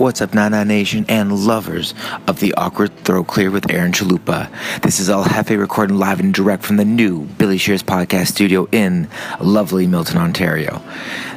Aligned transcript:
What's 0.00 0.22
up, 0.22 0.32
Nana 0.32 0.64
Nation 0.64 1.04
and 1.10 1.44
lovers 1.44 1.92
of 2.26 2.40
the 2.40 2.54
Awkward 2.54 2.96
Throat 3.04 3.26
Clear 3.26 3.50
with 3.50 3.70
Aaron 3.70 3.92
Chalupa? 3.92 4.50
This 4.80 4.98
is 4.98 5.10
El 5.10 5.24
Jefe 5.24 5.50
recording 5.50 5.98
live 5.98 6.20
and 6.20 6.32
direct 6.32 6.62
from 6.62 6.78
the 6.78 6.86
new 6.86 7.24
Billy 7.26 7.58
Shears 7.58 7.82
podcast 7.82 8.28
studio 8.28 8.66
in 8.72 9.10
lovely 9.42 9.86
Milton, 9.86 10.16
Ontario. 10.16 10.80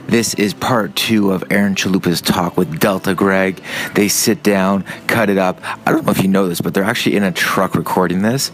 This 0.07 0.34
is 0.36 0.54
part 0.54 0.96
two 0.96 1.31
of 1.31 1.44
Aaron 1.49 1.76
Chalupa's 1.76 2.21
talk 2.21 2.55
with 2.55 2.79
Delta 2.79 3.15
Greg. 3.15 3.62
They 3.96 4.08
sit 4.10 4.44
down, 4.44 4.84
cut 5.08 5.30
it 5.30 5.38
up. 5.38 5.60
I 5.88 5.92
don't 5.92 6.06
know 6.06 6.12
if 6.12 6.22
you 6.22 6.28
know 6.28 6.48
this, 6.48 6.62
but 6.62 6.74
they're 6.74 6.84
actually 6.84 7.16
in 7.16 7.24
a 7.24 7.32
truck 7.32 7.74
recording 7.74 8.22
this. 8.22 8.52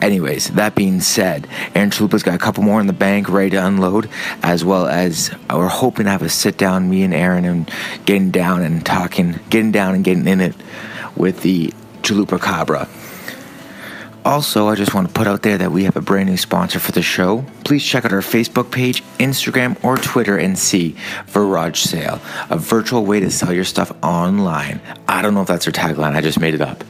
Anyways, 0.00 0.50
that 0.50 0.74
being 0.74 1.00
said, 1.00 1.46
Aaron 1.74 1.90
Chalupa's 1.90 2.22
got 2.22 2.34
a 2.34 2.38
couple 2.38 2.62
more 2.62 2.80
in 2.80 2.86
the 2.86 2.92
bank 2.92 3.28
ready 3.28 3.50
to 3.50 3.66
unload, 3.66 4.08
as 4.42 4.64
well 4.64 4.86
as 4.86 5.30
we're 5.52 5.68
hoping 5.68 6.04
to 6.04 6.10
have 6.10 6.22
a 6.22 6.28
sit 6.28 6.56
down, 6.56 6.88
me 6.88 7.02
and 7.02 7.12
Aaron, 7.12 7.44
and 7.44 7.70
getting 8.04 8.30
down 8.30 8.62
and 8.62 8.86
talking, 8.86 9.40
getting 9.50 9.72
down 9.72 9.94
and 9.94 10.04
getting 10.04 10.26
in 10.26 10.40
it 10.40 10.54
with 11.16 11.42
the 11.42 11.72
Chalupa 12.02 12.40
Cabra. 12.40 12.88
Also, 14.24 14.68
I 14.68 14.74
just 14.74 14.94
want 14.94 15.06
to 15.08 15.12
put 15.12 15.26
out 15.26 15.42
there 15.42 15.58
that 15.58 15.70
we 15.70 15.84
have 15.84 15.96
a 15.96 16.00
brand 16.00 16.30
new 16.30 16.38
sponsor 16.38 16.78
for 16.78 16.92
the 16.92 17.02
show. 17.02 17.44
Please 17.62 17.84
check 17.84 18.06
out 18.06 18.12
our 18.12 18.20
Facebook 18.20 18.70
page, 18.70 19.02
Instagram, 19.18 19.82
or 19.84 19.98
Twitter 19.98 20.38
and 20.38 20.58
see 20.58 20.96
Virage 21.26 21.76
Sale, 21.76 22.20
a 22.48 22.56
virtual 22.56 23.04
way 23.04 23.20
to 23.20 23.30
sell 23.30 23.52
your 23.52 23.64
stuff 23.64 23.92
online. 24.02 24.80
I 25.06 25.20
don't 25.20 25.34
know 25.34 25.42
if 25.42 25.48
that's 25.48 25.66
their 25.66 25.72
tagline, 25.72 26.16
I 26.16 26.22
just 26.22 26.40
made 26.40 26.54
it 26.54 26.62
up. 26.62 26.84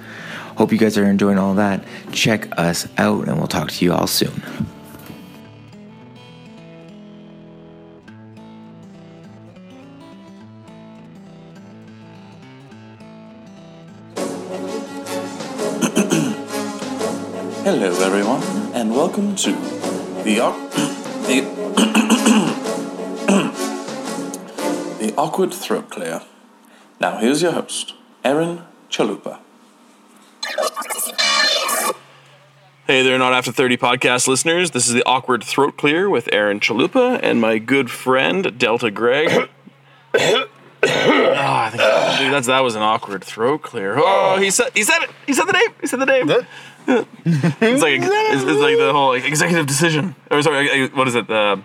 Hope 0.57 0.71
you 0.71 0.79
guys 0.79 0.97
are 0.97 1.05
enjoying 1.05 1.39
all 1.39 1.55
that. 1.55 1.85
Check 2.13 2.57
us 2.57 2.87
out, 2.99 3.27
and 3.27 3.39
we'll 3.39 3.49
talk 3.49 3.69
to 3.73 3.85
you 3.85 3.93
all 3.93 4.07
soon. 4.07 4.41
Welcome 19.17 19.37
to 19.37 19.53
the 20.25 20.41
Awk- 20.41 20.71
the, 21.29 21.41
the 25.07 25.15
awkward 25.17 25.55
throat 25.55 25.89
clear. 25.89 26.23
Now, 26.99 27.19
here's 27.19 27.41
your 27.41 27.53
host, 27.53 27.95
Aaron 28.25 28.63
Chalupa. 28.91 29.39
Hey 32.89 33.05
there, 33.05 33.17
Not 33.17 33.33
After 33.33 33.53
30 33.53 33.77
podcast 33.77 34.27
listeners. 34.27 34.73
This 34.73 34.89
is 34.89 34.95
the 34.95 35.05
Awkward 35.07 35.45
Throat 35.45 35.77
Clear 35.77 36.11
with 36.11 36.29
Aaron 36.33 36.59
Chalupa 36.59 37.21
and 37.23 37.41
my 37.41 37.59
good 37.59 37.93
friend, 37.93 38.59
Delta 38.59 38.91
Greg. 38.91 39.49
Ah, 40.87 41.65
I 41.65 41.71
think 41.71 41.83
dude, 42.21 42.33
that's, 42.33 42.47
that 42.47 42.61
was 42.61 42.75
an 42.75 42.83
awkward 42.83 43.25
throat 43.25 43.63
clear. 43.63 43.97
Oh, 43.97 44.37
he 44.39 44.51
said, 44.51 44.71
he 44.75 44.83
said 44.83 45.03
it. 45.03 45.11
He 45.27 45.33
said 45.33 45.47
the 45.47 45.53
name. 45.53 45.71
He 45.81 45.87
said 45.87 45.99
the 45.99 46.05
name. 46.05 46.27
It's 46.87 47.83
like 47.83 48.01
it's, 48.03 48.43
it's 48.43 48.61
like 48.61 48.77
the 48.77 48.93
whole 48.93 49.09
like, 49.09 49.25
executive 49.25 49.67
decision. 49.67 50.15
Or 50.31 50.43
sorry, 50.43 50.89
what 50.89 51.09
is 51.09 51.15
it? 51.15 51.29
Uh, 51.31 51.57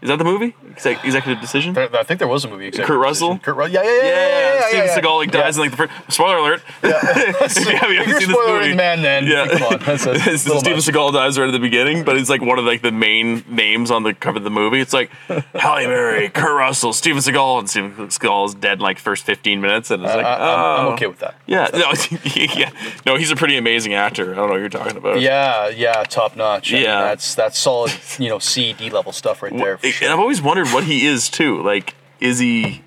is 0.00 0.08
that 0.08 0.16
the 0.16 0.24
movie? 0.24 0.54
Exec- 0.70 1.04
executive 1.04 1.40
decision. 1.40 1.76
I 1.76 2.02
think 2.04 2.18
there 2.18 2.28
was 2.28 2.44
a 2.44 2.48
movie. 2.48 2.66
Executive 2.68 2.86
Kurt 2.88 3.00
Russell? 3.00 3.28
Decision. 3.28 3.44
Kurt 3.44 3.56
Russell. 3.56 3.74
Yeah, 3.74 3.82
yeah, 3.82 3.90
yeah, 3.90 4.02
Yeah, 4.02 4.08
yeah, 4.08 4.28
yeah, 4.28 4.54
yeah, 4.60 4.66
Steven 4.68 4.86
yeah. 4.86 4.98
Seagal 4.98 5.16
like 5.18 5.30
dies 5.30 5.56
in 5.56 5.62
like 5.62 5.70
the 5.72 5.76
first. 5.76 5.92
Spoiler 6.08 6.36
alert! 6.38 6.62
if 6.82 7.66
you 7.68 7.76
haven't 7.76 7.96
If 7.96 8.06
you're 8.08 8.20
seen 8.20 8.28
this 8.28 8.38
movie, 8.46 8.74
man, 8.74 9.02
then 9.02 9.26
yeah, 9.26 9.48
come 9.48 9.62
on, 9.62 9.78
that's 9.80 10.06
a 10.06 10.10
It's- 10.14 10.42
Steven 10.42 10.62
much. 10.76 10.84
Seagal 10.86 11.12
dies 11.12 11.38
right 11.38 11.48
at 11.48 11.52
the 11.52 11.58
beginning, 11.58 12.04
but 12.04 12.16
it's 12.16 12.30
like 12.30 12.40
one 12.42 12.58
of 12.58 12.64
like 12.64 12.82
the 12.82 12.92
main 12.92 13.44
names 13.48 13.90
on 13.90 14.02
the 14.02 14.14
cover 14.14 14.38
of 14.38 14.44
the 14.44 14.50
movie. 14.50 14.80
It's 14.80 14.92
like 14.92 15.10
Halle 15.54 15.86
Berry, 15.86 16.28
Kurt 16.28 16.56
Russell, 16.56 16.92
Steven 16.92 17.20
Seagal, 17.20 17.58
and 17.60 17.70
Steven 17.70 17.92
Seagal 18.08 18.46
is 18.46 18.54
dead 18.54 18.74
in 18.78 18.80
like 18.80 18.98
first 18.98 19.24
fifteen 19.24 19.60
minutes, 19.60 19.90
and 19.90 20.02
it's 20.04 20.12
uh, 20.12 20.16
like, 20.16 20.26
I, 20.26 20.34
I'm, 20.34 20.40
I'm 20.80 20.86
oh. 20.86 20.92
okay 20.92 21.06
with 21.06 21.18
that. 21.20 21.34
Yeah, 21.46 21.68
no, 21.72 21.92
yeah, 22.34 22.70
no, 23.06 23.16
he's 23.16 23.30
a 23.30 23.36
pretty 23.36 23.56
amazing 23.56 23.94
actor. 23.94 24.32
I 24.32 24.36
don't 24.36 24.46
know 24.46 24.52
what 24.52 24.60
you're 24.60 24.68
talking 24.68 24.96
about. 24.96 25.20
Yeah, 25.20 25.68
yeah, 25.68 26.04
top 26.04 26.36
notch. 26.36 26.72
I 26.72 26.76
mean, 26.76 26.84
Yeah. 26.84 27.00
that's 27.02 27.34
that's 27.34 27.58
solid. 27.58 27.92
You 28.18 28.28
know, 28.28 28.38
C 28.38 28.72
D 28.74 28.90
level 28.90 29.12
stuff 29.12 29.42
right 29.42 29.56
there. 29.56 29.78
For 29.78 29.87
and. 30.02 30.12
I've 30.12 30.18
always 30.18 30.40
wondered 30.42 30.68
what 30.68 30.84
he 30.84 31.06
is 31.06 31.28
too. 31.28 31.62
Like, 31.62 31.94
is 32.20 32.38
he 32.38 32.82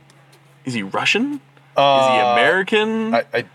is 0.65 0.73
he 0.73 0.83
Russian? 0.83 1.33
is 1.33 2.07
he 2.09 2.19
American? 2.19 3.13
Uh, 3.13 3.23
I, 3.33 3.39
I, 3.39 3.45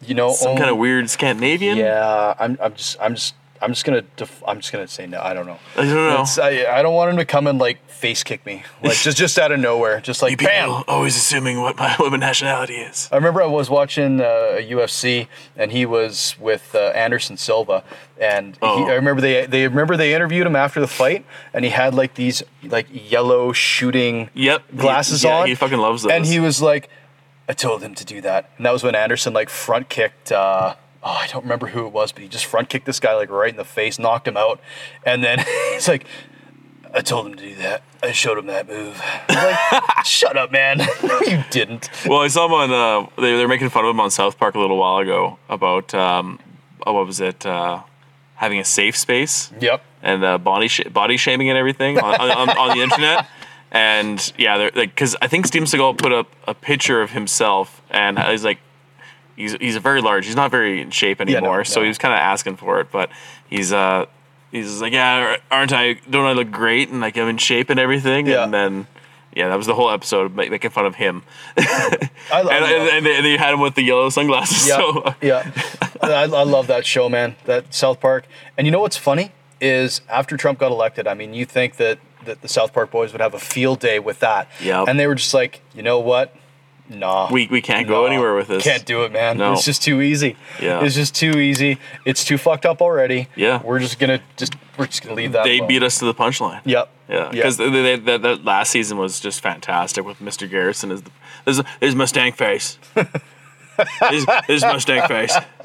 you 0.00 0.14
know, 0.14 0.32
Some 0.32 0.56
kind 0.56 0.70
of 0.70 0.76
weird 0.78 1.10
Scandinavian? 1.10 1.76
Yeah, 1.76 2.34
I'm, 2.38 2.56
I'm 2.60 2.74
just, 2.74 2.96
I'm 3.00 3.14
just, 3.14 3.34
I'm 3.60 3.70
just 3.72 3.84
gonna, 3.84 4.02
def- 4.16 4.42
I'm 4.46 4.58
just 4.60 4.72
gonna 4.72 4.88
say 4.88 5.06
no. 5.06 5.20
I 5.20 5.34
don't 5.34 5.46
know. 5.46 5.58
I 5.76 5.84
don't 5.84 5.94
know. 5.94 6.22
It's, 6.22 6.38
I, 6.38 6.64
I 6.78 6.82
don't 6.82 6.94
want 6.94 7.10
him 7.10 7.16
to 7.18 7.24
come 7.24 7.46
and 7.46 7.58
like 7.58 7.78
face 7.90 8.22
kick 8.22 8.46
me, 8.46 8.62
like 8.82 8.96
just, 8.96 9.16
just 9.18 9.38
out 9.38 9.50
of 9.50 9.58
nowhere, 9.58 10.00
just 10.00 10.22
like 10.22 10.30
You 10.30 10.36
people 10.36 10.52
bam. 10.52 10.84
always 10.86 11.16
assuming 11.16 11.60
what 11.60 11.76
my 11.76 11.94
what 11.96 12.10
my 12.12 12.16
nationality 12.18 12.74
is. 12.74 13.08
I 13.10 13.16
remember 13.16 13.42
I 13.42 13.46
was 13.46 13.68
watching 13.68 14.20
uh, 14.20 14.24
a 14.58 14.70
UFC, 14.70 15.26
and 15.56 15.72
he 15.72 15.84
was 15.86 16.36
with 16.38 16.74
uh, 16.74 16.78
Anderson 16.94 17.36
Silva, 17.36 17.82
and 18.20 18.54
he, 18.54 18.58
Oh. 18.62 18.86
I 18.86 18.94
remember 18.94 19.20
they 19.20 19.46
they 19.46 19.66
remember 19.66 19.96
they 19.96 20.14
interviewed 20.14 20.46
him 20.46 20.56
after 20.56 20.80
the 20.80 20.86
fight, 20.88 21.24
and 21.52 21.64
he 21.64 21.70
had 21.72 21.94
like 21.94 22.14
these 22.14 22.42
like 22.62 22.86
yellow 22.92 23.52
shooting 23.52 24.30
Yep. 24.34 24.76
glasses 24.76 25.22
He- 25.22 25.28
yeah, 25.28 25.36
on. 25.38 25.46
he 25.48 25.54
fucking 25.54 25.78
loves 25.78 26.02
those. 26.04 26.12
And 26.12 26.24
he 26.24 26.38
was 26.38 26.62
like, 26.62 26.88
I 27.48 27.52
told 27.54 27.82
him 27.82 27.94
to 27.96 28.04
do 28.04 28.20
that, 28.20 28.50
and 28.56 28.66
that 28.66 28.72
was 28.72 28.82
when 28.84 28.94
Anderson 28.94 29.32
like 29.32 29.48
front 29.48 29.88
kicked. 29.88 30.30
Uh, 30.30 30.74
Oh, 31.02 31.10
I 31.10 31.26
don't 31.28 31.42
remember 31.44 31.68
who 31.68 31.86
it 31.86 31.92
was, 31.92 32.10
but 32.12 32.22
he 32.22 32.28
just 32.28 32.44
front 32.46 32.68
kicked 32.68 32.86
this 32.86 32.98
guy 33.00 33.14
like 33.14 33.30
right 33.30 33.50
in 33.50 33.56
the 33.56 33.64
face, 33.64 33.98
knocked 33.98 34.26
him 34.26 34.36
out, 34.36 34.60
and 35.06 35.22
then 35.22 35.38
he's 35.72 35.86
like, 35.88 36.06
"I 36.92 37.00
told 37.02 37.26
him 37.26 37.34
to 37.36 37.42
do 37.48 37.54
that. 37.56 37.82
I 38.02 38.12
showed 38.12 38.36
him 38.38 38.46
that 38.46 38.68
move." 38.68 39.00
Like, 39.28 39.56
Shut 40.04 40.36
up, 40.36 40.50
man! 40.50 40.78
no, 41.04 41.20
you 41.20 41.44
didn't. 41.50 41.88
Well, 42.06 42.20
I 42.20 42.28
saw 42.28 42.46
him 42.46 42.52
on. 42.52 42.72
Uh, 42.72 43.08
they 43.20 43.36
they 43.36 43.42
were 43.42 43.48
making 43.48 43.68
fun 43.70 43.84
of 43.84 43.90
him 43.90 44.00
on 44.00 44.10
South 44.10 44.38
Park 44.38 44.54
a 44.56 44.58
little 44.60 44.76
while 44.76 44.98
ago 44.98 45.38
about 45.48 45.94
um, 45.94 46.40
oh, 46.86 46.92
what 46.94 47.06
was 47.06 47.20
it? 47.20 47.46
Uh, 47.46 47.82
having 48.34 48.58
a 48.60 48.64
safe 48.64 48.96
space 48.96 49.50
Yep. 49.60 49.82
and 50.02 50.24
uh, 50.24 50.38
body 50.38 50.68
sh- 50.68 50.84
body 50.92 51.16
shaming 51.16 51.48
and 51.48 51.58
everything 51.58 51.98
on, 51.98 52.20
on, 52.20 52.48
on 52.50 52.76
the 52.76 52.82
internet. 52.84 53.26
And 53.70 54.32
yeah, 54.38 54.56
they're 54.58 54.70
like 54.74 54.90
because 54.94 55.14
I 55.20 55.26
think 55.28 55.46
Steven 55.46 55.66
Seagal 55.66 55.98
put 55.98 56.12
up 56.12 56.34
a 56.46 56.54
picture 56.54 57.02
of 57.02 57.10
himself, 57.10 57.82
and 57.90 58.18
he's 58.18 58.44
like, 58.44 58.58
he's 59.38 59.52
he's 59.54 59.76
a 59.76 59.80
very 59.80 60.02
large. 60.02 60.26
He's 60.26 60.36
not 60.36 60.50
very 60.50 60.82
in 60.82 60.90
shape 60.90 61.20
no, 61.20 61.24
anymore, 61.24 61.64
so 61.64 61.80
no. 61.80 61.84
he 61.84 61.88
was 61.88 61.98
kind 61.98 62.12
of 62.12 62.20
asking 62.20 62.56
for 62.56 62.80
it, 62.80 62.90
but 62.90 63.08
he's 63.48 63.72
uh 63.72 64.06
he's 64.50 64.80
like, 64.82 64.92
yeah, 64.92 65.36
aren't 65.50 65.72
I? 65.72 65.94
Don't 66.10 66.26
I 66.26 66.32
look 66.32 66.50
great 66.50 66.88
and 66.90 67.00
like 67.00 67.16
I'm 67.16 67.28
in 67.28 67.38
shape 67.38 67.70
and 67.70 67.80
everything? 67.80 68.26
Yeah. 68.26 68.44
And 68.44 68.52
then. 68.52 68.86
Yeah, 69.36 69.48
that 69.48 69.56
was 69.56 69.66
the 69.66 69.74
whole 69.74 69.90
episode, 69.90 70.34
ma- 70.34 70.48
making 70.48 70.70
fun 70.70 70.84
of 70.86 70.96
him, 70.96 71.22
I, 71.56 72.08
I 72.32 72.38
and, 72.40 72.46
love- 72.48 72.52
and, 72.52 72.88
and, 72.88 73.06
they, 73.06 73.16
and 73.18 73.24
they 73.24 73.36
had 73.36 73.54
him 73.54 73.60
with 73.60 73.74
the 73.76 73.82
yellow 73.82 74.08
sunglasses. 74.08 74.66
Yeah, 74.66 74.76
So 74.78 75.14
yeah. 75.20 75.52
I, 76.02 76.22
I 76.22 76.42
love 76.42 76.66
that 76.68 76.84
show, 76.84 77.08
man. 77.08 77.36
That 77.44 77.72
South 77.72 78.00
Park. 78.00 78.24
And 78.56 78.66
you 78.66 78.72
know 78.72 78.80
what's 78.80 78.96
funny 78.96 79.30
is 79.60 80.00
after 80.08 80.36
Trump 80.36 80.58
got 80.58 80.72
elected, 80.72 81.06
I 81.06 81.14
mean, 81.14 81.34
you 81.34 81.44
think 81.44 81.76
that, 81.76 81.98
that 82.24 82.40
the 82.40 82.48
South 82.48 82.72
Park 82.72 82.90
boys 82.90 83.12
would 83.12 83.20
have 83.20 83.34
a 83.34 83.38
field 83.38 83.78
day 83.80 83.98
with 84.00 84.18
that. 84.20 84.48
Yep. 84.60 84.88
And 84.88 84.98
they 84.98 85.06
were 85.06 85.14
just 85.14 85.34
like, 85.34 85.60
you 85.72 85.82
know 85.82 86.00
what? 86.00 86.34
Nah. 86.88 87.28
we, 87.30 87.46
we 87.48 87.60
can't 87.60 87.86
go 87.86 88.02
nah, 88.02 88.06
anywhere 88.08 88.34
with 88.34 88.48
this. 88.48 88.64
Can't 88.64 88.84
do 88.84 89.04
it, 89.04 89.12
man. 89.12 89.38
No. 89.38 89.52
It's 89.52 89.64
just 89.64 89.82
too 89.82 90.00
easy. 90.00 90.36
Yeah. 90.60 90.82
It's 90.82 90.94
just 90.94 91.14
too 91.14 91.38
easy. 91.38 91.78
It's 92.04 92.24
too 92.24 92.38
fucked 92.38 92.66
up 92.66 92.80
already. 92.80 93.28
Yeah. 93.36 93.62
We're 93.62 93.78
just 93.78 93.98
gonna 93.98 94.20
just 94.36 94.54
we're 94.78 94.86
just 94.86 95.02
gonna 95.02 95.14
leave 95.14 95.32
that. 95.32 95.44
They 95.44 95.58
alone. 95.58 95.68
beat 95.68 95.82
us 95.82 95.98
to 95.98 96.06
the 96.06 96.14
punchline. 96.14 96.60
Yep. 96.64 96.90
Yeah, 97.08 97.30
because 97.30 97.56
that 97.56 98.18
that 98.22 98.44
last 98.44 98.70
season 98.70 98.98
was 98.98 99.18
just 99.18 99.40
fantastic 99.40 100.04
with 100.04 100.18
Mr. 100.18 100.48
Garrison 100.48 100.90
as 100.90 101.02
the 101.02 101.10
there's, 101.44 101.60
there's 101.80 101.94
Mustang 101.94 102.32
face. 102.32 102.78
there's, 102.94 104.26
there's 104.46 104.62
Mustang 104.62 105.08
face. 105.08 105.34
You 105.34 105.40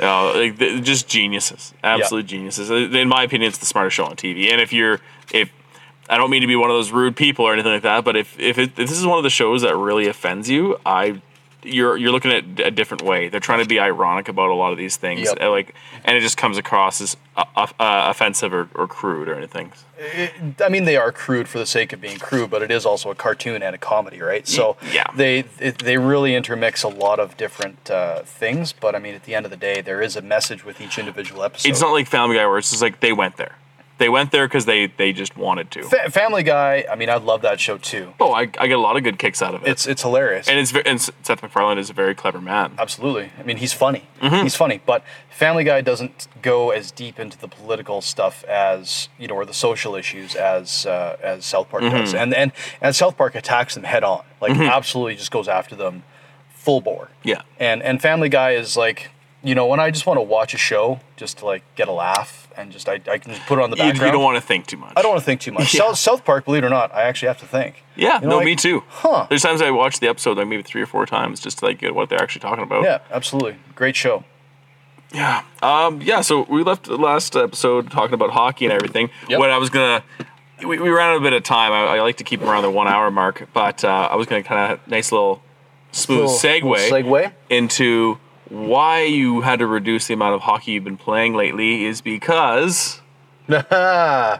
oh, 0.00 0.32
know, 0.34 0.34
like, 0.36 0.58
just 0.82 1.08
geniuses, 1.08 1.72
absolute 1.82 2.26
geniuses. 2.26 2.70
In 2.70 3.08
my 3.08 3.22
opinion, 3.22 3.48
it's 3.48 3.58
the 3.58 3.66
smartest 3.66 3.96
show 3.96 4.04
on 4.04 4.16
TV. 4.16 4.50
And 4.50 4.60
if 4.60 4.72
you're 4.72 5.00
I 6.08 6.16
don't 6.16 6.30
mean 6.30 6.42
to 6.42 6.46
be 6.46 6.56
one 6.56 6.70
of 6.70 6.76
those 6.76 6.90
rude 6.90 7.16
people 7.16 7.44
or 7.44 7.52
anything 7.52 7.72
like 7.72 7.82
that, 7.82 8.04
but 8.04 8.16
if 8.16 8.38
if, 8.38 8.58
it, 8.58 8.70
if 8.70 8.88
this 8.88 8.98
is 8.98 9.06
one 9.06 9.18
of 9.18 9.24
the 9.24 9.30
shows 9.30 9.62
that 9.62 9.76
really 9.76 10.06
offends 10.06 10.48
you, 10.50 10.78
I 10.84 11.20
you're 11.64 11.96
you're 11.96 12.12
looking 12.12 12.30
at 12.30 12.44
a 12.60 12.70
different 12.70 13.02
way. 13.02 13.28
They're 13.28 13.40
trying 13.40 13.62
to 13.62 13.68
be 13.68 13.80
ironic 13.80 14.28
about 14.28 14.50
a 14.50 14.54
lot 14.54 14.72
of 14.72 14.78
these 14.78 14.96
things, 14.96 15.22
Yep. 15.22 15.40
uh, 15.40 15.50
like, 15.50 15.74
and 16.04 16.16
it 16.16 16.20
just 16.20 16.36
comes 16.36 16.58
across 16.58 17.00
as 17.00 17.16
uh, 17.36 17.44
uh, 17.56 17.66
offensive 17.78 18.52
or, 18.52 18.68
or 18.74 18.86
crude 18.86 19.28
or 19.28 19.34
anything. 19.34 19.72
I 20.60 20.68
mean, 20.68 20.84
they 20.84 20.96
are 20.96 21.12
crude 21.12 21.48
for 21.48 21.58
the 21.58 21.66
sake 21.66 21.92
of 21.92 22.00
being 22.00 22.18
crude, 22.18 22.50
but 22.50 22.62
it 22.62 22.70
is 22.70 22.84
also 22.84 23.10
a 23.10 23.14
cartoon 23.14 23.62
and 23.62 23.74
a 23.74 23.78
comedy, 23.78 24.20
right? 24.20 24.46
So 24.46 24.76
yeah. 24.92 25.06
they 25.16 25.44
it, 25.58 25.78
they 25.78 25.96
really 25.96 26.34
intermix 26.34 26.82
a 26.82 26.88
lot 26.88 27.18
of 27.18 27.36
different 27.36 27.90
uh, 27.90 28.22
things. 28.22 28.72
But 28.72 28.94
I 28.94 28.98
mean, 28.98 29.14
at 29.14 29.24
the 29.24 29.34
end 29.34 29.46
of 29.46 29.50
the 29.50 29.56
day, 29.56 29.80
there 29.80 30.02
is 30.02 30.16
a 30.16 30.22
message 30.22 30.64
with 30.64 30.80
each 30.80 30.98
individual 30.98 31.42
episode. 31.42 31.68
It's 31.68 31.80
not 31.80 31.92
like 31.92 32.06
Family 32.06 32.36
Guy 32.36 32.46
where 32.46 32.58
it's 32.58 32.70
just 32.70 32.82
like 32.82 33.00
they 33.00 33.12
went 33.12 33.36
there. 33.36 33.56
They 33.98 34.08
went 34.08 34.32
there 34.32 34.48
because 34.48 34.64
they 34.66 34.86
they 34.86 35.12
just 35.12 35.36
wanted 35.36 35.70
to. 35.70 35.84
Fa- 35.84 36.10
Family 36.10 36.42
Guy. 36.42 36.84
I 36.90 36.96
mean, 36.96 37.08
I 37.08 37.14
love 37.16 37.42
that 37.42 37.60
show 37.60 37.78
too. 37.78 38.12
Oh, 38.18 38.32
I, 38.32 38.40
I 38.58 38.66
get 38.66 38.72
a 38.72 38.78
lot 38.80 38.96
of 38.96 39.04
good 39.04 39.18
kicks 39.20 39.40
out 39.40 39.54
of 39.54 39.62
it. 39.62 39.68
It's 39.68 39.86
it's 39.86 40.02
hilarious. 40.02 40.48
and 40.48 40.58
it's 40.58 40.72
ve- 40.72 40.82
and 40.84 41.00
Seth 41.00 41.42
MacFarlane 41.42 41.78
is 41.78 41.90
a 41.90 41.92
very 41.92 42.14
clever 42.14 42.40
man. 42.40 42.74
Absolutely. 42.76 43.30
I 43.38 43.44
mean, 43.44 43.58
he's 43.58 43.72
funny. 43.72 44.08
Mm-hmm. 44.20 44.42
He's 44.42 44.56
funny, 44.56 44.80
but 44.84 45.04
Family 45.30 45.62
Guy 45.62 45.80
doesn't 45.80 46.26
go 46.42 46.70
as 46.70 46.90
deep 46.90 47.20
into 47.20 47.38
the 47.38 47.46
political 47.46 48.00
stuff 48.00 48.42
as 48.44 49.08
you 49.18 49.28
know, 49.28 49.34
or 49.36 49.44
the 49.44 49.54
social 49.54 49.94
issues 49.94 50.34
as 50.34 50.86
uh, 50.86 51.16
as 51.22 51.44
South 51.44 51.68
Park 51.68 51.84
Mm-hmm. 51.84 51.96
does, 51.96 52.14
and 52.14 52.34
and 52.34 52.50
and 52.80 52.96
South 52.96 53.16
Park 53.16 53.36
attacks 53.36 53.74
them 53.76 53.84
head 53.84 54.02
on, 54.02 54.24
like 54.40 54.56
absolutely 54.56 55.14
just 55.14 55.30
goes 55.30 55.46
after 55.46 55.76
them 55.76 56.02
full 56.50 56.80
bore. 56.80 57.10
Yeah. 57.22 57.42
And 57.60 57.80
and 57.82 58.02
Family 58.02 58.28
Guy 58.28 58.52
is 58.52 58.76
like, 58.76 59.10
you 59.42 59.54
know, 59.54 59.66
when 59.66 59.78
I 59.78 59.90
just 59.92 60.04
want 60.06 60.18
to 60.18 60.22
watch 60.22 60.52
a 60.52 60.58
show 60.58 60.98
just 61.16 61.38
to 61.38 61.46
like 61.46 61.62
get 61.76 61.86
a 61.86 61.92
laugh 61.92 62.43
and 62.56 62.70
just 62.72 62.88
I, 62.88 62.94
I 63.10 63.18
can 63.18 63.32
just 63.32 63.42
put 63.46 63.58
it 63.58 63.62
on 63.62 63.70
the 63.70 63.76
You, 63.76 63.82
background. 63.84 64.06
you 64.06 64.12
don't 64.12 64.22
want 64.24 64.36
to 64.36 64.40
think 64.46 64.66
too 64.66 64.76
much. 64.76 64.92
I 64.96 65.02
don't 65.02 65.10
want 65.12 65.20
to 65.20 65.24
think 65.26 65.40
too 65.40 65.52
much. 65.52 65.72
Yeah. 65.74 65.80
South, 65.88 65.98
South 65.98 66.24
Park, 66.24 66.44
believe 66.44 66.62
it 66.62 66.66
or 66.66 66.70
not, 66.70 66.94
I 66.94 67.02
actually 67.02 67.28
have 67.28 67.38
to 67.40 67.46
think. 67.46 67.82
Yeah, 67.96 68.16
You 68.16 68.22
know, 68.22 68.28
no, 68.30 68.36
like, 68.38 68.44
me 68.46 68.56
too. 68.56 68.82
huh. 68.88 69.26
There's 69.28 69.42
times 69.42 69.60
I 69.62 69.70
watch 69.70 70.00
the 70.00 70.08
episode 70.08 70.36
like 70.38 70.46
maybe 70.48 70.62
three 70.62 70.82
or 70.82 70.86
four 70.86 71.06
times 71.06 71.40
just 71.40 71.58
to 71.58 71.66
like 71.66 71.78
get 71.78 71.94
what 71.94 72.08
they're 72.08 72.20
actually 72.22 72.40
talking 72.40 72.64
about. 72.64 72.84
Yeah, 72.84 72.98
absolutely. 73.10 73.56
Great 73.74 73.96
show. 73.96 74.24
Yeah. 75.12 75.42
Um, 75.62 76.00
yeah, 76.02 76.20
so 76.22 76.42
we 76.48 76.62
left 76.64 76.84
the 76.84 76.96
last 76.96 77.36
episode 77.36 77.90
talking 77.90 78.14
about 78.14 78.30
hockey 78.30 78.64
and 78.64 78.72
everything. 78.74 79.10
Yep. 79.28 79.38
When 79.38 79.50
I 79.50 79.58
was 79.58 79.70
going 79.70 80.02
to, 80.58 80.66
we, 80.66 80.78
we 80.80 80.90
ran 80.90 81.10
out 81.14 81.18
a 81.18 81.20
bit 81.20 81.32
of 81.32 81.42
time. 81.44 81.72
I, 81.72 81.96
I 81.96 82.00
like 82.00 82.16
to 82.16 82.24
keep 82.24 82.40
them 82.40 82.48
around 82.48 82.62
the 82.62 82.70
one 82.70 82.88
hour 82.88 83.10
mark, 83.10 83.48
but 83.52 83.84
uh, 83.84 84.08
I 84.10 84.16
was 84.16 84.26
going 84.26 84.42
to 84.42 84.48
kind 84.48 84.72
of, 84.72 84.88
nice 84.88 85.12
little 85.12 85.40
smooth 85.92 86.20
Little- 86.20 86.32
segue, 86.34 86.62
little 86.90 87.20
segue. 87.20 87.32
into 87.48 88.18
why 88.48 89.02
you 89.02 89.40
had 89.42 89.58
to 89.60 89.66
reduce 89.66 90.06
the 90.06 90.14
amount 90.14 90.34
of 90.34 90.42
hockey 90.42 90.72
you've 90.72 90.84
been 90.84 90.96
playing 90.96 91.34
lately 91.34 91.84
is 91.84 92.00
because 92.00 93.00
uh, 93.48 94.38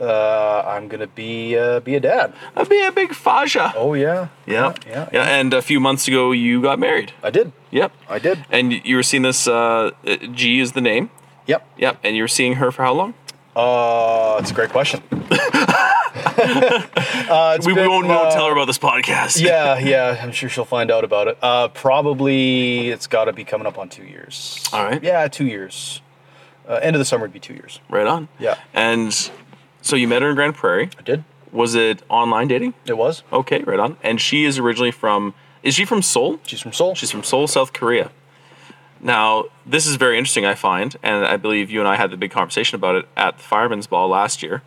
I'm 0.00 0.88
gonna 0.88 1.06
be 1.06 1.56
uh, 1.56 1.80
be 1.80 1.94
a 1.94 2.00
dad. 2.00 2.34
of 2.56 2.68
be 2.68 2.82
a 2.82 2.92
big 2.92 3.10
faja. 3.10 3.72
Oh 3.76 3.94
yeah. 3.94 4.28
yeah. 4.46 4.74
yeah, 4.86 5.08
yeah. 5.12 5.22
And 5.22 5.54
a 5.54 5.62
few 5.62 5.80
months 5.80 6.08
ago, 6.08 6.32
you 6.32 6.62
got 6.62 6.78
married. 6.78 7.12
I 7.22 7.30
did. 7.30 7.52
Yep. 7.70 7.92
I 8.08 8.18
did. 8.18 8.44
And 8.50 8.72
you 8.72 8.96
were 8.96 9.02
seeing 9.02 9.22
this, 9.22 9.46
uh, 9.46 9.90
G 10.32 10.60
is 10.60 10.72
the 10.72 10.80
name. 10.80 11.10
Yep. 11.46 11.66
Yep. 11.78 11.98
And 12.02 12.16
you 12.16 12.22
were 12.22 12.28
seeing 12.28 12.54
her 12.54 12.70
for 12.70 12.82
how 12.82 12.94
long? 12.94 13.14
Uh, 13.54 14.38
it's 14.40 14.50
a 14.50 14.54
great 14.54 14.70
question. 14.70 15.02
uh, 16.36 17.58
We, 17.60 17.72
we 17.72 17.74
been, 17.74 17.88
won't, 17.88 18.06
we 18.06 18.14
won't 18.14 18.28
uh, 18.28 18.34
tell 18.34 18.46
her 18.46 18.52
about 18.52 18.66
this 18.66 18.78
podcast. 18.78 19.40
Yeah, 19.40 19.78
yeah. 19.78 20.18
I'm 20.22 20.32
sure 20.32 20.48
she'll 20.48 20.64
find 20.64 20.90
out 20.90 21.04
about 21.04 21.28
it. 21.28 21.38
Uh, 21.42 21.68
probably 21.68 22.90
it's 22.90 23.06
got 23.06 23.24
to 23.26 23.32
be 23.32 23.44
coming 23.44 23.66
up 23.66 23.78
on 23.78 23.88
two 23.88 24.04
years. 24.04 24.64
All 24.72 24.84
right. 24.84 25.02
Yeah, 25.02 25.26
two 25.28 25.46
years. 25.46 26.00
Uh, 26.68 26.74
end 26.82 26.96
of 26.96 26.98
the 27.00 27.04
summer 27.04 27.24
would 27.24 27.32
be 27.32 27.40
two 27.40 27.54
years. 27.54 27.80
Right 27.88 28.06
on. 28.06 28.28
Yeah. 28.38 28.58
And 28.72 29.30
so 29.82 29.96
you 29.96 30.08
met 30.08 30.22
her 30.22 30.30
in 30.30 30.34
Grande 30.34 30.54
Prairie. 30.54 30.90
I 30.98 31.02
did. 31.02 31.24
Was 31.52 31.74
it 31.74 32.02
online 32.08 32.48
dating? 32.48 32.74
It 32.86 32.96
was. 32.96 33.22
Okay, 33.32 33.62
right 33.62 33.78
on. 33.78 33.96
And 34.02 34.20
she 34.20 34.44
is 34.44 34.58
originally 34.58 34.90
from. 34.90 35.34
Is 35.62 35.74
she 35.74 35.84
from 35.84 36.02
Seoul? 36.02 36.40
She's 36.44 36.60
from 36.60 36.72
Seoul. 36.72 36.94
She's 36.94 37.10
from 37.10 37.22
Seoul, 37.22 37.46
South 37.46 37.72
Korea. 37.72 38.10
Now, 39.00 39.44
this 39.66 39.86
is 39.86 39.96
very 39.96 40.16
interesting, 40.16 40.46
I 40.46 40.54
find, 40.54 40.96
and 41.02 41.26
I 41.26 41.36
believe 41.36 41.70
you 41.70 41.78
and 41.80 41.88
I 41.88 41.96
had 41.96 42.10
the 42.10 42.16
big 42.16 42.30
conversation 42.30 42.76
about 42.76 42.96
it 42.96 43.06
at 43.16 43.36
the 43.36 43.42
Fireman's 43.42 43.86
Ball 43.86 44.08
last 44.08 44.42
year. 44.42 44.62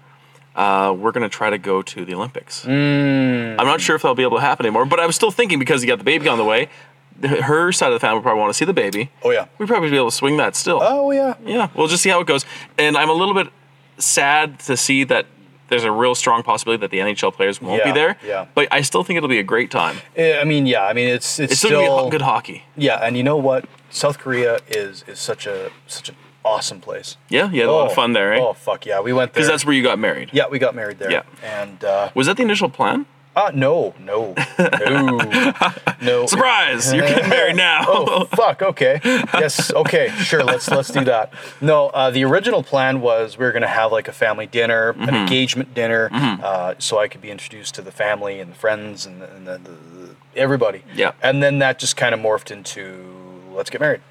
Uh, 0.58 0.92
we're 0.92 1.12
going 1.12 1.22
to 1.24 1.30
try 1.30 1.50
to 1.52 1.58
go 1.60 1.82
to 1.84 2.04
the 2.04 2.14
Olympics. 2.16 2.66
Mm. 2.66 3.58
I'm 3.60 3.66
not 3.68 3.80
sure 3.80 3.96
if 3.96 4.02
that'll 4.02 4.16
be 4.16 4.24
able 4.24 4.38
to 4.38 4.42
happen 4.42 4.66
anymore, 4.66 4.86
but 4.86 5.00
I 5.00 5.06
was 5.06 5.16
still 5.16 5.30
thinking 5.32 5.60
because 5.60 5.84
you 5.84 5.88
got 5.88 6.00
the 6.00 6.04
baby 6.04 6.28
on 6.28 6.38
the 6.40 6.44
way, 6.44 6.68
her 7.22 7.72
side 7.72 7.88
of 7.88 7.94
the 7.94 8.00
family 8.00 8.22
probably 8.24 8.40
want 8.42 8.50
to 8.50 8.58
see 8.58 8.66
the 8.66 8.74
baby. 8.74 9.12
Oh 9.24 9.30
yeah. 9.32 9.46
We'd 9.60 9.68
probably 9.68 9.90
be 9.92 9.96
able 9.98 10.10
to 10.10 10.16
swing 10.16 10.38
that 10.38 10.56
still. 10.56 10.80
Oh 10.82 11.12
yeah. 11.12 11.36
Yeah, 11.46 11.70
we'll 11.76 11.88
just 11.88 12.02
see 12.04 12.10
how 12.10 12.20
it 12.22 12.28
goes. 12.28 12.44
And 12.78 12.98
I'm 12.98 13.10
a 13.10 13.14
little 13.14 13.36
bit 13.36 13.48
sad 14.00 14.60
to 14.62 14.76
see 14.76 15.04
that 15.06 15.28
there's 15.70 15.84
a 15.84 15.92
real 15.92 16.16
strong 16.16 16.44
possibility 16.44 16.82
that 16.82 16.92
the 16.92 17.00
NHL 17.00 17.34
players 17.34 17.62
won't 17.62 17.84
be 17.84 17.92
there. 17.92 18.18
yeah. 18.26 18.46
But 18.56 18.68
I 18.72 18.82
still 18.82 19.04
think 19.04 19.18
it'll 19.18 19.30
be 19.30 19.40
a 19.40 19.44
great 19.44 19.70
time. 19.70 19.98
I 20.18 20.44
mean, 20.44 20.66
yeah. 20.66 20.84
I 20.86 20.94
mean, 20.94 21.10
it's 21.10 21.40
it's, 21.40 21.52
It's 21.54 21.60
still, 21.62 21.82
still 21.82 22.06
be 22.06 22.12
good 22.12 22.22
hockey. 22.22 22.64
Yeah, 22.76 22.96
and 22.96 23.16
you 23.18 23.24
know 23.24 23.38
what? 23.38 23.66
South 23.90 24.18
Korea 24.18 24.60
is 24.68 25.04
is 25.08 25.20
such 25.20 25.46
a 25.46 25.72
such 25.88 26.10
an 26.10 26.16
awesome 26.48 26.80
place. 26.82 27.18
Yeah, 27.30 27.52
you 27.52 27.62
had 27.62 27.70
a 27.70 27.72
lot 27.72 27.88
of 27.88 27.94
fun 27.94 28.14
there, 28.14 28.34
eh? 28.34 28.40
Oh 28.40 28.54
fuck 28.54 28.86
yeah, 28.86 29.00
we 29.02 29.14
went 29.14 29.34
there. 29.34 29.42
Because 29.42 29.48
that's 29.52 29.66
where 29.66 29.76
you 29.76 29.84
got 29.84 30.00
married. 30.00 30.30
yeah, 30.34 30.48
we 30.50 30.60
got 30.60 30.74
married 30.76 31.00
there. 31.00 31.12
Yeah. 31.12 31.24
and 31.44 31.84
uh, 31.84 32.10
Was 32.16 32.28
that 32.28 32.38
the 32.38 32.44
initial 32.44 32.70
plan? 32.70 33.06
uh 33.36 33.52
no, 33.54 33.94
no, 34.00 34.34
no, 34.90 35.20
no. 36.02 36.26
Surprise! 36.26 36.92
You're 36.92 37.06
getting 37.08 37.30
married 37.30 37.56
now. 37.70 37.84
oh 37.88 38.26
fuck. 38.26 38.64
Okay. 38.64 39.00
Yes. 39.04 39.72
Okay. 39.72 40.10
Sure. 40.24 40.44
Let's 40.44 40.68
let's 40.72 40.90
do 40.90 41.04
that. 41.06 41.32
No. 41.62 41.90
Uh, 41.90 42.10
the 42.10 42.24
original 42.26 42.64
plan 42.64 43.00
was 43.00 43.38
we 43.38 43.46
were 43.46 43.52
gonna 43.52 43.68
have 43.68 43.92
like 43.92 44.08
a 44.08 44.12
family 44.12 44.48
dinner, 44.48 44.94
Mm-hmm. 44.94 45.10
an 45.10 45.16
engagement 45.16 45.74
dinner, 45.76 46.10
uh, 46.12 46.74
so 46.80 46.98
I 46.98 47.08
could 47.08 47.22
be 47.22 47.30
introduced 47.30 47.76
to 47.76 47.84
the 47.84 47.92
family 47.92 48.40
and 48.40 48.52
the 48.54 48.56
friends 48.56 49.06
and, 49.06 49.22
the, 49.22 49.30
and 49.36 49.46
the, 49.46 49.58
the, 49.60 49.70
the, 49.70 50.16
everybody. 50.36 50.82
Yeah. 50.96 51.12
And 51.22 51.44
then 51.44 51.60
that 51.60 51.78
just 51.78 51.96
kind 51.96 52.16
of 52.16 52.20
morphed 52.20 52.50
into 52.50 52.82
let's 53.54 53.70
get 53.70 53.82
married, 53.82 54.02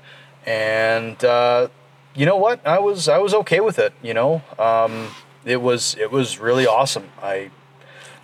and 0.47 1.23
uh, 1.25 1.67
you 2.16 2.26
know 2.26 2.36
what? 2.36 2.66
I 2.66 2.78
was 2.78 3.08
I 3.08 3.18
was 3.18 3.34
okay 3.34 3.60
with 3.60 3.78
it. 3.78 3.92
You 4.02 4.14
know, 4.14 4.42
um, 4.58 5.08
it 5.44 5.60
was 5.60 5.94
it 6.00 6.10
was 6.10 6.38
really 6.38 6.66
awesome. 6.66 7.10
I 7.22 7.50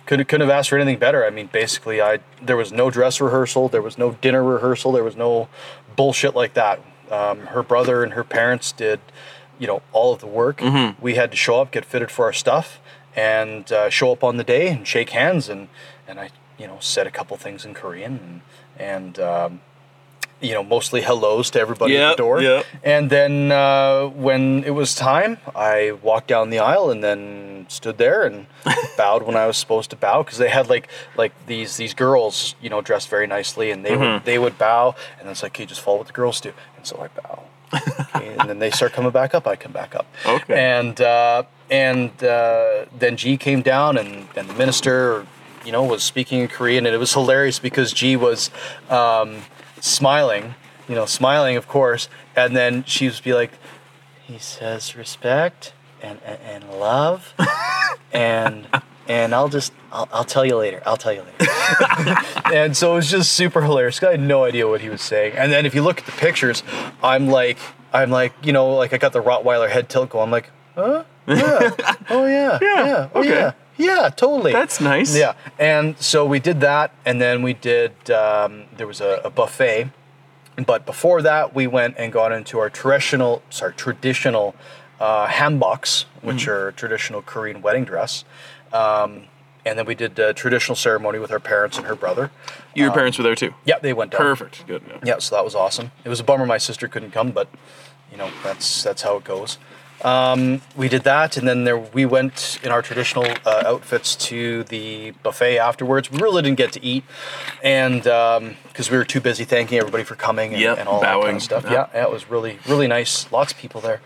couldn't 0.05 0.27
couldn't 0.27 0.47
have 0.47 0.55
asked 0.57 0.69
for 0.69 0.77
anything 0.77 0.99
better. 0.99 1.25
I 1.25 1.29
mean, 1.29 1.47
basically, 1.51 2.01
I 2.01 2.19
there 2.41 2.57
was 2.57 2.71
no 2.71 2.89
dress 2.89 3.21
rehearsal, 3.21 3.69
there 3.69 3.81
was 3.81 3.97
no 3.97 4.11
dinner 4.13 4.43
rehearsal, 4.43 4.91
there 4.91 5.03
was 5.03 5.15
no 5.15 5.47
bullshit 5.95 6.35
like 6.35 6.53
that. 6.55 6.79
Um, 7.11 7.47
her 7.47 7.61
brother 7.61 8.03
and 8.03 8.13
her 8.13 8.23
parents 8.23 8.71
did, 8.71 8.99
you 9.59 9.67
know, 9.67 9.81
all 9.91 10.13
of 10.13 10.19
the 10.19 10.27
work. 10.27 10.61
We 10.99 11.15
had 11.15 11.29
to 11.31 11.37
show 11.37 11.61
up, 11.61 11.71
get 11.71 11.85
fitted 11.85 12.09
for 12.09 12.25
our 12.25 12.33
stuff, 12.33 12.79
and 13.15 13.71
uh, 13.71 13.89
show 13.89 14.11
up 14.11 14.23
on 14.23 14.37
the 14.37 14.43
day 14.43 14.69
and 14.69 14.87
shake 14.87 15.11
hands 15.11 15.49
and 15.49 15.67
and 16.07 16.19
I 16.19 16.29
you 16.57 16.67
know 16.67 16.77
said 16.79 17.05
a 17.05 17.11
couple 17.11 17.37
things 17.37 17.63
in 17.65 17.73
Korean 17.73 18.19
and 18.19 18.41
and. 18.79 19.19
Um, 19.19 19.61
you 20.43 20.53
know, 20.53 20.63
mostly 20.63 21.01
hellos 21.01 21.49
to 21.51 21.59
everybody 21.59 21.97
at 21.97 22.11
the 22.17 22.23
door. 22.23 22.41
yep. 22.41 22.65
And 22.83 23.09
then 23.09 23.51
uh, 23.51 24.07
when 24.09 24.63
it 24.65 24.71
was 24.71 24.93
time, 24.93 25.37
I 25.55 25.93
walked 26.01 26.27
down 26.27 26.49
the 26.51 26.59
aisle 26.59 26.91
and 26.91 27.03
then 27.03 27.65
stood 27.69 27.97
there 27.97 28.23
and 28.27 28.45
bowed 28.97 29.23
when 29.23 29.35
I 29.37 29.47
was 29.47 29.57
supposed 29.57 29.89
to 29.91 29.95
bow 29.95 30.21
because 30.23 30.37
they 30.37 30.49
had 30.49 30.67
like 30.69 30.89
like 31.17 31.31
these 31.47 31.77
these 31.77 31.93
girls, 31.93 32.55
you 32.61 32.69
know, 32.69 32.81
dressed 32.81 33.09
very 33.09 33.25
nicely, 33.27 33.71
and 33.71 33.83
they 33.85 33.91
Mm-hmm. 33.91 34.13
would 34.13 34.25
they 34.25 34.37
would 34.37 34.57
bow, 34.57 34.95
and 35.19 35.29
it's 35.29 35.41
like, 35.43 35.53
okay, 35.55 35.65
just 35.65 35.81
follow 35.81 35.99
what 35.99 36.07
the 36.07 36.13
girls 36.21 36.41
do, 36.41 36.51
and 36.77 36.85
so 36.85 36.95
I 37.01 37.07
bow. 37.21 37.43
Okay, 38.15 38.35
and 38.39 38.47
then 38.49 38.59
they 38.59 38.69
start 38.69 38.93
coming 38.93 39.11
back 39.11 39.33
up. 39.33 39.47
I 39.47 39.55
come 39.55 39.71
back 39.71 39.95
up. 39.95 40.05
Okay. 40.25 40.53
And 40.77 40.99
uh, 41.01 41.43
and 41.71 42.11
uh, 42.23 42.85
then 42.95 43.17
G 43.17 43.37
came 43.37 43.61
down, 43.63 43.97
and 43.97 44.27
and 44.35 44.47
the 44.49 44.53
minister, 44.53 45.25
you 45.65 45.71
know, 45.71 45.83
was 45.83 46.03
speaking 46.03 46.41
in 46.41 46.47
Korean, 46.49 46.85
and 46.85 46.93
it 46.93 46.99
was 46.99 47.13
hilarious 47.13 47.59
because 47.59 47.93
G 47.93 48.15
was. 48.15 48.51
Um, 48.89 49.43
smiling, 49.83 50.55
you 50.87 50.95
know, 50.95 51.05
smiling, 51.05 51.57
of 51.57 51.67
course, 51.67 52.07
and 52.35 52.55
then 52.55 52.83
she 52.85 53.07
would 53.07 53.21
be 53.23 53.33
like, 53.33 53.51
he 54.23 54.39
says 54.39 54.95
respect 54.95 55.73
and, 56.01 56.19
and, 56.25 56.39
and 56.41 56.71
love, 56.71 57.33
and 58.13 58.67
and 59.07 59.35
I'll 59.35 59.49
just 59.49 59.73
I'll, 59.91 60.07
I'll 60.13 60.23
tell 60.23 60.45
you 60.45 60.55
later. 60.55 60.81
I'll 60.85 60.97
tell 60.97 61.13
you 61.13 61.23
later. 61.23 61.51
and 62.53 62.75
so 62.75 62.93
it 62.93 62.95
was 62.95 63.11
just 63.11 63.33
super 63.33 63.61
hilarious. 63.61 64.01
I 64.01 64.11
had 64.11 64.21
no 64.21 64.45
idea 64.45 64.67
what 64.67 64.79
he 64.81 64.89
was 64.89 65.01
saying. 65.01 65.33
And 65.35 65.51
then 65.51 65.65
if 65.65 65.75
you 65.75 65.81
look 65.81 65.99
at 65.99 66.05
the 66.05 66.13
pictures, 66.13 66.63
I'm 67.01 67.27
like 67.27 67.57
I'm 67.91 68.09
like 68.09 68.33
you 68.43 68.53
know 68.53 68.75
like 68.75 68.93
I 68.93 68.97
got 68.97 69.11
the 69.11 69.21
Rottweiler 69.21 69.69
head 69.69 69.89
tilt 69.89 70.09
going. 70.09 70.25
I'm 70.25 70.31
like, 70.31 70.49
huh? 70.75 71.03
Yeah. 71.27 71.71
Oh 72.09 72.25
yeah. 72.25 72.59
Yeah. 72.61 73.09
Oh 73.13 73.19
okay. 73.19 73.29
yeah. 73.29 73.51
Yeah. 73.77 74.09
Totally. 74.15 74.51
That's 74.51 74.79
nice. 74.81 75.15
Yeah, 75.15 75.33
and 75.59 75.97
so 75.99 76.25
we 76.25 76.39
did 76.39 76.61
that, 76.61 76.91
and 77.05 77.19
then 77.21 77.41
we 77.41 77.53
did. 77.53 77.91
Um, 78.11 78.65
there 78.77 78.87
was 78.87 79.01
a, 79.01 79.21
a 79.23 79.29
buffet, 79.29 79.89
but 80.65 80.85
before 80.85 81.21
that, 81.23 81.53
we 81.55 81.67
went 81.67 81.95
and 81.97 82.11
got 82.13 82.31
into 82.31 82.59
our 82.59 82.69
traditional, 82.69 83.41
sorry, 83.49 83.73
traditional 83.73 84.55
uh, 84.99 85.27
hanboks, 85.27 86.05
which 86.21 86.43
Mm-hmm. 86.43 86.51
are 86.51 86.71
traditional 86.73 87.21
Korean 87.21 87.61
wedding 87.61 87.83
dress. 87.85 88.23
Um, 88.71 89.23
and 89.65 89.79
then 89.79 89.85
we 89.85 89.95
did 89.95 90.19
a 90.19 90.33
traditional 90.33 90.75
ceremony 90.75 91.19
with 91.19 91.31
our 91.31 91.39
parents 91.39 91.77
and 91.77 91.87
her 91.87 91.95
brother. 91.95 92.31
Your 92.75 92.91
parents 92.91 93.17
were 93.17 93.23
there 93.23 93.35
too. 93.35 93.53
Yeah, 93.65 93.79
they 93.79 93.93
went 93.93 94.11
down. 94.11 94.19
Perfect. 94.21 94.67
Good. 94.67 94.83
Yeah. 94.87 94.99
Yeah, 95.05 95.17
so 95.19 95.35
that 95.35 95.43
was 95.45 95.55
awesome. 95.55 95.91
It 96.03 96.09
was 96.09 96.19
a 96.19 96.23
bummer 96.23 96.45
my 96.45 96.57
sister 96.57 96.87
couldn't 96.89 97.11
come, 97.11 97.31
but 97.31 97.47
you 98.11 98.17
know 98.17 98.29
that's 98.43 98.83
that's 98.83 99.01
how 99.03 99.15
it 99.17 99.23
goes. 99.23 99.57
Um, 100.03 100.61
we 100.75 100.89
did 100.89 101.03
that, 101.03 101.37
and 101.37 101.47
then 101.47 101.63
there 101.63 101.77
we 101.77 102.05
went 102.05 102.59
in 102.63 102.71
our 102.71 102.81
traditional 102.81 103.25
uh, 103.45 103.63
outfits 103.65 104.15
to 104.27 104.63
the 104.65 105.11
buffet 105.23 105.57
afterwards. 105.57 106.11
We 106.11 106.19
really 106.19 106.41
didn't 106.41 106.57
get 106.57 106.73
to 106.73 106.83
eat, 106.83 107.03
and 107.63 108.03
because 108.03 108.91
we 108.91 108.97
were 108.97 109.05
too 109.05 109.21
busy 109.21 109.45
thanking 109.45 109.77
everybody 109.77 110.03
for 110.03 110.15
coming 110.15 110.51
and, 110.53 110.61
Yep, 110.61 110.77
and 110.79 110.89
all 110.89 110.99
that 111.01 111.21
kind 111.21 111.37
of 111.37 111.43
stuff. 111.43 111.63
Yeah. 111.65 111.87
Yeah, 111.93 112.03
it 112.03 112.11
was 112.11 112.29
really 112.29 112.59
really 112.67 112.87
nice. 112.87 113.31
Lots 113.31 113.51
of 113.53 113.57
people 113.57 113.81
there, 113.81 114.01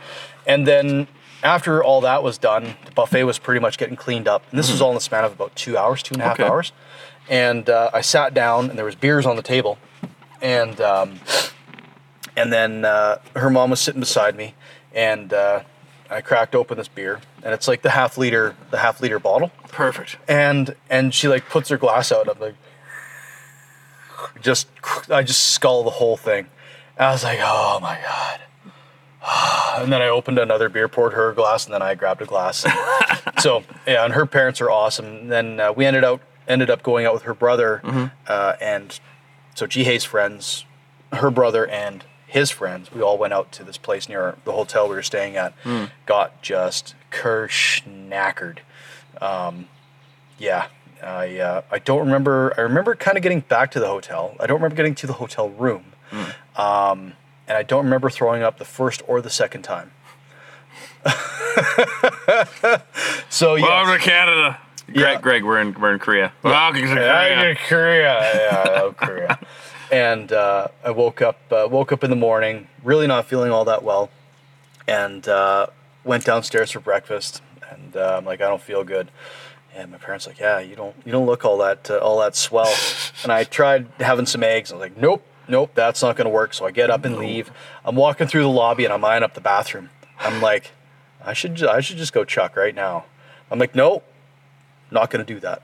and 0.45 0.67
then. 0.67 1.07
After 1.43 1.83
all 1.83 2.01
that 2.01 2.23
was 2.23 2.39
done, 2.39 2.75
the 2.85 2.91
buffet 2.93 3.23
was 3.23 3.37
pretty 3.37 3.59
much 3.59 3.77
getting 3.77 3.95
cleaned 3.95 4.27
up, 4.27 4.41
and 4.49 4.57
this 4.57 4.71
was 4.71 4.81
all 4.81 4.89
in 4.89 4.95
the 4.95 5.01
span 5.01 5.23
of 5.23 5.33
about 5.33 5.55
two 5.55 5.77
hours, 5.77 6.01
two 6.01 6.13
and 6.15 6.21
a 6.21 6.25
half 6.25 6.33
Mm-hmm. 6.33 6.43
Okay. 6.43 6.51
hours. 6.51 6.71
And 7.29 7.69
uh, 7.69 7.91
I 7.93 8.01
sat 8.01 8.33
down, 8.33 8.71
and 8.71 8.77
there 8.77 8.83
was 8.85 8.95
beers 8.95 9.23
on 9.27 9.35
the 9.35 9.43
table, 9.43 9.77
and 10.41 10.81
um, 10.81 11.19
and 12.35 12.51
then 12.51 12.83
uh, 12.85 13.19
her 13.35 13.51
mom 13.51 13.69
was 13.69 13.79
sitting 13.79 13.99
beside 13.99 14.35
me, 14.35 14.55
and 14.95 15.31
uh, 15.31 15.61
I 16.09 16.21
cracked 16.21 16.55
open 16.55 16.77
this 16.77 16.87
beer, 16.87 17.21
and 17.43 17.53
it's 17.53 17.67
like 17.67 17.81
the 17.81 17.89
half 17.91 18.17
liter, 18.17 18.55
the 18.71 18.77
half 18.77 19.01
liter 19.01 19.19
bottle, 19.19 19.51
Perfect. 19.69 20.17
and 20.27 20.75
and 20.89 21.13
she 21.13 21.27
like 21.27 21.49
puts 21.49 21.69
her 21.69 21.77
glass 21.77 22.11
out. 22.11 22.29
I'm 22.29 22.39
like, 22.39 22.55
just 24.41 24.67
I 25.09 25.23
just 25.23 25.51
skull 25.51 25.83
the 25.83 25.89
whole 25.91 26.17
thing. 26.17 26.47
I 26.97 27.11
was 27.11 27.23
like, 27.23 27.39
oh 27.41 27.79
my 27.81 27.99
god. 28.03 28.39
And 29.77 29.93
then 29.93 30.01
I 30.01 30.07
opened 30.07 30.39
another 30.39 30.69
beer, 30.69 30.87
poured 30.87 31.13
her 31.13 31.33
glass, 31.33 31.65
and 31.65 31.73
then 31.73 31.83
I 31.83 31.93
grabbed 31.93 32.21
a 32.23 32.25
glass. 32.25 32.65
so 33.39 33.63
yeah, 33.85 34.05
and 34.05 34.13
her 34.13 34.25
parents 34.25 34.59
are 34.59 34.71
awesome. 34.71 35.05
And 35.05 35.31
then 35.31 35.59
uh, 35.59 35.71
we 35.71 35.85
ended 35.85 36.03
out 36.03 36.21
ended 36.47 36.69
up 36.71 36.81
going 36.81 37.05
out 37.05 37.13
with 37.13 37.23
her 37.23 37.33
brother, 37.35 38.09
uh, 38.27 38.53
and 38.59 38.99
so 39.53 39.67
Jihei's 39.67 40.03
friends, 40.03 40.65
her 41.13 41.29
brother 41.29 41.67
and 41.67 42.03
his 42.27 42.51
friends. 42.51 42.91
We 42.91 43.01
all 43.01 43.17
went 43.17 43.33
out 43.33 43.51
to 43.53 43.63
this 43.63 43.77
place 43.77 44.07
near 44.07 44.35
the 44.45 44.51
hotel 44.51 44.87
we 44.87 44.95
were 44.95 45.01
staying 45.01 45.35
at. 45.37 45.53
Got 46.05 46.41
just 46.43 46.93
kerschnackered. 47.11 48.59
Um, 49.19 49.67
yeah, 50.37 50.67
I 51.01 51.39
uh, 51.39 51.61
I 51.71 51.79
don't 51.79 51.99
remember. 51.99 52.53
I 52.57 52.61
remember 52.61 52.93
kind 52.95 53.17
of 53.17 53.23
getting 53.23 53.39
back 53.39 53.71
to 53.71 53.79
the 53.79 53.87
hotel. 53.87 54.35
I 54.39 54.45
don't 54.45 54.57
remember 54.57 54.75
getting 54.75 54.93
to 54.95 55.07
the 55.07 55.13
hotel 55.13 55.49
room, 55.49 55.85
um, 56.55 57.13
and 57.47 57.57
I 57.57 57.63
don't 57.63 57.83
remember 57.85 58.09
throwing 58.11 58.43
up 58.43 58.59
the 58.59 58.65
first 58.65 59.01
or 59.07 59.21
the 59.21 59.29
second 59.31 59.63
time. 59.63 59.91
so 63.29 63.55
yeah, 63.55 63.63
Welcome 63.65 63.97
to 63.97 64.03
Canada. 64.03 64.59
Greg, 64.85 64.95
Yeah. 64.97 65.21
Greg, 65.21 65.43
we're 65.43 65.59
in 65.59 65.73
we're 65.79 65.93
in 65.93 65.99
Korea. 65.99 66.31
Welcome 66.43 66.81
to 66.81 66.87
Korea. 66.87 67.55
Korea. 67.55 68.19
Yeah, 68.35 68.63
I 68.67 68.81
love 68.81 68.97
Korea. 68.97 69.39
And 69.91 70.31
uh, 70.31 70.67
I 70.83 70.91
woke 70.91 71.21
up 71.21 71.39
uh, 71.51 71.67
woke 71.69 71.91
up 71.91 72.03
in 72.03 72.09
the 72.09 72.15
morning, 72.15 72.67
really 72.83 73.07
not 73.07 73.25
feeling 73.25 73.51
all 73.51 73.65
that 73.65 73.83
well, 73.83 74.09
and 74.87 75.27
uh, 75.27 75.67
went 76.03 76.25
downstairs 76.25 76.71
for 76.71 76.79
breakfast. 76.79 77.41
And 77.69 77.95
uh, 77.97 78.15
I'm 78.17 78.25
like, 78.25 78.41
I 78.41 78.47
don't 78.47 78.61
feel 78.61 78.83
good. 78.83 79.11
And 79.75 79.91
my 79.91 79.97
parents 79.97 80.25
like, 80.25 80.39
yeah, 80.39 80.59
you 80.59 80.75
don't 80.75 80.95
you 81.05 81.11
don't 81.11 81.25
look 81.25 81.45
all 81.45 81.57
that 81.59 81.89
uh, 81.89 81.97
all 81.97 82.19
that 82.19 82.35
swell. 82.35 82.73
and 83.23 83.31
I 83.31 83.43
tried 83.43 83.87
having 83.99 84.25
some 84.25 84.43
eggs. 84.43 84.71
I 84.71 84.75
was 84.75 84.81
like, 84.81 84.97
nope, 84.97 85.25
nope, 85.47 85.71
that's 85.75 86.01
not 86.01 86.15
gonna 86.15 86.29
work. 86.29 86.53
So 86.53 86.65
I 86.65 86.71
get 86.71 86.89
up 86.89 87.05
and 87.05 87.17
leave. 87.17 87.51
I'm 87.85 87.95
walking 87.95 88.27
through 88.27 88.43
the 88.43 88.49
lobby 88.49 88.85
and 88.85 88.93
I'm 88.93 89.03
eyeing 89.05 89.23
up 89.23 89.33
the 89.33 89.41
bathroom. 89.41 89.89
I'm 90.19 90.41
like, 90.41 90.71
I 91.23 91.33
should 91.33 91.63
I 91.63 91.79
should 91.81 91.97
just 91.97 92.13
go 92.13 92.25
chuck 92.25 92.55
right 92.55 92.73
now. 92.73 93.05
I'm 93.51 93.59
like, 93.59 93.75
nope, 93.75 94.03
not 94.91 95.09
gonna 95.09 95.23
do 95.23 95.39
that. 95.41 95.61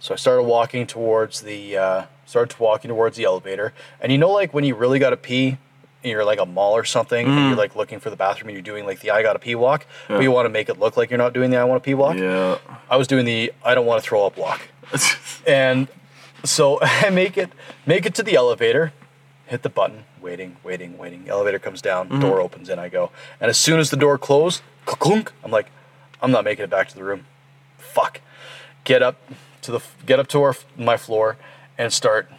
So 0.00 0.14
I 0.14 0.16
started 0.16 0.44
walking 0.44 0.86
towards 0.86 1.42
the 1.42 2.06
started 2.26 2.58
walking 2.58 2.88
towards 2.88 3.16
the 3.16 3.24
elevator, 3.24 3.72
and 4.00 4.12
you 4.12 4.18
know, 4.18 4.30
like 4.30 4.54
when 4.54 4.64
you 4.64 4.74
really 4.74 4.98
got 4.98 5.10
to 5.10 5.16
pee, 5.16 5.58
and 6.04 6.10
you're 6.10 6.24
like 6.24 6.38
a 6.38 6.46
mall 6.46 6.76
or 6.76 6.84
something, 6.84 7.26
and 7.26 7.34
you're 7.34 7.50
mm-hmm. 7.50 7.58
like 7.58 7.74
looking 7.74 7.98
for 7.98 8.10
the 8.10 8.16
bathroom, 8.16 8.50
and 8.50 8.54
you're 8.54 8.62
doing 8.62 8.84
like 8.84 9.00
the 9.00 9.10
I 9.10 9.22
gotta 9.22 9.38
pee 9.38 9.54
walk, 9.54 9.86
but 10.06 10.20
you 10.20 10.30
want 10.30 10.44
to 10.44 10.50
make 10.50 10.68
it 10.68 10.78
look 10.78 10.96
like 10.96 11.10
you're 11.10 11.18
not 11.18 11.32
doing 11.32 11.50
the 11.50 11.56
I 11.56 11.64
want 11.64 11.82
to 11.82 11.86
pee 11.86 11.94
walk. 11.94 12.18
Yeah. 12.18 12.58
I 12.90 12.96
was 12.96 13.08
doing 13.08 13.24
the 13.24 13.52
I 13.64 13.74
don't 13.74 13.86
want 13.86 14.02
to 14.02 14.08
throw 14.08 14.26
up 14.26 14.36
walk, 14.36 14.68
and 15.46 15.88
so 16.44 16.78
I 16.82 17.08
make 17.10 17.38
it 17.38 17.50
make 17.86 18.04
it 18.04 18.14
to 18.16 18.22
the 18.22 18.34
elevator, 18.34 18.92
hit 19.46 19.62
the 19.62 19.70
button, 19.70 20.04
waiting, 20.20 20.56
waiting, 20.62 20.98
waiting. 20.98 21.26
Elevator 21.26 21.58
comes 21.58 21.80
down, 21.80 22.08
door 22.08 22.36
mm-hmm. 22.36 22.44
opens, 22.44 22.68
in 22.68 22.78
I 22.78 22.90
go, 22.90 23.10
and 23.40 23.48
as 23.48 23.56
soon 23.56 23.80
as 23.80 23.88
the 23.88 23.96
door 23.96 24.18
closed, 24.18 24.60
clunk, 24.84 25.32
I'm 25.42 25.50
like, 25.50 25.70
I'm 26.20 26.30
not 26.30 26.44
making 26.44 26.64
it 26.64 26.70
back 26.70 26.88
to 26.88 26.94
the 26.94 27.04
room. 27.04 27.24
Fuck. 27.78 28.20
Get 28.84 29.02
up 29.02 29.16
to 29.62 29.72
the 29.72 29.80
get 30.04 30.20
up 30.20 30.26
to 30.28 30.42
our 30.42 30.54
my 30.76 30.98
floor 30.98 31.38
and 31.78 31.92
start. 31.92 32.30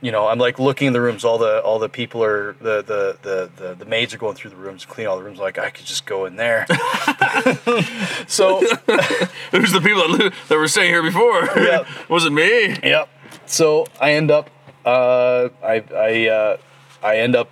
You 0.00 0.12
know, 0.12 0.28
I'm 0.28 0.38
like 0.38 0.58
looking 0.58 0.88
in 0.88 0.92
the 0.92 1.00
rooms. 1.00 1.24
All 1.24 1.38
the 1.38 1.62
all 1.62 1.78
the 1.78 1.88
people 1.88 2.22
are 2.22 2.54
the 2.60 2.82
the 2.82 3.18
the 3.22 3.50
the, 3.56 3.74
the 3.74 3.84
maids 3.86 4.12
are 4.12 4.18
going 4.18 4.34
through 4.34 4.50
the 4.50 4.56
rooms, 4.56 4.84
clean 4.84 5.06
all 5.06 5.16
the 5.16 5.22
rooms. 5.22 5.38
Like 5.38 5.58
I 5.58 5.70
could 5.70 5.86
just 5.86 6.04
go 6.04 6.26
in 6.26 6.36
there. 6.36 6.66
so 8.26 8.60
Who's 9.50 9.72
the 9.72 9.80
people 9.80 10.18
that, 10.18 10.34
that 10.48 10.58
were 10.58 10.68
staying 10.68 10.90
here 10.90 11.02
before? 11.02 11.44
Yeah. 11.56 11.86
Was 12.08 12.24
it 12.26 12.32
me? 12.32 12.76
Yep. 12.82 13.08
So 13.46 13.86
I 14.00 14.12
end 14.12 14.30
up, 14.30 14.50
uh, 14.84 15.48
I 15.62 15.84
I 15.94 16.28
uh, 16.28 16.56
I 17.02 17.18
end 17.18 17.36
up 17.36 17.48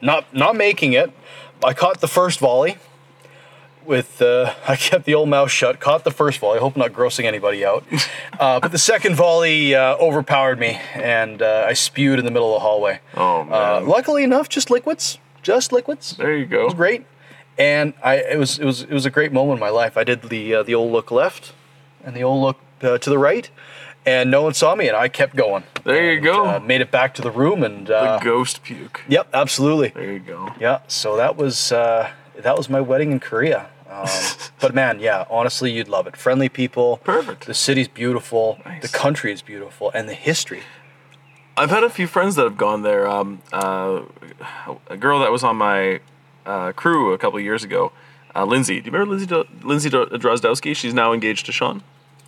not 0.00 0.32
not 0.34 0.54
making 0.54 0.92
it. 0.92 1.10
I 1.64 1.72
caught 1.72 2.00
the 2.00 2.08
first 2.08 2.38
volley. 2.38 2.76
With 3.86 4.22
uh, 4.22 4.54
I 4.68 4.76
kept 4.76 5.04
the 5.04 5.14
old 5.14 5.28
mouth 5.28 5.50
shut. 5.50 5.80
Caught 5.80 6.04
the 6.04 6.10
first 6.10 6.38
volley. 6.38 6.58
Hope 6.60 6.76
I'm 6.76 6.80
not 6.80 6.92
grossing 6.92 7.24
anybody 7.24 7.64
out. 7.64 7.84
Uh, 8.40 8.58
but 8.58 8.72
the 8.72 8.78
second 8.78 9.14
volley 9.14 9.72
uh, 9.74 9.94
overpowered 9.98 10.58
me, 10.58 10.80
and 10.94 11.42
uh, 11.42 11.64
I 11.68 11.74
spewed 11.74 12.18
in 12.18 12.24
the 12.24 12.30
middle 12.32 12.48
of 12.48 12.60
the 12.60 12.60
hallway. 12.66 12.98
Oh 13.16 13.42
Uh, 13.42 13.44
man. 13.80 13.86
luckily 13.86 14.24
enough, 14.24 14.48
just 14.48 14.68
liquids. 14.68 15.18
Just 15.42 15.70
liquids. 15.70 16.16
there 16.16 16.34
you 16.36 16.46
go. 16.46 16.62
It 16.62 16.64
was 16.64 16.74
great, 16.74 17.04
and 17.56 17.92
I 18.02 18.16
it 18.16 18.38
was 18.38 18.58
it 18.58 18.64
was 18.64 18.82
it 18.82 18.90
was 18.90 19.06
a 19.06 19.10
great 19.10 19.32
moment 19.32 19.58
in 19.58 19.60
my 19.60 19.68
life. 19.68 19.96
I 19.96 20.02
did 20.02 20.22
the 20.22 20.54
uh, 20.56 20.62
the 20.64 20.74
old 20.74 20.90
look 20.90 21.12
left, 21.12 21.52
and 22.04 22.16
the 22.16 22.24
old 22.24 22.42
look 22.42 22.58
uh, 22.82 22.98
to 22.98 23.10
the 23.10 23.18
right, 23.18 23.48
and 24.04 24.28
no 24.30 24.42
one 24.42 24.54
saw 24.54 24.74
me, 24.74 24.88
and 24.88 24.96
I 24.96 25.06
kept 25.08 25.36
going. 25.36 25.62
There 25.84 26.02
you 26.10 26.16
And, 26.16 26.24
go. 26.24 26.46
Uh, 26.48 26.58
made 26.58 26.80
it 26.80 26.90
back 26.90 27.14
to 27.14 27.22
the 27.22 27.30
room, 27.30 27.62
and 27.62 27.86
The 27.86 27.96
uh, 27.96 28.18
ghost 28.18 28.62
puke. 28.64 29.02
yep, 29.08 29.28
absolutely. 29.32 29.90
There 29.90 30.10
you 30.12 30.18
go. 30.20 30.52
Yeah, 30.58 30.80
so 30.88 31.16
that 31.16 31.36
was 31.36 31.70
uh, 31.70 32.10
that 32.42 32.56
was 32.56 32.68
my 32.68 32.80
wedding 32.80 33.12
in 33.12 33.20
Korea. 33.20 33.68
Um, 33.92 34.08
but 34.60 34.74
man, 34.74 35.00
yeah, 35.00 35.24
honestly, 35.30 35.70
you'd 35.70 35.88
love 35.88 36.06
it. 36.06 36.16
Friendly 36.16 36.48
people. 36.48 36.96
Perfect. 37.04 37.46
The 37.46 37.54
city's 37.54 37.88
beautiful. 37.88 38.58
Nice. 38.64 38.82
The 38.82 38.88
country 38.96 39.32
is 39.32 39.42
beautiful, 39.42 39.90
and 39.94 40.08
the 40.08 40.14
history. 40.14 40.62
I've 41.56 41.70
had 41.70 41.84
a 41.84 41.90
few 41.90 42.06
friends 42.06 42.36
that 42.36 42.44
have 42.44 42.56
gone 42.56 42.82
there. 42.82 43.06
Um, 43.06 43.42
uh, 43.52 44.02
a 44.88 44.96
girl 44.96 45.20
that 45.20 45.30
was 45.30 45.44
on 45.44 45.56
my 45.56 46.00
uh, 46.46 46.72
crew 46.72 47.12
a 47.12 47.18
couple 47.18 47.38
of 47.38 47.44
years 47.44 47.62
ago, 47.62 47.92
uh, 48.34 48.44
Lindsay. 48.46 48.80
Do 48.80 48.86
you 48.86 48.92
remember 48.92 49.10
Lindsay 49.14 49.26
Do- 49.26 49.46
Lindsay 49.62 49.90
Do- 49.90 50.06
Drozdowski? 50.06 50.74
She's 50.74 50.94
now 50.94 51.12
engaged 51.12 51.44
to 51.46 51.52
Sean 51.52 51.82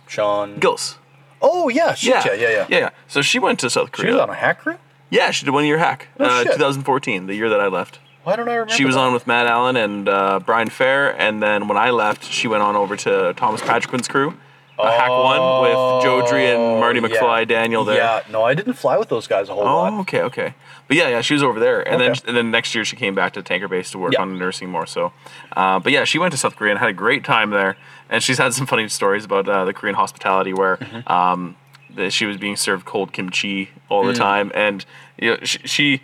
Sean. 0.07 0.59
Gillis. 0.59 0.97
Oh 1.41 1.69
yeah, 1.69 1.93
shit, 1.95 2.13
yeah, 2.25 2.33
yeah, 2.33 2.49
yeah. 2.49 2.65
yeah, 2.69 2.77
yeah. 2.77 2.89
So 3.07 3.21
she 3.23 3.39
went 3.39 3.59
to 3.59 3.69
South 3.69 3.91
Korea. 3.91 4.11
She 4.11 4.13
was 4.13 4.21
on 4.21 4.29
a 4.29 4.35
hack 4.35 4.59
crew. 4.61 4.77
yeah, 5.09 5.31
she 5.31 5.45
did 5.45 5.51
one 5.51 5.65
year 5.65 5.79
hack. 5.79 6.07
No 6.19 6.25
uh, 6.25 6.43
shit. 6.43 6.53
2014, 6.53 7.25
the 7.27 7.35
year 7.35 7.49
that 7.49 7.59
I 7.59 7.67
left. 7.67 7.99
Why 8.25 8.35
don't 8.35 8.49
I 8.49 8.53
remember? 8.55 8.73
She 8.73 8.83
was 8.85 8.95
that? 8.95 9.01
on 9.01 9.13
with 9.13 9.27
Matt 9.27 9.47
Allen 9.47 9.77
and 9.77 10.09
uh, 10.09 10.39
Brian 10.45 10.69
Fair, 10.69 11.17
and 11.19 11.41
then 11.41 11.67
when 11.69 11.77
I 11.77 11.91
left, 11.91 12.23
she 12.25 12.47
went 12.47 12.63
on 12.63 12.75
over 12.75 12.97
to 12.97 13.33
Thomas 13.37 13.61
Patrickman's 13.61 14.07
crew, 14.07 14.35
a 14.77 14.91
hack 14.91 15.09
one 15.09 15.61
with 15.61 16.03
Joe 16.03 16.25
Dree 16.27 16.47
and 16.47 16.79
Marty 16.79 16.99
Oh, 16.99 17.03
McFly, 17.03 17.39
yeah. 17.41 17.45
Daniel 17.45 17.85
there. 17.85 17.97
Yeah, 17.97 18.23
no, 18.29 18.43
I 18.43 18.53
didn't 18.53 18.73
fly 18.73 18.97
with 18.97 19.09
those 19.09 19.27
guys 19.27 19.47
a 19.47 19.53
whole 19.53 19.63
Oh, 19.63 19.75
lot. 19.75 19.93
okay, 20.01 20.21
okay. 20.23 20.53
But 20.87 20.97
yeah, 20.97 21.07
yeah, 21.09 21.21
she 21.21 21.33
was 21.35 21.43
over 21.43 21.59
there, 21.59 21.87
and 21.87 22.01
Okay. 22.01 22.07
then 22.13 22.27
and 22.27 22.37
then 22.37 22.51
next 22.51 22.75
year 22.75 22.83
she 22.83 22.95
came 22.95 23.15
back 23.15 23.33
to 23.33 23.41
Tanker 23.41 23.67
Base 23.67 23.91
to 23.91 23.97
work 23.99 24.13
Yeah. 24.13 24.21
on 24.23 24.37
nursing 24.37 24.69
more. 24.69 24.85
So, 24.87 25.13
uh, 25.55 25.79
but 25.79 25.91
yeah, 25.93 26.03
she 26.03 26.17
went 26.19 26.31
to 26.33 26.37
South 26.37 26.55
Korea 26.55 26.71
and 26.71 26.79
had 26.79 26.89
a 26.89 26.93
great 26.93 27.23
time 27.23 27.51
there, 27.51 27.77
and 28.09 28.21
she's 28.23 28.37
had 28.39 28.53
some 28.55 28.65
funny 28.65 28.87
stories 28.89 29.23
about 29.23 29.47
uh, 29.47 29.65
the 29.65 29.73
Korean 29.73 29.95
hospitality 29.95 30.51
where. 30.53 30.77
Mm-hmm. 30.77 31.11
Um, 31.11 31.55
that 31.95 32.11
she 32.11 32.25
was 32.25 32.35
being 32.35 32.57
served 32.57 32.83
cold 32.85 33.13
kimchi 33.13 33.69
all 33.87 34.03
the 34.03 34.11
Mm. 34.11 34.17
time, 34.17 34.51
and 34.53 34.85
you 35.17 35.29
know 35.31 35.37
she 35.43 35.59
she 35.63 36.01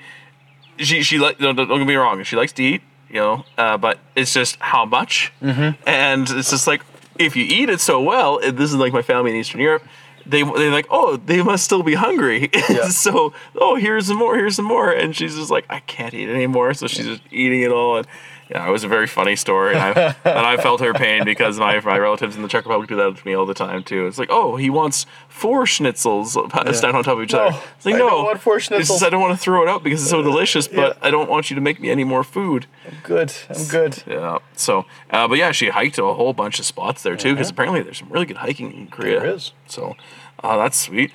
she, 0.77 1.03
she 1.03 1.17
like 1.17 1.37
don't, 1.37 1.55
don't 1.55 1.67
get 1.67 1.87
me 1.87 1.95
wrong, 1.95 2.23
she 2.23 2.35
likes 2.35 2.51
to 2.53 2.63
eat, 2.63 2.81
you 3.09 3.19
know, 3.19 3.45
uh, 3.57 3.77
but 3.77 3.99
it's 4.15 4.33
just 4.33 4.57
how 4.57 4.85
much, 4.85 5.31
mm-hmm. 5.41 5.81
and 5.87 6.29
it's 6.29 6.51
just 6.51 6.67
like 6.67 6.81
if 7.19 7.35
you 7.35 7.45
eat 7.45 7.69
it 7.69 7.79
so 7.79 8.01
well, 8.01 8.39
this 8.39 8.71
is 8.71 8.75
like 8.75 8.93
my 8.93 9.01
family 9.01 9.31
in 9.31 9.37
Eastern 9.37 9.61
Europe. 9.61 9.83
They 10.25 10.43
they're 10.43 10.71
like, 10.71 10.85
oh, 10.91 11.17
they 11.17 11.41
must 11.41 11.63
still 11.65 11.81
be 11.81 11.95
hungry. 11.95 12.49
so, 12.89 13.33
oh, 13.55 13.75
here's 13.75 14.05
some 14.05 14.17
more, 14.17 14.35
here's 14.35 14.55
some 14.55 14.65
more, 14.65 14.91
and 14.91 15.15
she's 15.15 15.35
just 15.35 15.49
like, 15.49 15.65
I 15.69 15.79
can't 15.79 16.13
eat 16.13 16.29
anymore. 16.29 16.75
So 16.75 16.87
she's 16.87 17.07
just 17.07 17.21
eating 17.31 17.61
it 17.61 17.71
all, 17.71 17.97
and 17.97 18.07
yeah, 18.51 18.67
it 18.67 18.71
was 18.71 18.83
a 18.83 18.87
very 18.89 19.07
funny 19.07 19.37
story, 19.37 19.73
and 19.75 19.79
I 19.81 20.15
and 20.25 20.45
I 20.45 20.57
felt 20.57 20.81
her 20.81 20.93
pain 20.93 21.23
because 21.23 21.57
my 21.57 21.79
my 21.79 21.97
relatives 21.97 22.35
in 22.35 22.41
the 22.41 22.49
Czech 22.49 22.65
Republic 22.65 22.89
do 22.89 22.97
that 22.97 23.15
to 23.15 23.25
me 23.25 23.33
all 23.33 23.45
the 23.45 23.53
time 23.53 23.81
too. 23.83 24.07
It's 24.07 24.17
like, 24.17 24.29
oh, 24.29 24.57
he 24.57 24.69
wants 24.69 25.05
four 25.29 25.63
schnitzels 25.63 26.33
down 26.81 26.95
on 26.95 27.03
top 27.03 27.17
of 27.17 27.23
each 27.23 27.31
No, 27.31 27.45
other. 27.47 27.59
It's 27.77 27.85
like, 27.85 27.95
I 27.95 27.99
no, 27.99 28.09
don't 28.09 28.25
want 28.25 28.41
four 28.41 28.57
schnitzels. 28.57 28.79
it's 28.79 28.89
just. 28.89 29.03
I 29.03 29.09
don't 29.09 29.21
want 29.21 29.33
to 29.37 29.41
throw 29.41 29.63
it 29.63 29.69
out 29.69 29.83
because 29.83 30.01
it's 30.01 30.09
so 30.11 30.21
delicious, 30.21 30.67
but 30.67 30.97
I 31.01 31.11
don't 31.11 31.29
want 31.29 31.49
you 31.49 31.55
to 31.55 31.61
make 31.61 31.79
me 31.79 31.89
any 31.89 32.03
more 32.03 32.23
food. 32.25 32.65
I'm 32.85 32.97
good, 33.03 33.33
I'm 33.49 33.65
good. 33.67 34.03
Yeah. 34.05 34.39
So, 34.55 34.85
uh, 35.09 35.27
but 35.29 35.37
yeah, 35.37 35.51
she 35.53 35.69
hiked 35.69 35.97
a 35.97 36.13
whole 36.13 36.33
bunch 36.33 36.59
of 36.59 36.65
spots 36.65 37.03
there 37.03 37.15
too, 37.15 37.33
because 37.33 37.49
apparently 37.49 37.81
there's 37.81 37.99
some 37.99 38.09
really 38.09 38.25
good 38.25 38.37
hiking 38.37 38.73
in 38.73 38.87
Korea. 38.87 39.19
There 39.21 39.29
is. 39.29 39.53
So, 39.67 39.95
uh, 40.43 40.57
that's 40.57 40.77
sweet. 40.77 41.11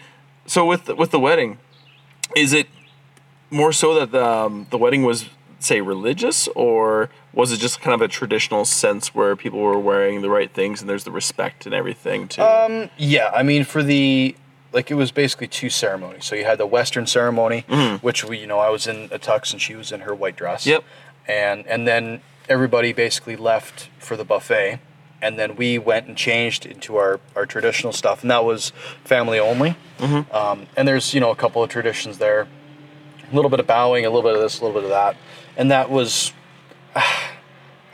So 0.47 0.65
with 0.65 0.87
the, 0.87 0.95
with 0.95 1.11
the 1.11 1.21
wedding, 1.21 1.59
is 2.35 2.53
it 2.55 2.69
more 3.51 3.73
so 3.73 3.95
that 3.95 4.11
the 4.11 4.25
um, 4.25 4.67
the 4.71 4.79
wedding 4.79 5.03
was 5.03 5.27
say 5.67 5.81
religious, 5.81 6.49
or 6.49 7.11
was 7.33 7.53
it 7.53 7.59
just 7.59 7.81
kind 7.81 7.95
of 7.95 8.03
a 8.03 8.09
traditional 8.09 8.65
sense 8.65 9.15
where 9.15 9.37
people 9.37 9.61
were 9.61 9.79
wearing 9.79 10.23
the 10.23 10.31
right 10.31 10.53
things 10.53 10.81
and 10.81 10.89
there's 10.89 11.05
the 11.05 11.11
respect 11.11 11.67
and 11.67 11.75
everything 11.75 12.29
too? 12.29 12.43
Um, 12.43 12.91
yeah, 12.97 13.31
I 13.35 13.43
mean, 13.43 13.65
for 13.65 13.83
the 13.83 14.37
like, 14.73 14.91
it 14.91 14.95
was 14.95 15.11
basically 15.11 15.47
two 15.47 15.71
ceremonies. 15.71 16.25
So 16.25 16.35
you 16.35 16.45
had 16.45 16.59
the 16.59 16.67
Western 16.67 17.07
ceremony, 17.07 17.61
which 18.01 18.25
we, 18.25 18.39
you 18.39 18.47
know, 18.47 18.59
I 18.59 18.71
was 18.71 18.87
in 18.87 19.05
a 19.11 19.19
tux 19.19 19.53
and 19.53 19.61
she 19.61 19.75
was 19.75 19.93
in 19.93 20.01
her 20.01 20.15
white 20.15 20.37
dress. 20.37 20.63
Mm-hmm. 20.63 20.71
Yep. 20.71 20.85
And 21.29 21.67
and 21.67 21.89
then 21.89 22.21
everybody 22.49 22.93
basically 22.93 23.37
left 23.37 23.89
for 23.99 24.17
the 24.17 24.25
buffet, 24.25 24.79
and 25.21 25.39
then 25.39 25.57
we 25.57 25.79
went 25.79 26.07
and 26.07 26.17
changed 26.17 26.67
into 26.67 26.97
our 26.97 27.21
our 27.35 27.47
traditional 27.47 27.93
stuff, 27.93 28.23
and 28.23 28.31
that 28.31 28.45
was 28.45 28.71
family 29.05 29.39
only. 29.39 29.77
Mm-hmm. 29.99 30.35
Um, 30.35 30.67
and 30.77 30.87
there's 30.87 31.15
you 31.15 31.21
know 31.21 31.31
a 31.31 31.37
couple 31.37 31.63
of 31.63 31.71
traditions 31.71 32.19
there, 32.19 32.47
a 33.31 33.35
little 33.35 33.51
bit 33.51 33.61
of 33.61 33.67
bowing, 33.67 34.05
a 34.05 34.11
little 34.11 34.23
bit 34.23 34.37
of 34.37 34.43
this, 34.43 34.61
a 34.61 34.65
little 34.65 34.81
bit 34.81 34.85
of 34.85 34.91
that, 34.91 35.17
and 35.57 35.71
that 35.71 35.91
was. 35.91 36.33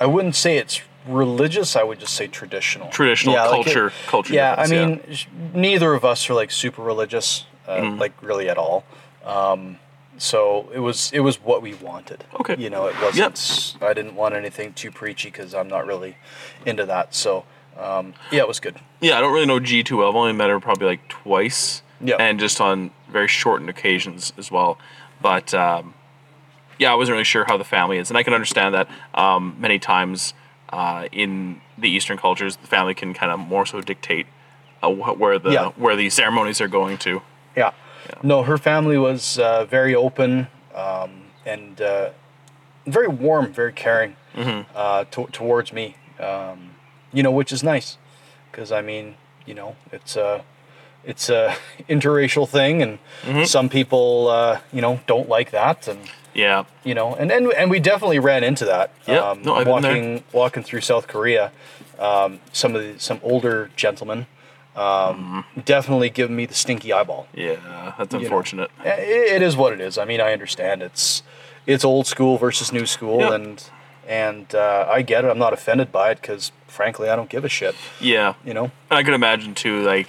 I 0.01 0.07
wouldn't 0.07 0.35
say 0.35 0.57
it's 0.59 0.81
religious, 1.07 1.77
I 1.77 1.83
would 1.85 2.01
just 2.01 2.15
say 2.15 2.27
traditional. 2.27 2.89
Traditional 2.91 3.35
like 3.37 3.51
culture- 3.51 3.87
it- 3.89 3.93
culture 4.09 4.35
Yeah, 4.35 4.55
I 4.59 4.67
difference, 4.67 5.27
yeah. 5.27 5.31
mean, 5.53 5.61
neither 5.63 5.95
of 5.95 6.05
us 6.05 6.29
are 6.29 6.35
like 6.35 6.51
super 6.51 6.83
religious, 6.83 7.47
uh, 7.69 7.77
Mm-hmm. 7.77 8.01
like 8.01 8.13
really 8.23 8.49
at 8.49 8.59
all. 8.59 8.85
Um, 9.25 9.79
so 10.19 10.69
it 10.75 10.81
was 10.81 11.11
it 11.13 11.21
was 11.21 11.37
what 11.41 11.63
we 11.63 11.75
wanted. 11.75 12.25
Okay. 12.41 12.57
You 12.59 12.69
know, 12.71 12.87
it 12.87 12.95
wasn't. 13.01 13.77
Yep. 13.81 13.89
I 13.91 13.95
didn't 13.95 14.15
want 14.17 14.35
anything 14.35 14.73
too 14.73 14.91
preachy 14.91 15.31
because 15.31 15.55
I'm 15.55 15.69
not 15.69 15.87
really 15.87 16.17
into 16.67 16.85
that. 16.87 17.15
So 17.15 17.45
um, 17.79 18.15
yeah, 18.33 18.41
it 18.41 18.49
was 18.49 18.59
good. 18.61 18.77
Yeah, 19.01 19.19
I 19.19 19.21
don't 19.21 19.33
really 19.33 19.47
know 19.47 19.61
G 19.61 19.83
too 19.85 19.99
well. 19.99 20.09
I've 20.09 20.17
only 20.17 20.33
met 20.33 20.51
her 20.51 20.59
probably 20.61 20.87
like 20.87 21.09
twice. 21.09 21.83
Yeah. 22.01 22.17
And 22.19 22.41
just 22.41 22.61
on 22.61 22.91
very 23.09 23.29
shortened 23.29 23.71
occasions 23.71 24.33
as 24.37 24.51
well. 24.51 24.79
But 25.21 25.55
um, 25.55 25.95
yeah, 26.83 26.93
I 26.93 26.95
wasn't 26.97 27.15
really 27.15 27.25
sure 27.25 27.45
how 27.47 27.57
the 27.57 27.65
family 27.65 27.99
is, 27.99 28.11
and 28.11 28.19
I 28.19 28.23
can 28.23 28.35
understand 28.35 28.75
that 28.75 28.89
um, 29.15 29.57
many 29.59 29.79
times 29.79 30.35
uh, 30.71 31.07
in 31.13 31.61
the 31.79 31.89
Eastern 31.89 32.19
cultures, 32.19 32.57
the 32.57 32.67
family 32.67 32.95
can 32.95 33.15
kind 33.15 33.31
of 33.33 33.39
more 33.39 33.65
so 33.67 33.81
dictate 33.81 34.27
uh, 34.83 34.91
where 34.91 35.39
the 35.39 35.51
Yeah. 35.53 35.69
where 35.77 35.97
the 35.97 36.11
ceremonies 36.11 36.61
are 36.61 36.69
going 36.69 36.99
to. 36.99 37.23
Yeah. 37.57 37.71
No, 38.23 38.43
her 38.43 38.59
family 38.59 38.99
was 38.99 39.39
uh, 39.39 39.65
very 39.65 39.95
open 39.95 40.49
um, 40.75 41.11
and 41.47 41.81
uh, 41.81 42.11
very 42.87 43.09
warm, 43.09 43.53
very 43.53 43.73
caring 43.73 44.17
uh, 44.75 45.05
to- 45.13 45.29
towards 45.33 45.73
me. 45.73 45.97
Um, 46.19 46.59
you 47.13 47.23
know, 47.23 47.31
which 47.31 47.53
is 47.53 47.63
nice, 47.63 47.99
because 48.51 48.73
I 48.73 48.81
mean, 48.83 49.15
you 49.47 49.55
know, 49.55 49.77
it's 49.93 50.17
a 50.17 50.43
it's 51.05 51.29
a 51.29 51.55
interracial 51.89 52.49
thing, 52.49 52.83
and 52.83 53.47
some 53.49 53.69
people, 53.69 54.29
uh, 54.29 54.61
you 54.73 54.81
know, 54.81 55.01
don't 55.07 55.29
like 55.29 55.51
that, 55.51 55.87
and 55.89 56.01
Yeah. 56.35 56.65
you 56.85 56.95
know, 56.95 57.15
and 57.15 57.31
and, 57.31 57.53
and 57.53 57.71
we 57.71 57.81
definitely 57.81 58.19
ran 58.19 58.45
into 58.45 58.65
that. 58.67 58.93
Yeah, 59.07 59.19
um, 59.31 59.43
no, 59.43 59.55
I've 59.55 59.65
been 59.67 59.83
there. 59.83 59.93
walking 59.93 60.25
walking 60.33 60.63
through 60.63 60.81
South 60.83 61.07
Korea, 61.09 61.53
um, 61.99 62.41
some 62.53 62.75
of 62.75 62.83
the 62.83 62.99
some 62.99 63.21
older 63.23 63.71
gentlemen, 63.77 64.27
um, 64.77 65.45
definitely 65.65 66.11
giving 66.11 66.37
me 66.37 66.47
the 66.47 66.55
stinky 66.55 66.93
eyeball. 66.93 67.27
Yeah, 67.35 67.95
that's 67.99 68.13
you 68.15 68.21
know. 68.21 68.25
unfortunate. 68.25 68.71
It, 68.85 69.33
it 69.37 69.43
is 69.43 69.57
what 69.57 69.73
it 69.73 69.81
is. 69.81 69.99
I 69.99 70.05
mean, 70.05 70.21
I 70.21 70.33
understand 70.33 70.83
it's 70.83 71.23
it's 71.67 71.85
old 71.85 72.07
school 72.07 72.39
versus 72.39 72.73
new 72.73 72.87
school, 72.87 73.21
Yeah. 73.21 73.35
and 73.35 73.65
and 74.09 74.55
uh, 74.55 74.87
I 74.91 75.03
get 75.03 75.25
it. 75.25 75.29
I'm 75.29 75.39
not 75.39 75.53
offended 75.53 75.93
by 75.93 76.11
it 76.11 76.21
because 76.21 76.51
frankly, 76.67 77.09
I 77.09 77.17
don't 77.17 77.29
give 77.29 77.45
a 77.45 77.49
shit. 77.49 77.75
Yeah. 78.01 78.35
You 78.45 78.55
know. 78.55 78.65
And 78.91 78.99
I 78.99 79.03
could 79.03 79.15
imagine 79.15 79.55
too, 79.55 79.83
like 79.83 80.09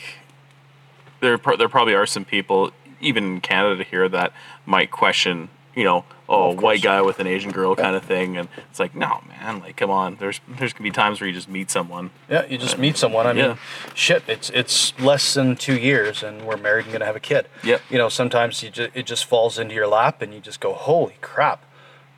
there 1.20 1.38
there 1.58 1.70
probably 1.70 1.94
are 1.94 2.06
some 2.06 2.26
people, 2.26 2.72
even 3.02 3.24
in 3.26 3.42
Canada 3.42 3.84
here, 3.84 4.08
that 4.10 4.32
might 4.66 4.92
question, 4.92 5.50
you 5.76 5.84
know, 5.84 6.06
oh, 6.30 6.52
of 6.52 6.62
white 6.62 6.82
guy 6.82 7.02
with 7.02 7.20
an 7.20 7.28
Asian 7.28 7.52
girl 7.52 7.76
kind 7.76 7.96
of 7.96 8.04
thing, 8.04 8.38
and 8.38 8.48
it's 8.70 8.80
like, 8.80 8.96
no, 8.96 9.22
man, 9.28 9.60
like, 9.60 9.76
come 9.76 9.90
on. 9.90 10.16
There's 10.18 10.40
there's 10.48 10.74
gonna 10.74 10.84
be 10.84 10.92
times 10.92 11.20
where 11.20 11.28
you 11.28 11.34
just 11.34 11.50
meet 11.50 11.72
someone. 11.72 12.12
Yeah, 12.30 12.46
you 12.46 12.58
just 12.58 12.78
meet 12.78 12.98
someone. 12.98 13.26
I 13.28 13.34
mean, 13.34 13.46
Yeah. 13.46 13.56
shit, 13.94 14.24
it's 14.28 14.50
it's 14.52 14.98
less 15.00 15.34
than 15.34 15.56
two 15.56 15.78
years, 15.78 16.22
and 16.24 16.46
we're 16.46 16.58
married 16.58 16.86
and 16.86 16.94
gonna 16.94 17.06
have 17.06 17.16
a 17.16 17.20
kid. 17.20 17.48
Yep. 17.64 17.82
You 17.90 17.98
know, 17.98 18.10
sometimes 18.10 18.62
you 18.64 18.70
just 18.70 18.92
it 18.94 19.06
just 19.06 19.26
falls 19.26 19.58
into 19.60 19.74
your 19.74 19.88
lap, 19.88 20.22
and 20.22 20.34
you 20.34 20.40
just 20.40 20.60
go, 20.60 20.74
"Holy 20.74 21.16
crap!" 21.22 21.64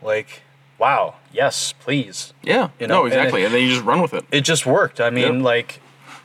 Like, 0.02 0.42
wow, 0.78 1.16
yes, 1.32 1.74
please. 1.80 2.34
Yeah, 2.44 2.70
You 2.80 2.88
know, 2.88 2.96
no, 2.96 3.04
and 3.06 3.14
exactly, 3.14 3.42
it- 3.42 3.46
and, 3.46 3.54
then 3.54 3.62
you 3.64 3.70
just 3.70 3.84
run 3.86 4.02
with 4.02 4.14
it. 4.14 4.26
It 4.32 4.42
just 4.42 4.66
worked. 4.66 5.00
I 5.00 5.10
mean, 5.10 5.36
Yep. 5.38 5.44
like, 5.44 5.80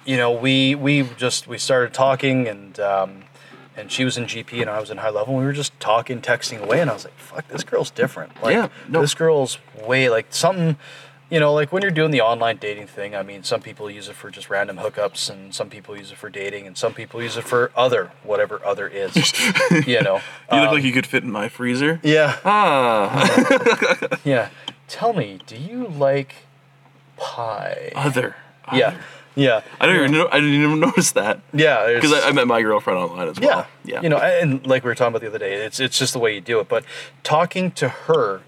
you 0.05 0.17
know, 0.17 0.33
we 0.33 0.75
we 0.75 1.03
just 1.17 1.47
we 1.47 1.57
started 1.59 1.95
talking, 1.95 2.49
and 2.49 2.79
um, 2.81 3.20
and 3.81 3.91
she 3.91 4.05
was 4.05 4.17
in 4.19 4.25
GP, 4.27 4.61
and 4.61 4.71
I 4.71 4.79
was 4.79 4.91
in 4.91 4.99
high 4.99 5.11
level. 5.11 5.35
And 5.35 5.41
we 5.41 5.47
were 5.47 5.53
just 5.53 5.79
talking, 5.81 6.21
texting 6.21 6.61
away, 6.63 6.81
and 6.81 6.91
I 6.91 6.95
was 6.95 7.05
like, 7.05 7.19
"Fuck, 7.19 7.49
this 7.49 7.65
girl's 7.65 7.91
different." 7.91 8.41
Like, 8.43 8.55
Yeah, 8.55 8.69
no. 8.89 9.01
this 9.01 9.15
girl's 9.15 9.59
way 9.85 10.09
like 10.09 10.27
something. 10.31 10.77
You 11.33 11.39
know, 11.39 11.55
like 11.55 11.73
when 11.73 11.83
you're 11.83 11.93
doing 11.93 12.11
the 12.11 12.23
online 12.23 12.57
dating 12.57 12.89
thing, 12.89 13.15
I 13.15 13.23
mean, 13.23 13.45
some 13.45 13.61
people 13.63 13.89
use 13.89 14.09
it 14.09 14.17
for 14.17 14.31
just 14.33 14.51
random 14.51 14.79
hookups, 14.79 15.31
and 15.31 15.55
some 15.55 15.71
people 15.71 15.97
use 15.97 16.11
it 16.11 16.19
for 16.19 16.29
dating, 16.29 16.67
and 16.67 16.77
some 16.77 16.93
people 16.93 17.23
use 17.23 17.37
it 17.37 17.45
for 17.45 17.71
other, 17.77 18.11
whatever 18.25 18.61
other 18.65 18.89
is. 18.89 19.15
you 19.87 20.03
know. 20.03 20.21
You 20.53 20.59
look 20.59 20.69
Um, 20.71 20.75
like 20.75 20.83
you 20.83 20.91
could 20.93 21.07
fit 21.07 21.23
in 21.23 21.31
my 21.31 21.49
freezer. 21.49 22.01
yeah, 22.03 22.39
Ah, 22.45 24.17
yeah. 24.25 24.49
Tell 24.89 25.13
me, 25.13 25.39
do 25.47 25.57
you 25.57 25.87
like 25.87 26.35
pie? 27.17 27.93
other. 27.95 28.35
Yeah, 28.73 28.97
yeah, 29.37 29.63
I 29.81 29.87
don't 29.87 29.97
even 29.97 30.13
know. 30.13 30.29
I 30.31 30.41
didn't 30.41 30.55
even 30.55 30.81
notice 30.89 31.13
that 31.13 31.41
yeah. 31.53 31.93
because 31.95 32.13
I, 32.13 32.29
I 32.29 32.33
met 32.33 32.47
my 32.47 32.63
girlfriend 32.63 32.99
online 32.99 33.29
as 33.29 33.39
Yeah, 33.39 33.47
well. 33.47 33.67
Yeah, 33.85 34.03
You 34.03 34.09
know, 34.09 34.19
and 34.19 34.67
like 34.67 34.85
we 34.85 34.89
were 34.89 34.95
talking 34.95 35.13
about 35.13 35.21
the 35.23 35.29
other 35.29 35.39
day, 35.39 35.55
it's 35.65 35.81
it's 35.81 35.99
just 35.99 36.13
the 36.13 36.19
way 36.19 36.35
you 36.35 36.41
do 36.41 36.61
it. 36.61 36.69
But 36.69 36.85
talking 37.23 37.71
to 37.73 37.89
her, 37.89 38.43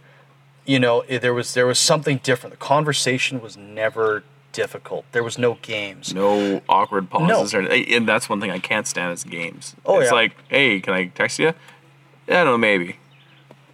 you 0.67 0.79
know, 0.79 1.05
i- 1.11 1.19
there 1.19 1.35
was 1.35 1.54
there 1.54 1.67
was 1.67 1.78
something 1.78 2.19
different. 2.23 2.52
The 2.52 2.65
conversation 2.65 3.41
was 3.41 3.56
never 3.56 4.25
difficult. 4.52 5.04
There 5.13 5.23
was 5.23 5.39
no 5.39 5.59
games. 5.63 6.13
no 6.13 6.61
awkward 6.69 7.09
pauses 7.09 7.54
No. 7.54 7.61
or 7.61 7.63
and 7.73 8.06
that's 8.06 8.28
one 8.28 8.41
thing 8.41 8.50
I 8.50 8.59
can't 8.59 8.87
stand 8.87 9.13
is 9.13 9.25
games. 9.25 9.75
Oh, 9.87 10.00
it's 10.00 10.11
yeah. 10.11 10.15
like, 10.15 10.33
hey, 10.49 10.80
can 10.80 10.93
I 10.95 11.06
text 11.06 11.39
you? 11.39 11.54
Yeah, 12.28 12.43
I 12.43 12.45
don't 12.45 12.52
know, 12.54 12.59
maybe. 12.59 12.97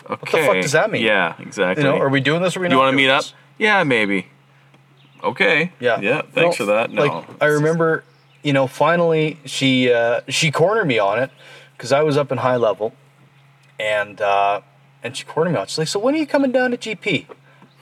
Okay. 0.09 0.40
the 0.40 0.46
fuck 0.46 0.62
does 0.62 0.72
that 0.72 0.90
mean? 0.90 1.02
Yeah, 1.02 1.35
exactly. 1.38 1.85
You 1.85 1.90
know, 1.90 1.98
are 1.98 2.09
we 2.09 2.20
doing 2.20 2.40
this? 2.42 2.56
Or 2.56 2.61
are 2.61 2.62
we 2.62 2.66
you 2.68 2.74
not 2.74 2.78
want 2.78 2.92
to 2.92 2.96
meet 2.96 3.11
up? 3.11 3.24
Yeah, 3.59 3.82
maybe. 3.85 4.28
Okay. 5.22 5.72
Yeah. 5.81 6.00
Yeah. 6.00 6.22
Thanks 6.22 6.59
No, 6.59 6.66
for 6.66 6.72
that. 6.72 6.90
No. 6.90 7.04
Like 7.04 7.26
I 7.40 7.46
remember, 7.46 8.04
you 8.42 8.52
know, 8.52 8.66
finally 8.66 9.38
she 9.44 9.92
uh, 9.92 10.20
she 10.28 10.50
cornered 10.50 10.87
me 10.87 10.98
on 10.98 11.18
it 11.18 11.31
because 11.76 11.92
I 11.92 12.02
was 12.02 12.16
up 12.16 12.31
in 12.33 12.38
high 12.38 12.57
level, 12.57 12.92
and 13.78 14.20
uh, 14.20 14.61
and 15.02 15.16
she 15.16 15.24
cornered 15.24 15.50
me 15.50 15.57
on. 15.57 15.62
it. 15.64 15.70
She's 15.70 15.78
like, 15.78 15.88
"So 15.88 15.98
when 15.98 16.14
are 16.14 16.18
you 16.18 16.26
coming 16.26 16.52
down 16.52 16.70
to 16.72 16.76
GP?" 16.76 17.26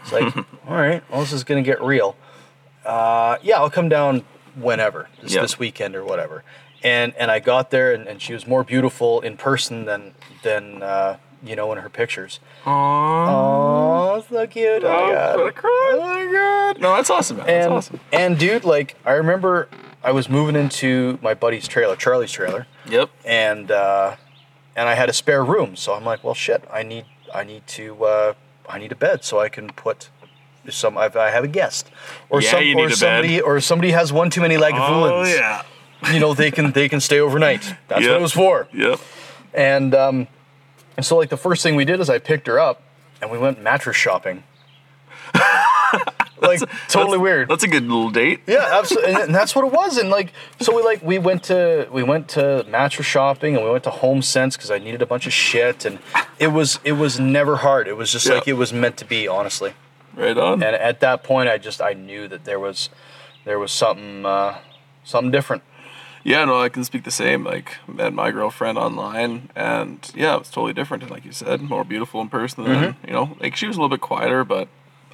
It's 0.03 0.12
like, 0.12 0.37
all 0.68 0.77
right, 0.77 1.03
well, 1.11 1.20
this 1.20 1.33
is 1.33 1.44
gonna 1.44 1.62
get 1.62 1.83
real. 1.83 2.16
Uh, 2.85 3.38
yeah, 3.42 3.57
I'll 3.57 3.70
come 3.70 3.88
down 3.88 4.25
whenever, 4.55 5.09
just 5.20 5.35
Yeah. 5.35 5.42
this 5.42 5.59
weekend 5.59 5.96
or 5.96 6.05
whatever. 6.05 6.44
And 6.85 7.14
and 7.16 7.31
I 7.31 7.40
got 7.40 7.70
there, 7.70 7.92
and, 7.92 8.07
and 8.07 8.20
she 8.22 8.33
was 8.33 8.46
more 8.46 8.62
beautiful 8.64 9.20
in 9.20 9.37
person 9.37 9.85
than 9.87 10.14
than 10.42 10.83
uh, 10.83 11.16
you 11.46 11.56
know 11.56 11.70
in 11.72 11.78
her 11.78 11.88
pictures. 11.88 12.40
Aww. 12.64 13.26
Oh, 13.28 14.24
so 14.28 14.46
cute! 14.46 14.82
Oh, 14.85 14.88
my 14.88 14.94
I'm 14.94 15.12
God. 15.46 15.54
cry. 15.54 15.90
Oh 15.94 16.00
my 16.00 16.32
god! 16.32 16.80
No, 16.80 16.94
that's 16.96 17.11
awesome, 17.11 17.38
man. 17.38 17.46
That's 17.46 17.66
awesome. 17.70 18.00
and 18.12 18.38
dude, 18.38 18.64
like 18.64 18.96
I 19.04 19.12
remember 19.12 19.68
I 20.02 20.12
was 20.12 20.28
moving 20.28 20.56
into 20.56 21.18
my 21.22 21.35
buddy's 21.35 21.66
trailer, 21.68 21.96
Charlie's 21.96 22.32
trailer, 22.32 22.66
Yep. 22.88 23.11
and 23.24 23.70
uh, 23.70 24.16
and 24.76 24.88
I 24.88 24.94
had 24.94 25.09
a 25.09 25.12
spare 25.12 25.44
room, 25.44 25.76
so 25.76 25.94
I'm 25.94 26.04
like, 26.04 26.22
well, 26.24 26.35
shit, 26.35 26.64
I 26.72 26.82
need 26.82 27.04
I 27.35 27.44
need 27.44 27.66
to 27.68 28.04
uh, 28.04 28.32
I 28.68 28.78
need 28.78 28.92
a 28.92 28.96
bed 28.96 29.24
so 29.24 29.38
I 29.40 29.48
can 29.48 29.68
put 29.70 30.11
some 30.68 30.96
if 30.98 31.14
I 31.16 31.30
have 31.30 31.44
a 31.44 31.48
guest 31.48 31.90
or 32.28 32.40
Yeah, 32.42 32.50
some 32.52 32.62
you 32.64 32.72
or 32.74 32.76
need 32.76 32.85
a 32.87 32.88
bed. 32.88 32.96
somebody 32.96 33.40
or 33.40 33.61
somebody 33.61 33.90
has 33.92 34.12
one 34.12 34.30
too 34.30 34.40
many 34.40 34.56
Oh 34.56 34.61
Lagavulins. 34.61 35.37
yeah. 35.37 35.62
You 36.12 36.20
know 36.20 36.35
they 36.35 36.50
can 36.50 36.72
they 36.72 36.88
can 36.88 37.00
stay 37.00 37.20
overnight. 37.20 37.62
That's 37.88 38.02
Yep. 38.02 38.11
what 38.11 38.18
it 38.18 38.22
was 38.22 38.32
for. 38.32 38.68
Yep. 38.72 39.00
And 39.54 39.94
um, 39.94 40.26
and 40.96 41.04
so 41.04 41.16
like 41.16 41.28
the 41.30 41.37
first 41.37 41.62
thing 41.62 41.76
we 41.76 41.85
did 41.85 42.00
is 42.00 42.09
I 42.11 42.18
picked 42.18 42.46
her 42.46 42.59
up 42.59 42.82
and 43.20 43.30
we 43.30 43.38
went 43.38 43.62
mattress 43.62 43.96
shopping. 43.96 44.42
like 46.40 46.61
totally 46.88 47.12
That's- 47.12 47.18
weird. 47.18 47.48
That's 47.48 47.64
a 47.64 47.68
good 47.68 47.85
little 47.85 48.11
date. 48.11 48.40
Yeah, 48.46 48.68
absolutely, 48.72 49.11
and, 49.12 49.22
and 49.24 49.35
that's 49.35 49.54
what 49.54 49.64
it 49.64 49.72
was. 49.72 49.96
And 49.98 50.11
like, 50.11 50.32
so 50.61 50.74
we 50.74 50.82
like 50.82 51.02
we 51.02 51.18
went 51.18 51.44
to 51.44 51.88
we 51.90 52.02
went 52.02 52.28
to 52.30 52.64
mattress 52.68 53.06
shopping 53.06 53.56
and 53.56 53.64
we 53.64 53.70
went 53.70 53.85
to 53.85 53.90
Home 53.90 54.22
Sense 54.22 54.56
because 54.56 54.70
I 54.70 54.78
needed 54.78 55.02
a 55.02 55.06
bunch 55.06 55.26
of 55.26 55.32
shit, 55.32 55.85
and 55.85 55.98
it 56.38 56.48
was 56.48 56.78
it 56.85 56.92
was 56.92 57.18
never 57.18 57.56
hard. 57.56 57.88
It 57.88 57.96
was 57.96 58.12
just 58.12 58.28
like 58.28 58.46
it 58.46 58.54
was 58.54 58.72
meant 58.72 58.96
to 58.98 59.04
be, 59.04 59.26
honestly. 59.28 59.74
Right 60.14 60.37
on. 60.37 60.62
And 60.62 60.74
at 60.76 61.00
that 61.00 61.22
point, 61.24 61.48
I 61.48 61.59
just 61.59 61.82
I 61.82 61.92
knew 61.92 62.26
that 62.28 62.44
there 62.44 62.59
was 62.61 62.88
there 63.44 63.59
was 63.59 63.72
something 63.72 64.24
uh, 64.24 64.59
something 65.04 65.30
different. 65.30 65.62
Yeah, 66.26 66.44
no, 66.44 66.60
I 66.60 66.68
can 66.68 66.82
speak 66.82 67.04
the 67.04 67.12
same. 67.12 67.44
Like, 67.44 67.76
met 67.86 68.12
my 68.12 68.32
girlfriend 68.32 68.78
online, 68.78 69.48
and 69.54 70.10
yeah, 70.12 70.34
it 70.34 70.40
was 70.40 70.50
totally 70.50 70.72
different. 70.72 71.04
And 71.04 71.12
like 71.12 71.24
you 71.24 71.30
said, 71.30 71.62
more 71.62 71.84
beautiful 71.84 72.20
in 72.20 72.28
person. 72.28 72.64
Than, 72.64 72.72
Mm-hmm. 72.76 73.06
You 73.06 73.12
know, 73.12 73.36
like 73.38 73.54
she 73.54 73.68
was 73.68 73.76
a 73.76 73.80
little 73.80 73.96
bit 73.96 74.00
quieter, 74.00 74.44
but 74.44 74.66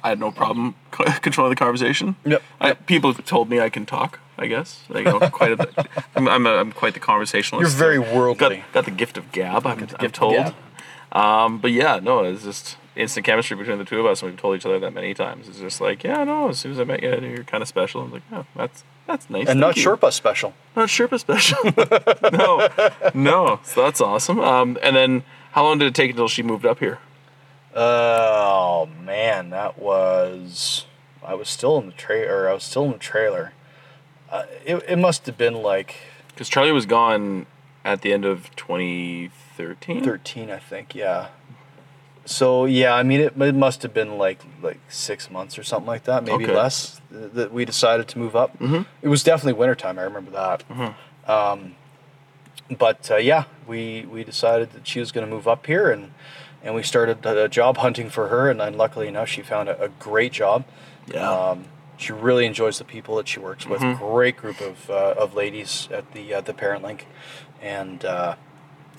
I 0.03 0.09
had 0.09 0.19
no 0.19 0.31
problem 0.31 0.73
controlling 0.91 1.51
the 1.51 1.55
conversation. 1.55 2.15
Yep. 2.25 2.41
I, 2.59 2.73
people 2.73 3.13
have 3.13 3.23
told 3.25 3.47
me 3.47 3.59
I 3.59 3.69
can 3.69 3.85
talk. 3.85 4.19
I 4.35 4.47
guess. 4.47 4.81
Like, 4.89 5.05
you 5.05 5.11
know, 5.11 5.29
quite 5.29 5.51
a, 5.51 5.87
I'm, 6.15 6.27
I'm, 6.27 6.47
a, 6.47 6.55
I'm 6.55 6.71
quite 6.71 6.95
the 6.95 6.99
conversationalist. 6.99 7.69
You're 7.69 7.77
very 7.77 7.99
Got, 7.99 8.15
worldly. 8.15 8.63
got 8.73 8.85
the 8.85 8.91
gift 8.91 9.15
of 9.15 9.31
gab. 9.31 9.67
I'm, 9.67 9.87
I'm 9.99 10.09
told. 10.11 10.55
Um, 11.11 11.59
but 11.59 11.71
yeah, 11.71 11.99
no, 12.01 12.23
it's 12.23 12.43
just 12.43 12.77
instant 12.95 13.27
chemistry 13.27 13.55
between 13.55 13.77
the 13.77 13.85
two 13.85 13.99
of 13.99 14.07
us, 14.07 14.23
and 14.23 14.31
we've 14.31 14.39
told 14.39 14.55
each 14.57 14.65
other 14.65 14.79
that 14.79 14.91
many 14.93 15.13
times. 15.13 15.47
It's 15.47 15.59
just 15.59 15.79
like, 15.79 16.03
yeah, 16.03 16.23
no. 16.23 16.49
As 16.49 16.57
soon 16.57 16.71
as 16.71 16.79
I 16.79 16.83
met 16.83 17.03
you, 17.03 17.15
you're 17.21 17.43
kind 17.43 17.61
of 17.61 17.67
special. 17.67 18.01
I'm 18.01 18.11
like, 18.11 18.23
yeah, 18.31 18.43
that's 18.55 18.83
that's 19.07 19.29
nice. 19.29 19.47
And 19.47 19.59
not 19.59 19.75
you. 19.75 19.85
Sherpa 19.85 20.11
special. 20.11 20.53
Not 20.75 20.89
Sherpa 20.89 21.19
special. 21.19 21.57
no, 22.37 22.69
no. 23.13 23.59
So 23.63 23.83
that's 23.83 24.01
awesome. 24.01 24.39
Um, 24.39 24.77
and 24.81 24.95
then 24.95 25.23
how 25.51 25.63
long 25.63 25.77
did 25.79 25.87
it 25.87 25.95
take 25.95 26.11
until 26.11 26.27
she 26.27 26.43
moved 26.43 26.65
up 26.65 26.79
here? 26.79 26.99
Oh 27.75 28.87
man, 29.03 29.49
that 29.49 29.79
was 29.79 30.85
I 31.25 31.33
was 31.33 31.49
still 31.49 31.77
in 31.79 31.87
the 31.87 31.91
trailer. 31.93 32.49
I 32.49 32.53
was 32.53 32.63
still 32.63 32.85
in 32.85 32.91
the 32.93 32.97
trailer. 32.97 33.53
Uh, 34.29 34.43
it 34.65 34.83
it 34.87 34.97
must 34.97 35.25
have 35.25 35.37
been 35.37 35.55
like 35.55 35.95
Because 36.29 36.49
Charlie 36.49 36.71
was 36.71 36.85
gone 36.85 37.45
at 37.85 38.01
the 38.01 38.13
end 38.13 38.25
of 38.25 38.55
2013. 38.55 40.03
13, 40.03 40.49
I 40.49 40.57
think. 40.57 40.95
Yeah. 40.95 41.27
So 42.25 42.65
yeah, 42.65 42.93
I 42.93 43.03
mean, 43.03 43.19
it, 43.19 43.39
it 43.41 43.55
must 43.55 43.81
have 43.83 43.93
been 43.93 44.17
like 44.17 44.39
like 44.61 44.79
six 44.89 45.29
months 45.29 45.57
or 45.59 45.63
something 45.63 45.87
like 45.87 46.03
that, 46.05 46.23
maybe 46.23 46.45
Okay. 46.45 46.55
less, 46.55 47.01
th- 47.11 47.31
that 47.33 47.51
we 47.53 47.65
decided 47.65 48.07
to 48.09 48.19
move 48.19 48.35
up. 48.35 48.57
Mm-hmm. 48.59 48.83
It 49.01 49.09
was 49.09 49.23
definitely 49.23 49.53
wintertime. 49.59 49.99
I 49.99 50.03
remember 50.03 50.31
that. 50.31 50.63
Um, 51.27 51.75
but 52.77 53.11
uh, 53.11 53.17
yeah, 53.17 53.43
we 53.67 54.05
we 54.09 54.23
decided 54.23 54.71
that 54.71 54.87
she 54.87 54.99
was 54.99 55.11
going 55.11 55.27
to 55.27 55.33
move 55.33 55.47
up 55.47 55.65
here, 55.65 55.91
and 55.91 56.11
and 56.63 56.73
we 56.75 56.83
started 56.83 57.25
uh, 57.25 57.47
job 57.49 57.77
hunting 57.77 58.09
for 58.09 58.29
her, 58.29 58.49
and 58.49 58.59
then 58.59 58.77
luckily 58.77 59.07
enough, 59.07 59.27
she 59.27 59.41
found 59.41 59.67
a, 59.69 59.81
a 59.83 59.89
great 59.89 60.31
job. 60.31 60.63
Yeah. 61.13 61.29
Um, 61.29 61.65
she 61.97 62.11
really 62.13 62.45
enjoys 62.45 62.79
the 62.79 62.85
people 62.85 63.17
that 63.17 63.27
she 63.27 63.39
works 63.39 63.65
with. 63.67 63.81
Great 63.99 64.35
group 64.37 64.59
of, 64.61 64.89
uh, 64.89 65.13
of 65.17 65.35
ladies 65.35 65.87
at 65.91 66.11
the 66.13 66.33
uh, 66.35 66.41
the 66.41 66.53
Parent 66.53 66.83
Link, 66.83 67.05
and, 67.61 68.03
uh, 68.03 68.35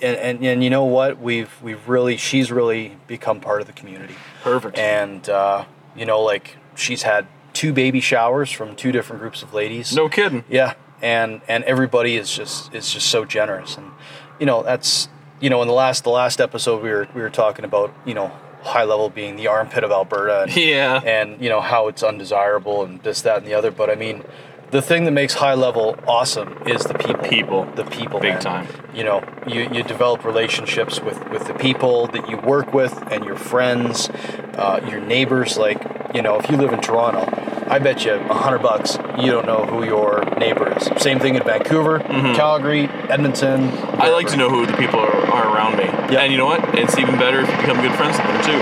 and 0.01 0.17
and 0.17 0.43
and 0.45 0.63
you 0.63 0.69
know 0.69 0.85
what? 0.85 1.19
We've 1.19 1.51
we've 1.61 1.87
really 1.87 2.17
she's 2.17 2.51
really 2.51 2.97
become 3.07 3.39
part 3.39 3.61
of 3.61 3.67
the 3.67 3.73
community. 3.73 4.15
Perfect. 4.43 4.77
And 4.77 5.27
uh, 5.29 5.65
you 5.95 6.05
know, 6.05 6.21
like 6.21 6.57
she's 6.75 7.03
had 7.03 7.27
two 7.53 7.71
baby 7.73 8.01
showers 8.01 8.51
from 8.51 8.75
two 8.75 8.91
different 8.91 9.21
groups 9.21 9.41
of 9.41 9.53
ladies. 9.53 9.95
no 9.95 10.09
kidding. 10.09 10.43
Yeah, 10.49 10.73
and 11.01 11.41
and 11.47 11.63
everybody 11.63 12.17
is 12.17 12.33
just 12.33 12.73
is 12.73 12.91
just 12.91 13.07
so 13.07 13.25
generous, 13.25 13.77
and 13.77 13.91
you 14.39 14.45
know 14.45 14.61
that's 14.63 15.07
you 15.39 15.49
know 15.49 15.61
in 15.61 15.67
the 15.67 15.73
last 15.73 16.03
the 16.03 16.09
last 16.09 16.41
episode 16.41 16.83
we 16.83 16.89
were 16.89 17.07
we 17.15 17.21
were 17.21 17.29
talking 17.29 17.63
about 17.65 17.93
you 18.05 18.13
know 18.13 18.31
high 18.63 18.83
level 18.83 19.09
being 19.09 19.35
the 19.35 19.47
armpit 19.47 19.83
of 19.83 19.91
Alberta, 19.91 20.41
and, 20.43 20.55
Yeah. 20.57 20.99
and 21.05 21.39
you 21.41 21.49
know 21.49 21.61
how 21.61 21.87
it's 21.87 22.03
undesirable 22.03 22.83
and 22.83 23.01
this 23.03 23.21
that 23.21 23.37
and 23.37 23.47
the 23.47 23.53
other, 23.53 23.71
but 23.71 23.89
I 23.89 23.95
mean. 23.95 24.23
The 24.71 24.81
thing 24.81 25.05
that 25.05 25.11
makes 25.11 25.35
high 25.35 25.53
level 25.53 25.97
awesome 26.07 26.57
is 26.67 26.83
the 26.83 26.95
people. 26.95 27.23
People. 27.23 27.65
The 27.75 27.85
people. 27.85 28.19
Big 28.19 28.33
man. 28.33 28.41
time. 28.41 28.67
You 28.93 29.03
know, 29.03 29.23
you, 29.47 29.69
you 29.71 29.83
develop 29.83 30.25
relationships 30.25 30.99
with, 30.99 31.29
with 31.29 31.47
the 31.47 31.53
people 31.53 32.07
that 32.07 32.29
you 32.29 32.37
work 32.37 32.73
with 32.73 32.93
and 33.11 33.23
your 33.23 33.35
friends, 33.35 34.09
uh, 34.09 34.85
your 34.89 34.99
neighbors. 35.01 35.57
Like, 35.57 35.81
you 36.13 36.21
know, 36.21 36.37
if 36.39 36.49
you 36.49 36.57
live 36.57 36.73
in 36.73 36.81
Toronto, 36.81 37.25
I 37.67 37.79
bet 37.79 38.05
you 38.05 38.13
a 38.13 38.33
hundred 38.33 38.59
bucks 38.59 38.97
you 39.17 39.31
don't 39.31 39.45
know 39.45 39.65
who 39.65 39.83
your 39.83 40.23
neighbor 40.37 40.75
is. 40.77 40.89
Same 41.01 41.19
thing 41.19 41.35
in 41.35 41.43
Vancouver, 41.43 41.99
Calgary, 41.99 42.87
Edmonton. 43.09 43.69
Mm-hmm. 43.69 44.01
I 44.01 44.09
like 44.09 44.27
to 44.27 44.37
know 44.37 44.49
who 44.49 44.65
the 44.65 44.77
people 44.77 44.99
are, 44.99 45.25
are 45.31 45.55
around 45.55 45.77
me. 45.77 45.85
Yep. 45.85 46.11
And 46.11 46.31
you 46.31 46.37
know 46.37 46.45
what? 46.45 46.77
It's 46.77 46.97
even 46.97 47.17
better 47.17 47.41
if 47.41 47.49
you 47.49 47.57
become 47.57 47.81
good 47.81 47.95
friends 47.95 48.17
with 48.17 48.27
them 48.27 48.41
too. 48.45 48.61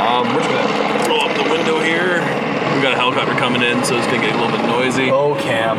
Um, 0.00 0.34
we're 0.34 0.42
just 0.42 0.50
gonna 0.50 1.08
roll 1.08 1.20
up 1.20 1.36
the 1.36 1.50
window 1.50 1.80
here. 1.80 2.18
Got 2.84 2.92
a 2.92 2.96
helicopter 2.96 3.32
coming 3.40 3.62
in, 3.62 3.82
so 3.82 3.96
it's 3.96 4.06
gonna 4.08 4.20
get 4.20 4.34
a 4.36 4.38
little 4.38 4.54
bit 4.58 4.66
noisy. 4.66 5.10
Oh, 5.10 5.34
Cam. 5.40 5.78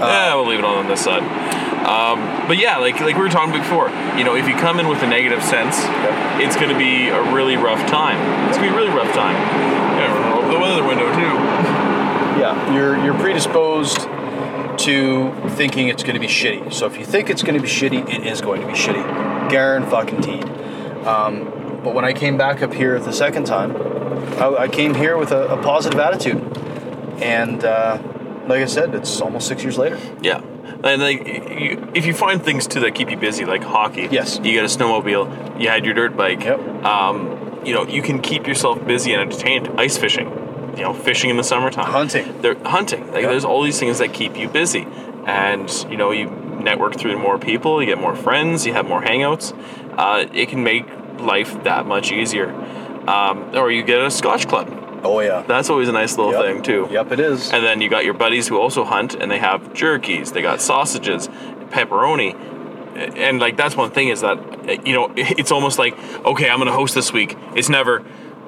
yeah, 0.00 0.34
we'll 0.34 0.48
leave 0.48 0.58
it 0.58 0.64
all 0.64 0.74
on 0.74 0.88
this 0.88 1.04
side. 1.04 1.22
Um, 1.86 2.48
but 2.48 2.58
yeah, 2.58 2.78
like 2.78 2.98
like 2.98 3.14
we 3.14 3.22
were 3.22 3.28
talking 3.28 3.52
before, 3.54 3.90
you 4.18 4.24
know, 4.24 4.34
if 4.34 4.48
you 4.48 4.56
come 4.56 4.80
in 4.80 4.88
with 4.88 5.02
a 5.02 5.06
negative 5.06 5.40
sense, 5.44 5.78
Yep. 5.78 6.40
it's 6.42 6.56
going 6.56 6.70
to 6.70 6.76
be 6.76 7.10
a 7.10 7.32
really 7.32 7.56
rough 7.56 7.78
time. 7.88 8.18
It's 8.48 8.58
going 8.58 8.70
to 8.70 8.76
be 8.76 8.82
a 8.82 8.84
really 8.84 8.96
rough 8.96 9.14
time. 9.14 9.36
Yeah, 9.36 10.34
up 10.34 10.50
the 10.50 10.56
other 10.58 10.84
window 10.84 11.06
too. 11.14 11.84
Yeah, 12.34 12.74
you're 12.74 12.96
you're 13.04 13.14
predisposed 13.14 14.00
to 14.78 15.32
thinking 15.50 15.86
it's 15.86 16.02
going 16.02 16.14
to 16.14 16.20
be 16.20 16.26
shitty. 16.26 16.72
So 16.72 16.86
if 16.86 16.98
you 16.98 17.04
think 17.04 17.30
it's 17.30 17.42
going 17.44 17.54
to 17.54 17.60
be 17.62 17.68
shitty, 17.68 18.12
it 18.12 18.26
is 18.26 18.40
going 18.40 18.60
to 18.62 18.66
be 18.66 18.72
shitty. 18.72 19.48
Garen 19.48 19.86
fucking 19.88 20.20
teed. 20.22 20.44
Um, 21.06 21.63
but 21.84 21.94
when 21.94 22.04
I 22.04 22.12
came 22.12 22.36
back 22.36 22.62
up 22.62 22.72
here 22.72 22.98
the 22.98 23.12
second 23.12 23.44
time, 23.44 23.76
I, 24.40 24.62
I 24.64 24.68
came 24.68 24.94
here 24.94 25.16
with 25.16 25.30
a, 25.32 25.48
a 25.48 25.62
positive 25.62 26.00
attitude, 26.00 26.42
and 27.22 27.62
uh, 27.64 27.98
like 28.46 28.62
I 28.62 28.66
said, 28.66 28.94
it's 28.94 29.20
almost 29.20 29.46
six 29.46 29.62
years 29.62 29.78
later. 29.78 29.98
Yeah. 30.20 30.40
And 30.82 31.00
like, 31.00 31.26
you, 31.26 31.90
if 31.94 32.04
you 32.04 32.12
find 32.12 32.42
things 32.42 32.66
too 32.66 32.80
that 32.80 32.94
keep 32.94 33.10
you 33.10 33.16
busy, 33.16 33.44
like 33.44 33.62
hockey, 33.62 34.08
Yes. 34.10 34.38
you 34.42 34.54
got 34.54 34.64
a 34.64 34.68
snowmobile, 34.78 35.60
you 35.60 35.68
had 35.68 35.84
your 35.84 35.94
dirt 35.94 36.16
bike, 36.16 36.42
Yep. 36.44 36.60
um, 36.84 37.62
you 37.64 37.72
know, 37.72 37.86
you 37.86 38.02
can 38.02 38.20
keep 38.20 38.46
yourself 38.46 38.84
busy 38.86 39.12
and 39.14 39.22
entertained. 39.22 39.68
Ice 39.80 39.96
fishing, 39.96 40.28
you 40.76 40.82
know, 40.82 40.92
fishing 40.92 41.30
in 41.30 41.36
the 41.38 41.44
summertime, 41.44 41.86
Hunting. 41.86 42.42
They're 42.42 42.58
hunting. 42.66 43.06
Like, 43.12 43.22
Yep. 43.22 43.30
there's 43.30 43.44
all 43.46 43.62
these 43.62 43.78
things 43.78 43.98
that 43.98 44.12
keep 44.12 44.36
you 44.36 44.48
busy, 44.48 44.86
and 45.26 45.70
you 45.90 45.96
know, 45.96 46.10
you 46.10 46.26
network 46.28 46.96
through 46.96 47.18
more 47.18 47.38
people, 47.38 47.80
you 47.80 47.86
get 47.86 47.98
more 47.98 48.14
friends, 48.14 48.66
you 48.66 48.72
have 48.74 48.86
more 48.86 49.02
hangouts. 49.02 49.52
Uh, 49.96 50.26
it 50.34 50.48
can 50.50 50.62
make 50.62 50.86
life 51.20 51.62
that 51.64 51.86
much 51.86 52.12
easier. 52.12 52.50
Um, 53.08 53.54
or 53.56 53.70
you 53.70 53.82
get 53.82 54.00
a 54.00 54.10
Scotch 54.10 54.48
club. 54.48 54.80
Oh 55.04 55.20
yeah. 55.20 55.42
That's 55.46 55.68
always 55.68 55.88
a 55.88 55.92
nice 55.92 56.16
little 56.16 56.32
Yep. 56.32 56.42
thing 56.42 56.62
too. 56.62 56.88
Yep, 56.90 57.12
it 57.12 57.20
is. 57.20 57.52
And 57.52 57.62
then 57.62 57.80
you 57.82 57.90
got 57.90 58.04
your 58.04 58.14
buddies 58.14 58.48
who 58.48 58.58
also 58.58 58.84
hunt, 58.84 59.14
and 59.14 59.30
they 59.30 59.38
have 59.38 59.60
jerkies, 59.74 60.32
they 60.32 60.40
got 60.40 60.60
sausages, 60.62 61.28
pepperoni, 61.68 62.34
and 63.16 63.38
like 63.40 63.56
that's 63.56 63.76
one 63.76 63.90
thing 63.90 64.08
is 64.08 64.20
that 64.22 64.86
you 64.86 64.94
know 64.94 65.12
it's 65.16 65.52
almost 65.52 65.78
like 65.78 65.96
okay, 66.24 66.48
I'm 66.48 66.58
gonna 66.58 66.72
host 66.72 66.94
this 66.94 67.12
week. 67.12 67.36
It's 67.54 67.68
never 67.68 68.00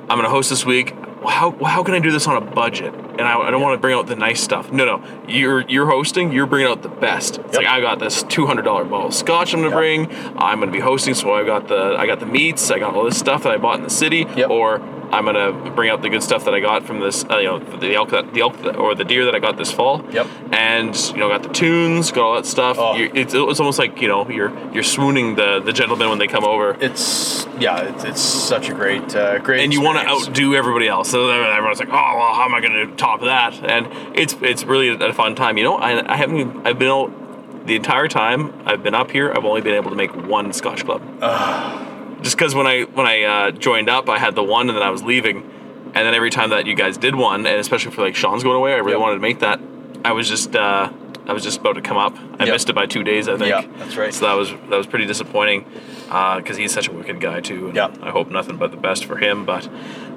I'm 0.08 0.16
gonna 0.18 0.30
host 0.30 0.48
this 0.50 0.64
week. 0.64 0.94
How 1.26 1.50
how 1.64 1.82
can 1.82 1.94
I 1.94 1.98
do 1.98 2.10
this 2.10 2.26
on 2.26 2.36
a 2.36 2.40
budget? 2.40 2.94
And 2.94 3.22
I, 3.22 3.38
I 3.38 3.50
don't 3.50 3.62
want 3.62 3.74
to 3.74 3.80
bring 3.80 3.94
out 3.94 4.06
the 4.06 4.16
nice 4.16 4.40
stuff. 4.40 4.70
No, 4.72 4.84
no, 4.84 5.02
you're 5.28 5.60
you're 5.68 5.86
hosting. 5.86 6.32
You're 6.32 6.46
bringing 6.46 6.68
out 6.70 6.82
the 6.82 6.88
best. 6.88 7.38
It's 7.38 7.54
Yep. 7.54 7.62
like 7.62 7.66
I 7.66 7.80
got 7.80 7.98
this 7.98 8.22
two 8.24 8.46
hundred 8.46 8.62
dollar 8.62 8.84
bottle 8.84 9.08
of 9.08 9.14
scotch. 9.14 9.52
I'm 9.54 9.60
gonna 9.60 9.70
Yep. 9.70 9.78
bring. 9.78 10.36
I'm 10.38 10.60
gonna 10.60 10.70
be 10.72 10.80
hosting, 10.80 11.14
so 11.14 11.32
I 11.34 11.44
got 11.44 11.68
the 11.68 11.96
I 11.98 12.06
got 12.06 12.20
the 12.20 12.26
meats. 12.26 12.70
I 12.70 12.78
got 12.78 12.94
all 12.94 13.04
this 13.04 13.18
stuff 13.18 13.42
that 13.44 13.52
I 13.52 13.56
bought 13.56 13.76
in 13.78 13.84
the 13.84 13.90
city. 13.90 14.26
Yep. 14.36 14.50
Or 14.50 14.80
I'm 15.12 15.24
gonna 15.24 15.52
bring 15.70 15.90
out 15.90 16.02
the 16.02 16.08
good 16.08 16.22
stuff 16.22 16.44
that 16.44 16.54
I 16.54 16.60
got 16.60 16.84
from 16.84 17.00
this, 17.00 17.24
uh, 17.24 17.38
you 17.38 17.44
know, 17.46 17.58
the 17.58 17.94
elk, 17.94 18.10
that, 18.10 18.32
the 18.32 18.40
elk, 18.40 18.56
that, 18.62 18.76
or 18.76 18.94
the 18.94 19.04
deer 19.04 19.24
that 19.24 19.34
I 19.34 19.38
got 19.38 19.56
this 19.56 19.70
fall. 19.72 20.04
Yep. 20.10 20.26
And 20.52 20.96
you 21.10 21.18
know, 21.18 21.28
got 21.28 21.42
the 21.42 21.48
tunes, 21.48 22.10
got 22.10 22.24
all 22.24 22.34
that 22.34 22.46
stuff. 22.46 22.76
Oh. 22.78 22.94
it's, 22.96 23.34
it's 23.34 23.60
almost 23.60 23.78
like 23.78 24.00
you 24.00 24.08
know, 24.08 24.28
you're 24.28 24.52
you're 24.72 24.82
swooning 24.82 25.36
the 25.36 25.60
the 25.60 25.72
gentlemen 25.72 26.08
when 26.08 26.18
they 26.18 26.26
come 26.26 26.44
over, 26.44 26.76
It's 26.80 27.46
yeah, 27.58 27.82
it's, 27.82 28.04
it's 28.04 28.20
such 28.20 28.68
a 28.68 28.74
great 28.74 29.14
uh, 29.14 29.38
great. 29.38 29.62
and 29.62 29.72
you 29.72 29.80
want 29.80 29.98
to 29.98 30.06
outdo 30.06 30.54
everybody 30.54 30.88
else. 30.88 31.10
So 31.10 31.28
everyone's 31.30 31.78
like, 31.78 31.88
oh 31.88 31.92
well, 31.92 32.34
how 32.34 32.44
am 32.44 32.54
I 32.54 32.60
gonna 32.60 32.94
top 32.96 33.20
that? 33.22 33.54
And 33.64 33.88
it's 34.16 34.36
it's 34.42 34.64
really 34.64 34.88
a 34.88 35.12
fun 35.12 35.34
time. 35.34 35.56
You 35.58 35.64
know, 35.64 35.76
I, 35.76 36.12
I 36.12 36.16
haven't 36.16 36.66
I've 36.66 36.78
been 36.78 36.88
out 36.88 37.66
the 37.66 37.76
entire 37.76 38.08
time 38.08 38.52
I've 38.64 38.82
been 38.82 38.94
up 38.94 39.10
here. 39.10 39.32
I've 39.32 39.44
only 39.44 39.60
been 39.60 39.74
able 39.74 39.90
to 39.90 39.96
make 39.96 40.14
one 40.14 40.52
Scotch 40.52 40.84
club. 40.84 41.02
Just 42.22 42.36
because 42.36 42.54
when 42.54 42.66
I 42.66 42.82
when 42.82 43.06
I 43.06 43.22
uh, 43.22 43.50
joined 43.50 43.88
up, 43.88 44.08
I 44.08 44.18
had 44.18 44.34
the 44.34 44.42
one, 44.42 44.68
and 44.68 44.76
then 44.76 44.82
I 44.82 44.90
was 44.90 45.02
leaving, 45.02 45.38
and 45.86 45.94
then 45.94 46.14
every 46.14 46.30
time 46.30 46.50
that 46.50 46.66
you 46.66 46.74
guys 46.74 46.96
did 46.96 47.14
one, 47.14 47.46
and 47.46 47.58
especially 47.60 47.92
for 47.92 48.02
like 48.02 48.14
Sean's 48.14 48.42
going 48.42 48.56
away, 48.56 48.72
I 48.72 48.76
really 48.76 48.92
Yep. 48.92 49.00
wanted 49.00 49.14
to 49.16 49.20
make 49.20 49.38
that. 49.40 49.60
I 50.04 50.12
was 50.12 50.28
just 50.28 50.56
uh, 50.56 50.90
I 51.26 51.32
was 51.32 51.42
just 51.42 51.60
about 51.60 51.74
to 51.74 51.82
come 51.82 51.96
up. 51.96 52.16
I 52.40 52.44
Yep. 52.44 52.54
missed 52.54 52.68
it 52.70 52.74
by 52.74 52.86
two 52.86 53.02
days, 53.02 53.28
I 53.28 53.36
think. 53.36 53.48
Yeah, 53.50 53.64
that's 53.78 53.96
right. 53.96 54.12
So 54.14 54.26
that 54.26 54.34
was 54.34 54.50
that 54.50 54.76
was 54.76 54.86
pretty 54.86 55.06
disappointing 55.06 55.64
because 56.06 56.56
he's 56.56 56.72
such 56.72 56.88
a 56.88 56.92
wicked 56.92 57.20
guy 57.20 57.40
too. 57.40 57.66
And 57.68 57.76
Yeah. 57.76 57.88
I 58.02 58.10
hope 58.10 58.30
nothing 58.30 58.56
but 58.56 58.70
the 58.70 58.76
best 58.76 59.04
for 59.04 59.16
him, 59.18 59.44
but 59.44 59.68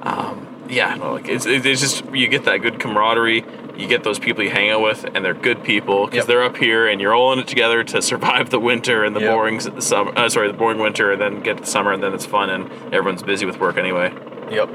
um, 0.02 0.46
yeah, 0.70 0.94
no, 0.94 1.12
like 1.12 1.28
it's, 1.28 1.44
it's 1.46 1.80
just 1.80 2.04
you 2.14 2.28
get 2.28 2.44
that 2.44 2.58
good 2.62 2.78
camaraderie. 2.80 3.44
You 3.80 3.88
get 3.88 4.04
those 4.04 4.18
people 4.18 4.44
you 4.44 4.50
hang 4.50 4.70
out 4.70 4.82
with, 4.82 5.06
and 5.14 5.24
they're 5.24 5.34
good 5.34 5.62
people 5.64 6.04
because 6.04 6.18
Yep. 6.18 6.26
they're 6.26 6.44
up 6.44 6.56
here, 6.58 6.86
and 6.86 7.00
you're 7.00 7.14
all 7.14 7.32
in 7.32 7.38
it 7.38 7.46
together 7.48 7.82
to 7.84 8.02
survive 8.02 8.50
the 8.50 8.60
winter 8.60 9.04
and 9.04 9.16
the 9.16 9.20
Yep. 9.20 9.32
boring 9.34 9.60
summer. 9.80 10.12
Uh, 10.16 10.28
sorry, 10.28 10.48
the 10.48 10.56
boring 10.56 10.78
winter, 10.78 11.12
and 11.12 11.20
then 11.20 11.40
get 11.40 11.58
to 11.58 11.66
summer, 11.66 11.92
and 11.92 12.02
then 12.02 12.12
it's 12.12 12.26
fun, 12.26 12.50
and 12.50 12.70
everyone's 12.92 13.22
busy 13.22 13.46
with 13.46 13.58
work 13.58 13.78
anyway. 13.78 14.12
Yep. 14.50 14.68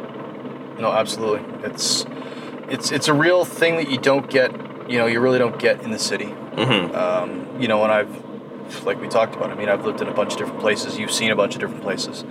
No, 0.79 0.91
absolutely. 0.91 1.41
It's 1.63 2.05
it's 2.67 2.91
it's 2.91 3.07
a 3.07 3.13
real 3.13 3.45
thing 3.45 3.75
that 3.77 3.89
you 3.89 3.97
don't 3.97 4.29
get. 4.29 4.51
You 4.89 4.97
know, 4.99 5.05
you 5.07 5.19
really 5.19 5.39
don't 5.39 5.57
get 5.57 5.81
in 5.83 5.91
the 5.91 5.99
city. 5.99 6.33
Mm-hmm. 6.55 6.95
Um, 6.95 7.47
you 7.61 7.67
know, 7.67 7.83
and 7.83 7.91
I've 7.91 8.85
like 8.85 8.99
we 9.01 9.07
talked 9.07 9.35
about. 9.35 9.51
I 9.51 9.55
mean, 9.55 9.69
I've 9.69 9.85
lived 9.85 10.01
in 10.01 10.07
a 10.07 10.13
bunch 10.13 10.33
of 10.33 10.37
different 10.39 10.59
places. 10.59 10.97
You've 10.97 11.11
seen 11.11 11.31
a 11.31 11.35
bunch 11.35 11.53
of 11.55 11.61
different 11.61 11.81
places, 11.83 12.23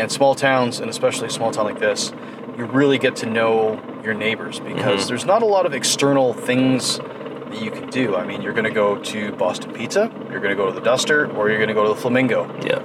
and 0.00 0.10
small 0.10 0.34
towns, 0.34 0.80
and 0.80 0.88
especially 0.90 1.26
a 1.26 1.30
small 1.30 1.50
town 1.50 1.66
like 1.66 1.78
this, 1.78 2.12
you 2.56 2.64
really 2.64 2.98
get 2.98 3.16
to 3.16 3.26
know 3.26 3.80
your 4.02 4.14
neighbors 4.14 4.58
because 4.60 5.04
Mhm. 5.04 5.08
there's 5.08 5.26
not 5.26 5.42
a 5.42 5.46
lot 5.46 5.66
of 5.66 5.74
external 5.74 6.32
things 6.32 6.98
that 7.50 7.60
you 7.62 7.70
can 7.70 7.88
do. 7.90 8.16
I 8.16 8.24
mean, 8.24 8.40
you're 8.42 8.52
going 8.54 8.64
to 8.64 8.70
go 8.70 8.96
to 8.96 9.32
Boston 9.32 9.72
Pizza, 9.72 10.10
you're 10.30 10.40
going 10.40 10.50
to 10.56 10.62
go 10.62 10.66
to 10.66 10.72
the 10.72 10.80
Duster, 10.80 11.30
or 11.36 11.48
you're 11.48 11.58
going 11.58 11.68
to 11.68 11.74
go 11.74 11.82
to 11.82 11.90
the 11.90 12.00
Flamingo. 12.00 12.48
Yeah, 12.64 12.78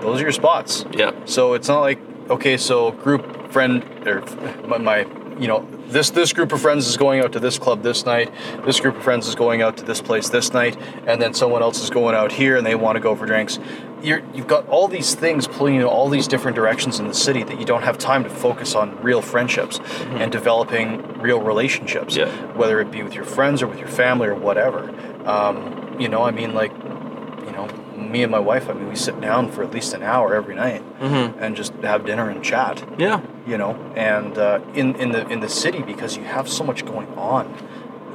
Those 0.00 0.18
are 0.20 0.22
your 0.24 0.32
spots. 0.32 0.84
yeah, 0.92 1.12
So 1.24 1.54
it's 1.54 1.68
not 1.68 1.80
like 1.80 1.98
okay, 2.30 2.56
so 2.56 2.90
group 2.90 3.50
friend 3.52 3.84
or 4.06 4.22
my, 4.66 4.78
my 4.78 5.06
you 5.38 5.46
know 5.46 5.60
this 5.88 6.10
this 6.10 6.32
group 6.32 6.52
of 6.52 6.60
friends 6.60 6.86
is 6.88 6.96
going 6.96 7.20
out 7.20 7.32
to 7.32 7.40
this 7.40 7.58
club 7.58 7.82
this 7.82 8.04
night. 8.04 8.32
This 8.64 8.80
group 8.80 8.96
of 8.96 9.02
friends 9.02 9.28
is 9.28 9.34
going 9.34 9.62
out 9.62 9.76
to 9.78 9.84
this 9.84 10.00
place 10.00 10.28
this 10.28 10.52
night, 10.52 10.76
and 11.06 11.20
then 11.20 11.34
someone 11.34 11.62
else 11.62 11.82
is 11.82 11.90
going 11.90 12.14
out 12.14 12.32
here 12.32 12.56
and 12.56 12.66
they 12.66 12.74
want 12.74 12.96
to 12.96 13.00
go 13.00 13.14
for 13.14 13.26
drinks. 13.26 13.58
You're, 14.02 14.22
you've 14.34 14.46
got 14.46 14.68
all 14.68 14.86
these 14.86 15.14
things 15.14 15.46
pulling 15.48 15.76
you 15.76 15.80
in 15.80 15.86
all 15.86 16.10
these 16.10 16.28
different 16.28 16.56
directions 16.56 17.00
in 17.00 17.08
the 17.08 17.14
city 17.14 17.42
that 17.42 17.58
you 17.58 17.64
don't 17.64 17.84
have 17.84 17.96
time 17.96 18.22
to 18.24 18.28
focus 18.30 18.74
on 18.74 19.00
real 19.02 19.22
friendships 19.22 19.80
and 19.80 20.30
developing 20.30 21.02
real 21.22 21.40
relationships, 21.40 22.14
Yeah. 22.14 22.28
whether 22.54 22.80
it 22.80 22.90
be 22.90 23.02
with 23.02 23.14
your 23.14 23.24
friends 23.24 23.62
or 23.62 23.66
with 23.66 23.78
your 23.78 23.88
family 23.88 24.28
or 24.28 24.34
whatever. 24.34 24.90
Um, 25.24 25.96
you 25.98 26.08
know, 26.08 26.22
I 26.22 26.32
mean, 26.32 26.52
like 26.52 26.72
you 26.72 27.52
know, 27.52 27.66
me 27.96 28.22
and 28.22 28.30
my 28.30 28.38
wife, 28.38 28.68
I 28.68 28.72
mean, 28.72 28.88
we 28.88 28.96
sit 28.96 29.20
down 29.20 29.50
for 29.50 29.62
at 29.62 29.72
least 29.72 29.94
an 29.94 30.02
hour 30.02 30.34
every 30.34 30.54
night 30.54 30.82
Mm-hmm. 31.00 31.38
and 31.42 31.56
just 31.56 31.72
have 31.82 32.04
dinner 32.06 32.28
and 32.30 32.42
chat. 32.42 32.82
yeah. 32.98 33.20
You 33.46 33.58
know, 33.58 33.72
and 33.96 34.38
uh, 34.38 34.60
in 34.74 34.94
in 34.96 35.12
the 35.12 35.26
in 35.28 35.40
the 35.40 35.48
city 35.48 35.82
because 35.82 36.16
you 36.16 36.24
have 36.24 36.48
so 36.48 36.64
much 36.64 36.84
going 36.86 37.08
on. 37.18 37.44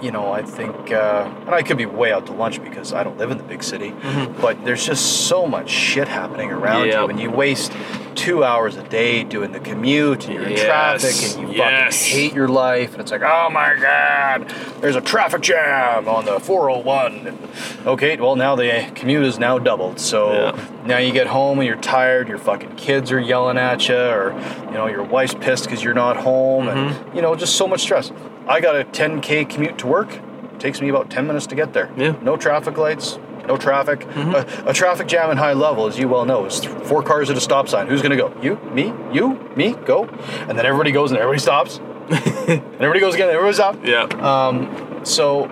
You 0.01 0.11
know, 0.11 0.31
I 0.31 0.41
think, 0.43 0.91
uh, 0.91 1.29
and 1.45 1.49
I 1.49 1.61
could 1.61 1.77
be 1.77 1.85
way 1.85 2.13
out 2.13 2.25
to 2.27 2.31
lunch 2.31 2.63
because 2.63 2.93
I 2.93 3.03
don't 3.03 3.17
live 3.17 3.31
in 3.31 3.37
the 3.37 3.43
big 3.43 3.61
city, 3.63 3.93
but 4.39 4.63
there's 4.63 4.85
just 4.85 5.27
so 5.27 5.45
much 5.45 5.69
shit 5.69 6.07
happening 6.07 6.51
around 6.51 6.87
Yeah. 6.87 7.01
you, 7.03 7.09
and 7.09 7.19
you 7.19 7.29
waste 7.29 7.73
two 8.15 8.43
hours 8.43 8.75
a 8.77 8.83
day 8.83 9.23
doing 9.23 9.51
the 9.51 9.59
commute 9.59 10.25
and 10.25 10.33
you're 10.35 10.43
in 10.43 10.51
Yes, 10.51 11.01
traffic 11.01 11.37
and 11.39 11.49
you 11.49 11.57
yes. 11.57 11.97
fucking 12.07 12.17
hate 12.21 12.33
your 12.33 12.47
life 12.47 12.91
and 12.93 13.01
it's 13.01 13.11
like, 13.11 13.21
oh 13.23 13.49
my 13.49 13.75
god, 13.79 14.53
there's 14.81 14.95
a 14.95 15.01
traffic 15.01 15.41
jam 15.41 16.07
on 16.07 16.25
the 16.25 16.39
401. 16.39 17.37
Okay, 17.85 18.15
well 18.17 18.35
now 18.35 18.55
the 18.55 18.89
commute 18.95 19.25
is 19.25 19.37
now 19.39 19.57
doubled. 19.59 19.99
So 19.99 20.31
Yeah. 20.33 20.59
now 20.85 20.97
you 20.97 21.11
get 21.11 21.27
home 21.27 21.59
and 21.59 21.67
you're 21.67 21.77
tired, 21.77 22.27
your 22.29 22.37
fucking 22.39 22.75
kids 22.77 23.11
are 23.11 23.19
yelling 23.19 23.57
at 23.57 23.87
you, 23.89 23.95
or 23.95 24.33
you 24.67 24.71
know, 24.71 24.87
your 24.87 25.03
wife's 25.03 25.33
pissed 25.35 25.65
because 25.65 25.83
you're 25.83 25.93
not 25.93 26.15
home, 26.17 26.65
Mm-hmm. 26.67 26.77
and 27.05 27.15
you 27.15 27.21
know, 27.21 27.35
just 27.35 27.55
so 27.55 27.67
much 27.67 27.81
stress. 27.81 28.11
I 28.49 28.59
got 28.61 28.75
a 28.75 28.83
10k 28.83 29.49
commute 29.49 29.77
to 29.77 29.87
work. 29.87 30.11
It 30.13 30.59
takes 30.59 30.81
me 30.81 30.89
about 30.89 31.09
10 31.09 31.27
minutes 31.27 31.47
to 31.47 31.55
get 31.55 31.71
there. 31.73 31.89
Yeah. 31.95 32.09
Mm-hmm. 32.13 32.25
No 32.25 32.35
traffic 32.35 32.77
lights, 32.77 33.17
no 33.47 33.55
traffic. 33.57 34.03
A, 34.15 34.45
a 34.65 34.73
traffic 34.73 35.07
jam 35.07 35.29
in 35.31 35.37
high 35.37 35.53
level, 35.53 35.85
as 35.87 35.97
you 35.97 36.07
well 36.09 36.25
know, 36.25 36.45
is 36.45 36.65
four 36.65 37.01
cars 37.03 37.29
at 37.29 37.37
a 37.37 37.41
stop 37.41 37.69
sign. 37.69 37.87
Who's 37.87 38.01
gonna 38.01 38.17
go? 38.17 38.33
You, 38.41 38.55
me, 38.73 38.91
you, 39.13 39.35
me, 39.55 39.73
go. 39.85 40.05
And 40.47 40.57
then 40.57 40.65
everybody 40.65 40.91
goes 40.91 41.11
and 41.11 41.19
everybody 41.19 41.39
stops. 41.39 41.77
and 42.09 42.61
everybody 42.75 42.99
goes 42.99 43.13
again, 43.15 43.29
everybody 43.29 43.53
stops. 43.53 43.77
Yeah. 43.83 44.03
Um, 44.03 45.01
So 45.05 45.45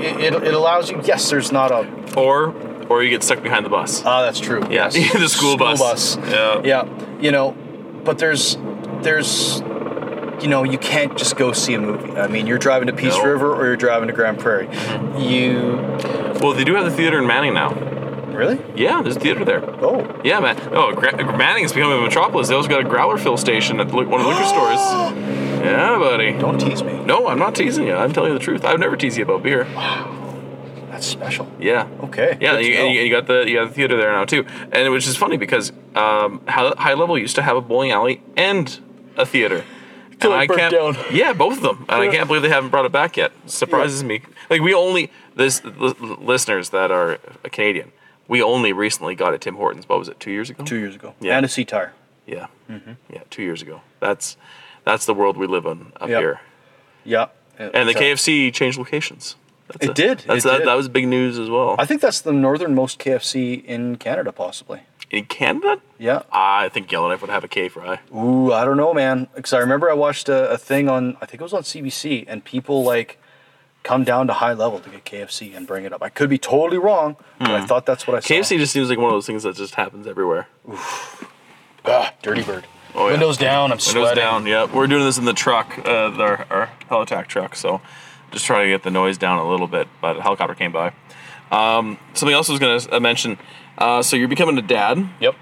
it, 0.00 0.34
it, 0.34 0.42
it 0.42 0.54
allows 0.54 0.90
you, 0.90 1.00
yes, 1.04 1.28
there's 1.30 1.52
not 1.52 1.70
a, 1.70 1.86
or 2.16 2.54
or 2.88 3.02
you 3.02 3.10
get 3.10 3.22
stuck 3.22 3.42
behind 3.42 3.66
the 3.66 3.70
bus. 3.70 4.02
ah, 4.06 4.22
that's 4.22 4.40
true. 4.40 4.62
Yeah, 4.70 4.90
Yes. 4.94 5.12
the 5.12 5.28
school 5.28 5.58
bus. 5.58 6.16
Yeah. 6.16 6.62
Yeah. 6.64 7.20
You 7.20 7.30
know, 7.30 7.52
but 8.04 8.16
there's, 8.18 8.56
there's, 9.02 9.60
you 10.42 10.48
know, 10.48 10.64
you 10.64 10.78
can't 10.78 11.16
just 11.16 11.36
go 11.36 11.52
see 11.52 11.74
a 11.74 11.80
movie. 11.80 12.12
I 12.12 12.26
mean, 12.26 12.46
you're 12.46 12.58
driving 12.58 12.86
to 12.88 12.92
Peace 12.94 13.14
No. 13.16 13.24
River 13.24 13.54
or 13.54 13.66
you're 13.66 13.76
driving 13.76 14.08
to 14.08 14.14
Grande 14.14 14.38
Prairie. 14.38 14.68
You, 15.18 15.76
Well, 16.40 16.52
they 16.52 16.64
do 16.64 16.74
have 16.74 16.84
the 16.84 16.90
theater 16.90 17.18
in 17.18 17.26
Manning 17.26 17.54
now. 17.54 17.72
really? 18.32 18.60
Yeah, 18.76 19.02
there's 19.02 19.16
a 19.16 19.20
theater 19.20 19.44
there. 19.44 19.62
Oh. 19.84 20.20
Yeah, 20.24 20.38
man. 20.40 20.56
Oh, 20.72 20.92
Gra- 20.94 21.36
Manning's 21.36 21.72
becoming 21.72 21.98
a 21.98 22.02
metropolis. 22.02 22.48
They 22.48 22.54
also 22.54 22.68
got 22.68 22.80
a 22.80 22.88
growler 22.88 23.18
fill 23.18 23.36
station 23.36 23.80
at 23.80 23.90
one 23.92 24.04
of 24.06 24.10
the 24.10 24.28
liquor 24.28 24.44
stores. 24.44 25.24
Yeah, 25.58 25.98
buddy. 25.98 26.32
Don't 26.38 26.56
tease 26.60 26.84
me. 26.84 27.04
No, 27.04 27.26
I'm 27.26 27.38
not 27.40 27.56
teasing 27.56 27.84
you. 27.84 27.92
I'm 27.92 28.12
telling 28.12 28.30
you 28.32 28.38
the 28.38 28.44
truth. 28.44 28.64
I 28.64 28.70
would 28.70 28.80
never 28.80 28.96
tease 28.96 29.18
you 29.18 29.24
about 29.24 29.42
beer. 29.42 29.64
Wow. 29.74 30.14
That's 30.88 31.04
special. 31.04 31.50
Yeah. 31.58 31.88
Okay. 32.04 32.38
Yeah, 32.40 32.58
you, 32.60 32.74
and 32.74 32.94
you, 32.94 33.00
you 33.02 33.10
got 33.10 33.26
the 33.26 33.44
you 33.48 33.56
got 33.56 33.68
the 33.68 33.74
theater 33.74 33.96
there 33.96 34.12
now 34.12 34.24
too, 34.24 34.46
and 34.70 34.92
which 34.92 35.08
is 35.08 35.16
funny 35.16 35.36
because 35.36 35.72
um, 35.96 36.40
high 36.46 36.94
level 36.94 37.18
used 37.18 37.34
to 37.34 37.42
have 37.42 37.56
a 37.56 37.60
bowling 37.60 37.90
alley 37.90 38.22
and 38.36 38.78
a 39.16 39.26
theater. 39.26 39.64
And 40.20 40.32
I 40.32 40.46
can't, 40.46 40.72
down. 40.72 40.96
Yeah, 41.12 41.32
both 41.32 41.56
of 41.58 41.62
them, 41.62 41.86
and 41.88 42.02
I 42.02 42.08
can't 42.08 42.26
believe 42.26 42.42
they 42.42 42.48
haven't 42.48 42.70
brought 42.70 42.84
it 42.86 42.92
back 42.92 43.16
yet. 43.16 43.32
Surprises 43.46 44.02
me. 44.02 44.22
Like 44.50 44.60
we 44.60 44.74
only 44.74 45.10
this 45.36 45.62
li- 45.64 45.94
listeners 45.98 46.70
that 46.70 46.90
are 46.90 47.18
Canadian, 47.44 47.92
we 48.26 48.42
only 48.42 48.72
recently 48.72 49.14
got 49.14 49.34
at 49.34 49.40
Tim 49.40 49.54
Hortons. 49.56 49.88
What 49.88 49.98
was 49.98 50.08
it? 50.08 50.18
Two 50.20 50.30
years 50.30 50.50
ago. 50.50 50.64
Two 50.64 50.76
years 50.78 50.94
ago. 50.94 51.14
Yeah. 51.20 51.36
And 51.36 51.46
a 51.46 51.48
sea 51.48 51.64
tire. 51.64 51.92
Yeah. 52.26 52.48
Mm-hmm. 52.68 52.92
Yeah, 53.12 53.22
two 53.30 53.42
years 53.42 53.62
ago. 53.62 53.80
That's 54.00 54.36
that's 54.84 55.06
the 55.06 55.14
world 55.14 55.36
we 55.36 55.46
live 55.46 55.66
in 55.66 55.92
up 56.00 56.08
Yep. 56.08 56.20
here. 56.20 56.40
Yeah. 57.04 57.26
And 57.58 57.88
the 57.88 57.92
So- 57.92 58.00
KFC 58.00 58.52
changed 58.52 58.78
locations. 58.78 59.36
That's 59.68 59.86
It 59.86 59.94
did, 59.94 60.18
That's 60.26 60.44
it 60.44 60.48
that, 60.48 60.58
did. 60.58 60.66
that 60.68 60.74
was 60.74 60.88
big 60.88 61.06
news 61.08 61.38
as 61.38 61.48
well. 61.50 61.76
I 61.78 61.84
think 61.86 62.00
that's 62.00 62.20
the 62.20 62.32
northernmost 62.32 62.98
KFC 62.98 63.64
in 63.64 63.96
Canada, 63.96 64.32
possibly. 64.32 64.80
In 65.10 65.24
Canada, 65.24 65.80
Yeah. 65.98 66.22
I 66.30 66.68
think 66.68 66.90
Yellowknife 66.92 67.20
would 67.22 67.30
have 67.30 67.44
a 67.44 67.48
K 67.48 67.68
fry. 67.68 68.00
Ooh, 68.14 68.52
I 68.52 68.64
don't 68.64 68.76
know, 68.76 68.92
man. 68.92 69.28
Because 69.34 69.52
I 69.52 69.58
remember 69.58 69.90
I 69.90 69.94
watched 69.94 70.28
a, 70.28 70.50
a 70.50 70.58
thing 70.58 70.88
on, 70.88 71.16
I 71.22 71.26
think 71.26 71.40
it 71.40 71.44
was 71.44 71.54
on 71.54 71.62
CBC, 71.62 72.24
and 72.28 72.44
people 72.44 72.82
like 72.84 73.18
come 73.84 74.04
down 74.04 74.26
to 74.26 74.34
high 74.34 74.52
level 74.52 74.80
to 74.80 74.90
get 74.90 75.04
KFC 75.06 75.56
and 75.56 75.66
bring 75.66 75.84
it 75.86 75.92
up. 75.94 76.02
I 76.02 76.10
could 76.10 76.28
be 76.28 76.36
totally 76.36 76.76
wrong, 76.78 77.16
but 77.38 77.50
I 77.52 77.64
thought 77.64 77.86
that's 77.86 78.06
what 78.06 78.16
I 78.16 78.20
saw. 78.20 78.34
KFC 78.34 78.58
just 78.58 78.72
seems 78.72 78.90
like 78.90 78.98
one 78.98 79.06
of 79.06 79.12
those 79.14 79.26
things 79.26 79.44
that 79.44 79.56
just 79.56 79.76
happens 79.76 80.06
everywhere. 80.06 80.46
Ah, 81.86 82.12
dirty 82.22 82.42
bird. 82.42 82.66
Oh, 82.94 83.06
yeah. 83.06 83.12
Windows 83.12 83.36
down. 83.38 83.64
I'm 83.66 83.76
Windows 83.78 83.84
sweating. 83.84 84.02
Windows 84.04 84.16
down. 84.24 84.46
Yeah, 84.46 84.64
we're 84.74 84.86
doing 84.88 85.04
this 85.04 85.16
in 85.18 85.24
the 85.24 85.32
truck, 85.32 85.78
uh, 85.86 86.10
our, 86.18 86.46
our 86.50 86.70
Helitack 86.90 87.28
truck. 87.28 87.54
So 87.56 87.80
just 88.30 88.44
trying 88.46 88.66
to 88.66 88.70
get 88.70 88.82
the 88.82 88.90
noise 88.90 89.18
down 89.18 89.38
a 89.38 89.48
little 89.48 89.66
bit. 89.66 89.88
But 90.00 90.18
a 90.18 90.22
helicopter 90.22 90.54
came 90.54 90.72
by. 90.72 90.92
Um, 91.50 91.98
something 92.14 92.34
else 92.34 92.48
I 92.48 92.52
was 92.52 92.60
going 92.60 92.78
to 92.80 93.00
mention. 93.00 93.38
Uh, 93.78 94.02
so 94.02 94.16
you're 94.16 94.28
becoming 94.28 94.58
a 94.58 94.62
dad. 94.62 95.08
Yep. 95.20 95.34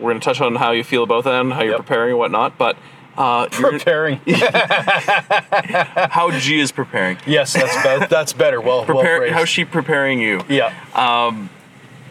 We're 0.00 0.10
going 0.10 0.20
to 0.20 0.24
touch 0.24 0.40
on 0.40 0.54
how 0.56 0.72
you 0.72 0.84
feel 0.84 1.02
about 1.02 1.24
that 1.24 1.40
and 1.40 1.52
how 1.52 1.60
you're 1.62 1.72
Yep. 1.72 1.80
preparing 1.80 2.10
and 2.10 2.18
whatnot. 2.18 2.58
But 2.58 2.76
uh, 3.16 3.46
Preparing. 3.50 4.20
how 4.26 6.30
G 6.38 6.60
is 6.60 6.72
preparing. 6.72 7.18
yes, 7.26 7.52
that's 7.52 8.00
be- 8.00 8.06
that's 8.06 8.32
better. 8.32 8.60
Well, 8.60 8.78
well 8.78 8.84
Prepare, 8.86 9.18
phrased. 9.18 9.34
how's 9.34 9.48
she 9.48 9.64
preparing 9.64 10.20
you? 10.20 10.42
Yeah. 10.48 10.72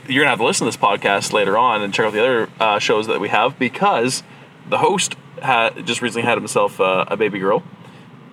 you're 0.07 0.23
gonna 0.23 0.29
have 0.29 0.39
to 0.39 0.45
listen 0.45 0.65
to 0.65 0.71
this 0.71 0.77
podcast 0.77 1.33
later 1.33 1.57
on 1.57 1.81
and 1.81 1.93
check 1.93 2.05
out 2.05 2.13
the 2.13 2.19
other 2.19 2.49
uh, 2.59 2.79
shows 2.79 3.07
that 3.07 3.19
we 3.19 3.29
have 3.29 3.57
because 3.59 4.23
the 4.69 4.77
host 4.79 5.15
had 5.41 5.85
just 5.85 6.01
recently 6.01 6.25
had 6.27 6.37
himself 6.37 6.79
uh, 6.81 7.05
a 7.07 7.15
baby 7.17 7.39
girl, 7.39 7.63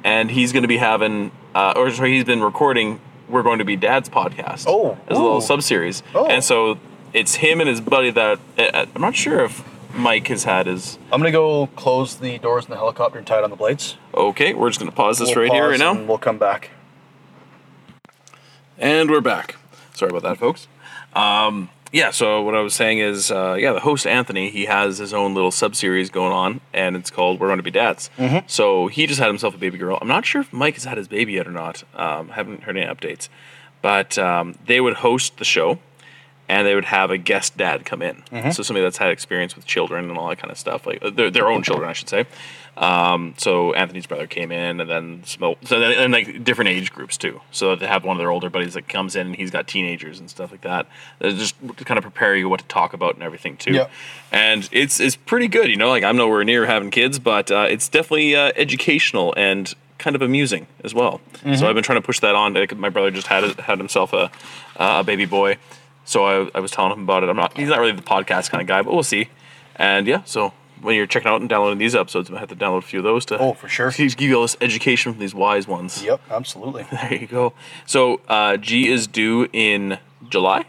and 0.04 0.30
he's 0.30 0.52
gonna 0.52 0.68
be 0.68 0.76
having, 0.76 1.32
uh, 1.54 1.72
or 1.76 1.90
sorry, 1.90 2.12
he's 2.12 2.24
been 2.24 2.42
recording. 2.42 3.00
We're 3.28 3.42
going 3.42 3.58
to 3.58 3.64
be 3.64 3.74
Dad's 3.74 4.08
podcast. 4.10 4.66
Oh, 4.68 4.98
as 5.08 5.16
a 5.16 5.20
little 5.20 5.38
ooh. 5.38 5.40
sub 5.40 5.62
series, 5.62 6.02
Oh. 6.14 6.26
and 6.26 6.44
so 6.44 6.78
it's 7.14 7.36
him 7.36 7.58
and 7.60 7.68
his 7.68 7.80
buddy 7.80 8.10
that 8.10 8.38
uh, 8.58 8.86
I'm 8.94 9.00
not 9.00 9.16
sure 9.16 9.42
if 9.44 9.64
Mike 9.96 10.26
has 10.28 10.44
had 10.44 10.66
his. 10.66 10.98
I'm 11.10 11.20
gonna 11.20 11.30
go 11.32 11.68
close 11.68 12.16
the 12.16 12.38
doors 12.38 12.64
in 12.66 12.70
the 12.70 12.76
helicopter 12.76 13.16
and 13.18 13.26
tie 13.26 13.38
it 13.38 13.44
on 13.44 13.50
the 13.50 13.56
blades. 13.56 13.96
Okay, 14.12 14.52
we're 14.52 14.68
just 14.68 14.78
gonna 14.78 14.92
pause 14.92 15.18
this 15.18 15.30
We'll 15.34 15.44
right 15.44 15.52
here 15.52 15.70
right 15.70 15.78
now. 15.78 15.92
and 15.92 16.06
We'll 16.06 16.18
come 16.18 16.36
back. 16.38 16.70
And 18.78 19.10
we're 19.10 19.20
back. 19.20 19.56
Sorry 19.94 20.10
about 20.10 20.22
that, 20.22 20.38
folks. 20.38 20.66
Um, 21.14 21.70
yeah, 21.94 22.11
so 22.11 22.42
what 22.42 22.57
I 22.57 22.61
was 22.61 22.74
saying 22.74 22.98
is, 22.98 23.30
uh, 23.30 23.57
yeah, 23.57 23.72
the 23.72 23.78
host 23.78 24.04
Anthony, 24.04 24.50
he 24.50 24.64
has 24.64 24.98
his 24.98 25.14
own 25.14 25.33
little 25.33 25.52
sub 25.52 25.76
series 25.76 26.11
going 26.11 26.33
on, 26.33 26.61
and 26.72 26.96
it's 26.96 27.09
called 27.09 27.38
"We're 27.38 27.46
Going 27.46 27.59
to 27.59 27.62
Be 27.62 27.70
Dads." 27.70 28.11
So 28.48 28.88
he 28.88 29.07
just 29.07 29.20
had 29.20 29.28
himself 29.28 29.54
a 29.54 29.59
baby 29.59 29.78
girl. 29.78 29.96
I'm 30.00 30.09
not 30.09 30.26
sure 30.26 30.40
if 30.40 30.52
Mike 30.52 30.74
has 30.74 30.83
had 30.83 30.98
his 30.98 31.07
baby 31.07 31.35
yet 31.35 31.46
or 31.46 31.52
not. 31.52 31.85
Um, 31.94 32.30
haven't 32.30 32.64
heard 32.64 32.76
any 32.76 32.85
updates, 32.85 33.28
but 33.80 34.18
um, 34.18 34.57
they 34.66 34.80
would 34.80 34.94
host 34.94 35.37
the 35.37 35.44
show, 35.44 35.78
and 36.48 36.66
they 36.66 36.74
would 36.74 36.85
have 36.87 37.11
a 37.11 37.18
guest 37.18 37.57
dad 37.57 37.85
come 37.85 38.02
in. 38.02 38.22
So 38.52 38.62
somebody 38.62 38.85
that's 38.85 38.98
had 38.98 39.11
experience 39.11 39.57
with 39.57 39.64
children 39.66 40.09
and 40.11 40.18
all 40.18 40.28
that 40.28 40.38
kind 40.38 40.50
of 40.50 40.59
stuff, 40.59 40.87
like 40.87 41.02
uh, 41.02 41.11
their, 41.11 41.30
their 41.30 41.48
own 41.48 41.62
children, 41.62 41.88
I 41.88 41.92
should 41.94 42.09
say. 42.09 42.26
Um, 42.76 43.35
so 43.38 43.72
Anthony's 43.72 44.07
brother 44.07 44.26
came 44.26 44.50
in, 44.50 44.80
and 44.80 44.90
then 44.90 45.22
so 45.24 45.57
then, 45.62 45.92
and 45.92 46.12
like 46.12 46.42
different 46.42 46.70
age 46.70 46.92
groups 46.92 47.16
too. 47.16 47.40
So 47.52 47.76
they 47.76 47.87
have 47.87 48.04
one 48.04 48.16
of 48.16 48.18
their 48.18 48.30
older 48.30 48.50
buddies 48.50 48.74
that 48.74 48.88
comes 48.88 49.14
in, 49.14 49.28
and 49.28 49.37
he's 49.37 49.52
got 49.52 49.68
teenagers 49.68 50.18
and 50.18 50.28
stuff 50.28 50.50
like 50.50 50.62
that. 50.62 50.88
They 51.20 51.33
just 51.35 51.54
to 51.76 51.85
kind 51.85 51.98
of 51.98 52.02
prepare 52.02 52.35
you 52.35 52.48
what 52.48 52.61
to 52.61 52.66
talk 52.66 52.92
about 52.92 53.14
and 53.14 53.22
everything 53.22 53.57
too. 53.57 53.72
Yeah. 53.72 53.87
And 54.33 54.68
it's 54.72 54.98
it's 54.98 55.14
pretty 55.14 55.46
good, 55.46 55.70
you 55.70 55.76
know. 55.76 55.88
Like 55.88 56.02
I'm 56.02 56.16
nowhere 56.16 56.42
near 56.42 56.66
having 56.66 56.90
kids, 56.90 57.20
but 57.20 57.50
uh, 57.50 57.66
it's 57.70 57.88
definitely 57.88 58.35
uh, 58.35 58.50
educational 58.57 59.33
and 59.37 59.72
kind 59.98 60.16
of 60.16 60.22
amusing 60.22 60.66
as 60.83 60.92
well. 60.92 61.20
So 61.57 61.68
I've 61.68 61.74
been 61.74 61.85
trying 61.85 62.00
to 62.00 62.07
push 62.07 62.18
that 62.20 62.35
on. 62.35 62.54
Like, 62.54 62.76
My 62.76 62.88
brother 62.88 63.12
just 63.12 63.28
had 63.28 63.44
had 63.61 63.78
himself 63.78 64.12
a 64.12 64.33
a 64.76 65.04
baby 65.04 65.26
boy, 65.26 65.59
so 66.04 66.24
I, 66.24 66.50
I 66.54 66.60
was 66.60 66.70
telling 66.70 66.92
him 66.92 67.02
about 67.02 67.22
it. 67.24 67.28
I'm 67.28 67.36
not 67.36 67.56
he's 67.56 67.68
not 67.68 67.78
really 67.80 67.92
the 67.92 68.02
podcast 68.02 68.50
kind 68.50 68.60
of 68.62 68.68
guy, 68.68 68.82
but 68.82 68.92
we'll 68.92 69.02
see. 69.02 69.28
And 69.76 70.06
yeah, 70.06 70.22
so 70.24 70.52
when 70.82 70.96
you're 70.96 71.06
checking 71.06 71.28
out 71.30 71.40
and 71.40 71.48
downloading 71.48 71.78
these 71.78 71.94
episodes, 71.94 72.30
I 72.30 72.38
have 72.38 72.48
to 72.50 72.56
download 72.56 72.78
a 72.78 72.82
few 72.82 72.98
of 73.00 73.04
those 73.04 73.24
to 73.26 73.38
Oh, 73.38 73.54
for 73.54 73.68
sure. 73.68 73.90
to 73.90 74.08
give 74.08 74.28
you 74.28 74.36
all 74.36 74.42
this 74.42 74.56
education 74.60 75.12
from 75.12 75.18
these 75.20 75.34
wise 75.34 75.66
ones. 75.66 76.02
Yep, 76.04 76.20
absolutely. 76.30 76.84
There 76.90 77.14
you 77.14 77.26
go. 77.26 77.54
So 77.86 78.20
uh, 78.28 78.56
G 78.58 78.88
is 78.88 79.06
due 79.06 79.48
in 79.52 79.98
July. 80.28 80.64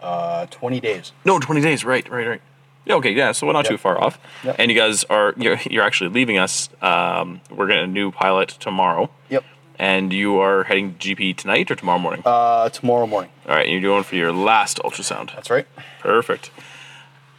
Uh, 0.00 0.46
20 0.46 0.80
days. 0.80 1.12
No, 1.24 1.38
20 1.38 1.60
days. 1.60 1.84
Right, 1.84 2.08
right, 2.08 2.26
right. 2.26 2.40
Yeah, 2.86 2.94
okay, 2.96 3.10
yeah. 3.10 3.32
So 3.32 3.46
we're 3.46 3.52
not 3.52 3.64
Yep. 3.64 3.70
too 3.70 3.78
far 3.78 4.02
off. 4.02 4.18
Yep. 4.44 4.56
And 4.58 4.70
you 4.70 4.76
guys 4.76 5.04
are 5.04 5.34
you're, 5.36 5.58
you're 5.70 5.82
actually 5.82 6.10
leaving 6.10 6.38
us. 6.38 6.68
Um, 6.80 7.40
we're 7.50 7.66
getting 7.66 7.84
a 7.84 7.86
new 7.88 8.10
pilot 8.12 8.48
tomorrow. 8.60 9.10
Yep. 9.28 9.44
And 9.78 10.12
you 10.12 10.38
are 10.38 10.64
heading 10.64 10.94
to 10.94 11.14
GP 11.14 11.36
tonight 11.36 11.70
or 11.70 11.76
tomorrow 11.76 11.98
morning. 12.00 12.22
Uh, 12.24 12.68
tomorrow 12.68 13.06
morning. 13.06 13.30
All 13.46 13.54
right, 13.54 13.64
and 13.64 13.72
you're 13.72 13.80
doing 13.80 14.02
for 14.02 14.16
your 14.16 14.32
last 14.32 14.78
ultrasound. 14.78 15.34
That's 15.34 15.50
right. 15.50 15.66
Perfect. 16.00 16.50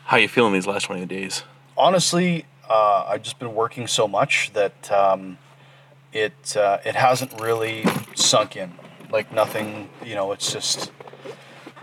How 0.05 0.17
you 0.17 0.27
feeling 0.27 0.53
these 0.53 0.65
last 0.65 0.83
20 0.85 1.05
days? 1.05 1.43
Honestly, 1.77 2.45
uh, 2.69 3.05
I've 3.07 3.23
just 3.23 3.39
been 3.39 3.53
working 3.53 3.87
so 3.87 4.07
much 4.07 4.51
that 4.53 4.91
um, 4.91 5.37
it 6.13 6.55
uh, 6.55 6.77
it 6.85 6.95
hasn't 6.95 7.39
really 7.41 7.83
sunk 8.15 8.55
in. 8.55 8.73
Like 9.11 9.31
nothing, 9.33 9.89
you 10.05 10.15
know. 10.15 10.31
It's 10.31 10.51
just, 10.51 10.91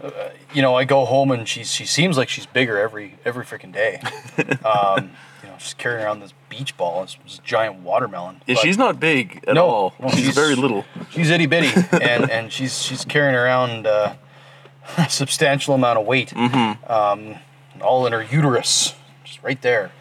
uh, 0.02 0.10
you 0.54 0.62
know, 0.62 0.74
I 0.76 0.84
go 0.84 1.04
home 1.04 1.30
and 1.32 1.46
she 1.46 1.64
she 1.64 1.84
seems 1.84 2.16
like 2.16 2.28
she's 2.28 2.46
bigger 2.46 2.78
every 2.78 3.16
every 3.24 3.44
freaking 3.44 3.72
day. 3.72 4.00
um, 4.64 5.10
just 5.58 5.78
carrying 5.78 6.04
around 6.04 6.20
this 6.20 6.32
beach 6.48 6.76
ball. 6.76 7.02
It's 7.02 7.16
this 7.24 7.40
giant 7.44 7.80
watermelon. 7.80 8.42
Yeah, 8.46 8.54
But- 8.56 8.62
she's 8.62 8.78
not 8.78 8.98
big 9.00 9.42
at 9.46 9.54
No, 9.54 9.66
all. 9.66 9.94
no, 10.00 10.08
she's, 10.10 10.20
she's- 10.20 10.34
very 10.34 10.54
little. 10.54 10.84
She's 11.10 11.30
itty 11.30 11.46
bitty, 11.46 11.72
and 11.92 12.30
and 12.30 12.52
she's 12.52 12.82
she's 12.82 13.04
carrying 13.04 13.34
around 13.34 13.86
uh, 13.86 14.14
a 14.98 15.08
substantial 15.10 15.74
amount 15.74 15.98
of 15.98 16.06
weight, 16.06 16.30
Mm-hmm. 16.30 16.90
um, 16.92 17.36
all 17.80 18.06
in 18.06 18.12
her 18.12 18.22
uterus, 18.22 18.94
just 19.24 19.42
right 19.42 19.60
there, 19.62 19.92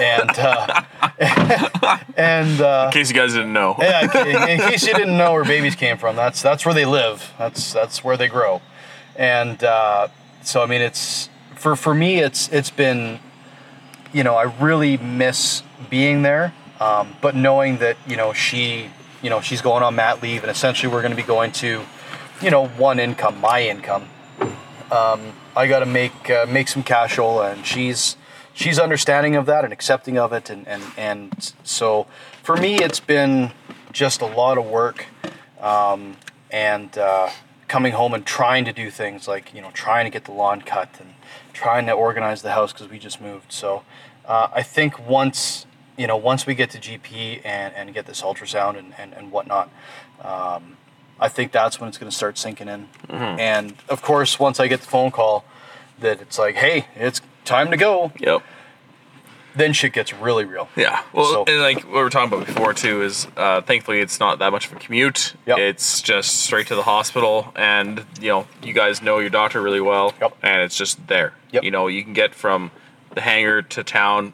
and 0.00 0.30
uh, 0.38 0.82
and 2.16 2.60
uh, 2.60 2.84
In 2.88 2.92
case 2.92 3.08
you 3.10 3.14
guys 3.16 3.32
didn't 3.34 3.52
know. 3.52 3.76
yeah, 3.78 4.02
in, 4.22 4.48
in 4.50 4.60
case 4.60 4.86
you 4.86 4.94
didn't 4.94 5.16
know 5.16 5.32
where 5.32 5.44
babies 5.44 5.74
came 5.74 5.96
from, 5.98 6.16
that's 6.16 6.42
that's 6.42 6.64
where 6.64 6.74
they 6.74 6.84
live. 6.84 7.32
That's 7.38 7.72
that's 7.72 8.02
where 8.04 8.16
they 8.16 8.28
grow, 8.28 8.60
and 9.16 9.62
uh, 9.64 10.08
so 10.42 10.62
I 10.62 10.66
mean, 10.66 10.80
it's 10.82 11.28
for 11.54 11.76
for 11.76 11.94
me, 11.94 12.18
it's 12.18 12.48
it's 12.48 12.70
been 12.70 13.20
you 14.14 14.22
know, 14.22 14.36
I 14.36 14.44
really 14.62 14.96
miss 14.96 15.62
being 15.90 16.22
there. 16.22 16.54
Um, 16.80 17.16
but 17.20 17.36
knowing 17.36 17.78
that, 17.78 17.96
you 18.06 18.16
know, 18.16 18.32
she, 18.32 18.90
you 19.22 19.28
know, 19.28 19.40
she's 19.40 19.60
going 19.60 19.82
on 19.82 19.96
mat 19.96 20.22
leave 20.22 20.42
and 20.42 20.50
essentially 20.50 20.92
we're 20.92 21.02
going 21.02 21.12
to 21.12 21.16
be 21.16 21.22
going 21.22 21.52
to, 21.52 21.82
you 22.40 22.50
know, 22.50 22.66
one 22.66 22.98
income, 22.98 23.40
my 23.40 23.62
income. 23.62 24.08
Um, 24.90 25.32
I 25.56 25.66
got 25.66 25.80
to 25.80 25.86
make 25.86 26.30
uh, 26.30 26.46
make 26.48 26.68
some 26.68 26.82
cashola, 26.82 27.52
and 27.52 27.64
she's 27.64 28.16
she's 28.52 28.78
understanding 28.78 29.34
of 29.34 29.46
that 29.46 29.64
and 29.64 29.72
accepting 29.72 30.18
of 30.18 30.32
it, 30.32 30.50
and 30.50 30.66
and 30.68 30.82
and 30.96 31.52
so 31.62 32.06
for 32.42 32.56
me, 32.56 32.76
it's 32.76 33.00
been 33.00 33.52
just 33.92 34.20
a 34.20 34.26
lot 34.26 34.58
of 34.58 34.66
work, 34.66 35.06
um, 35.60 36.16
and 36.50 36.96
uh, 36.98 37.30
coming 37.66 37.92
home 37.92 38.14
and 38.14 38.26
trying 38.26 38.64
to 38.66 38.72
do 38.72 38.90
things 38.90 39.26
like 39.26 39.54
you 39.54 39.60
know 39.60 39.70
trying 39.72 40.04
to 40.04 40.10
get 40.10 40.24
the 40.24 40.32
lawn 40.32 40.60
cut 40.60 40.88
and 41.00 41.14
trying 41.54 41.86
to 41.86 41.92
organize 41.92 42.42
the 42.42 42.52
house 42.52 42.72
because 42.72 42.88
we 42.88 42.98
just 42.98 43.20
moved. 43.20 43.50
So 43.52 43.82
uh, 44.26 44.48
I 44.52 44.62
think 44.62 45.06
once 45.08 45.64
you 45.96 46.06
know 46.06 46.16
once 46.16 46.46
we 46.46 46.54
get 46.54 46.68
to 46.70 46.78
GP 46.78 47.40
and 47.44 47.74
and 47.74 47.94
get 47.94 48.04
this 48.06 48.20
ultrasound 48.20 48.78
and 48.78 48.92
and, 48.98 49.14
and 49.14 49.32
whatnot. 49.32 49.70
Um, 50.22 50.76
I 51.20 51.28
think 51.28 51.52
that's 51.52 51.80
when 51.80 51.88
it's 51.88 51.96
going 51.96 52.10
to 52.10 52.16
start 52.16 52.36
sinking 52.36 52.68
in. 52.68 52.88
And 53.08 53.74
of 53.88 54.02
course, 54.02 54.40
once 54.40 54.58
I 54.58 54.66
get 54.66 54.80
the 54.80 54.88
phone 54.88 55.12
call 55.12 55.44
that 56.00 56.20
it's 56.20 56.38
like, 56.40 56.56
hey, 56.56 56.86
it's 56.96 57.20
time 57.44 57.70
to 57.70 57.76
go, 57.76 58.10
Yep. 58.18 58.42
Then 59.56 59.72
shit 59.72 59.92
gets 59.92 60.12
really 60.12 60.44
real. 60.44 60.68
Yeah. 60.76 61.02
Well, 61.12 61.24
So- 61.26 61.44
and 61.46 61.60
like 61.60 61.78
what 61.84 61.92
we 61.94 62.02
were 62.02 62.10
talking 62.10 62.32
about 62.32 62.46
before 62.46 62.74
too 62.74 63.02
is, 63.02 63.26
uh, 63.36 63.60
thankfully 63.60 64.00
it's 64.00 64.18
not 64.20 64.38
that 64.40 64.50
much 64.52 64.66
of 64.66 64.72
a 64.72 64.76
commute. 64.76 65.34
Yep. 65.46 65.58
It's 65.58 66.00
just 66.02 66.40
straight 66.42 66.66
to 66.68 66.74
the 66.74 66.82
hospital, 66.82 67.52
and 67.56 68.04
you 68.20 68.28
know 68.28 68.46
you 68.62 68.72
guys 68.72 69.00
know 69.02 69.18
your 69.18 69.30
doctor 69.30 69.60
really 69.62 69.80
well, 69.80 70.12
Yep. 70.20 70.36
and 70.42 70.62
it's 70.62 70.76
just 70.76 71.06
there. 71.08 71.34
Yep. 71.52 71.64
You 71.64 71.70
know 71.70 71.86
you 71.86 72.02
can 72.02 72.12
get 72.12 72.34
from 72.34 72.70
the 73.14 73.20
hangar 73.20 73.62
to 73.62 73.84
town 73.84 74.32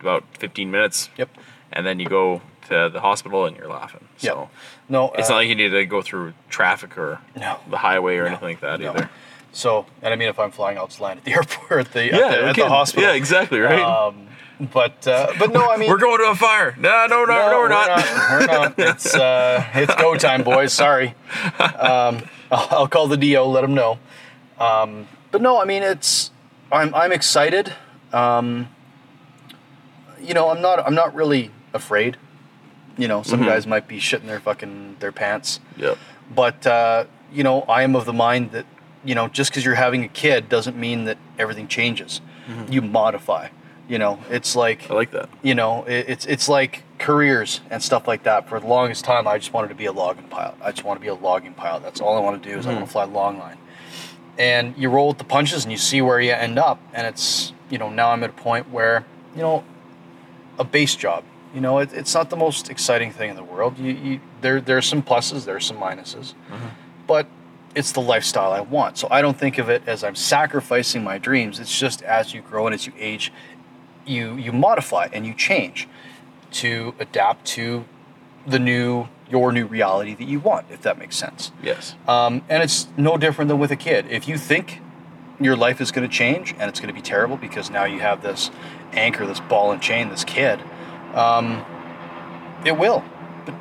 about 0.00 0.24
15 0.38 0.70
minutes. 0.70 1.10
Yep. 1.16 1.28
And 1.72 1.84
then 1.86 1.98
you 2.00 2.06
go 2.06 2.40
to 2.68 2.88
the 2.92 3.00
hospital 3.00 3.44
and 3.46 3.56
you're 3.56 3.68
laughing. 3.68 4.06
So 4.16 4.26
Yep. 4.40 4.48
No, 4.88 5.10
it's 5.12 5.28
uh, 5.28 5.32
not 5.34 5.38
like 5.40 5.48
you 5.48 5.54
need 5.54 5.70
to 5.70 5.84
go 5.86 6.00
through 6.02 6.34
traffic 6.48 6.96
or 6.96 7.18
No. 7.36 7.58
the 7.68 7.78
highway 7.78 8.16
or 8.16 8.26
anything 8.26 8.48
like 8.48 8.60
that 8.60 8.80
no. 8.80 8.90
either. 8.90 9.10
So, 9.52 9.86
and 10.02 10.12
I 10.12 10.16
mean, 10.16 10.28
if 10.28 10.38
I'm 10.38 10.50
flying, 10.50 10.78
I'll 10.78 10.86
just 10.88 11.00
land 11.00 11.18
at 11.20 11.24
the 11.24 11.32
airport, 11.36 11.86
at 11.86 11.92
the, 11.92 12.06
Yeah, 12.06 12.12
at 12.16 12.30
the, 12.30 12.46
at 12.48 12.56
the 12.56 12.68
hospital. 12.68 13.04
Yeah, 13.08 13.14
exactly 13.14 13.60
right. 13.60 13.80
Um, 13.80 14.26
but 14.60 15.06
uh, 15.06 15.32
but 15.38 15.52
no, 15.52 15.68
I 15.70 15.76
mean, 15.76 15.88
we're 15.90 15.98
going 15.98 16.18
to 16.18 16.30
a 16.30 16.34
fire. 16.34 16.74
No, 16.78 17.06
no, 17.08 17.24
no, 17.24 17.50
no, 17.50 17.58
we're, 17.58 17.68
not. 17.68 17.88
We're 18.30 18.46
not. 18.46 18.74
It's 18.78 19.14
uh, 19.14 19.64
it's 19.74 19.94
go 19.96 20.16
time, 20.16 20.42
boys. 20.44 20.72
Sorry. 20.72 21.14
Um, 21.58 22.22
I'll, 22.50 22.68
I'll 22.70 22.88
call 22.88 23.08
the 23.08 23.16
DO. 23.16 23.42
Let 23.42 23.62
them 23.62 23.74
know. 23.74 23.98
Um, 24.58 25.08
but 25.30 25.42
no, 25.42 25.60
I 25.60 25.64
mean 25.64 25.82
it's. 25.82 26.30
I'm 26.70 26.94
I'm 26.94 27.12
excited. 27.12 27.72
Um, 28.12 28.68
you 30.20 30.34
know, 30.34 30.50
I'm 30.50 30.60
not 30.62 30.78
I'm 30.86 30.94
not 30.94 31.14
really 31.14 31.50
afraid. 31.72 32.16
You 32.96 33.08
know, 33.08 33.22
some 33.22 33.40
Mhm. 33.40 33.46
guys 33.46 33.66
might 33.66 33.88
be 33.88 33.98
shitting 33.98 34.26
their 34.26 34.40
fucking 34.40 34.96
their 35.00 35.10
pants. 35.12 35.58
Yep. 35.76 35.98
But 36.34 36.66
uh, 36.66 37.04
you 37.32 37.42
know, 37.42 37.62
I 37.62 37.82
am 37.82 37.96
of 37.96 38.04
the 38.04 38.12
mind 38.12 38.52
that 38.52 38.66
you 39.04 39.14
know, 39.14 39.28
just 39.28 39.50
because 39.50 39.64
you're 39.64 39.74
having 39.74 40.04
a 40.04 40.08
kid 40.08 40.48
doesn't 40.48 40.76
mean 40.76 41.04
that 41.04 41.18
everything 41.38 41.66
changes. 41.68 42.20
You 42.70 42.82
modify. 42.82 43.48
You 43.88 43.98
know, 43.98 44.18
it's 44.30 44.56
like 44.56 44.90
I 44.90 44.94
like 44.94 45.10
that. 45.10 45.28
you 45.42 45.54
know, 45.54 45.84
it, 45.84 46.08
it's 46.08 46.26
it's 46.26 46.48
like 46.48 46.84
careers 46.98 47.60
and 47.70 47.82
stuff 47.82 48.08
like 48.08 48.22
that. 48.22 48.48
For 48.48 48.58
the 48.58 48.66
longest 48.66 49.04
time, 49.04 49.28
I 49.28 49.36
just 49.36 49.52
wanted 49.52 49.68
to 49.68 49.74
be 49.74 49.86
a 49.86 49.92
logging 49.92 50.28
pilot. 50.28 50.54
I 50.62 50.70
just 50.70 50.84
want 50.84 50.98
to 50.98 51.02
be 51.02 51.08
a 51.08 51.14
logging 51.14 51.52
pilot. 51.52 51.82
That's 51.82 52.00
all 52.00 52.16
I 52.16 52.20
want 52.20 52.42
to 52.42 52.48
do 52.48 52.58
is 52.58 52.66
I 52.66 52.70
want 52.70 52.80
to 52.80 52.84
mm-hmm. 52.84 52.92
fly 52.92 53.04
long 53.04 53.38
line. 53.38 53.58
And 54.38 54.76
you 54.76 54.88
roll 54.88 55.08
with 55.08 55.18
the 55.18 55.24
punches 55.24 55.64
and 55.64 55.70
you 55.70 55.78
see 55.78 56.00
where 56.00 56.18
you 56.18 56.32
end 56.32 56.58
up. 56.58 56.80
And 56.94 57.06
it's 57.06 57.52
you 57.68 57.78
know 57.78 57.90
now 57.90 58.10
I'm 58.10 58.22
at 58.22 58.30
a 58.30 58.34
point 58.34 58.70
where 58.70 59.04
you 59.34 59.42
know 59.42 59.64
a 60.58 60.64
base 60.64 60.96
job. 60.96 61.24
You 61.54 61.60
know, 61.60 61.78
it, 61.78 61.92
it's 61.92 62.14
not 62.14 62.30
the 62.30 62.36
most 62.36 62.70
exciting 62.70 63.12
thing 63.12 63.30
in 63.30 63.36
the 63.36 63.44
world. 63.44 63.78
You, 63.78 63.92
you 63.92 64.20
there 64.40 64.60
there's 64.60 64.86
some 64.86 65.02
pluses, 65.02 65.44
there's 65.44 65.66
some 65.66 65.76
minuses, 65.76 66.34
mm-hmm. 66.50 66.68
but 67.06 67.26
it's 67.74 67.92
the 67.92 68.00
lifestyle 68.00 68.52
I 68.52 68.60
want. 68.60 68.98
So 68.98 69.08
I 69.10 69.20
don't 69.20 69.38
think 69.38 69.58
of 69.58 69.68
it 69.68 69.82
as 69.86 70.04
I'm 70.04 70.14
sacrificing 70.14 71.02
my 71.02 71.18
dreams. 71.18 71.58
It's 71.60 71.76
just 71.76 72.02
as 72.02 72.32
you 72.32 72.40
grow 72.40 72.66
and 72.66 72.74
as 72.74 72.86
you 72.86 72.92
age, 72.98 73.32
you 74.06 74.34
you 74.36 74.52
modify 74.52 75.08
and 75.12 75.26
you 75.26 75.34
change 75.34 75.88
to 76.52 76.94
adapt 76.98 77.44
to 77.46 77.84
the 78.46 78.58
new 78.58 79.08
your 79.30 79.52
new 79.52 79.66
reality 79.66 80.14
that 80.14 80.28
you 80.28 80.38
want 80.38 80.66
if 80.70 80.82
that 80.82 80.98
makes 80.98 81.16
sense. 81.16 81.52
Yes. 81.62 81.94
um, 82.06 82.42
and 82.48 82.62
it's 82.62 82.88
no 82.96 83.16
different 83.16 83.48
than 83.48 83.58
with 83.58 83.70
a 83.70 83.76
kid. 83.76 84.06
If 84.10 84.28
you 84.28 84.38
think 84.38 84.80
your 85.40 85.56
life 85.56 85.80
is 85.80 85.90
going 85.90 86.08
to 86.08 86.14
change 86.14 86.54
and 86.58 86.68
it's 86.68 86.78
going 86.78 86.88
to 86.88 86.94
be 86.94 87.02
terrible 87.02 87.36
because 87.36 87.70
now 87.70 87.84
you 87.84 88.00
have 88.00 88.22
this 88.22 88.50
anchor 88.92 89.26
this 89.26 89.40
ball 89.40 89.72
and 89.72 89.82
chain 89.82 90.08
this 90.08 90.24
kid 90.24 90.60
um, 91.14 91.64
it 92.64 92.76
will. 92.78 93.04
But 93.44 93.54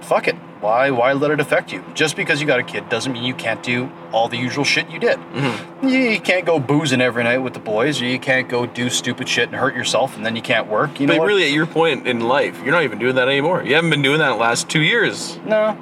fuck 0.00 0.28
it 0.28 0.36
why 0.62 0.90
why 0.90 1.12
let 1.12 1.30
it 1.30 1.40
affect 1.40 1.72
you 1.72 1.84
just 1.92 2.16
because 2.16 2.40
you 2.40 2.46
got 2.46 2.58
a 2.60 2.62
kid 2.62 2.88
doesn't 2.88 3.12
mean 3.12 3.24
you 3.24 3.34
can't 3.34 3.62
do 3.62 3.90
all 4.12 4.28
the 4.28 4.36
usual 4.38 4.64
shit 4.64 4.88
you 4.90 4.98
did 4.98 5.18
Mm-hmm. 5.18 5.88
you, 5.88 5.98
you 5.98 6.20
can't 6.20 6.46
go 6.46 6.58
boozing 6.58 7.00
every 7.00 7.24
night 7.24 7.38
with 7.38 7.52
the 7.52 7.60
boys 7.60 8.00
or 8.00 8.06
you 8.06 8.18
can't 8.18 8.48
go 8.48 8.64
do 8.64 8.88
stupid 8.88 9.28
shit 9.28 9.48
and 9.48 9.56
hurt 9.56 9.74
yourself 9.74 10.16
and 10.16 10.24
then 10.24 10.36
you 10.36 10.42
can't 10.42 10.68
work 10.68 10.98
you 11.00 11.06
know 11.06 11.14
But 11.14 11.18
what? 11.20 11.26
really, 11.26 11.44
at 11.44 11.50
your 11.50 11.66
point 11.66 12.06
in 12.08 12.20
life, 12.20 12.58
you're 12.62 12.72
not 12.72 12.84
even 12.84 12.98
doing 12.98 13.16
that 13.16 13.28
anymore. 13.28 13.62
You 13.64 13.74
haven't 13.74 13.90
been 13.90 14.02
doing 14.02 14.18
that 14.20 14.28
the 14.30 14.34
last 14.36 14.68
two 14.70 14.80
years. 14.82 15.36
No. 15.44 15.76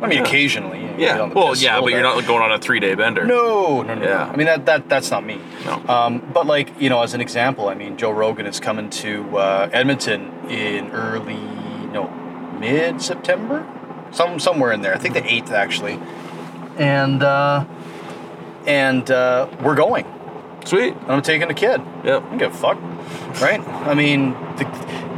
I 0.00 0.06
mean, 0.06 0.18
Yeah. 0.18 0.24
occasionally. 0.24 0.80
you 0.82 0.88
get 0.88 0.98
Yeah. 1.00 1.24
Well, 1.32 1.56
yeah, 1.56 1.80
but 1.80 1.90
you're 1.90 2.02
not 2.02 2.24
going 2.26 2.42
on 2.42 2.52
a 2.52 2.58
three 2.58 2.78
day 2.80 2.94
bender. 2.94 3.24
No, 3.24 3.82
no, 3.82 3.94
no. 3.94 4.02
Yeah. 4.02 4.08
no. 4.26 4.32
I 4.32 4.36
mean, 4.36 4.46
that, 4.46 4.66
that 4.66 4.88
that's 4.88 5.10
not 5.10 5.24
me. 5.24 5.40
No. 5.64 5.82
Um, 5.88 6.22
but, 6.32 6.46
like, 6.46 6.68
you 6.80 6.88
know, 6.88 7.02
as 7.02 7.14
an 7.14 7.20
example, 7.20 7.68
I 7.68 7.74
mean, 7.74 7.96
Joe 7.96 8.10
Rogan 8.12 8.46
is 8.46 8.60
coming 8.60 8.90
to 8.90 9.38
uh, 9.38 9.70
Edmonton 9.72 10.30
in 10.48 10.90
early, 10.92 11.34
no, 11.92 12.08
mid 12.60 13.02
September? 13.02 13.66
Some, 14.12 14.38
somewhere 14.38 14.72
in 14.72 14.80
there. 14.82 14.94
I 14.94 14.98
think 14.98 15.14
the 15.14 15.22
8th, 15.22 15.50
actually. 15.50 15.98
And, 16.76 17.22
uh, 17.22 17.64
and 18.66 19.10
uh, 19.10 19.48
we're 19.62 19.74
going. 19.74 20.06
Sweet. 20.64 20.94
And 20.94 21.10
I'm 21.12 21.22
taking 21.22 21.50
a 21.50 21.54
kid. 21.54 21.80
Yep. 22.04 22.22
I 22.22 22.28
don't 22.28 22.38
give 22.38 22.54
a 22.54 22.56
fuck, 22.56 22.80
right? 23.40 23.60
I 23.60 23.94
mean, 23.94 24.32
the, 24.56 24.64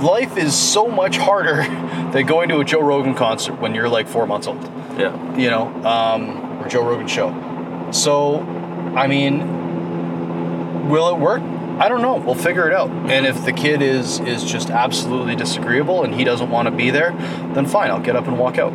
life 0.03 0.37
is 0.37 0.55
so 0.57 0.87
much 0.89 1.17
harder 1.17 1.57
than 2.13 2.27
going 2.27 2.49
to 2.51 2.59
a 2.61 2.65
Joe 2.65 2.81
Rogan 2.81 3.15
concert 3.15 3.61
when 3.61 3.75
you're 3.75 3.89
like 3.89 4.07
four 4.09 4.27
months 4.27 4.47
old, 4.47 4.63
Yeah. 4.99 5.37
you 5.37 5.51
know, 5.51 5.67
um, 5.85 6.63
or 6.63 6.69
Joe 6.69 6.85
Rogan 6.85 7.09
show. 7.09 7.89
So, 7.91 8.41
I 8.97 9.07
mean, 9.09 10.89
will 10.89 11.15
it 11.15 11.19
work? 11.19 11.43
I 11.81 11.89
don't 11.89 12.03
know. 12.03 12.17
We'll 12.17 12.35
figure 12.35 12.69
it 12.69 12.75
out. 12.75 12.91
And 12.91 13.27
if 13.27 13.45
the 13.47 13.53
kid 13.53 13.81
is 13.81 14.21
is 14.21 14.45
just 14.45 14.69
absolutely 14.71 15.35
disagreeable 15.35 16.05
and 16.05 16.15
he 16.15 16.25
doesn't 16.25 16.51
want 16.51 16.67
to 16.67 16.71
be 16.71 16.91
there, 16.91 17.13
then 17.55 17.65
fine. 17.65 17.91
I'll 17.91 18.01
get 18.01 18.17
up 18.17 18.29
and 18.29 18.39
walk 18.39 18.59
out. 18.59 18.73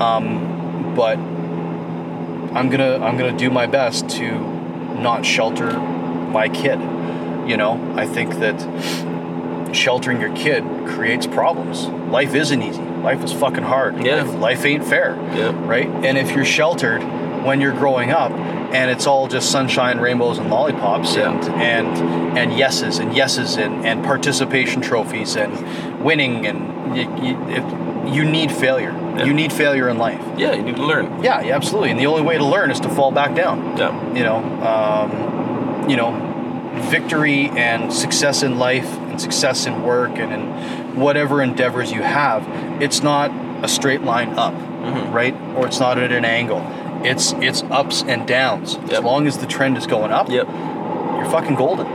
Um, 0.00 0.94
but 0.94 1.16
I'm 2.54 2.68
gonna 2.68 2.98
I'm 3.02 3.16
gonna 3.16 3.36
do 3.36 3.48
my 3.50 3.66
best 3.66 4.08
to 4.10 4.30
not 5.00 5.24
shelter 5.24 5.72
my 5.72 6.50
kid. 6.50 6.78
You 7.48 7.56
know, 7.56 7.94
I 7.96 8.06
think 8.06 8.34
that 8.40 8.60
sheltering 9.74 10.20
your 10.20 10.34
kid 10.36 10.62
creates 10.88 11.26
problems. 11.26 11.86
Life 12.12 12.34
isn't 12.34 12.62
easy. 12.62 12.82
Life 12.82 13.24
is 13.24 13.32
fucking 13.32 13.64
hard. 13.64 14.04
Yeah. 14.04 14.22
Life, 14.22 14.34
life 14.34 14.64
ain't 14.66 14.84
fair. 14.84 15.16
Yeah. 15.34 15.52
Right? 15.66 15.88
And 15.88 16.18
if 16.18 16.32
you're 16.36 16.44
sheltered 16.44 17.00
when 17.44 17.60
you're 17.60 17.72
growing 17.72 18.10
up 18.10 18.30
and 18.32 18.90
it's 18.90 19.06
all 19.06 19.28
just 19.28 19.50
sunshine, 19.50 19.98
rainbows 19.98 20.38
and 20.38 20.48
lollipops 20.50 21.14
Yeah. 21.16 21.30
and 21.30 21.44
and 21.62 22.38
and 22.38 22.52
yeses 22.58 22.98
and 22.98 23.14
yeses 23.14 23.56
and, 23.56 23.84
and 23.84 24.04
participation 24.04 24.80
trophies 24.80 25.36
and 25.36 26.02
winning 26.02 26.46
and 26.46 26.96
you, 26.96 27.02
you, 27.22 27.48
if, 27.48 28.14
you 28.14 28.24
need 28.24 28.50
failure. 28.50 28.92
Yeah. 28.92 29.24
You 29.24 29.34
need 29.34 29.52
failure 29.52 29.88
in 29.88 29.98
life. 29.98 30.20
Yeah, 30.38 30.52
you 30.54 30.62
need 30.62 30.76
to 30.76 30.84
learn. 30.84 31.22
Yeah, 31.22 31.40
yeah, 31.42 31.54
absolutely. 31.54 31.90
And 31.90 32.00
the 32.00 32.06
only 32.06 32.22
way 32.22 32.36
to 32.38 32.44
learn 32.44 32.70
is 32.70 32.80
to 32.80 32.88
fall 32.88 33.12
back 33.12 33.34
down. 33.36 33.76
Yeah. 33.76 33.92
You 34.14 34.24
know, 34.24 34.38
um, 34.66 35.88
you 35.90 35.96
know, 35.96 36.10
victory 36.90 37.48
and 37.50 37.92
success 37.92 38.42
in 38.42 38.58
life 38.58 38.86
and 39.10 39.20
success 39.20 39.66
in 39.66 39.82
work 39.82 40.12
and 40.18 40.32
in 40.32 40.96
whatever 41.00 41.42
endeavors 41.42 41.92
you 41.92 42.02
have, 42.02 42.46
it's 42.82 43.02
not 43.02 43.30
a 43.64 43.68
straight 43.68 44.02
line 44.02 44.30
up, 44.38 44.54
Mm-hmm. 44.54 45.12
right? 45.12 45.34
Or 45.56 45.66
it's 45.66 45.78
not 45.78 45.96
at 45.98 46.10
an 46.10 46.24
angle. 46.24 46.60
It's 47.04 47.32
it's 47.34 47.62
ups 47.64 48.02
and 48.06 48.26
downs. 48.26 48.76
As 48.90 49.00
long 49.00 49.26
as 49.26 49.38
the 49.38 49.46
trend 49.46 49.76
is 49.76 49.86
going 49.86 50.12
up, 50.12 50.28
Yep. 50.28 50.46
you're 50.46 51.30
fucking 51.30 51.56
golden. 51.56 51.86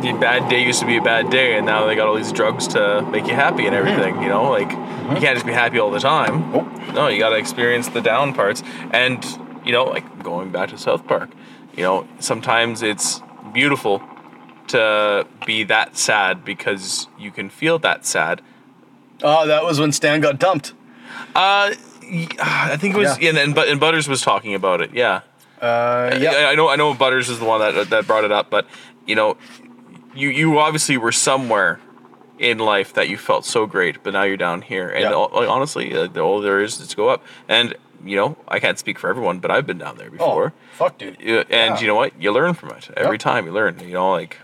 The 0.00 0.12
bad 0.14 0.48
day 0.48 0.64
used 0.64 0.80
to 0.80 0.86
be 0.86 0.96
a 0.96 1.02
bad 1.02 1.30
day, 1.30 1.56
and 1.56 1.64
now 1.64 1.86
they 1.86 1.94
got 1.94 2.08
all 2.08 2.16
these 2.16 2.32
drugs 2.32 2.66
to 2.68 3.02
make 3.02 3.26
you 3.26 3.34
happy 3.34 3.66
and 3.66 3.74
mm-hmm. 3.74 3.88
everything. 3.88 4.22
You 4.22 4.28
know, 4.28 4.50
like 4.50 4.70
you 4.70 4.76
mm-hmm. 4.76 5.16
can't 5.16 5.36
just 5.36 5.46
be 5.46 5.52
happy 5.52 5.78
all 5.78 5.90
the 5.90 6.00
time. 6.00 6.50
Nope. 6.52 6.94
No, 6.94 7.08
you 7.08 7.18
got 7.18 7.30
to 7.30 7.36
experience 7.36 7.88
the 7.88 8.00
down 8.00 8.34
parts, 8.34 8.62
and 8.90 9.24
you 9.64 9.72
know, 9.72 9.84
like 9.84 10.22
going 10.22 10.50
back 10.50 10.70
to 10.70 10.78
South 10.78 11.06
Park. 11.06 11.30
You 11.76 11.82
know, 11.82 12.08
sometimes 12.18 12.82
it's 12.82 13.22
beautiful 13.52 14.02
to 14.68 15.26
be 15.46 15.64
that 15.64 15.96
sad 15.96 16.44
because 16.44 17.08
you 17.18 17.30
can 17.30 17.48
feel 17.48 17.78
that 17.80 18.04
sad. 18.04 18.42
Oh, 19.22 19.46
that 19.46 19.64
was 19.64 19.78
when 19.78 19.92
Stan 19.92 20.20
got 20.20 20.38
dumped. 20.38 20.74
Uh, 21.34 21.74
I 22.40 22.76
think 22.78 22.94
it 22.94 22.98
was, 22.98 23.18
Yeah. 23.18 23.30
and, 23.30 23.38
and 23.38 23.54
but 23.54 23.68
and 23.68 23.80
Butters 23.80 24.08
was 24.08 24.20
talking 24.22 24.54
about 24.54 24.80
it. 24.80 24.92
Yeah. 24.94 25.20
Uh, 25.60 26.16
yeah. 26.20 26.30
I, 26.32 26.52
I 26.52 26.54
know 26.54 26.68
I 26.68 26.76
know 26.76 26.92
Butters 26.94 27.28
is 27.28 27.38
the 27.38 27.44
one 27.44 27.60
that 27.60 27.90
that 27.90 28.06
brought 28.06 28.24
it 28.24 28.32
up, 28.32 28.50
but 28.50 28.66
you 29.06 29.14
know, 29.14 29.36
you 30.14 30.28
you 30.28 30.58
obviously 30.58 30.96
were 30.96 31.12
somewhere 31.12 31.80
in 32.38 32.58
life 32.58 32.92
that 32.94 33.08
you 33.08 33.16
felt 33.16 33.44
so 33.44 33.66
great, 33.66 34.02
but 34.02 34.12
now 34.12 34.24
you're 34.24 34.36
down 34.36 34.62
here. 34.62 34.88
And 34.88 35.02
Yeah. 35.02 35.12
all- 35.12 35.30
like, 35.32 35.48
honestly, 35.48 35.94
uh, 35.96 36.08
older 36.18 36.44
there 36.46 36.60
is 36.60 36.76
to 36.78 36.96
go 36.96 37.08
up. 37.08 37.22
And 37.48 37.74
you 38.04 38.16
know, 38.16 38.36
I 38.48 38.58
can't 38.58 38.78
speak 38.80 38.98
for 38.98 39.08
everyone, 39.08 39.38
but 39.38 39.50
I've 39.52 39.64
been 39.66 39.78
down 39.78 39.96
there 39.96 40.08
Oh, 40.08 40.10
before. 40.10 40.52
fuck, 40.72 40.98
dude. 40.98 41.16
And 41.20 41.48
Yeah. 41.50 41.80
you 41.80 41.86
know 41.86 41.94
what? 41.94 42.20
You 42.20 42.32
learn 42.32 42.54
from 42.54 42.70
it 42.70 42.90
every 42.96 43.12
Yep. 43.14 43.20
time. 43.20 43.46
You 43.46 43.52
learn. 43.52 43.78
You 43.80 43.94
know, 43.94 44.10
like 44.10 44.38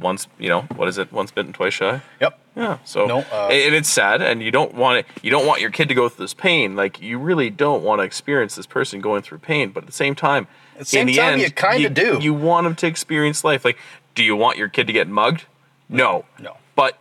once. 0.00 0.28
You 0.38 0.48
know, 0.48 0.62
what 0.76 0.88
is 0.88 0.98
it? 0.98 1.12
Once 1.12 1.30
bitten, 1.30 1.52
twice 1.52 1.74
shy. 1.74 2.00
Yep. 2.20 2.38
Yeah. 2.56 2.78
So 2.84 3.06
No, 3.06 3.18
uh, 3.32 3.48
and 3.48 3.74
it's 3.74 3.88
sad, 3.88 4.20
and 4.22 4.42
you 4.42 4.50
don't 4.50 4.74
want 4.74 4.98
it. 4.98 5.06
You 5.22 5.30
don't 5.30 5.46
want 5.46 5.60
your 5.60 5.70
kid 5.70 5.88
to 5.88 5.94
go 5.94 6.08
through 6.08 6.24
this 6.24 6.34
pain. 6.34 6.76
Like 6.76 7.00
you 7.00 7.18
really 7.18 7.50
don't 7.50 7.82
want 7.82 8.00
to 8.00 8.04
experience 8.04 8.54
this 8.56 8.66
person 8.66 9.00
going 9.00 9.22
through 9.22 9.38
pain. 9.38 9.70
But 9.70 9.84
at 9.84 9.86
the 9.86 9.92
same 9.92 10.14
time, 10.14 10.46
At 10.74 10.80
the 10.80 10.84
same 10.86 11.00
in 11.02 11.06
the 11.08 11.16
time, 11.16 11.32
end, 11.34 11.42
you 11.42 11.50
kinda 11.50 11.90
do. 11.90 12.18
You 12.20 12.34
want 12.34 12.64
them 12.64 12.74
to 12.76 12.86
experience 12.86 13.44
life. 13.44 13.64
Like, 13.64 13.78
do 14.14 14.22
you 14.22 14.36
want 14.36 14.58
your 14.58 14.68
kid 14.68 14.86
to 14.88 14.92
get 14.92 15.08
mugged? 15.08 15.46
No. 15.88 16.24
No. 16.38 16.56
But 16.74 16.98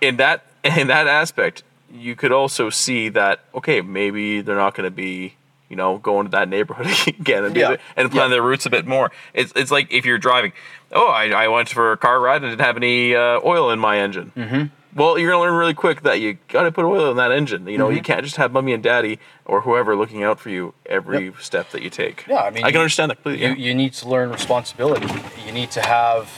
in 0.00 0.16
that 0.16 0.44
in 0.64 0.88
that 0.88 1.06
aspect, 1.06 1.62
you 1.92 2.16
could 2.16 2.32
also 2.32 2.70
see 2.70 3.08
that 3.10 3.40
okay, 3.54 3.80
maybe 3.80 4.40
they're 4.40 4.56
not 4.56 4.74
going 4.74 4.86
to 4.86 4.90
be. 4.90 5.35
You 5.68 5.76
know, 5.76 5.98
going 5.98 6.26
to 6.26 6.30
that 6.30 6.48
neighborhood 6.48 6.86
again 7.08 7.44
and, 7.44 7.56
Yeah. 7.56 7.76
and 7.96 8.10
plan 8.10 8.24
Yeah. 8.30 8.36
their 8.36 8.42
routes 8.42 8.66
a 8.66 8.70
bit 8.70 8.86
more. 8.86 9.10
It's, 9.34 9.52
it's 9.56 9.70
like 9.70 9.92
if 9.92 10.04
you're 10.06 10.18
driving. 10.18 10.52
Oh, 10.92 11.08
I, 11.08 11.30
I 11.30 11.48
went 11.48 11.68
for 11.68 11.90
a 11.92 11.96
car 11.96 12.20
ride 12.20 12.42
and 12.42 12.52
didn't 12.52 12.60
have 12.64 12.76
any 12.76 13.14
uh, 13.16 13.40
oil 13.44 13.70
in 13.70 13.78
my 13.80 13.98
engine. 13.98 14.30
Mm-hmm. 14.36 14.64
Well, 14.98 15.18
you're 15.18 15.30
gonna 15.30 15.42
learn 15.42 15.54
really 15.54 15.74
quick 15.74 16.02
that 16.02 16.20
you 16.20 16.38
gotta 16.48 16.70
put 16.72 16.84
oil 16.84 17.10
in 17.10 17.16
that 17.18 17.30
engine. 17.32 17.66
You 17.66 17.76
know, 17.78 17.88
Mm-hmm. 17.88 17.96
you 17.96 18.02
can't 18.02 18.22
just 18.24 18.36
have 18.36 18.52
mommy 18.52 18.72
and 18.72 18.82
daddy 18.82 19.18
or 19.44 19.60
whoever 19.62 19.94
looking 19.96 20.22
out 20.22 20.38
for 20.40 20.48
you 20.50 20.72
every 20.86 21.32
step 21.40 21.70
that 21.72 21.82
you 21.82 21.90
take. 21.90 22.24
Yeah, 22.28 22.36
I 22.38 22.50
mean, 22.50 22.62
I 22.64 22.68
can 22.68 22.74
you- 22.76 22.80
understand 22.80 23.10
that 23.10 23.16
completely. 23.16 23.42
you, 23.44 23.52
yeah. 23.52 23.56
you 23.68 23.74
need 23.74 23.92
to 23.94 24.08
learn 24.08 24.30
responsibility. 24.30 25.06
You 25.44 25.52
need 25.52 25.70
to 25.72 25.82
have, 25.82 26.30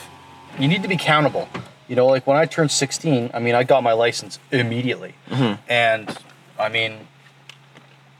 you 0.59 0.67
need 0.67 0.81
to 0.81 0.89
be 0.89 0.95
accountable. 0.95 1.47
You 1.87 1.95
know, 1.95 2.07
like 2.07 2.27
when 2.27 2.35
I 2.35 2.45
turned 2.47 2.71
16, 2.71 3.31
I 3.33 3.39
mean, 3.39 3.55
I 3.55 3.63
got 3.63 3.81
my 3.83 3.93
license 3.93 4.39
immediately. 4.51 5.13
Mm-hmm. 5.29 5.61
And 5.71 6.17
I 6.59 6.67
mean, 6.69 7.07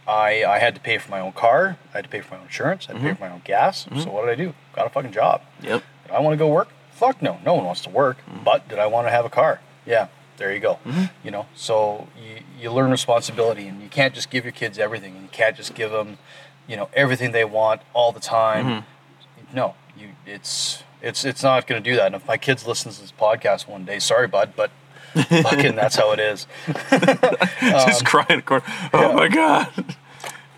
I, 0.09 0.43
I 0.43 0.57
had 0.59 0.73
to 0.75 0.81
pay 0.81 0.97
for 0.97 1.11
my 1.11 1.19
own 1.19 1.33
car, 1.33 1.77
I 1.93 1.97
had 1.97 2.05
to 2.05 2.09
pay 2.09 2.21
for 2.21 2.33
my 2.33 2.39
own 2.39 2.45
insurance, 2.47 2.87
I 2.89 2.93
had 2.93 2.93
to 2.93 2.99
Mm-hmm. 2.99 3.07
pay 3.09 3.13
for 3.15 3.23
my 3.29 3.31
own 3.35 3.41
gas. 3.45 3.85
So 4.03 4.09
what 4.11 4.25
did 4.25 4.31
I 4.31 4.35
do? 4.35 4.53
Got 4.73 4.87
a 4.87 4.89
fucking 4.89 5.11
job. 5.11 5.41
Yep. 5.61 5.83
Did 6.05 6.11
I 6.11 6.19
want 6.19 6.33
to 6.33 6.37
go 6.37 6.47
work? 6.47 6.69
Fuck 6.93 7.21
no. 7.21 7.37
No 7.45 7.53
one 7.53 7.65
wants 7.65 7.81
to 7.81 7.89
work. 7.89 8.17
Mm-hmm. 8.29 8.43
But 8.43 8.67
did 8.67 8.79
I 8.79 8.87
want 8.87 9.07
to 9.07 9.11
have 9.11 9.23
a 9.25 9.29
car? 9.29 9.61
Yeah. 9.85 10.07
There 10.37 10.53
you 10.53 10.59
go. 10.61 10.79
You 11.23 11.31
know, 11.31 11.47
so 11.53 12.07
you, 12.17 12.43
you 12.61 12.71
learn 12.71 12.91
responsibility, 12.91 13.67
and 13.67 13.81
you 13.81 13.89
can't 13.89 14.13
just 14.15 14.29
give 14.29 14.45
your 14.45 14.53
kids 14.53 14.79
everything, 14.79 15.13
and 15.15 15.23
you 15.23 15.29
can't 15.29 15.53
just 15.55 15.75
give 15.75 15.91
them, 15.91 16.17
you 16.65 16.77
know, 16.77 16.89
everything 16.93 17.33
they 17.33 17.43
want 17.43 17.81
all 17.93 18.13
the 18.13 18.21
time. 18.21 18.65
Mm-hmm. 18.65 19.55
No, 19.55 19.75
you 19.97 20.09
it's 20.25 20.83
it's 21.01 21.25
it's 21.25 21.43
not 21.43 21.67
going 21.67 21.83
to 21.83 21.89
do 21.89 21.95
that. 21.97 22.05
And 22.07 22.15
if 22.15 22.25
my 22.25 22.37
kids 22.37 22.65
listen 22.65 22.89
to 22.93 23.01
this 23.01 23.11
podcast 23.11 23.67
one 23.67 23.83
day, 23.83 23.99
sorry, 23.99 24.27
bud, 24.27 24.53
but 24.55 24.71
fucking 25.13 25.75
that's 25.75 25.95
how 25.95 26.11
it 26.11 26.19
is. 26.19 26.47
just 26.89 28.01
um, 28.01 28.05
crying 28.05 28.27
in 28.29 28.35
the 28.37 28.43
corner. 28.43 28.63
Oh 28.93 29.13
my 29.13 29.27
god. 29.27 29.95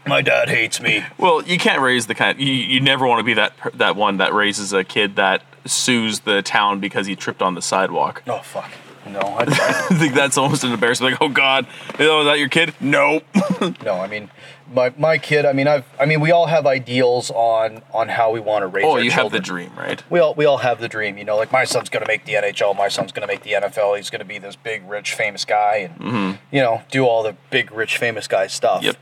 My 0.05 0.21
dad 0.21 0.49
hates 0.49 0.81
me. 0.81 1.05
Well, 1.17 1.43
you 1.43 1.57
can't 1.57 1.81
raise 1.81 2.07
the 2.07 2.15
kind. 2.15 2.39
You, 2.39 2.51
you 2.51 2.79
never 2.79 3.05
want 3.05 3.19
to 3.19 3.23
be 3.23 3.35
that 3.35 3.53
that 3.75 3.95
one 3.95 4.17
that 4.17 4.33
raises 4.33 4.73
a 4.73 4.83
kid 4.83 5.15
that 5.15 5.43
sues 5.65 6.21
the 6.21 6.41
town 6.41 6.79
because 6.79 7.05
he 7.07 7.15
tripped 7.15 7.41
on 7.41 7.55
the 7.55 7.61
sidewalk. 7.61 8.23
Oh 8.27 8.39
fuck. 8.39 8.71
No, 9.11 9.19
I, 9.19 9.41
I, 9.47 9.95
think 9.95 10.13
that's 10.13 10.37
almost 10.37 10.63
an 10.63 10.71
embarrassment. 10.71 11.13
Like, 11.13 11.21
oh 11.21 11.29
god, 11.29 11.67
oh, 11.99 12.21
is 12.21 12.25
that 12.25 12.39
your 12.39 12.49
kid? 12.49 12.73
Nope. 12.79 13.23
no. 13.83 13.95
I 13.95 14.07
mean, 14.07 14.29
my 14.73 14.93
my 14.97 15.17
kid. 15.17 15.45
I 15.45 15.53
mean, 15.53 15.67
I've. 15.67 15.85
I 15.99 16.05
mean, 16.05 16.21
we 16.21 16.31
all 16.31 16.47
have 16.47 16.65
ideals 16.65 17.31
on 17.31 17.81
on 17.93 18.09
how 18.09 18.31
we 18.31 18.39
want 18.39 18.63
to 18.63 18.67
raise. 18.67 18.85
oh, 18.85 18.97
you 18.97 19.11
have 19.11 19.31
the 19.31 19.39
dream, 19.39 19.71
right? 19.77 20.01
we 20.09 20.19
all 20.19 20.33
we 20.33 20.45
all 20.45 20.59
have 20.59 20.79
the 20.79 20.87
dream, 20.87 21.17
you 21.17 21.25
know. 21.25 21.35
Like 21.35 21.51
my 21.51 21.63
son's 21.65 21.89
gonna 21.89 22.07
make 22.07 22.25
the 22.25 22.33
NHL, 22.33 22.75
my 22.75 22.87
son's 22.87 23.11
gonna 23.11 23.27
make 23.27 23.43
the 23.43 23.53
NFL. 23.53 23.97
He's 23.97 24.09
gonna 24.09 24.25
be 24.25 24.37
this 24.37 24.55
big, 24.55 24.87
rich, 24.89 25.13
famous 25.13 25.45
guy, 25.45 25.91
and 25.99 26.37
you 26.51 26.61
know, 26.61 26.83
do 26.91 27.05
all 27.05 27.23
the 27.23 27.35
big, 27.49 27.71
rich, 27.71 27.97
famous 27.97 28.27
guy 28.27 28.47
stuff. 28.47 28.77
Mm-hmm. 28.77 28.85
Yep. 28.85 28.97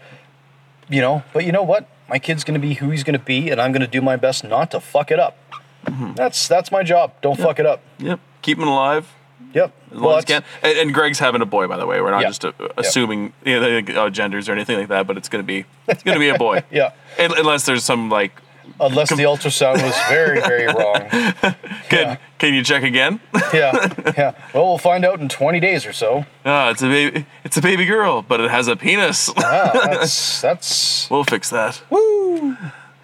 You 0.89 1.01
know, 1.01 1.24
but 1.34 1.45
you 1.45 1.51
know 1.51 1.64
what? 1.64 1.88
My 2.10 2.18
kid's 2.18 2.43
gonna 2.43 2.60
be 2.60 2.76
who 2.76 2.89
he's 2.89 3.03
gonna 3.03 3.20
be, 3.20 3.49
and 3.49 3.62
I'm 3.62 3.72
gonna 3.72 3.88
do 3.88 4.01
my 4.01 4.16
best 4.16 4.43
not 4.43 4.72
to 4.72 4.80
fuck 4.80 5.12
it 5.12 5.20
up. 5.20 5.38
Mm-hmm. 5.86 6.14
That's 6.14 6.47
that's 6.47 6.72
my 6.72 6.84
job. 6.84 7.14
Don't 7.22 7.38
fuck 7.38 7.60
it 7.60 7.66
up. 7.66 7.82
Yep. 7.99 8.20
Keep 8.41 8.57
him 8.57 8.68
alive. 8.68 9.14
Yep. 9.54 9.74
As 9.91 9.97
long 10.00 10.18
as 10.20 10.26
can. 10.26 10.43
And, 10.62 10.78
and 10.78 10.93
Greg's 10.93 11.20
having 11.20 11.41
a 11.41 11.45
boy, 11.45 11.68
by 11.68 11.78
the 11.78 11.86
way. 11.88 12.02
We're 12.02 12.12
not 12.12 12.22
Yeah. 12.22 12.28
just 12.30 12.45
uh, 12.45 12.52
assuming 12.78 13.34
you 13.45 13.60
know, 13.60 14.04
uh, 14.04 14.10
genders 14.10 14.47
or 14.47 14.54
anything 14.54 14.78
like 14.78 14.89
that, 14.89 15.08
but 15.08 15.18
it's 15.18 15.30
gonna 15.30 15.43
be 15.43 15.66
it's 15.88 16.04
gonna 16.04 16.20
be 16.20 16.30
a 16.30 16.38
boy. 16.38 16.64
Yeah. 16.72 16.91
Un- 17.18 17.34
Unless 17.38 17.66
there's 17.66 17.84
some 17.84 18.10
like, 18.10 18.32
Unless 18.80 19.10
the 19.10 19.24
ultrasound 19.24 19.82
was 19.84 19.95
very, 20.08 20.39
very 20.41 20.68
wrong. 20.68 21.10
can 21.89 22.08
Yeah. 22.10 22.16
can 22.38 22.54
you 22.54 22.64
check 22.64 22.84
again? 22.84 23.20
Yeah. 23.54 23.91
Yeah. 24.16 24.32
Well, 24.54 24.68
we'll 24.68 24.78
find 24.78 25.04
out 25.04 25.20
in 25.20 25.28
20 25.28 25.60
days 25.60 25.86
or 25.88 25.93
so. 25.93 26.26
Ah, 26.45 26.70
it's 26.70 26.84
a 26.84 26.88
baby. 26.88 27.26
It's 27.43 27.58
a 27.58 27.62
baby 27.62 27.86
girl, 27.86 28.22
but 28.22 28.39
it 28.39 28.52
has 28.52 28.68
a 28.68 28.76
penis. 28.76 29.32
Ah, 29.38 29.72
that's 29.74 30.39
that's 30.41 31.10
we'll 31.10 31.24
fix 31.24 31.50
that. 31.50 31.82
Woo 31.89 32.56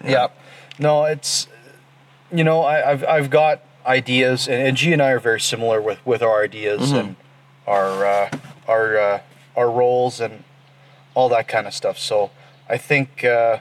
Yeah. 0.04 0.28
No, 0.78 1.04
it's 1.04 1.48
you 2.32 2.44
know, 2.44 2.62
I, 2.62 2.90
I've 2.92 3.04
I've 3.04 3.30
got 3.30 3.62
ideas 3.86 4.48
and, 4.48 4.62
and 4.62 4.76
G 4.76 4.92
and 4.92 5.02
I 5.02 5.10
are 5.10 5.20
very 5.20 5.40
similar 5.40 5.80
with, 5.80 6.04
with 6.04 6.22
our 6.22 6.42
ideas 6.42 6.92
and 6.92 7.16
our 7.66 8.04
uh, 8.04 8.30
our 8.66 8.96
uh, 8.96 9.20
our 9.56 9.70
roles 9.70 10.20
and 10.20 10.44
all 11.14 11.28
that 11.30 11.48
kind 11.48 11.66
of 11.66 11.74
stuff. 11.74 11.98
So 11.98 12.30
I 12.68 12.76
think 12.76 13.24
uh, 13.24 13.58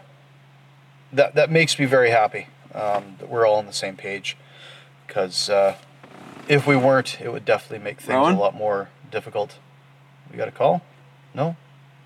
that 1.13 1.36
that 1.36 1.49
makes 1.49 1.80
me 1.80 1.86
very 1.86 2.09
happy 2.09 2.47
um, 2.73 3.15
that 3.19 3.30
we're 3.30 3.47
all 3.47 3.55
on 3.55 3.65
the 3.65 3.73
same 3.73 3.95
page. 3.95 4.38
Because 5.07 5.49
uh, 5.49 5.76
if 6.47 6.65
we 6.67 6.76
weren't, 6.76 7.21
it 7.21 7.32
would 7.32 7.45
definitely 7.45 7.84
make 7.84 7.99
things 8.01 8.15
Rowan? 8.15 8.36
a 8.36 8.39
lot 8.39 8.55
more 8.55 8.89
difficult. 9.11 9.57
We 10.32 10.38
got 10.38 10.47
a 10.47 10.51
call? 10.51 10.82
No, 11.34 11.55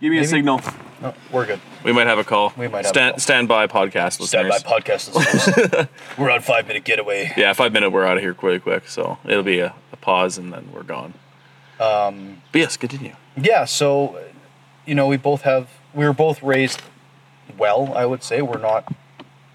Give 0.01 0.11
me 0.11 0.17
Maybe. 0.17 0.25
a 0.25 0.29
signal. 0.29 0.61
no, 1.01 1.13
we're 1.31 1.45
good. 1.45 1.59
We 1.83 1.91
might 1.91 2.07
have 2.07 2.19
a 2.19 2.23
call. 2.23 2.53
We 2.57 2.67
might 2.67 2.85
have 2.85 2.85
a 2.85 2.89
stand, 2.89 3.13
call. 3.13 3.19
Stand 3.19 3.47
by 3.47 3.67
podcast 3.67 4.25
Stand 4.25 4.47
listeners. 4.47 4.63
by 4.63 4.79
podcast 4.79 5.13
listeners. 5.15 5.87
we're 6.17 6.29
on 6.31 6.41
five 6.41 6.67
minute 6.67 6.83
getaway. 6.85 7.33
Yeah, 7.35 7.51
five 7.53 7.73
minute. 7.73 7.89
We're 7.91 8.05
out 8.05 8.17
of 8.17 8.23
here 8.23 8.33
quick, 8.33 8.63
quick. 8.63 8.87
So 8.87 9.17
it'll 9.25 9.43
be 9.43 9.59
a, 9.59 9.73
a 9.91 9.97
pause 9.97 10.37
and 10.37 10.53
then 10.53 10.69
we're 10.73 10.83
gone. 10.83 11.13
Um, 11.79 12.41
but 12.51 12.59
yes, 12.59 12.75
continue. 12.77 13.15
yeah 13.37 13.63
so 13.63 14.19
you 14.85 14.93
know 14.95 15.07
we 15.07 15.15
both 15.15 15.43
have 15.43 15.69
we 15.93 16.05
were 16.05 16.11
both 16.13 16.43
raised 16.43 16.81
well 17.57 17.93
i 17.95 18.05
would 18.05 18.21
say 18.21 18.41
we're 18.41 18.59
not 18.59 18.91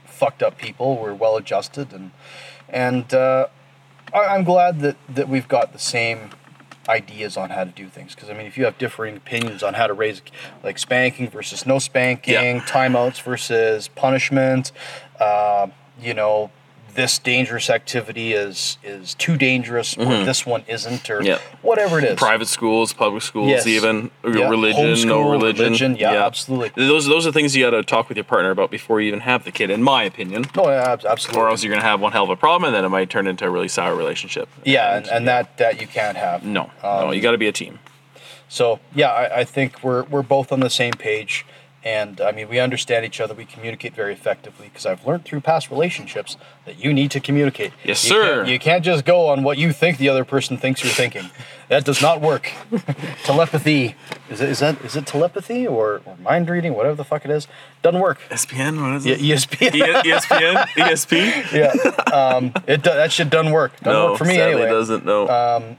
fucked 0.07 0.43
up 0.43 0.57
people 0.57 0.97
we're 0.97 1.13
well 1.13 1.37
adjusted 1.37 1.93
and 1.93 2.13
and 2.71 3.13
uh, 3.13 3.47
I, 4.15 4.21
i'm 4.35 4.45
glad 4.45 4.81
that 4.81 4.97
that 5.09 5.29
we've 5.29 5.47
got 5.49 5.75
the 5.75 5.79
same 5.79 6.31
ideas 6.89 7.37
on 7.37 7.51
how 7.51 7.64
to 7.64 7.70
do 7.70 7.89
things 7.89 8.14
because 8.14 8.28
i 8.28 8.32
mean 8.35 8.47
if 8.47 8.59
you 8.59 8.64
have 8.64 8.76
differing 8.78 9.16
opinions 9.16 9.62
on 9.62 9.74
how 9.74 9.87
to 9.87 9.95
raise 9.95 10.20
like 10.62 10.78
spanking 10.78 11.28
versus 11.28 11.64
no 11.66 11.78
spanking 11.78 12.35
Yeah. 12.35 12.61
timeouts 12.66 13.22
versus 13.22 13.89
punishment 13.89 14.70
uh, 15.20 15.68
you 16.01 16.12
know 16.14 16.51
this 16.95 17.19
dangerous 17.19 17.69
activity 17.71 18.33
is 18.33 18.79
is 18.83 19.15
too 19.15 19.37
dangerous 19.37 19.97
or 19.97 20.05
this 20.25 20.47
one 20.47 20.63
isn't 20.69 21.09
or 21.11 21.21
Mm-hmm. 21.21 21.57
Whatever 21.67 21.99
it 21.99 22.05
is 22.05 22.17
Private 22.17 22.49
schools, 22.49 22.93
public 22.93 23.23
schools, 23.23 23.49
Yes. 23.49 23.67
even 23.67 24.11
Yeah. 24.25 24.49
religion, 24.49 25.09
no 25.09 25.31
religion. 25.31 25.65
religion, 25.65 25.97
yeah, 25.97 26.25
absolutely. 26.27 26.87
Those 26.87 27.07
those 27.07 27.27
are 27.27 27.33
things 27.33 27.57
you 27.57 27.65
got 27.65 27.71
to 27.77 27.83
talk 27.83 28.09
with 28.09 28.17
your 28.17 28.25
partner 28.25 28.51
about 28.51 28.71
before 28.71 29.01
you 29.01 29.09
even 29.09 29.21
have 29.21 29.45
the 29.45 29.53
kid, 29.53 29.71
in 29.71 29.83
my 29.83 30.03
opinion. 30.05 30.45
No, 30.57 30.69
yeah, 30.69 30.97
absolutely. 31.07 31.41
Or 31.43 31.49
else 31.51 31.63
you're 31.65 31.73
gonna 31.73 31.85
have 31.87 32.01
one 32.01 32.13
hell 32.13 32.25
of 32.25 32.31
a 32.31 32.37
problem, 32.37 32.65
and 32.69 32.75
then 32.75 32.85
it 32.85 32.89
might 32.91 33.11
turn 33.11 33.27
into 33.27 33.45
a 33.45 33.51
really 33.51 33.69
sour 33.69 33.95
relationship. 33.95 34.49
yeah, 34.65 34.97
and, 34.97 35.07
and 35.09 35.29
that 35.29 35.57
that 35.59 35.81
you 35.81 35.87
can't 35.87 36.17
have. 36.17 36.45
no, 36.45 36.71
no, 36.83 36.89
Um, 37.09 37.15
you 37.15 37.21
got 37.21 37.33
to 37.33 37.39
be 37.39 37.49
a 37.49 37.53
team. 37.53 37.79
So 38.49 38.79
yeah, 38.95 39.09
I, 39.11 39.41
I 39.41 39.45
think 39.45 39.83
we're 39.83 40.05
we're 40.05 40.23
both 40.23 40.53
on 40.53 40.61
the 40.61 40.71
same 40.71 40.93
page, 40.93 41.45
and 41.85 42.20
I 42.20 42.32
mean 42.32 42.49
we 42.49 42.59
understand 42.59 43.05
each 43.05 43.20
other. 43.20 43.35
We 43.35 43.45
communicate 43.45 43.95
very 43.95 44.12
effectively 44.12 44.68
because 44.68 44.87
I've 44.87 45.07
learned 45.07 45.24
through 45.26 45.41
past 45.43 45.70
relationships 45.70 46.37
that 46.64 46.82
you 46.82 46.93
need 46.93 47.11
to 47.12 47.20
communicate. 47.20 47.72
Yes, 47.85 48.03
You 48.05 48.09
sir. 48.11 48.37
Can't, 48.37 48.49
you 48.49 48.59
can't 48.59 48.85
just 48.85 49.05
go 49.05 49.28
on 49.28 49.43
what 49.43 49.59
you 49.59 49.72
think 49.72 49.99
the 49.99 50.09
other 50.09 50.24
person 50.24 50.57
thinks 50.57 50.82
you're 50.82 50.93
thinking. 50.93 51.30
that 51.68 51.85
does 51.85 52.01
not 52.01 52.20
work. 52.20 52.51
telepathy 53.24 53.95
is 54.30 54.41
it, 54.41 54.49
is 54.49 54.59
that 54.61 54.80
is 54.85 54.97
it 54.97 55.07
telepathy 55.07 55.66
or, 55.66 56.01
or 56.07 56.16
mind 56.16 56.49
reading 56.49 56.74
whatever 56.74 56.95
the 56.95 57.05
fuck 57.05 57.24
it 57.24 57.30
is 57.30 57.47
doesn't 57.82 58.01
work. 58.01 58.18
ESPN, 58.30 58.80
what 58.80 58.97
is 58.97 59.05
Y- 59.05 59.12
it? 59.12 59.20
ESPN. 59.20 59.74
E- 59.74 60.11
ESPN, 60.11 60.66
ESP. 60.76 61.53
yeah, 61.53 62.14
um, 62.14 62.53
it 62.66 62.82
do, 62.82 62.91
that 62.91 63.12
shit 63.12 63.28
doesn't 63.30 63.53
work. 63.53 63.72
Doesn't 63.80 63.93
No, 63.93 64.09
work 64.11 64.18
for 64.18 64.24
me 64.24 64.37
sadly 64.37 64.53
anyway. 64.62 64.70
doesn't. 64.70 65.05
No. 65.05 65.28
Um, 65.28 65.78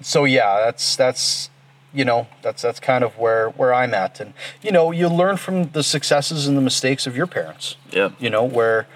so 0.00 0.24
yeah, 0.24 0.62
that's 0.64 0.96
that's 0.96 1.50
you 1.94 2.04
know 2.04 2.26
that's 2.42 2.62
that's 2.62 2.80
kind 2.80 3.04
of 3.04 3.18
where 3.18 3.48
where 3.50 3.72
I'm 3.74 3.94
at, 3.94 4.20
and 4.20 4.32
you 4.62 4.70
know 4.72 4.90
you 4.92 5.08
learn 5.08 5.36
from 5.36 5.70
the 5.70 5.82
successes 5.82 6.46
and 6.46 6.56
the 6.56 6.62
mistakes 6.62 7.06
of 7.06 7.16
your 7.16 7.26
parents. 7.26 7.76
Yeah. 7.90 8.10
You 8.18 8.30
know 8.30 8.44
where 8.44 8.86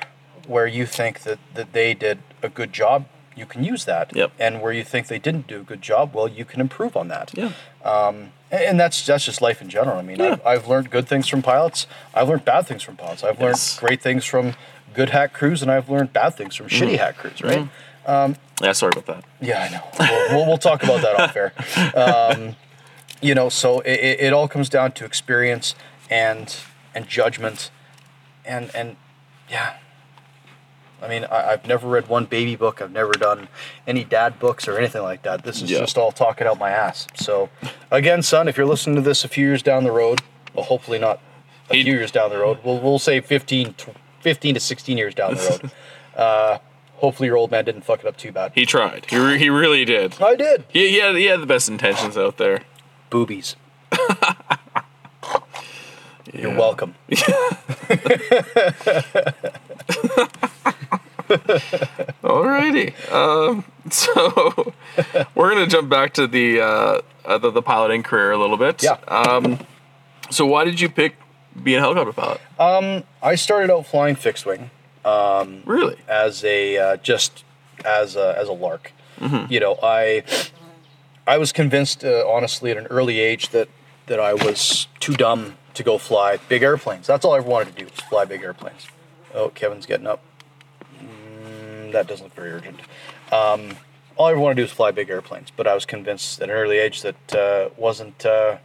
where 0.46 0.66
you 0.66 0.86
think 0.86 1.20
that 1.24 1.38
that 1.54 1.72
they 1.72 1.94
did 1.94 2.18
a 2.42 2.48
good 2.48 2.72
job, 2.72 3.06
you 3.34 3.46
can 3.46 3.64
use 3.64 3.84
that. 3.86 4.14
Yep. 4.16 4.32
And 4.38 4.60
where 4.62 4.72
you 4.72 4.84
think 4.84 5.08
they 5.08 5.18
didn't 5.18 5.46
do 5.46 5.60
a 5.60 5.62
good 5.64 5.82
job, 5.82 6.14
well, 6.14 6.28
you 6.28 6.44
can 6.44 6.60
improve 6.60 6.96
on 6.96 7.08
that. 7.08 7.32
yeah. 7.34 7.52
And, 7.84 8.30
and 8.52 8.80
that's 8.80 9.04
that's 9.04 9.24
just 9.24 9.42
life 9.42 9.60
in 9.60 9.68
general. 9.68 9.98
I 9.98 10.02
mean, 10.02 10.18
Yeah. 10.20 10.32
I've, 10.34 10.46
I've 10.46 10.68
learned 10.68 10.90
good 10.90 11.08
things 11.08 11.26
from 11.28 11.42
pilots. 11.42 11.86
I've 12.14 12.28
learned 12.28 12.44
bad 12.44 12.66
things 12.66 12.82
from 12.82 12.96
pilots. 12.96 13.24
I've 13.24 13.40
learned 13.40 13.56
Yes. 13.56 13.78
great 13.80 14.00
things 14.00 14.24
from 14.24 14.54
good 14.94 15.10
hack 15.10 15.32
crews, 15.32 15.62
and 15.62 15.70
I've 15.70 15.90
learned 15.90 16.12
bad 16.12 16.34
things 16.36 16.54
from 16.54 16.68
Mm-hmm. 16.68 16.84
shitty 16.84 16.98
hack 16.98 17.16
crews. 17.18 17.42
Right. 17.42 17.68
Um. 18.06 18.36
yeah, 18.62 18.70
sorry 18.72 18.92
about 18.96 19.06
that. 19.06 19.24
Yeah, 19.40 19.62
I 19.64 19.68
know. 19.68 19.82
We'll, 19.98 20.28
we'll, 20.38 20.46
we'll 20.50 20.58
talk 20.58 20.84
about 20.84 21.02
that 21.02 21.18
off 21.20 21.36
air. 21.36 21.52
Um, 21.96 22.54
you 23.22 23.34
know, 23.34 23.48
so 23.48 23.80
it, 23.80 23.98
it, 24.00 24.20
it 24.20 24.32
all 24.32 24.48
comes 24.48 24.68
down 24.68 24.92
to 24.92 25.04
experience 25.04 25.74
and 26.10 26.54
and 26.94 27.06
judgment, 27.08 27.70
and 28.44 28.70
and 28.74 28.96
yeah. 29.50 29.76
I 31.02 31.08
mean, 31.08 31.24
I, 31.26 31.52
I've 31.52 31.66
never 31.66 31.86
read 31.86 32.08
one 32.08 32.24
baby 32.24 32.56
book. 32.56 32.80
I've 32.80 32.90
never 32.90 33.12
done 33.12 33.48
any 33.86 34.02
dad 34.02 34.38
books 34.38 34.66
or 34.66 34.78
anything 34.78 35.02
like 35.02 35.22
that. 35.24 35.42
This 35.44 35.60
is 35.60 35.70
Yeah. 35.70 35.80
just 35.80 35.98
all 35.98 36.10
talking 36.10 36.46
out 36.46 36.58
my 36.58 36.70
ass. 36.70 37.06
So, 37.14 37.50
again, 37.90 38.22
son, 38.22 38.48
if 38.48 38.56
you're 38.56 38.64
listening 38.66 38.96
to 38.96 39.02
this 39.02 39.22
a 39.22 39.28
few 39.28 39.46
years 39.46 39.62
down 39.62 39.84
the 39.84 39.92
road, 39.92 40.22
well, 40.54 40.64
hopefully 40.64 40.98
not 40.98 41.20
a 41.68 41.74
few 41.74 41.84
years 41.92 42.10
down 42.10 42.30
the 42.30 42.38
road. 42.38 42.58
We'll 42.64 42.80
we'll 42.80 42.98
say 42.98 43.20
15, 43.20 43.74
tw- 43.74 43.88
15 44.20 44.54
to 44.54 44.60
sixteen 44.60 44.96
years 44.96 45.14
down 45.14 45.34
the 45.34 45.58
road. 45.60 45.70
Uh, 46.16 46.56
hopefully, 46.94 47.26
your 47.26 47.36
old 47.36 47.50
man 47.50 47.62
didn't 47.66 47.82
fuck 47.82 48.00
it 48.00 48.06
up 48.06 48.16
too 48.16 48.32
bad. 48.32 48.50
He 48.54 48.64
tried. 48.64 49.04
He, 49.10 49.18
re- 49.18 49.38
he 49.38 49.50
really 49.50 49.84
did. 49.84 50.16
I 50.18 50.34
did. 50.34 50.64
He, 50.70 50.88
he 50.88 50.96
had 50.98 51.14
he 51.14 51.26
had 51.26 51.42
the 51.42 51.46
best 51.46 51.68
intentions 51.68 52.16
out 52.16 52.38
there. 52.38 52.62
Boobies. 53.10 53.56
You're 56.32 56.50
Yeah. 56.52 56.58
welcome. 56.58 56.94
Alrighty. 62.22 62.92
Um, 63.12 63.64
so 63.90 64.72
we're 65.34 65.50
gonna 65.50 65.66
jump 65.66 65.88
back 65.88 66.12
to 66.14 66.26
the 66.26 66.60
uh, 66.60 67.00
uh, 67.24 67.38
the, 67.38 67.50
the 67.50 67.62
piloting 67.62 68.02
career 68.02 68.32
a 68.32 68.38
little 68.38 68.56
bit. 68.56 68.82
Yeah. 68.82 68.98
Um, 69.08 69.58
so 70.30 70.46
why 70.46 70.64
did 70.64 70.80
you 70.80 70.88
pick 70.88 71.16
being 71.62 71.78
a 71.78 71.80
helicopter 71.80 72.12
pilot? 72.12 73.04
I 73.22 73.34
started 73.34 73.70
out 73.72 73.86
flying 73.86 74.16
fixed 74.16 74.46
wing 74.46 74.70
Really? 75.04 75.96
as 76.08 76.44
a 76.44 76.76
uh, 76.78 76.96
just 76.98 77.44
as 77.84 78.16
a, 78.16 78.36
as 78.38 78.48
a 78.48 78.52
lark. 78.52 78.92
You 79.48 79.60
know, 79.60 79.78
I 79.82 80.24
I 81.26 81.38
was 81.38 81.52
convinced, 81.52 82.04
uh, 82.04 82.24
honestly, 82.28 82.70
at 82.70 82.76
an 82.76 82.86
early 82.86 83.18
age 83.18 83.48
that 83.48 83.68
that 84.06 84.20
I 84.20 84.34
was 84.34 84.86
too 85.00 85.14
dumb 85.14 85.56
to 85.74 85.82
go 85.82 85.98
fly 85.98 86.38
big 86.48 86.62
airplanes. 86.62 87.06
That's 87.08 87.24
all 87.24 87.34
I 87.34 87.38
ever 87.38 87.48
wanted 87.48 87.74
to 87.74 87.84
do 87.84 87.90
was 87.90 88.00
fly 88.08 88.24
big 88.24 88.42
airplanes. 88.42 88.86
Oh, 89.34 89.48
Kevin's 89.48 89.84
getting 89.84 90.06
up. 90.06 90.22
Mm, 91.02 91.90
that 91.92 92.06
doesn't 92.06 92.24
look 92.24 92.34
very 92.34 92.52
urgent. 92.52 92.80
Um, 93.32 93.76
all 94.16 94.26
I 94.26 94.30
ever 94.30 94.40
wanted 94.40 94.54
to 94.54 94.60
do 94.60 94.64
was 94.64 94.72
fly 94.72 94.92
big 94.92 95.10
airplanes, 95.10 95.50
but 95.50 95.66
I 95.66 95.74
was 95.74 95.84
convinced 95.84 96.40
at 96.40 96.48
an 96.48 96.54
early 96.54 96.78
age 96.78 97.02
that 97.02 97.34
uh, 97.34 97.70
wasn't 97.76 98.24
uh, 98.24 98.58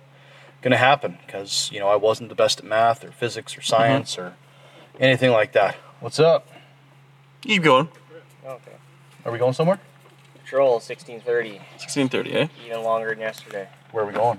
going 0.62 0.72
to 0.72 0.78
happen 0.78 1.18
because 1.26 1.70
you 1.74 1.80
know 1.80 1.90
I 1.90 1.96
wasn't 1.96 2.30
the 2.30 2.36
best 2.36 2.60
at 2.60 2.66
math 2.66 3.04
or 3.04 3.12
physics 3.12 3.58
or 3.58 3.62
science 3.62 4.18
or 4.18 4.36
anything 5.00 5.32
like 5.32 5.54
that. 5.54 5.76
What's 6.00 6.20
up? 6.20 6.48
Keep 7.42 7.64
going. 7.64 7.90
Okay. 8.46 8.76
Are 9.26 9.32
we 9.32 9.40
going 9.40 9.54
somewhere? 9.54 9.80
Patrol 10.52 10.74
1630, 10.82 11.62
Sixteen 11.78 12.10
thirty, 12.10 12.34
eh? 12.34 12.48
even 12.66 12.84
longer 12.84 13.12
than 13.12 13.20
yesterday. 13.20 13.70
Where 13.94 14.04
are 14.04 14.08
we 14.08 14.12
going? 14.12 14.38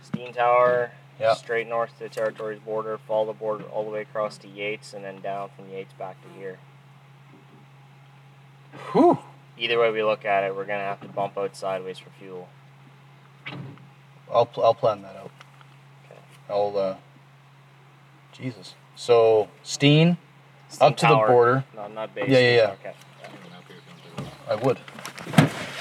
Steen 0.00 0.32
Tower, 0.32 0.92
Yeah. 1.20 1.34
straight 1.34 1.68
north 1.68 1.90
to 1.98 2.04
the 2.04 2.08
territory's 2.08 2.58
border, 2.60 2.96
follow 2.96 3.26
the 3.26 3.32
border 3.34 3.64
all 3.64 3.84
the 3.84 3.90
way 3.90 4.00
across 4.00 4.38
to 4.38 4.48
Yates, 4.48 4.94
and 4.94 5.04
then 5.04 5.20
down 5.20 5.50
from 5.54 5.68
Yates 5.68 5.92
back 5.92 6.16
to 6.22 6.28
here. 6.40 6.58
Whew. 8.92 9.18
Either 9.58 9.78
way 9.78 9.90
we 9.90 10.02
look 10.02 10.24
at 10.24 10.42
it, 10.42 10.56
we're 10.56 10.64
gonna 10.64 10.84
have 10.84 11.02
to 11.02 11.08
bump 11.08 11.36
out 11.36 11.54
sideways 11.54 11.98
for 11.98 12.08
fuel. 12.18 12.48
I'll 14.32 14.46
pl- 14.46 14.64
I'll 14.64 14.72
plan 14.74 15.02
that 15.02 15.16
out. 15.16 15.30
Okay. 16.06 16.20
I'll 16.48 16.78
uh. 16.78 16.96
Jesus. 18.32 18.74
So 18.94 19.48
Steen, 19.62 20.16
Steen 20.70 20.86
Up 20.88 20.96
to 20.96 21.02
the 21.06 21.08
Tower, 21.14 21.26
border. 21.28 21.64
No, 21.74 21.88
not 21.88 22.14
base. 22.14 22.26
Yeah, 22.26 22.38
yeah, 22.38 22.56
yeah. 22.56 22.70
Okay. 22.80 22.92
I 24.48 24.54
would. 24.54 24.78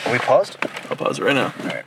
Are 0.06 0.12
we 0.12 0.20
paused? 0.20 0.58
I'll 0.89 0.95
pause 0.95 1.20
it 1.20 1.24
right 1.24 1.34
now. 1.36 1.53
Alright. 1.62 1.86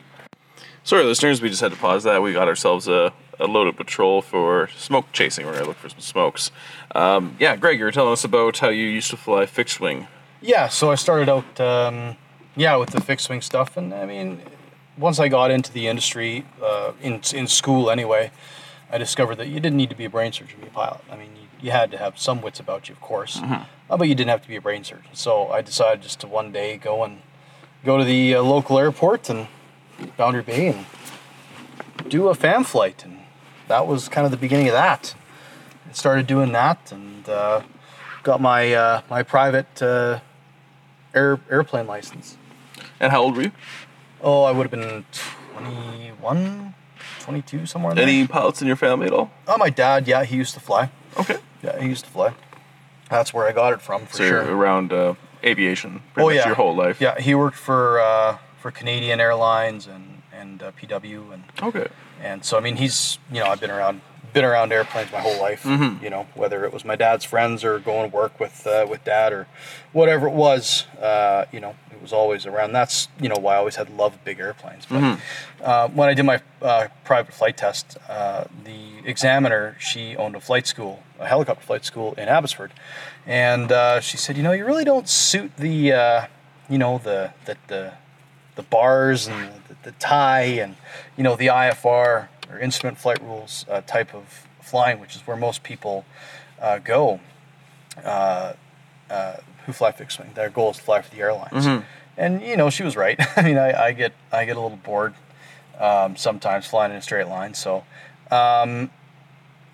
Sorry, 0.82 1.04
listeners, 1.04 1.40
we 1.40 1.50
just 1.50 1.60
had 1.60 1.70
to 1.72 1.78
pause 1.78 2.04
that. 2.04 2.22
We 2.22 2.32
got 2.32 2.48
ourselves 2.48 2.88
a, 2.88 3.12
a 3.38 3.46
loaded 3.46 3.76
patrol 3.76 4.22
for 4.22 4.68
smoke 4.76 5.12
chasing. 5.12 5.46
We're 5.46 5.52
gonna 5.52 5.66
look 5.66 5.76
for 5.76 5.88
some 5.88 6.00
smokes. 6.00 6.50
Um, 6.94 7.36
yeah, 7.38 7.56
Greg, 7.56 7.78
you 7.78 7.84
were 7.84 7.92
telling 7.92 8.12
us 8.12 8.24
about 8.24 8.58
how 8.58 8.70
you 8.70 8.86
used 8.86 9.10
to 9.10 9.16
fly 9.16 9.46
fixed 9.46 9.80
wing. 9.80 10.08
Yeah. 10.40 10.68
So 10.68 10.90
I 10.90 10.94
started 10.94 11.28
out, 11.28 11.60
um, 11.60 12.16
yeah, 12.56 12.74
with 12.76 12.90
the 12.90 13.00
fixed 13.00 13.28
wing 13.28 13.40
stuff, 13.40 13.76
and 13.76 13.92
I 13.94 14.06
mean, 14.06 14.40
once 14.96 15.20
I 15.20 15.28
got 15.28 15.50
into 15.50 15.72
the 15.72 15.86
industry, 15.86 16.44
uh, 16.62 16.92
in 17.00 17.20
in 17.32 17.46
school 17.46 17.90
anyway, 17.90 18.32
I 18.90 18.98
discovered 18.98 19.36
that 19.36 19.48
you 19.48 19.60
didn't 19.60 19.76
need 19.76 19.90
to 19.90 19.96
be 19.96 20.06
a 20.06 20.10
brain 20.10 20.32
surgeon 20.32 20.56
to 20.58 20.62
be 20.62 20.68
a 20.68 20.70
pilot. 20.70 21.02
I 21.10 21.16
mean, 21.16 21.30
you, 21.36 21.48
you 21.60 21.70
had 21.70 21.90
to 21.92 21.98
have 21.98 22.18
some 22.18 22.40
wits 22.40 22.58
about 22.58 22.88
you, 22.88 22.94
of 22.94 23.00
course, 23.00 23.40
uh, 23.42 23.64
but 23.96 24.08
you 24.08 24.14
didn't 24.14 24.30
have 24.30 24.42
to 24.42 24.48
be 24.48 24.56
a 24.56 24.60
brain 24.60 24.82
surgeon. 24.84 25.12
So 25.12 25.48
I 25.50 25.60
decided 25.60 26.02
just 26.02 26.18
to 26.20 26.26
one 26.26 26.50
day 26.50 26.78
go 26.78 27.04
and 27.04 27.20
go 27.84 27.98
to 27.98 28.04
the 28.04 28.34
uh, 28.34 28.42
local 28.42 28.78
airport 28.78 29.30
and 29.30 29.46
Boundary 30.16 30.42
Bay 30.42 30.68
and 30.68 30.86
do 32.08 32.28
a 32.28 32.34
fam 32.34 32.64
flight, 32.64 33.04
and 33.04 33.18
that 33.68 33.86
was 33.86 34.08
kind 34.08 34.24
of 34.24 34.30
the 34.30 34.36
beginning 34.36 34.68
of 34.68 34.72
that. 34.74 35.14
I 35.88 35.92
started 35.92 36.26
doing 36.26 36.52
that 36.52 36.92
and 36.92 37.28
uh, 37.28 37.62
got 38.22 38.40
my 38.40 38.72
uh, 38.72 39.02
my 39.10 39.22
private 39.22 39.82
uh, 39.82 40.20
air 41.14 41.40
airplane 41.50 41.86
license. 41.86 42.36
And 43.00 43.12
how 43.12 43.22
old 43.22 43.36
were 43.36 43.42
you? 43.42 43.52
Oh, 44.20 44.42
I 44.42 44.50
would 44.50 44.64
have 44.64 44.70
been 44.72 45.04
21, 45.56 46.74
22, 47.20 47.66
somewhere 47.66 47.92
in 47.92 47.96
there. 47.96 48.04
Any 48.08 48.26
pilots 48.26 48.60
in 48.60 48.66
your 48.66 48.76
family 48.76 49.06
at 49.06 49.12
all? 49.12 49.30
Oh, 49.46 49.56
my 49.56 49.70
dad, 49.70 50.08
yeah, 50.08 50.24
he 50.24 50.36
used 50.36 50.54
to 50.54 50.60
fly. 50.60 50.90
Okay. 51.18 51.36
Yeah, 51.62 51.80
he 51.80 51.88
used 51.88 52.04
to 52.06 52.10
fly. 52.10 52.34
That's 53.08 53.32
where 53.32 53.46
I 53.46 53.52
got 53.52 53.72
it 53.72 53.80
from, 53.80 54.06
for 54.06 54.16
So 54.16 54.28
sure. 54.28 54.42
around 54.56 54.92
uh, 54.92 55.14
aviation 55.44 56.02
pretty 56.14 56.24
Oh 56.24 56.28
much 56.28 56.36
yeah, 56.36 56.46
your 56.46 56.54
whole 56.56 56.74
life. 56.74 57.00
Yeah, 57.00 57.18
he 57.20 57.34
worked 57.34 57.56
for 57.56 58.00
uh, 58.00 58.38
for 58.60 58.70
Canadian 58.70 59.20
Airlines 59.20 59.86
and 59.86 60.22
and 60.32 60.62
uh, 60.62 60.72
PW 60.72 61.32
and 61.34 61.44
Okay. 61.62 61.88
and 62.22 62.44
so 62.44 62.56
I 62.56 62.60
mean 62.60 62.76
he's 62.76 63.18
you 63.32 63.40
know 63.40 63.46
I've 63.46 63.60
been 63.60 63.70
around 63.70 64.00
been 64.32 64.44
around 64.44 64.72
airplanes 64.72 65.10
my 65.12 65.20
whole 65.20 65.38
life. 65.40 65.62
Mm-hmm. 65.64 66.02
You 66.04 66.10
know 66.10 66.26
whether 66.34 66.64
it 66.64 66.72
was 66.72 66.84
my 66.84 66.96
dad's 66.96 67.24
friends 67.24 67.64
or 67.64 67.78
going 67.78 68.10
to 68.10 68.16
work 68.16 68.38
with 68.40 68.66
uh, 68.66 68.86
with 68.88 69.04
dad 69.04 69.32
or 69.32 69.46
whatever 69.92 70.26
it 70.28 70.34
was. 70.34 70.86
Uh, 71.00 71.44
you 71.52 71.60
know 71.60 71.74
it 71.90 72.00
was 72.02 72.12
always 72.12 72.46
around. 72.46 72.72
That's 72.72 73.08
you 73.20 73.28
know 73.28 73.36
why 73.40 73.54
I 73.54 73.56
always 73.58 73.76
had 73.76 73.90
loved 73.90 74.24
big 74.24 74.38
airplanes. 74.40 74.86
But 74.86 74.98
Mm-hmm. 75.00 75.20
uh, 75.64 75.88
when 75.88 76.08
I 76.08 76.14
did 76.14 76.24
my 76.24 76.40
uh, 76.62 76.88
private 77.04 77.34
flight 77.34 77.56
test, 77.56 77.96
uh, 78.08 78.44
the 78.64 79.06
examiner 79.08 79.76
she 79.80 80.16
owned 80.16 80.36
a 80.36 80.40
flight 80.40 80.66
school, 80.66 81.02
a 81.18 81.26
helicopter 81.26 81.64
flight 81.64 81.84
school 81.84 82.14
in 82.14 82.28
Abbotsford, 82.28 82.72
and 83.26 83.72
uh, 83.72 84.00
she 84.00 84.16
said, 84.16 84.36
you 84.36 84.42
know, 84.42 84.52
you 84.52 84.64
really 84.64 84.84
don't 84.84 85.08
suit 85.08 85.56
the, 85.56 85.92
uh, 85.92 86.26
you 86.68 86.78
know, 86.78 86.98
the 86.98 87.32
the 87.46 87.56
the, 87.68 87.92
the 88.56 88.62
bars 88.62 89.26
and 89.28 89.50
the, 89.68 89.76
the 89.84 89.92
tie 89.92 90.42
and 90.42 90.76
you 91.16 91.22
know 91.24 91.36
the 91.36 91.46
IFR 91.46 92.28
or 92.50 92.58
instrument 92.58 92.98
flight 92.98 93.22
rules 93.22 93.64
uh, 93.70 93.80
type 93.82 94.14
of 94.14 94.46
flying, 94.62 95.00
which 95.00 95.14
is 95.16 95.22
where 95.26 95.36
most 95.36 95.62
people 95.62 96.04
uh, 96.60 96.78
go. 96.78 97.20
Uh, 98.04 98.52
uh, 99.10 99.36
who 99.66 99.72
fly 99.72 99.90
fixed 99.92 100.18
wing? 100.18 100.30
Their 100.34 100.50
goal 100.50 100.70
is 100.70 100.76
to 100.76 100.82
fly 100.82 101.02
for 101.02 101.14
the 101.14 101.20
airlines, 101.20 101.66
and 102.16 102.42
you 102.42 102.56
know 102.56 102.70
she 102.70 102.82
was 102.82 102.96
right. 102.96 103.18
I 103.36 103.42
mean, 103.42 103.58
I, 103.58 103.86
I 103.86 103.92
get 103.92 104.12
I 104.32 104.44
get 104.44 104.56
a 104.56 104.60
little 104.60 104.76
bored 104.78 105.14
um, 105.78 106.16
sometimes 106.16 106.66
flying 106.66 106.90
in 106.92 106.98
a 106.98 107.02
straight 107.02 107.28
line, 107.28 107.54
so 107.54 107.84
um, 108.30 108.90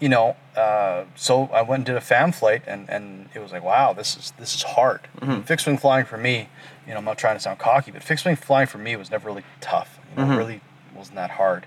you 0.01 0.09
know, 0.09 0.37
uh, 0.57 1.05
so 1.15 1.45
I 1.53 1.63
went 1.63 1.81
and 1.81 1.87
did 1.87 1.97
a 1.97 2.01
fam 2.01 2.33
flight, 2.33 2.63
and, 2.67 2.89
and 2.91 3.29
it 3.35 3.41
was 3.41 3.53
like, 3.53 3.65
wow, 3.65 3.93
this 3.93 4.17
is 4.17 4.33
this 4.39 4.55
is 4.55 4.63
hard. 4.63 5.01
Fixed 5.43 5.67
wing 5.67 5.79
flying 5.79 6.05
for 6.05 6.19
me, 6.19 6.49
you 6.87 6.93
know, 6.93 6.99
I'm 6.99 7.05
not 7.05 7.19
trying 7.19 7.37
to 7.37 7.41
sound 7.41 7.59
cocky, 7.59 7.91
but 7.91 8.03
fixed 8.03 8.25
wing 8.25 8.37
flying 8.37 8.67
for 8.67 8.79
me 8.79 8.97
was 8.97 9.11
never 9.11 9.27
really 9.29 9.45
tough. 9.61 9.99
You 10.17 10.23
know, 10.23 10.29
it 10.35 10.37
really 10.39 10.61
wasn't 10.95 11.17
that 11.17 11.31
hard. 11.33 11.67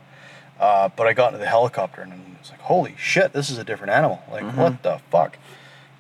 Uh, 0.59 0.89
but 0.95 1.05
I 1.07 1.13
got 1.13 1.27
into 1.27 1.39
the 1.39 1.45
helicopter, 1.49 2.01
and 2.01 2.13
it 2.13 2.19
was 2.41 2.49
like, 2.51 2.61
holy 2.61 2.95
shit, 2.97 3.31
this 3.33 3.49
is 3.49 3.57
a 3.57 3.63
different 3.63 3.91
animal. 3.93 4.21
Like, 4.31 4.43
what 4.55 4.81
the 4.83 4.99
fuck? 5.11 5.37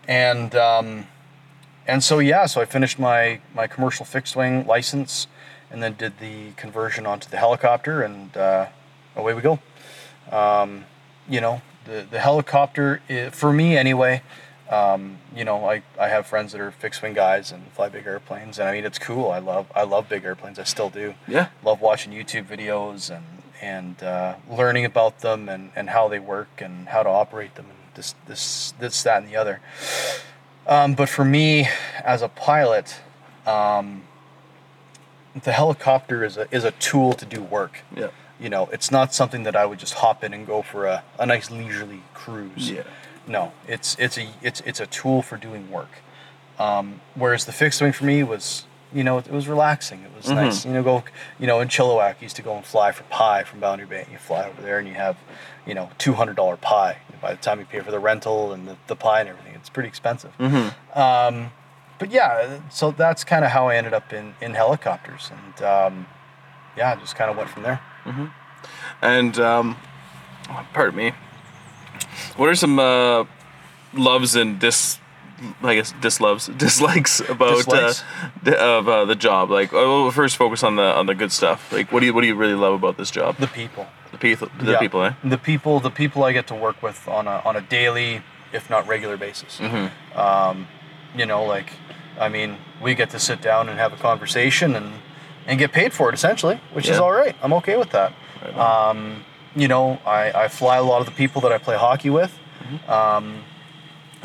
And 0.07 0.55
um, 0.55 1.07
and 1.87 2.03
so 2.03 2.19
yeah, 2.19 2.45
so 2.47 2.61
I 2.61 2.65
finished 2.65 2.97
my 2.99 3.39
my 3.53 3.67
commercial 3.67 4.05
fixed 4.05 4.35
wing 4.35 4.65
license, 4.65 5.27
and 5.69 5.81
then 5.83 5.93
did 5.93 6.19
the 6.19 6.51
conversion 6.57 7.05
onto 7.05 7.29
the 7.29 7.37
helicopter, 7.37 8.01
and 8.01 8.35
uh, 8.35 8.67
away 9.15 9.33
we 9.33 9.41
go 9.41 9.59
you 11.29 11.41
know 11.41 11.61
the 11.85 12.05
the 12.09 12.19
helicopter 12.19 13.01
i 13.09 13.29
for 13.29 13.51
me 13.51 13.75
anyway 13.77 14.21
um, 14.69 15.17
you 15.35 15.43
know 15.45 15.69
I, 15.69 15.81
I 15.99 16.07
have 16.09 16.27
friends 16.27 16.51
that 16.51 16.61
are 16.61 16.71
fixed 16.71 17.01
wing 17.01 17.13
guys 17.13 17.51
and 17.51 17.63
fly 17.71 17.89
big 17.89 18.05
airplanes 18.05 18.59
and 18.59 18.67
I 18.67 18.73
mean 18.73 18.85
it's 18.85 18.99
cool 18.99 19.31
I 19.31 19.39
love 19.39 19.65
I 19.75 19.83
love 19.83 20.09
big 20.09 20.25
airplanes 20.25 20.59
I 20.59 20.63
still 20.63 20.89
do 20.89 21.13
Yeah. 21.27 21.47
love 21.63 21.79
watching 21.81 22.11
YouTube 22.11 22.45
videos 22.45 23.09
and 23.15 23.23
and 23.61 24.01
uh, 24.03 24.35
learning 24.49 24.85
about 24.85 25.19
them 25.19 25.49
and, 25.49 25.71
and 25.75 25.89
how 25.89 26.07
they 26.07 26.19
work 26.19 26.61
and 26.61 26.87
how 26.89 27.03
to 27.03 27.09
operate 27.09 27.55
them 27.55 27.65
and 27.69 27.77
this 27.95 28.15
this 28.27 28.73
this 28.79 29.03
that 29.03 29.21
and 29.23 29.31
the 29.31 29.35
other 29.35 29.59
um, 30.67 30.93
but 30.93 31.09
for 31.09 31.25
me 31.25 31.67
as 32.03 32.21
a 32.21 32.27
pilot 32.29 32.99
um, 33.45 34.03
the 35.43 35.51
helicopter 35.51 36.23
is 36.23 36.37
a 36.37 36.47
is 36.53 36.63
a 36.63 36.71
tool 36.71 37.13
to 37.13 37.25
do 37.25 37.41
work 37.41 37.79
Yeah. 37.95 38.09
you 38.39 38.49
know, 38.49 38.69
it's 38.71 38.91
not 38.91 39.13
something 39.13 39.43
that 39.43 39.55
I 39.55 39.65
would 39.65 39.79
just 39.79 39.95
hop 39.95 40.23
in 40.23 40.33
and 40.33 40.45
go 40.45 40.61
for 40.61 40.85
a, 40.85 41.03
a 41.19 41.25
nice 41.25 41.49
leisurely 41.51 42.01
cruise. 42.13 42.69
Yeah. 42.71 42.83
No, 43.27 43.51
it's 43.67 43.95
it's 43.99 44.17
a 44.17 44.27
it's 44.41 44.61
it's 44.61 44.79
a 44.79 44.85
tool 44.87 45.21
for 45.21 45.37
doing 45.37 45.69
work. 45.71 45.89
Um, 46.59 47.01
whereas 47.15 47.45
the 47.45 47.51
fixed 47.51 47.81
wing 47.81 47.91
for 47.93 48.05
me 48.05 48.23
was 48.23 48.65
you 48.93 49.03
know, 49.03 49.17
it, 49.17 49.29
was 49.29 49.47
relaxing. 49.47 50.01
It 50.03 50.11
was 50.15 50.29
nice. 50.29 50.65
You 50.65 50.71
know, 50.73 50.83
go, 50.83 51.03
you 51.39 51.47
know, 51.47 51.59
in 51.59 51.67
Chilliwack, 51.67 52.15
you 52.19 52.25
used 52.25 52.35
to 52.37 52.41
go 52.41 52.55
and 52.55 52.65
fly 52.65 52.91
for 52.91 53.03
pie 53.03 53.43
from 53.43 53.59
Boundary 53.59 53.85
Bay. 53.87 54.07
You 54.11 54.17
fly 54.17 54.45
over 54.47 54.61
there 54.61 54.79
and 54.79 54.87
you 54.87 54.93
have, 54.93 55.17
you 55.65 55.73
know, 55.73 55.89
two 55.97 56.13
hundred 56.13 56.35
dollar 56.35 56.57
pie. 56.57 56.97
By 57.21 57.33
the 57.33 57.41
time 57.41 57.59
you 57.59 57.65
pay 57.65 57.79
for 57.79 57.91
the 57.91 57.99
rental 57.99 58.53
and 58.53 58.67
the, 58.67 58.77
the 58.87 58.95
pie 58.95 59.19
and 59.21 59.29
everything, 59.29 59.53
it's 59.55 59.69
pretty 59.69 59.89
expensive. 59.89 60.31
Um, 60.93 61.51
but 61.99 62.11
yeah, 62.11 62.59
so 62.69 62.91
that's 62.91 63.23
kind 63.23 63.43
of 63.43 63.51
how 63.51 63.67
I 63.69 63.75
ended 63.75 63.93
up 63.93 64.13
in 64.13 64.35
in 64.39 64.53
helicopters, 64.53 65.31
and 65.31 65.63
um, 65.65 66.05
yeah, 66.77 66.95
just 66.95 67.15
kind 67.15 67.29
of 67.31 67.37
went 67.37 67.49
from 67.49 67.63
there. 67.63 67.81
And 69.01 69.39
um, 69.39 69.77
pardon 70.73 70.95
me. 70.95 71.11
What 72.35 72.49
are 72.49 72.55
some 72.55 72.77
uh, 72.79 73.25
loves 73.93 74.35
and 74.35 74.59
dis, 74.59 74.99
I 75.61 75.75
guess 75.75 75.93
disloves, 76.01 76.47
dislikes 76.57 77.19
about 77.19 77.57
Dislikes? 77.57 78.01
Uh, 78.01 78.29
d- 78.43 78.55
of 78.55 78.87
uh, 78.87 79.05
the 79.05 79.15
job? 79.15 79.49
Like, 79.51 79.73
oh, 79.73 80.03
we'll 80.03 80.11
first 80.11 80.35
focus 80.37 80.63
on 80.63 80.75
the 80.75 80.83
on 80.95 81.05
the 81.05 81.15
good 81.15 81.31
stuff. 81.31 81.71
Like, 81.71 81.91
what 81.91 81.99
do 81.99 82.05
you 82.07 82.13
what 82.13 82.21
do 82.21 82.27
you 82.27 82.35
really 82.35 82.55
love 82.55 82.73
about 82.73 82.97
this 82.97 83.11
job? 83.11 83.37
The 83.37 83.47
people. 83.47 83.85
The 84.11 84.17
people, 84.17 84.49
the 84.59 84.71
Yeah. 84.71 84.79
people, 84.79 85.03
eh? 85.03 85.13
The 85.23 85.37
people, 85.37 85.79
the 85.79 85.91
people 85.91 86.23
I 86.23 86.31
get 86.31 86.47
to 86.47 86.55
work 86.55 86.81
with 86.81 87.07
on 87.07 87.27
a 87.27 87.41
on 87.45 87.55
a 87.55 87.61
daily, 87.61 88.21
if 88.53 88.69
not 88.69 88.87
regular 88.87 89.17
basis. 89.17 89.59
Mm-hmm. 89.59 90.17
Um, 90.17 90.67
you 91.15 91.25
know, 91.25 91.43
like, 91.43 91.73
I 92.19 92.29
mean, 92.29 92.57
we 92.81 92.95
get 92.95 93.09
to 93.11 93.19
sit 93.19 93.41
down 93.41 93.69
and 93.69 93.77
have 93.77 93.93
a 93.93 93.97
conversation 93.97 94.75
and 94.75 94.93
and 95.45 95.59
get 95.59 95.71
paid 95.71 95.93
for 95.93 96.09
it 96.09 96.13
essentially, 96.15 96.59
which 96.73 96.89
is 96.89 96.99
all 96.99 97.11
right. 97.11 97.35
I'm 97.41 97.53
okay 97.53 97.77
with 97.77 97.91
that. 97.91 98.13
Um, 98.55 99.23
you 99.55 99.67
know, 99.67 99.99
I, 100.05 100.31
I 100.31 100.47
fly 100.47 100.77
a 100.77 100.83
lot 100.83 100.99
of 100.99 101.05
the 101.05 101.13
people 101.13 101.41
that 101.41 101.51
I 101.51 101.57
play 101.57 101.77
hockey 101.77 102.09
with. 102.09 102.37
Mm-hmm. 102.63 102.91
Um, 102.91 103.43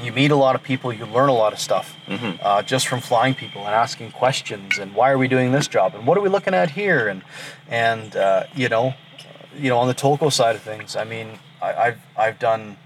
you 0.02 0.12
meet 0.12 0.30
a 0.30 0.36
lot 0.36 0.54
of 0.54 0.62
people, 0.62 0.92
you 0.92 1.04
learn 1.06 1.28
a 1.28 1.34
lot 1.34 1.52
of 1.52 1.58
stuff 1.58 1.96
Mm-hmm. 2.06 2.36
uh, 2.42 2.62
just 2.62 2.86
from 2.88 3.00
flying 3.00 3.34
people 3.34 3.62
and 3.62 3.74
asking 3.74 4.10
questions 4.12 4.78
and 4.78 4.94
why 4.94 5.10
are 5.10 5.18
we 5.18 5.28
doing 5.28 5.52
this 5.52 5.66
job 5.68 5.94
and 5.94 6.06
what 6.06 6.16
are 6.18 6.20
we 6.20 6.28
looking 6.28 6.54
at 6.54 6.70
here 6.70 7.08
and 7.08 7.22
and 7.68 8.16
uh, 8.16 8.44
you 8.54 8.68
know, 8.68 8.94
you 9.56 9.68
know 9.70 9.78
on 9.78 9.88
the 9.88 9.94
Tolko 9.94 10.30
side 10.32 10.54
of 10.56 10.62
things. 10.62 10.94
I 10.96 11.04
mean, 11.04 11.38
I, 11.60 11.72
I've 11.74 12.00
I've 12.16 12.38
done 12.38 12.76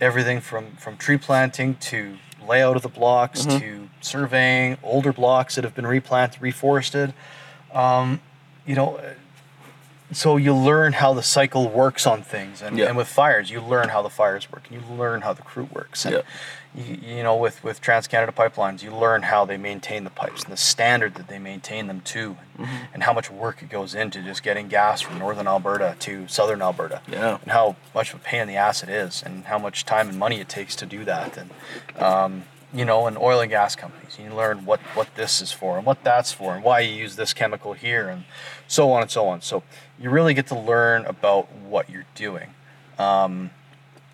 everything 0.00 0.40
from 0.40 0.72
from 0.76 0.96
tree 0.96 1.18
planting 1.18 1.74
to 1.76 2.16
layout 2.48 2.76
of 2.76 2.82
the 2.82 2.88
blocks 2.88 3.44
Mm-hmm. 3.46 3.58
to 3.58 3.88
surveying 4.00 4.78
older 4.82 5.12
blocks 5.12 5.54
that 5.56 5.64
have 5.64 5.74
been 5.74 5.86
replanted, 5.86 6.40
reforested. 6.40 7.12
Um, 7.72 8.20
you 8.66 8.74
know, 8.74 9.00
so 10.12 10.36
you 10.36 10.54
learn 10.54 10.92
how 10.94 11.14
the 11.14 11.22
cycle 11.22 11.68
works 11.68 12.06
on 12.06 12.22
things 12.22 12.62
and, 12.62 12.76
Yeah. 12.78 12.86
and 12.88 12.96
with 12.96 13.08
fires 13.08 13.50
you 13.50 13.60
learn 13.60 13.88
how 13.90 14.02
the 14.02 14.10
fires 14.10 14.50
work 14.50 14.64
and 14.70 14.80
you 14.80 14.96
learn 14.96 15.20
how 15.22 15.32
the 15.32 15.42
crew 15.42 15.68
works 15.72 16.04
and 16.04 16.16
Yeah. 16.16 16.22
you, 16.74 17.16
you 17.16 17.22
know 17.22 17.36
with 17.36 17.62
with 17.62 17.80
trans-canada 17.80 18.32
pipelines 18.32 18.82
you 18.82 18.94
learn 18.94 19.22
how 19.22 19.44
they 19.44 19.56
maintain 19.56 20.04
the 20.04 20.10
pipes 20.10 20.42
and 20.44 20.52
the 20.52 20.56
standard 20.56 21.14
that 21.14 21.28
they 21.28 21.38
maintain 21.38 21.86
them 21.86 22.00
to 22.02 22.36
Mm-hmm. 22.58 22.76
and 22.92 23.02
how 23.04 23.12
much 23.14 23.30
work 23.30 23.62
it 23.62 23.70
goes 23.70 23.94
into 23.94 24.20
just 24.22 24.42
getting 24.42 24.68
gas 24.68 25.00
from 25.00 25.18
northern 25.18 25.46
alberta 25.46 25.96
to 26.00 26.28
southern 26.28 26.60
alberta 26.60 27.00
Yeah. 27.08 27.38
and 27.42 27.52
how 27.52 27.76
much 27.94 28.12
of 28.12 28.20
a 28.20 28.22
pain 28.22 28.42
in 28.42 28.48
the 28.48 28.56
ass 28.56 28.82
it 28.82 28.88
is 28.90 29.22
and 29.22 29.44
how 29.46 29.58
much 29.58 29.84
time 29.86 30.08
and 30.10 30.18
money 30.18 30.40
it 30.40 30.48
takes 30.48 30.76
to 30.76 30.86
do 30.86 31.04
that 31.06 31.38
and 31.38 31.50
um, 32.02 32.42
you 32.74 32.84
know 32.84 33.06
and 33.06 33.16
oil 33.16 33.40
and 33.40 33.50
gas 33.50 33.74
companies 33.76 34.18
you 34.22 34.32
learn 34.34 34.64
what 34.66 34.78
what 34.94 35.08
this 35.16 35.40
is 35.40 35.50
for 35.52 35.76
and 35.78 35.86
what 35.86 36.04
that's 36.04 36.32
for 36.32 36.54
and 36.54 36.62
why 36.62 36.80
you 36.80 36.92
use 36.94 37.16
this 37.16 37.32
chemical 37.32 37.72
here 37.72 38.08
and 38.08 38.24
so 38.68 38.92
on 38.92 39.00
and 39.02 39.10
so 39.10 39.26
on 39.26 39.40
so 39.40 39.62
you 40.00 40.10
really 40.10 40.34
get 40.34 40.46
to 40.48 40.58
learn 40.58 41.04
about 41.06 41.52
what 41.52 41.90
you're 41.90 42.06
doing 42.14 42.50
um, 42.98 43.50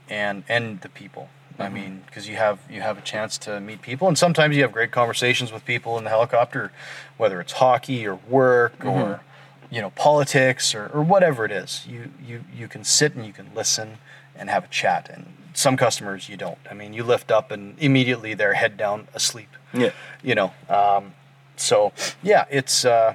and 0.09 0.45
and 0.49 0.80
the 0.80 0.89
people 0.89 1.28
I 1.59 1.68
mean, 1.68 2.03
because 2.07 2.28
you 2.28 2.37
have 2.37 2.59
you 2.68 2.80
have 2.80 2.99
a 2.99 3.01
chance 3.01 3.39
to 3.39 3.61
meet 3.61 3.82
people, 3.82 4.09
and 4.09 4.18
sometimes 4.18 4.57
you 4.57 4.62
have 4.62 4.72
great 4.72 4.91
conversations 4.91 5.53
with 5.53 5.64
people 5.64 5.97
in 5.99 6.05
the 6.05 6.11
helicopter, 6.11 6.70
whether 7.16 7.41
it's 7.41 7.53
hockey 7.53 8.07
or 8.07 8.16
work 8.28 8.84
or 8.84 9.22
you 9.70 9.80
know 9.80 9.91
politics 9.91 10.74
or, 10.74 10.91
or 10.93 11.03
whatever 11.03 11.45
it 11.45 11.51
is. 11.51 11.87
You 11.89 12.12
you 12.24 12.45
you 12.55 12.68
can 12.68 12.84
sit 12.84 13.14
and 13.14 13.24
you 13.26 13.32
can 13.32 13.51
listen 13.55 13.99
and 14.34 14.51
have 14.51 14.64
a 14.64 14.68
chat. 14.68 15.09
And 15.11 15.32
some 15.55 15.76
customers 15.76 16.28
you 16.28 16.37
don't. 16.37 16.59
I 16.70 16.74
mean, 16.74 16.93
you 16.93 17.03
lift 17.03 17.30
up 17.30 17.51
and 17.51 17.78
immediately 17.78 18.34
they're 18.34 18.55
head 18.55 18.76
down 18.76 19.09
asleep. 19.14 19.49
Yeah. 19.72 19.93
You 20.22 20.34
know. 20.34 20.53
Um, 20.68 21.14
so 21.57 21.93
yeah, 22.22 22.45
it's 22.51 22.84
uh, 22.84 23.14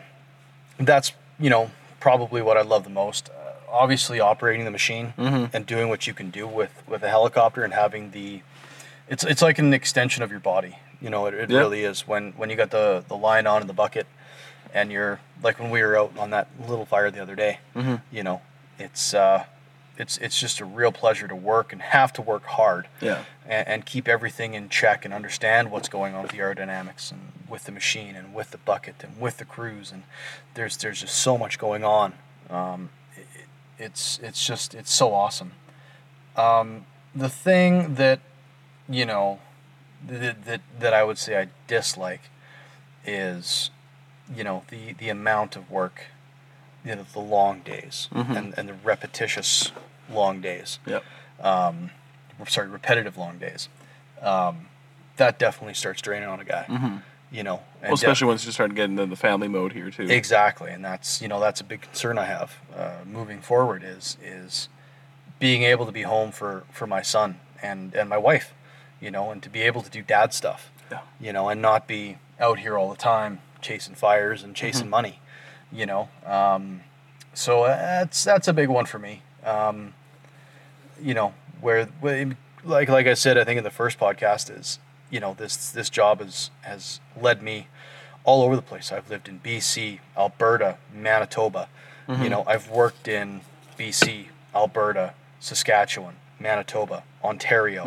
that's 0.80 1.13
you 1.39 1.51
know 1.51 1.69
probably 2.02 2.41
what 2.41 2.58
I 2.58 2.62
love 2.64 2.84
the 2.84 2.89
most. 2.89 3.30
Uh, 3.30 3.54
obviously, 3.72 4.20
operating 4.20 4.66
the 4.66 4.72
machine 4.72 5.14
and 5.18 5.66
doing 5.66 5.88
what 5.88 6.06
you 6.08 6.14
can 6.14 6.30
do 6.30 6.45
with 6.45 6.84
with 6.88 7.04
a 7.04 7.10
helicopter 7.10 7.64
and 7.64 7.74
having 7.74 8.12
the 8.12 8.41
it's 9.08 9.24
it's 9.24 9.41
like 9.41 9.58
an 9.60 9.74
extension 9.74 10.22
of 10.24 10.32
your 10.32 10.41
body. 10.41 10.78
You 10.99 11.10
know, 11.10 11.26
it, 11.28 11.34
it 11.34 11.49
Yeah. 11.49 11.60
really 11.60 11.84
is. 11.86 12.06
When 12.08 12.34
when 12.34 12.49
you 12.49 12.58
got 12.58 12.72
the 12.72 13.06
the 13.08 13.16
line 13.16 13.47
on 13.47 13.62
in 13.62 13.68
the 13.68 13.74
bucket, 13.74 14.08
and 14.74 14.91
you're 14.91 15.20
like 15.41 15.60
when 15.60 15.70
we 15.70 15.82
were 15.82 15.97
out 15.97 16.18
on 16.18 16.32
that 16.32 16.47
little 16.68 16.86
fire 16.86 17.10
the 17.10 17.22
other 17.22 17.36
day. 17.36 17.60
You 18.12 18.24
know, 18.24 18.41
it's 18.78 19.14
uh, 19.14 19.45
it's 19.97 20.18
it's 20.18 20.39
just 20.39 20.60
a 20.60 20.66
real 20.66 20.91
pleasure 20.91 21.28
to 21.28 21.36
work 21.36 21.72
and 21.74 21.82
have 21.82 22.12
to 22.14 22.22
work 22.22 22.43
hard. 22.43 22.88
Yeah. 22.99 23.24
And, 23.47 23.68
and 23.68 23.86
keep 23.86 24.08
everything 24.08 24.54
in 24.54 24.70
check 24.70 25.04
and 25.06 25.14
understand 25.14 25.72
what's 25.72 25.89
going 25.89 26.14
on 26.14 26.22
with 26.22 26.32
the 26.32 26.38
aerodynamics 26.38 27.12
and 27.12 27.31
with 27.52 27.66
the 27.66 27.72
machine 27.72 28.16
and 28.16 28.34
with 28.34 28.52
the 28.52 28.58
bucket 28.58 28.95
and 29.04 29.20
with 29.20 29.38
the 29.38 29.45
crews 29.45 29.91
and 29.91 30.04
there's 30.56 30.78
there's 30.78 31.02
just 31.02 31.16
so 31.16 31.38
much 31.38 31.60
going 31.60 31.84
on. 31.84 32.14
Um, 32.49 32.89
it, 33.16 33.28
it's 33.78 34.20
it's 34.24 34.45
just 34.45 34.74
it's 34.74 34.93
so 34.93 35.14
awesome. 35.14 35.52
Um, 36.36 36.86
the 37.14 37.30
thing 37.30 37.95
that 37.95 38.20
you 38.89 39.06
know 39.06 39.39
that, 40.08 40.45
that 40.45 40.62
that 40.80 40.93
I 40.93 41.04
would 41.04 41.18
say 41.18 41.39
I 41.39 41.47
dislike 41.68 42.22
is 43.06 43.70
you 44.34 44.43
know 44.43 44.64
the 44.70 44.93
the 44.93 45.10
amount 45.10 45.56
of 45.56 45.70
work, 45.70 46.06
you 46.86 46.95
know 46.95 47.06
the 47.14 47.20
long 47.20 47.60
days 47.62 48.08
and 48.36 48.54
and 48.58 48.70
the 48.70 48.74
repetitious 48.74 49.72
long 50.12 50.41
days. 50.41 50.80
Yep. 50.86 51.04
Um, 51.41 51.91
sorry, 52.47 52.68
repetitive 52.68 53.18
long 53.18 53.38
days. 53.38 53.70
Um, 54.22 54.68
that 55.18 55.38
definitely 55.39 55.74
starts 55.74 56.02
draining 56.02 56.30
on 56.30 56.39
a 56.39 56.45
guy. 56.45 57.02
You 57.32 57.44
know, 57.44 57.62
and 57.82 57.84
Well, 57.84 57.90
de- 57.92 57.94
especially 57.94 58.28
once 58.28 58.46
you 58.46 58.52
start 58.52 58.76
getting 58.76 58.98
into 59.00 59.06
the 59.10 59.16
family 59.16 59.48
mode 59.48 59.72
here 59.72 59.90
too. 59.90 60.04
Exactly, 60.04 60.70
and 60.72 60.84
that's 60.84 61.22
you 61.22 61.28
know 61.30 61.40
that's 61.40 61.62
a 61.62 61.64
big 61.64 61.82
concern 61.82 62.18
I 62.18 62.26
have 62.26 62.58
uh, 62.76 62.98
moving 63.06 63.42
forward 63.42 63.84
is 63.86 64.18
is 64.22 64.68
being 65.40 65.64
able 65.64 65.86
to 65.86 65.92
be 65.94 66.02
home 66.04 66.32
for 66.32 66.64
for 66.72 66.86
my 66.88 67.02
son 67.02 67.40
and 67.64 67.94
and 67.96 68.10
my 68.10 68.18
wife, 68.18 68.54
you 69.00 69.12
know, 69.12 69.32
and 69.32 69.42
to 69.44 69.50
be 69.50 69.62
able 69.62 69.82
to 69.82 69.90
do 69.90 70.02
dad 70.02 70.34
stuff, 70.34 70.70
Yeah. 70.92 71.00
you 71.22 71.32
know, 71.32 71.48
and 71.48 71.62
not 71.62 71.88
be 71.88 72.18
out 72.40 72.60
here 72.60 72.78
all 72.78 72.90
the 72.90 72.98
time 72.98 73.40
chasing 73.62 73.96
fires 73.96 74.44
and 74.44 74.54
chasing 74.56 74.90
money, 74.90 75.20
you 75.72 75.86
know. 75.86 76.10
Um, 76.26 76.82
so 77.34 77.64
that's 77.66 78.26
that's 78.26 78.50
a 78.50 78.54
big 78.54 78.68
one 78.68 78.86
for 78.86 79.00
me. 79.00 79.22
Um, 79.46 79.94
you 81.02 81.14
know, 81.14 81.34
where, 81.62 81.86
where 82.02 82.36
like 82.66 82.90
like 82.90 83.08
I 83.08 83.14
said, 83.14 83.38
I 83.38 83.46
think 83.46 83.58
in 83.58 83.64
the 83.64 83.70
first 83.72 83.98
podcast 83.98 84.56
is 84.60 84.80
you 85.12 85.20
know 85.20 85.36
this 85.38 85.70
this 85.72 85.89
job 85.89 86.20
has 86.22 86.49
has 86.62 86.99
led 87.20 87.43
me 87.43 87.68
all 88.24 88.41
over 88.43 88.55
the 88.55 88.62
place. 88.62 88.91
I've 88.91 89.09
lived 89.09 89.28
in 89.28 89.39
BC, 89.39 89.99
Alberta, 90.18 90.78
Manitoba. 90.93 91.68
You 92.07 92.30
know, 92.30 92.43
I've 92.45 92.70
worked 92.70 93.07
in 93.07 93.39
BC, 93.80 94.26
Alberta, 94.53 95.14
Saskatchewan, 95.39 96.16
Manitoba, 96.41 97.03
Ontario. 97.24 97.86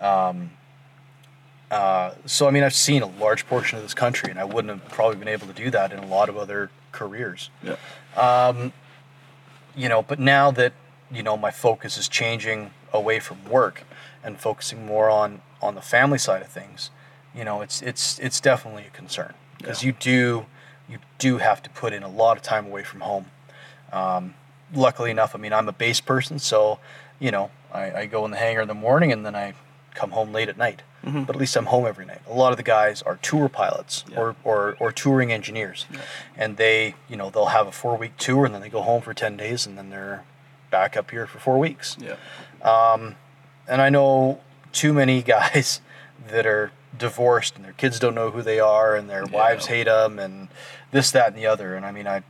Um, 0.00 0.50
uh, 1.70 2.14
so 2.26 2.48
I 2.48 2.50
mean, 2.50 2.64
I've 2.64 2.74
seen 2.74 3.02
a 3.02 3.06
large 3.06 3.46
portion 3.46 3.76
of 3.78 3.84
this 3.84 3.94
country, 3.94 4.28
and 4.30 4.40
I 4.40 4.44
wouldn't 4.44 4.72
have 4.82 4.90
probably 4.90 5.16
been 5.18 5.28
able 5.28 5.46
to 5.46 5.52
do 5.52 5.70
that 5.70 5.92
in 5.92 5.98
a 6.00 6.06
lot 6.06 6.28
of 6.28 6.36
other 6.36 6.70
careers 6.92 7.50
Yeah. 7.62 7.76
you 9.76 9.88
know, 9.88 10.02
but 10.02 10.18
now 10.18 10.50
that 10.50 10.72
you 11.12 11.22
know 11.22 11.36
my 11.36 11.50
focus 11.52 11.96
is 11.96 12.08
changing 12.08 12.72
away 12.92 13.20
from 13.20 13.44
work 13.48 13.84
and 14.24 14.38
focusing 14.40 14.84
more 14.84 15.08
on 15.08 15.42
on 15.62 15.74
the 15.74 15.82
family 15.82 16.18
side 16.18 16.42
of 16.42 16.48
things, 16.48 16.90
you 17.34 17.44
know, 17.44 17.60
it's 17.60 17.82
it's 17.82 18.18
it's 18.18 18.40
definitely 18.40 18.84
a 18.86 18.90
concern 18.90 19.34
because 19.58 19.84
you 19.84 19.92
do 19.92 20.46
you 20.88 20.98
do 21.18 21.38
have 21.38 21.62
to 21.62 21.70
put 21.70 21.92
in 21.92 22.02
a 22.02 22.08
lot 22.08 22.36
of 22.36 22.42
time 22.42 22.66
away 22.66 22.82
from 22.82 23.00
home. 23.00 23.26
Um, 23.92 24.34
luckily 24.74 25.10
enough, 25.10 25.34
I 25.34 25.38
mean, 25.38 25.52
I'm 25.52 25.68
a 25.68 25.72
base 25.72 26.00
person, 26.00 26.38
so 26.38 26.78
you 27.18 27.30
know, 27.30 27.50
I, 27.72 27.92
I 27.92 28.06
go 28.06 28.24
in 28.24 28.30
the 28.30 28.38
hangar 28.38 28.62
in 28.62 28.68
the 28.68 28.74
morning 28.74 29.12
and 29.12 29.24
then 29.24 29.34
I 29.36 29.54
come 29.94 30.12
home 30.12 30.32
late 30.32 30.48
at 30.48 30.56
night. 30.56 30.82
But 31.02 31.34
at 31.34 31.36
least 31.36 31.56
I'm 31.56 31.64
home 31.66 31.86
every 31.86 32.04
night. 32.04 32.20
A 32.28 32.34
lot 32.34 32.50
of 32.52 32.58
the 32.58 32.62
guys 32.62 33.00
are 33.02 33.16
tour 33.22 33.48
pilots 33.48 34.04
or, 34.14 34.36
or, 34.44 34.76
or 34.78 34.92
touring 34.92 35.32
engineers, 35.32 35.86
and 36.36 36.58
they, 36.58 36.94
you 37.08 37.16
know, 37.16 37.30
they'll 37.30 37.46
have 37.46 37.66
a 37.66 37.72
four 37.72 37.96
week 37.96 38.18
tour 38.18 38.44
and 38.44 38.54
then 38.54 38.60
they 38.60 38.68
go 38.68 38.82
home 38.82 39.00
for 39.00 39.14
ten 39.14 39.34
days 39.34 39.66
and 39.66 39.78
then 39.78 39.88
they're 39.88 40.24
back 40.70 40.98
up 40.98 41.10
here 41.10 41.26
for 41.26 41.38
four 41.38 41.58
weeks. 41.58 41.96
Yeah. 41.98 42.16
And 43.66 43.80
I 43.80 43.88
know 43.88 44.40
too 44.72 44.92
many 44.92 45.22
guys 45.22 45.80
that 46.28 46.46
are 46.46 46.72
divorced 46.96 47.56
and 47.56 47.64
their 47.64 47.72
kids 47.72 47.98
don't 47.98 48.14
know 48.14 48.30
who 48.30 48.42
they 48.42 48.60
are 48.60 48.96
and 48.96 49.08
their 49.08 49.24
wives 49.26 49.66
hate 49.66 49.84
them 49.84 50.18
and 50.18 50.48
this, 50.90 51.10
that, 51.12 51.28
and 51.28 51.36
the 51.36 51.46
other. 51.46 51.74
And 51.74 51.86
I 51.86 51.92
mean, 51.92 52.06
I, 52.06 52.22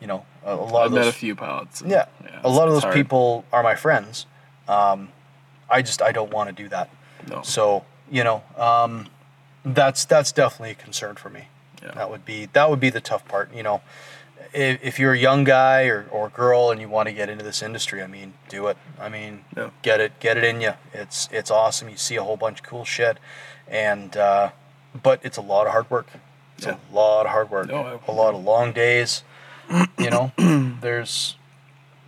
you 0.00 0.06
know, 0.06 0.24
a, 0.44 0.52
a 0.52 0.56
lot 0.56 0.80
I've 0.82 0.86
of 0.86 0.92
met 0.92 1.04
those 1.04 1.14
a 1.14 1.16
few 1.16 1.34
pilots. 1.36 1.80
and- 1.80 1.90
yeah, 1.90 2.06
a 2.42 2.48
lot 2.48 2.68
of 2.68 2.74
those 2.74 2.82
hard. 2.82 2.94
people 2.94 3.44
are 3.52 3.62
my 3.62 3.74
friends. 3.74 4.26
Um, 4.66 5.08
I 5.70 5.82
just 5.82 6.02
I 6.02 6.12
don't 6.12 6.32
want 6.32 6.48
to 6.48 6.62
do 6.62 6.68
that. 6.68 6.90
No. 7.28 7.42
So 7.42 7.84
you 8.10 8.24
know, 8.24 8.42
um, 8.56 9.06
that's 9.64 10.04
that's 10.04 10.32
definitely 10.32 10.70
a 10.70 10.74
concern 10.74 11.16
for 11.16 11.30
me. 11.30 11.48
Yeah. 11.82 11.92
That 11.92 12.10
would 12.10 12.24
be 12.24 12.46
that 12.52 12.70
would 12.70 12.80
be 12.80 12.90
the 12.90 13.00
tough 13.00 13.26
part. 13.28 13.52
You 13.54 13.62
know, 13.62 13.82
if, 14.52 14.82
if 14.82 14.98
you're 14.98 15.12
a 15.12 15.18
young 15.18 15.44
guy 15.44 15.84
or, 15.84 16.06
or 16.10 16.28
girl 16.28 16.70
and 16.70 16.80
you 16.80 16.88
want 16.88 17.08
to 17.08 17.14
get 17.14 17.28
into 17.28 17.44
this 17.44 17.62
industry, 17.62 18.02
I 18.02 18.06
mean, 18.06 18.34
do 18.48 18.66
it. 18.68 18.76
I 19.00 19.08
mean, 19.08 19.44
Yeah. 19.56 19.70
get 19.82 20.00
it 20.00 20.18
get 20.20 20.36
it 20.36 20.44
in 20.44 20.60
you. 20.60 20.72
It's 20.92 21.28
it's 21.32 21.50
awesome. 21.50 21.88
You 21.88 21.96
see 21.96 22.16
a 22.16 22.22
whole 22.22 22.36
bunch 22.36 22.60
of 22.60 22.66
cool 22.66 22.84
shit, 22.84 23.18
and 23.66 24.16
uh, 24.16 24.50
but 25.02 25.20
it's 25.22 25.36
a 25.36 25.42
lot 25.42 25.66
of 25.66 25.72
hard 25.72 25.90
work. 25.90 26.08
It's 26.56 26.66
Yeah. 26.66 26.76
a 26.90 26.94
lot 26.94 27.26
of 27.26 27.32
hard 27.32 27.50
work. 27.50 27.68
No, 27.68 28.00
I- 28.06 28.10
a 28.10 28.12
lot 28.14 28.34
of 28.34 28.42
long 28.42 28.72
days. 28.72 29.22
You 29.98 30.10
know, 30.10 30.32
there's 30.80 31.36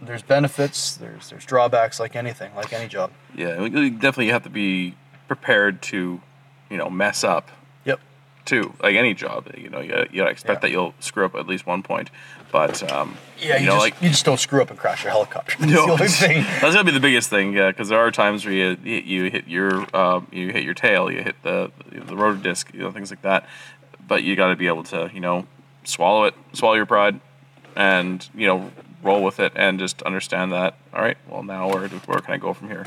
there's 0.01 0.23
benefits. 0.23 0.97
There's 0.97 1.29
there's 1.31 1.45
drawbacks 1.45 2.01
like 2.01 2.17
anything, 2.17 2.55
like 2.55 2.73
any 2.73 2.89
job. 2.89 3.11
Yeah, 3.35 3.61
you- 3.63 3.81
you 3.81 3.91
definitely 3.91 4.29
have 4.29 4.43
to 4.45 4.51
be 4.51 4.95
prepared 5.29 5.83
to, 5.83 6.21
you 6.71 6.77
know, 6.77 6.89
mess 6.91 7.23
up. 7.23 7.51
Too. 8.51 8.73
Like 8.83 8.97
any 8.97 9.15
job, 9.15 9.51
you 9.57 9.71
know, 9.71 9.81
you 9.81 10.07
you 10.13 10.25
expect 10.27 10.59
Yeah. 10.59 10.61
that 10.63 10.71
you'll 10.71 10.95
screw 11.01 11.25
up 11.25 11.35
at 11.35 11.47
least 11.47 11.67
one 11.67 11.83
point. 11.83 12.11
But 12.53 12.83
um, 12.93 13.17
Yeah, 13.39 13.55
you, 13.57 13.61
you 13.61 13.67
know, 13.67 13.73
just 13.75 13.81
like 13.85 14.03
you 14.03 14.09
just 14.11 14.25
don't 14.25 14.41
screw 14.41 14.61
up 14.61 14.71
and 14.71 14.79
crash 14.79 15.05
your 15.05 15.13
helicopter. 15.13 15.55
That's 15.61 15.73
No, 15.73 15.87
the 15.87 15.93
only 15.93 16.09
thing. 16.09 16.43
That's 16.61 16.75
gonna 16.75 16.85
be 16.85 16.91
the 16.91 17.01
biggest 17.01 17.31
thing, 17.31 17.53
yeah. 17.55 17.71
Because 17.71 17.89
there 17.89 18.01
are 18.01 18.11
times 18.11 18.45
where 18.45 18.53
you 18.55 18.77
you, 18.85 18.97
you 18.97 19.31
hit 19.31 19.47
your 19.49 19.87
um, 19.97 20.27
you 20.33 20.51
hit 20.51 20.65
your 20.65 20.75
tail, 20.75 21.11
you 21.11 21.23
hit 21.23 21.37
the 21.43 21.71
the 21.93 22.17
rotor 22.17 22.37
disc, 22.39 22.71
you 22.75 22.81
know, 22.81 22.91
things 22.91 23.11
like 23.11 23.23
that. 23.23 23.47
But 24.07 24.25
you 24.25 24.35
got 24.37 24.49
to 24.49 24.57
be 24.57 24.67
able 24.67 24.83
to, 24.85 25.09
you 25.15 25.21
know, 25.21 25.47
swallow 25.85 26.25
it, 26.25 26.35
swallow 26.53 26.75
your 26.75 26.87
pride, 26.87 27.21
and 27.77 28.29
you 28.35 28.47
know, 28.49 28.73
roll 29.05 29.23
with 29.23 29.39
it, 29.39 29.53
and 29.55 29.79
just 29.79 30.03
understand 30.03 30.53
that. 30.53 30.75
All 30.93 31.01
right, 31.01 31.17
well 31.29 31.45
now 31.45 31.69
where 31.73 31.87
where 31.89 32.19
can 32.19 32.35
I 32.35 32.39
go 32.39 32.53
from 32.53 32.67
here? 32.69 32.87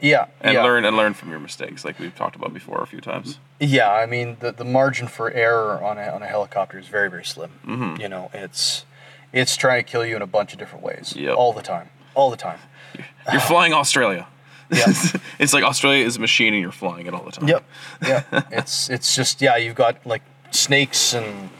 Yeah, 0.00 0.26
And 0.40 0.54
yeah. 0.54 0.62
learn 0.62 0.84
and 0.84 0.96
learn 0.96 1.14
from 1.14 1.30
your 1.30 1.40
mistakes, 1.40 1.84
like 1.84 1.98
we've 1.98 2.14
talked 2.14 2.36
about 2.36 2.52
before 2.52 2.82
a 2.82 2.86
few 2.86 3.00
times. 3.00 3.38
Yeah, 3.58 3.90
I 3.90 4.04
mean 4.06 4.36
the, 4.40 4.52
the 4.52 4.64
margin 4.64 5.08
for 5.08 5.30
error 5.30 5.82
on 5.82 5.96
a 5.98 6.02
on 6.08 6.22
a 6.22 6.26
helicopter 6.26 6.78
is 6.78 6.86
very 6.88 7.08
very 7.08 7.24
slim. 7.24 7.50
Mm-hmm. 7.66 8.00
You 8.00 8.08
know, 8.08 8.30
it's 8.34 8.84
it's 9.32 9.56
trying 9.56 9.82
to 9.84 9.90
kill 9.90 10.04
you 10.04 10.16
in 10.16 10.22
a 10.22 10.26
bunch 10.26 10.52
of 10.52 10.58
different 10.58 10.84
ways. 10.84 11.14
Yep. 11.16 11.36
All 11.36 11.52
the 11.52 11.62
time, 11.62 11.88
all 12.14 12.30
the 12.30 12.36
time. 12.36 12.58
You're 13.32 13.40
flying 13.40 13.72
Australia. 13.72 14.26
Yeah. 14.70 14.92
it's 15.38 15.52
like 15.52 15.64
Australia 15.64 16.04
is 16.04 16.16
a 16.16 16.20
machine, 16.20 16.52
and 16.52 16.60
you're 16.62 16.72
flying 16.72 17.06
it 17.06 17.14
all 17.14 17.24
the 17.24 17.30
time. 17.32 17.48
Yep. 17.48 17.64
Yeah. 18.06 18.22
it's 18.50 18.90
it's 18.90 19.14
just 19.16 19.40
yeah. 19.40 19.56
You've 19.56 19.76
got 19.76 20.04
like 20.06 20.22
snakes 20.50 21.14
and 21.14 21.50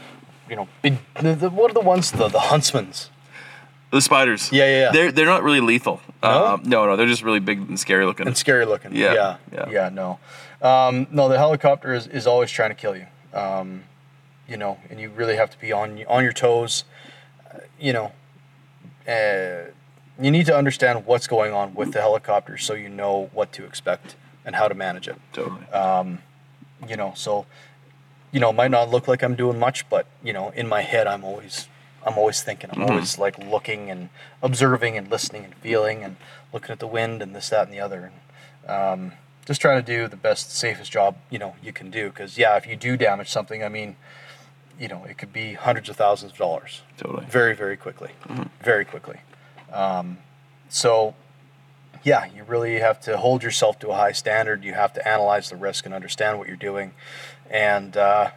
you 0.50 0.56
know 0.56 0.68
big. 0.82 0.98
The, 1.20 1.34
the, 1.34 1.50
what 1.50 1.70
are 1.70 1.74
the 1.74 1.80
ones 1.80 2.10
the 2.10 2.28
the 2.28 2.38
huntsmans? 2.38 3.08
The 3.92 4.00
spiders. 4.00 4.50
Yeah, 4.52 4.64
yeah, 4.64 4.80
yeah. 4.80 4.92
They're 4.92 5.12
they're 5.12 5.26
not 5.26 5.42
really 5.42 5.60
lethal. 5.60 6.00
No? 6.26 6.44
Uh, 6.44 6.58
no, 6.64 6.86
no, 6.86 6.96
they're 6.96 7.06
just 7.06 7.22
really 7.22 7.40
big 7.40 7.58
and 7.58 7.78
scary 7.78 8.04
looking. 8.06 8.26
and 8.26 8.36
scary 8.36 8.64
looking. 8.64 8.94
Yeah, 8.94 9.14
yeah, 9.14 9.36
yeah. 9.52 9.70
yeah. 9.70 9.88
no, 9.88 10.18
um, 10.62 11.06
no. 11.10 11.28
The 11.28 11.38
helicopter 11.38 11.94
is, 11.94 12.06
is 12.06 12.26
always 12.26 12.50
trying 12.50 12.70
to 12.70 12.74
kill 12.74 12.96
you. 12.96 13.06
Um, 13.32 13.84
you 14.48 14.56
know, 14.56 14.78
and 14.90 15.00
you 15.00 15.10
really 15.10 15.36
have 15.36 15.50
to 15.50 15.58
be 15.58 15.72
on 15.72 16.04
on 16.06 16.22
your 16.22 16.32
toes. 16.32 16.84
Uh, 17.52 17.58
you 17.78 17.92
know, 17.92 18.12
uh, 19.08 19.70
you 20.20 20.30
need 20.30 20.46
to 20.46 20.56
understand 20.56 21.06
what's 21.06 21.26
going 21.26 21.52
on 21.52 21.74
with 21.74 21.92
the 21.92 22.00
helicopter 22.00 22.56
so 22.56 22.74
you 22.74 22.88
know 22.88 23.30
what 23.32 23.52
to 23.52 23.64
expect 23.64 24.16
and 24.44 24.54
how 24.54 24.68
to 24.68 24.74
manage 24.74 25.08
it. 25.08 25.16
totally. 25.32 25.66
You 26.86 26.96
know, 26.96 27.14
so 27.16 27.46
you 28.32 28.40
know, 28.40 28.50
it 28.50 28.54
might 28.54 28.70
not 28.70 28.90
look 28.90 29.08
like 29.08 29.22
I'm 29.22 29.34
doing 29.34 29.58
much, 29.58 29.88
but 29.88 30.06
you 30.22 30.32
know, 30.32 30.50
in 30.50 30.68
my 30.68 30.82
head, 30.82 31.06
I'm 31.06 31.24
always 31.24 31.68
I'm 32.06 32.16
always 32.16 32.40
thinking. 32.40 32.70
I'm 32.72 32.84
always 32.84 33.18
like 33.18 33.36
looking 33.36 33.90
and 33.90 34.10
observing 34.40 34.96
and 34.96 35.10
listening 35.10 35.44
and 35.44 35.54
feeling 35.56 36.04
and 36.04 36.16
looking 36.52 36.70
at 36.70 36.78
the 36.78 36.86
wind 36.86 37.20
and 37.20 37.34
this, 37.34 37.48
that, 37.48 37.66
and 37.66 37.72
the 37.72 37.80
other. 37.80 38.12
And 38.64 38.70
um, 38.70 39.12
just 39.44 39.60
trying 39.60 39.84
to 39.84 39.86
do 39.86 40.06
the 40.06 40.16
best, 40.16 40.56
safest 40.56 40.92
job 40.92 41.16
you 41.30 41.38
know 41.38 41.56
you 41.60 41.72
can 41.72 41.90
do. 41.90 42.08
Because 42.08 42.38
yeah, 42.38 42.56
if 42.56 42.66
you 42.66 42.76
do 42.76 42.96
damage 42.96 43.28
something, 43.28 43.64
I 43.64 43.68
mean, 43.68 43.96
you 44.78 44.86
know, 44.86 45.04
it 45.04 45.18
could 45.18 45.32
be 45.32 45.54
hundreds 45.54 45.88
of 45.88 45.96
thousands 45.96 46.32
of 46.32 46.38
dollars 46.38 46.82
totally. 46.96 47.26
very, 47.26 47.56
very 47.56 47.76
quickly, 47.76 48.10
very 48.62 48.84
quickly. 48.84 49.20
Um, 49.72 50.18
so, 50.68 51.14
yeah, 52.04 52.26
you 52.26 52.44
really 52.44 52.78
have 52.78 53.00
to 53.00 53.16
hold 53.16 53.42
yourself 53.42 53.78
to 53.80 53.88
a 53.88 53.94
high 53.94 54.12
standard. 54.12 54.62
You 54.64 54.74
have 54.74 54.92
to 54.94 55.08
analyze 55.08 55.50
the 55.50 55.56
risk 55.56 55.86
and 55.86 55.94
understand 55.94 56.38
what 56.38 56.46
you're 56.46 56.56
doing, 56.56 56.92
and 57.50 57.96
uh, 57.96 58.30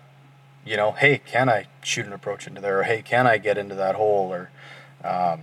you 0.70 0.78
know, 0.78 0.92
hey, 0.92 1.20
can 1.26 1.50
I 1.50 1.66
shoot 1.82 2.06
an 2.06 2.14
approach 2.14 2.46
into 2.46 2.62
there? 2.62 2.82
Or 2.82 2.84
hey, 2.84 3.02
can 3.02 3.26
I 3.26 3.40
get 3.40 3.58
into 3.58 3.74
that 3.74 3.96
hole? 3.96 4.32
Or 4.32 4.52
um, 5.04 5.42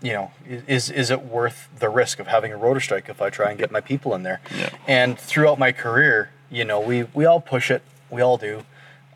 you 0.00 0.12
know, 0.12 0.30
is 0.46 0.90
is 0.90 1.10
it 1.10 1.22
worth 1.24 1.68
the 1.76 1.88
risk 1.88 2.20
of 2.20 2.28
having 2.28 2.52
a 2.52 2.56
rotor 2.56 2.78
strike 2.78 3.08
if 3.08 3.20
I 3.20 3.30
try 3.30 3.50
and 3.50 3.58
get 3.58 3.72
my 3.72 3.80
people 3.80 4.14
in 4.14 4.22
there? 4.22 4.40
Yeah. 4.56 4.70
And 4.86 5.18
throughout 5.18 5.58
my 5.58 5.72
career, 5.72 6.30
you 6.50 6.64
know, 6.64 6.78
we 6.78 7.02
we 7.14 7.24
all 7.24 7.40
push 7.40 7.68
it, 7.68 7.82
we 8.10 8.22
all 8.22 8.38
do, 8.38 8.62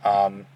um, 0.05 0.47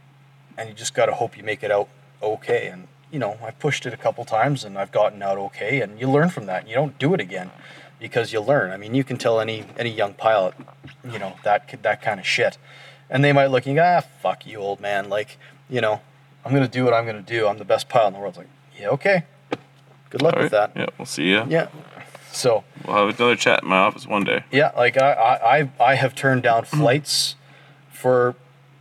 and 0.58 0.68
you 0.68 0.74
just 0.74 0.94
got 0.94 1.06
to 1.06 1.12
hope 1.12 1.36
you 1.36 1.44
make 1.44 1.62
it 1.62 1.70
out 1.70 1.88
okay. 2.20 2.66
And 2.66 2.88
you 3.12 3.20
know, 3.20 3.38
I've 3.40 3.58
pushed 3.60 3.86
it 3.86 3.94
a 3.94 3.96
couple 3.96 4.24
times 4.24 4.64
and 4.64 4.76
I've 4.78 4.90
gotten 4.90 5.22
out 5.22 5.38
okay, 5.38 5.80
and 5.80 6.00
you 6.00 6.10
learn 6.10 6.28
from 6.28 6.46
that. 6.46 6.66
You 6.66 6.74
don't 6.74 6.98
do 6.98 7.14
it 7.14 7.20
again 7.20 7.52
because 8.00 8.32
you 8.32 8.40
learn. 8.40 8.72
I 8.72 8.78
mean, 8.78 8.96
you 8.96 9.04
can 9.04 9.16
tell 9.16 9.38
any 9.38 9.64
any 9.78 9.90
young 9.90 10.14
pilot, 10.14 10.54
you 11.08 11.20
know, 11.20 11.36
that 11.44 11.82
that 11.82 12.02
kind 12.02 12.18
of 12.18 12.26
shit, 12.26 12.58
and 13.10 13.22
they 13.24 13.32
might 13.32 13.46
look 13.48 13.66
and 13.66 13.76
go, 13.76 13.82
ah, 13.84 14.00
fuck 14.22 14.46
you, 14.46 14.58
old 14.58 14.80
man. 14.80 15.08
Like, 15.08 15.38
you 15.68 15.80
know, 15.80 16.00
I'm 16.44 16.52
gonna 16.52 16.68
do 16.68 16.84
what 16.84 16.94
I'm 16.94 17.06
gonna 17.06 17.22
do. 17.22 17.46
I'm 17.46 17.58
the 17.58 17.64
best 17.64 17.88
pilot 17.88 18.08
in 18.08 18.12
the 18.14 18.18
world. 18.20 18.30
It's 18.30 18.38
like, 18.38 18.48
yeah, 18.80 18.88
okay. 18.90 19.24
Good 20.10 20.22
luck 20.22 20.34
All 20.36 20.42
with 20.42 20.52
that. 20.52 20.72
Yeah, 20.76 20.86
we'll 20.98 21.06
see 21.06 21.28
you. 21.30 21.44
Yeah. 21.48 21.68
So 22.32 22.64
We'll 22.86 22.96
have 22.96 23.08
another 23.18 23.36
chat 23.36 23.62
in 23.62 23.68
my 23.68 23.78
office 23.78 24.06
one 24.06 24.24
day. 24.24 24.44
yeah, 24.50 24.72
like 24.76 24.96
I, 24.96 25.12
I, 25.12 25.70
I- 25.92 25.94
have 25.96 26.14
turned 26.14 26.42
down 26.42 26.64
flights 26.64 27.36
for 27.90 28.34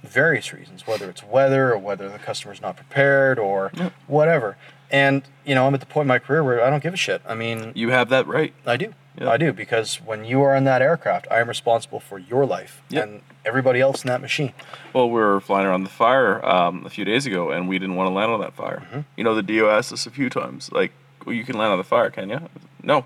various 0.03 0.51
reasons, 0.53 0.87
whether 0.87 1.09
it's 1.09 1.23
weather 1.23 1.71
or 1.73 1.77
whether 1.77 2.09
the 2.09 2.17
customer's 2.17 2.61
not 2.61 2.75
prepared 2.75 3.37
or 3.39 3.71
whatever. 4.07 4.57
And 4.89 5.23
you 5.45 5.53
know, 5.55 5.67
I'm 5.67 5.73
at 5.73 5.79
the 5.79 5.85
point 5.85 6.03
in 6.05 6.07
my 6.09 6.19
career 6.19 6.43
where 6.43 6.63
I 6.63 6.69
don't 6.69 6.81
give 6.83 6.93
a 6.93 6.97
shit. 6.97 7.21
I 7.27 7.35
mean, 7.35 7.71
You 7.75 7.89
have 7.91 8.09
that 8.09 8.25
right. 8.27 8.53
I 8.65 8.77
do, 8.77 8.93
Yeah. 9.19 9.29
I 9.29 9.37
do, 9.37 9.53
because 9.53 9.97
when 10.01 10.25
you 10.25 10.41
are 10.41 10.55
in 10.55 10.63
that 10.65 10.81
aircraft, 10.81 11.27
I 11.31 11.39
am 11.39 11.47
responsible 11.47 11.99
for 11.99 12.17
your 12.17 12.45
life 12.45 12.81
Yep. 12.89 13.03
and 13.03 13.21
everybody 13.45 13.79
else 13.81 14.03
in 14.03 14.07
that 14.09 14.21
machine. 14.21 14.53
Well, 14.93 15.09
we 15.09 15.19
were 15.19 15.39
flying 15.41 15.65
around 15.67 15.83
the 15.83 15.89
fire 15.89 16.43
um, 16.45 16.85
a 16.85 16.89
few 16.89 17.05
days 17.05 17.25
ago, 17.25 17.51
and 17.51 17.67
we 17.67 17.79
didn't 17.79 17.95
want 17.95 18.07
to 18.07 18.13
land 18.13 18.31
on 18.31 18.39
that 18.41 18.53
fire. 18.53 18.83
Mm-hmm. 18.87 18.99
You 19.17 19.23
know, 19.23 19.35
the 19.35 19.43
DO 19.43 19.67
asked 19.69 19.91
us 19.91 20.05
a 20.05 20.11
few 20.11 20.29
times, 20.29 20.71
like, 20.71 20.91
well, 21.25 21.35
you 21.35 21.43
can 21.43 21.57
land 21.57 21.71
on 21.71 21.77
the 21.77 21.83
fire, 21.83 22.09
can 22.09 22.29
you? 22.29 22.39
No. 22.83 23.05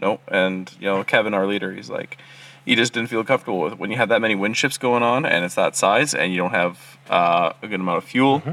No. 0.00 0.20
And, 0.28 0.72
you 0.78 0.86
know, 0.86 1.02
Kevin, 1.04 1.34
our 1.34 1.46
leader, 1.46 1.72
he's 1.72 1.90
like, 1.90 2.18
he 2.64 2.74
just 2.74 2.92
didn't 2.92 3.08
feel 3.10 3.24
comfortable 3.24 3.60
with 3.60 3.74
it. 3.74 3.78
When 3.78 3.90
you 3.90 3.96
have 3.96 4.08
that 4.10 4.20
many 4.20 4.34
wind 4.34 4.56
shifts 4.56 4.78
going 4.78 5.02
on 5.02 5.24
and 5.24 5.44
it's 5.44 5.54
that 5.54 5.74
size 5.74 6.14
and 6.14 6.30
you 6.32 6.38
don't 6.38 6.50
have 6.50 6.98
uh, 7.08 7.52
a 7.62 7.66
good 7.68 7.80
amount 7.80 7.98
of 7.98 8.04
fuel, 8.04 8.40
Mm-hmm. 8.40 8.52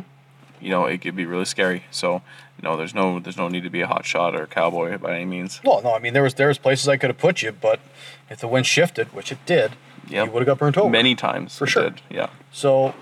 you 0.61 0.69
know, 0.69 0.85
it 0.85 1.01
could 1.01 1.15
be 1.15 1.25
really 1.25 1.45
scary. 1.45 1.83
So, 1.91 2.21
no, 2.63 2.77
there's 2.77 2.95
no 2.95 3.19
there's 3.19 3.35
no 3.37 3.49
need 3.49 3.63
to 3.63 3.69
be 3.69 3.81
a 3.81 3.87
hot 3.87 4.05
shot 4.05 4.33
or 4.33 4.43
a 4.43 4.47
cowboy 4.47 4.97
by 4.97 5.15
any 5.15 5.25
means. 5.25 5.59
Well, 5.63 5.81
no, 5.83 5.93
I 5.93 5.99
mean 5.99 6.13
there 6.13 6.23
was 6.23 6.35
there 6.35 6.47
was 6.47 6.57
places 6.57 6.87
I 6.87 6.95
could 6.97 7.09
have 7.09 7.17
put 7.17 7.41
you, 7.41 7.51
but 7.51 7.79
if 8.29 8.39
the 8.39 8.47
wind 8.47 8.65
shifted, 8.65 9.13
which 9.13 9.31
it 9.31 9.39
did, 9.45 9.73
Yep. 10.09 10.25
you 10.27 10.31
would 10.31 10.39
have 10.41 10.47
got 10.47 10.57
burnt 10.59 10.77
over. 10.77 10.89
Many 10.89 11.15
times. 11.15 11.57
For 11.57 11.67
sure. 11.67 11.83
did, 11.89 12.01
Yeah. 12.09 12.29
So, 12.51 12.93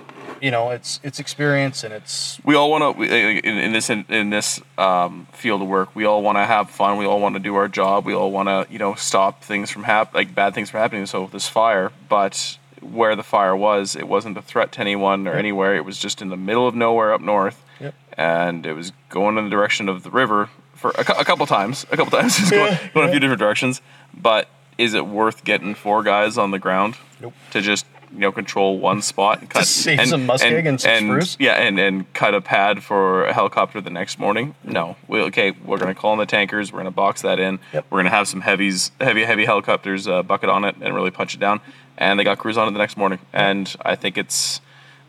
you 0.41 0.51
know, 0.51 0.72
it's 0.72 0.99
it's 1.04 1.20
experience 1.20 1.84
and 1.84 1.93
it's 1.93 2.39
we 2.43 2.56
all 2.56 2.70
want 2.72 2.97
to 2.97 3.04
in, 3.04 3.58
in 3.58 3.72
this 3.74 3.89
in, 3.89 4.06
in 4.10 4.30
this 4.30 4.60
um, 4.78 5.28
field 5.34 5.62
of 5.62 5.68
work 5.68 5.95
we 5.95 6.06
all 6.06 6.22
want 6.22 6.38
to 6.38 6.45
have 6.45 6.70
fun 6.70 6.97
we 6.97 7.06
all 7.06 7.20
want 7.20 7.36
to 7.36 7.39
do 7.39 7.56
our 7.56 7.68
job 7.68 8.06
we 8.06 8.14
all 8.14 8.32
want 8.32 8.47
to 8.49 8.66
you 8.72 8.80
know 8.80 8.93
stop 8.95 9.41
things 9.43 9.70
from 9.70 9.84
hap- 9.84 10.14
like 10.14 10.34
bad 10.36 10.54
things 10.54 10.70
from 10.70 10.80
happening 10.82 11.06
so 11.06 11.28
this 11.32 11.47
fire 11.47 11.91
but 12.10 12.58
where 12.82 13.16
the 13.16 13.24
fire 13.24 13.56
was 13.56 13.95
it 13.95 14.08
wasn't 14.08 14.38
a 14.38 14.41
threat 14.41 14.72
to 14.74 14.82
anyone 14.82 15.26
or 15.28 15.34
anywhere 15.34 15.76
it 15.76 15.86
was 15.86 15.97
just 15.97 16.22
in 16.22 16.28
the 16.30 16.38
middle 16.38 16.68
of 16.68 16.76
nowhere 16.76 17.14
up 17.14 17.22
north 17.22 17.64
Yep. 17.80 17.95
and 18.18 18.66
it 18.66 18.74
was 18.74 18.91
going 19.10 19.38
in 19.38 19.45
the 19.45 19.49
direction 19.49 19.88
of 19.88 20.04
the 20.04 20.10
river 20.12 20.49
for 20.74 20.91
a, 20.97 21.04
cou- 21.06 21.20
a 21.20 21.24
couple 21.26 21.45
times 21.45 21.86
a 21.91 21.95
couple 21.97 22.12
times 22.18 22.38
it 22.38 22.41
was 22.43 22.49
going, 22.51 22.72
Yeah, 22.74 22.88
going 22.93 23.08
a 23.08 23.12
few 23.12 23.20
different 23.20 23.39
directions 23.39 23.82
but 24.14 24.49
is 24.78 24.93
it 24.93 25.05
worth 25.07 25.43
getting 25.43 25.76
four 25.76 26.03
guys 26.03 26.38
on 26.38 26.51
the 26.51 26.59
ground 26.59 26.95
Nope. 27.21 27.34
to 27.51 27.61
just 27.61 27.86
you 28.11 28.19
know 28.19 28.32
control 28.32 28.78
one 28.80 29.01
spot 29.01 29.39
and 29.41 29.49
cut 29.49 29.65
save 29.65 30.07
some 30.07 30.28
muskeg 30.28 30.67
and 30.67 30.80
some 30.80 30.97
spruce? 31.07 31.38
yeah, 31.39 31.53
and, 31.53 31.80
and 31.80 32.11
cut 32.13 32.36
a 32.36 32.41
pad 32.41 32.84
for 32.84 33.26
a 33.26 33.34
helicopter 33.34 33.82
the 33.82 33.89
next 33.89 34.19
morning. 34.19 34.53
No, 34.63 34.95
we 35.07 35.19
okay. 35.24 35.51
We're 35.51 35.78
gonna 35.80 35.95
call 35.95 36.13
in 36.13 36.19
the 36.19 36.26
tankers. 36.26 36.71
We're 36.71 36.80
gonna 36.80 36.91
box 36.91 37.21
that 37.24 37.39
in. 37.39 37.59
Yep. 37.74 37.86
We're 37.89 37.99
gonna 37.99 38.09
have 38.11 38.28
some 38.28 38.41
heavies, 38.41 38.91
heavy, 39.01 39.24
heavy 39.24 39.45
helicopters 39.45 40.07
uh, 40.07 40.21
bucket 40.24 40.49
on 40.49 40.63
it 40.63 40.76
and 40.82 40.93
really 40.93 41.11
punch 41.11 41.34
it 41.34 41.39
down. 41.39 41.59
And 41.97 42.19
they 42.19 42.24
got 42.24 42.38
crews 42.39 42.57
on 42.57 42.67
it 42.67 42.71
the 42.71 42.80
next 42.80 42.97
morning. 42.97 43.19
And 43.34 43.74
I 43.84 43.95
think 43.95 44.17
it's 44.17 44.61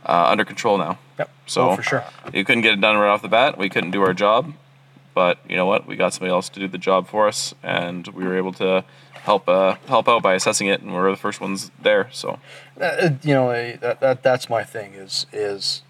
uh, 0.06 0.26
under 0.28 0.44
control 0.44 0.76
now. 0.78 0.98
Yep. 1.18 1.30
So 1.46 1.70
Oh, 1.70 1.76
for 1.76 1.82
sure. 1.82 2.04
you 2.32 2.44
couldn't 2.44 2.62
get 2.62 2.72
it 2.74 2.80
done 2.80 2.96
right 2.96 3.08
off 3.08 3.22
the 3.22 3.28
bat. 3.28 3.56
We 3.58 3.68
couldn't 3.70 3.90
do 3.90 4.02
our 4.02 4.12
job, 4.14 4.52
but 5.14 5.38
you 5.48 5.56
know 5.56 5.64
what? 5.66 5.86
We 5.86 5.96
got 5.96 6.12
somebody 6.12 6.30
else 6.32 6.48
to 6.50 6.60
do 6.60 6.68
the 6.68 6.76
job 6.78 7.06
for 7.08 7.26
us, 7.28 7.54
and 7.62 8.06
we 8.08 8.24
were 8.24 8.36
able 8.36 8.52
to 8.54 8.84
help 9.24 9.48
uh, 9.48 9.74
help 9.88 10.08
out 10.08 10.22
by 10.22 10.34
assessing 10.34 10.68
it, 10.68 10.80
and 10.80 10.94
we're 10.94 11.10
the 11.10 11.16
first 11.16 11.40
ones 11.40 11.70
there. 11.82 12.08
So 12.12 12.38
uh, 12.80 13.10
you 13.22 13.34
know 13.34 13.50
uh, 13.50 13.76
that, 13.78 14.00
that 14.00 14.22
that's 14.22 14.48
my 14.48 14.62
thing 14.64 14.94
is 14.94 15.26
is 15.32 15.82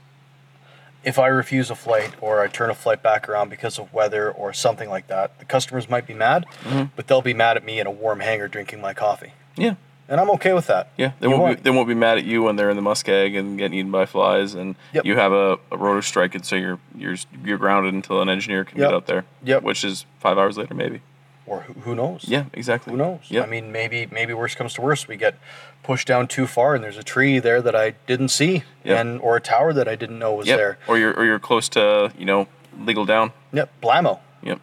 if 1.05 1.18
I 1.18 1.26
refuse 1.26 1.70
a 1.70 1.74
flight 1.74 2.14
or 2.22 2.41
I 2.41 2.47
turn 2.49 2.70
a 2.70 2.74
flight 2.74 3.03
back 3.03 3.28
around 3.28 3.51
because 3.51 3.78
of 3.78 3.93
weather 3.93 4.30
or 4.32 4.53
something 4.55 4.89
like 4.89 5.07
that, 5.09 5.39
the 5.39 5.45
customers 5.45 5.89
might 5.91 6.07
be 6.07 6.14
mad, 6.14 6.47
Mm-hmm. 6.62 6.85
but 6.97 7.07
they'll 7.09 7.20
be 7.22 7.35
mad 7.35 7.57
at 7.59 7.64
me 7.64 7.78
in 7.78 7.87
a 7.87 7.91
warm 7.91 8.20
hangar 8.20 8.49
drinking 8.49 8.80
my 8.80 8.95
coffee. 8.95 9.32
yeah, 9.57 9.74
and 10.09 10.18
I'm 10.18 10.30
okay 10.30 10.55
with 10.55 10.66
that. 10.68 10.89
Yeah, 10.97 11.12
they 11.20 11.28
You 11.28 11.37
won't 11.39 11.57
be, 11.59 11.62
they 11.62 11.70
won't 11.70 11.89
be 11.89 11.95
mad 11.95 12.16
at 12.16 12.24
you 12.24 12.43
when 12.43 12.57
they're 12.57 12.70
in 12.70 12.76
the 12.76 12.82
muskeg 12.82 13.39
and 13.39 13.59
getting 13.59 13.76
eaten 13.78 13.91
by 13.91 14.07
flies, 14.07 14.55
and 14.55 14.76
Yep. 14.95 15.05
you 15.05 15.16
have 15.16 15.32
a, 15.32 15.59
a 15.70 15.76
rotor 15.76 16.01
strike, 16.01 16.35
and 16.35 16.45
so 16.47 16.57
you're 16.57 16.78
you're 16.97 17.16
you're 17.45 17.59
grounded 17.59 17.93
until 17.93 18.22
an 18.22 18.30
engineer 18.30 18.64
can 18.64 18.78
Yep. 18.78 18.89
get 18.89 18.95
out 18.95 19.07
there. 19.07 19.24
Yep. 19.45 19.62
Which 19.62 19.85
is 19.85 20.07
five 20.20 20.39
hours 20.39 20.57
later, 20.57 20.72
maybe. 20.74 21.03
Or 21.47 21.61
who, 21.62 21.72
who 21.80 21.95
knows? 21.95 22.24
Yeah, 22.26 22.45
exactly. 22.53 22.92
Who 22.92 22.97
knows? 22.99 23.20
Yeah. 23.28 23.42
I 23.42 23.47
mean, 23.47 23.70
maybe 23.72 24.07
maybe 24.11 24.32
worst 24.34 24.57
comes 24.57 24.74
to 24.74 24.80
worst, 24.80 25.09
we 25.09 25.16
get 25.16 25.34
pushed 25.82 26.07
down 26.09 26.26
too 26.28 26.47
far, 26.47 26.74
and 26.74 26.82
there's 26.82 26.97
a 26.97 27.03
tree 27.03 27.38
there 27.38 27.61
that 27.62 27.74
I 27.76 27.95
didn't 28.07 28.28
see, 28.28 28.62
Yeah. 28.84 29.01
and 29.01 29.20
or 29.20 29.36
a 29.36 29.40
tower 29.40 29.72
that 29.74 29.86
I 29.88 29.95
didn't 29.97 30.18
know 30.18 30.32
was 30.34 30.47
Yep. 30.47 30.57
there. 30.59 30.78
Or 30.86 30.97
you're 30.99 31.12
or 31.14 31.24
you're 31.24 31.38
close 31.38 31.68
to 31.70 32.12
you 32.18 32.24
know 32.26 32.47
legal 32.78 33.05
down. 33.05 33.32
Yep, 33.53 33.70
blammo. 33.82 34.20
Yep. 34.42 34.61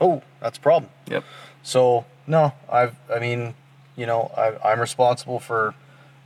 Oh, 0.00 0.22
that's 0.40 0.58
a 0.58 0.60
problem. 0.60 0.90
Yep. 1.08 1.24
So 1.62 2.04
no, 2.26 2.52
I've 2.70 2.94
I 3.14 3.18
mean, 3.18 3.54
you 3.96 4.06
know, 4.06 4.30
I, 4.36 4.72
I'm 4.72 4.80
responsible 4.80 5.40
for, 5.40 5.74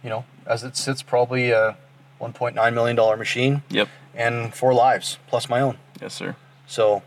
you 0.05 0.11
know, 0.11 0.25
as 0.47 0.65
it 0.65 0.77
sits, 0.77 1.03
probably 1.03 1.51
a 1.51 1.77
1.9 2.21 2.75
million 2.75 2.97
dollar 2.97 3.17
machine 3.17 3.63
Yep. 3.71 3.89
and 4.15 4.55
four 4.55 4.75
lives 4.75 5.19
plus 5.29 5.49
my 5.49 5.61
own. 5.61 5.79
Yes, 6.01 6.13
sir. 6.15 6.37
So, 6.67 7.03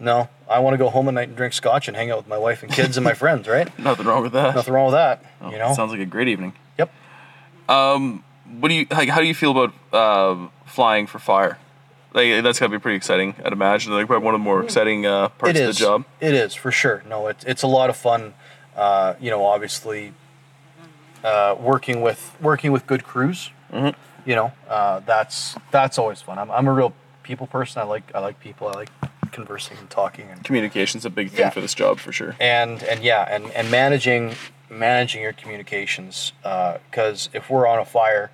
no, 0.00 0.28
I 0.48 0.58
want 0.60 0.74
to 0.74 0.78
go 0.78 0.88
home 0.90 1.08
at 1.08 1.14
night 1.14 1.28
and 1.28 1.36
drink 1.36 1.52
scotch 1.54 1.88
and 1.88 1.96
hang 1.96 2.10
out 2.10 2.18
with 2.18 2.28
my 2.28 2.38
wife 2.38 2.62
and 2.62 2.72
kids 2.72 2.96
and 2.96 3.04
my 3.04 3.14
friends. 3.22 3.48
Right? 3.48 3.76
Nothing 3.78 4.06
wrong 4.06 4.22
with 4.22 4.32
that. 4.32 4.54
Nothing 4.54 4.74
wrong 4.74 4.86
with 4.86 4.94
that. 4.94 5.24
Oh, 5.40 5.50
you 5.50 5.58
know. 5.58 5.74
sounds 5.74 5.90
like 5.92 6.00
a 6.00 6.06
great 6.06 6.28
evening. 6.28 6.52
yep. 6.78 6.90
What 7.66 8.68
do 8.68 8.74
you 8.74 8.86
like? 8.90 9.08
How 9.08 9.20
do 9.20 9.26
you 9.26 9.34
feel 9.34 9.50
about 9.50 9.74
uh, 9.92 10.48
flying 10.66 11.06
for 11.06 11.18
fire? 11.18 11.58
Like 12.14 12.42
that's 12.42 12.58
gotta 12.58 12.70
be 12.72 12.78
pretty 12.78 12.96
exciting. 12.96 13.34
I'd 13.44 13.52
imagine 13.52 13.92
like 13.92 14.06
probably 14.06 14.24
one 14.24 14.34
of 14.34 14.40
the 14.40 14.44
more 14.44 14.62
exciting 14.62 15.04
uh, 15.04 15.28
parts. 15.28 15.58
Of 15.58 15.66
the 15.66 15.72
job. 15.74 16.04
It 16.20 16.32
is 16.32 16.54
for 16.54 16.72
sure. 16.72 17.02
No, 17.06 17.26
it's 17.26 17.44
it's 17.44 17.62
a 17.62 17.66
lot 17.66 17.90
of 17.90 17.96
fun. 17.96 18.34
Uh, 18.74 19.14
you 19.20 19.30
know, 19.30 19.44
obviously, 19.44 20.14
uh, 21.22 21.56
working 21.60 22.00
with 22.00 22.34
working 22.40 22.72
with 22.72 22.86
good 22.86 23.04
crews. 23.04 23.50
Mm-hmm. 23.72 23.98
You 24.28 24.36
know, 24.36 24.52
uh, 24.68 25.00
that's 25.00 25.56
that's 25.70 25.98
always 25.98 26.22
fun. 26.22 26.38
I'm, 26.38 26.50
I'm 26.50 26.66
a 26.66 26.72
real 26.72 26.94
people 27.22 27.46
person. 27.46 27.82
I 27.82 27.84
like 27.84 28.14
I 28.14 28.20
like 28.20 28.40
people. 28.40 28.68
I 28.68 28.72
like 28.72 28.90
conversing 29.32 29.76
and 29.78 29.88
talking 29.90 30.28
and 30.30 30.42
Communication's 30.44 31.04
a 31.04 31.10
big 31.10 31.30
thing 31.30 31.40
Yeah. 31.40 31.50
for 31.50 31.60
this 31.60 31.74
job 31.74 31.98
for 31.98 32.12
sure. 32.12 32.34
and 32.40 32.82
and 32.82 33.02
yeah 33.02 33.26
and 33.28 33.50
and 33.52 33.70
managing 33.70 34.34
managing 34.70 35.22
your 35.22 35.32
communications 35.32 36.32
because 36.42 37.28
if 37.32 37.48
we're 37.50 37.66
on 37.66 37.78
a 37.78 37.84
fire 37.84 38.30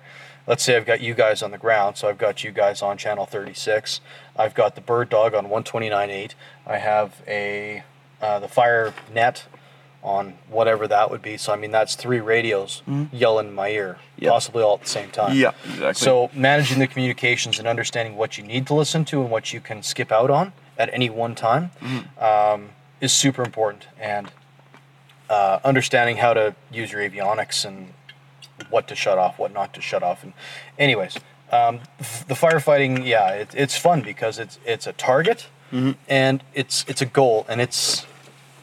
let's 0.47 0.63
say 0.63 0.75
i've 0.75 0.85
got 0.85 0.99
you 1.01 1.13
guys 1.13 1.41
on 1.41 1.51
the 1.51 1.57
ground 1.57 1.95
so 1.97 2.07
i've 2.09 2.17
got 2.17 2.43
you 2.43 2.51
guys 2.51 2.81
on 2.81 2.97
channel 2.97 3.25
36 3.25 4.01
i've 4.35 4.53
got 4.53 4.75
the 4.75 4.81
bird 4.81 5.09
dog 5.09 5.33
on 5.33 5.45
129.8 5.47 6.31
i 6.67 6.77
have 6.77 7.21
a 7.27 7.83
uh, 8.21 8.39
the 8.39 8.47
fire 8.47 8.93
net 9.13 9.45
on 10.03 10.33
whatever 10.49 10.87
that 10.87 11.09
would 11.09 11.21
be 11.21 11.35
so 11.37 11.51
i 11.53 11.55
mean 11.55 11.71
that's 11.71 11.95
three 11.95 12.19
radios 12.19 12.83
yelling 13.11 13.47
in 13.47 13.53
my 13.55 13.69
ear 13.69 13.97
Yeah. 14.17 14.29
possibly 14.31 14.61
all 14.61 14.75
at 14.75 14.81
the 14.81 14.87
same 14.89 15.09
time 15.11 15.35
Yeah, 15.35 15.51
exactly. 15.63 15.93
so 15.93 16.29
managing 16.33 16.79
the 16.79 16.87
communications 16.87 17.59
and 17.59 17.67
understanding 17.67 18.15
what 18.15 18.37
you 18.37 18.43
need 18.43 18.67
to 18.67 18.73
listen 18.75 19.03
to 19.05 19.21
and 19.21 19.31
what 19.31 19.51
you 19.53 19.59
can 19.61 19.81
skip 19.83 20.11
out 20.11 20.29
on 20.29 20.53
at 20.77 20.93
any 20.93 21.09
one 21.09 21.35
time 21.35 21.71
um, 22.19 22.69
is 23.01 23.11
super 23.13 23.43
important. 23.43 23.87
And 23.99 24.31
uh, 25.29 25.59
understanding 25.63 26.17
how 26.17 26.33
to 26.33 26.55
use 26.71 26.91
your 26.91 27.01
avionics 27.01 27.65
and 27.65 27.93
what 28.69 28.87
to 28.87 28.95
shut 28.95 29.17
off, 29.17 29.39
what 29.39 29.51
not 29.53 29.73
to 29.73 29.81
shut 29.81 30.03
off. 30.03 30.23
And 30.23 30.33
anyways, 30.77 31.17
um, 31.51 31.79
f- 31.99 32.27
the 32.27 32.35
firefighting, 32.35 33.05
yeah, 33.05 33.29
it, 33.29 33.49
it's 33.55 33.77
fun 33.77 34.01
because 34.01 34.39
it's 34.39 34.59
it's 34.65 34.87
a 34.87 34.93
target 34.93 35.47
and 36.07 36.41
it's 36.53 36.85
it's 36.87 37.01
a 37.01 37.05
goal 37.05 37.45
and 37.49 37.59
it's 37.59 38.05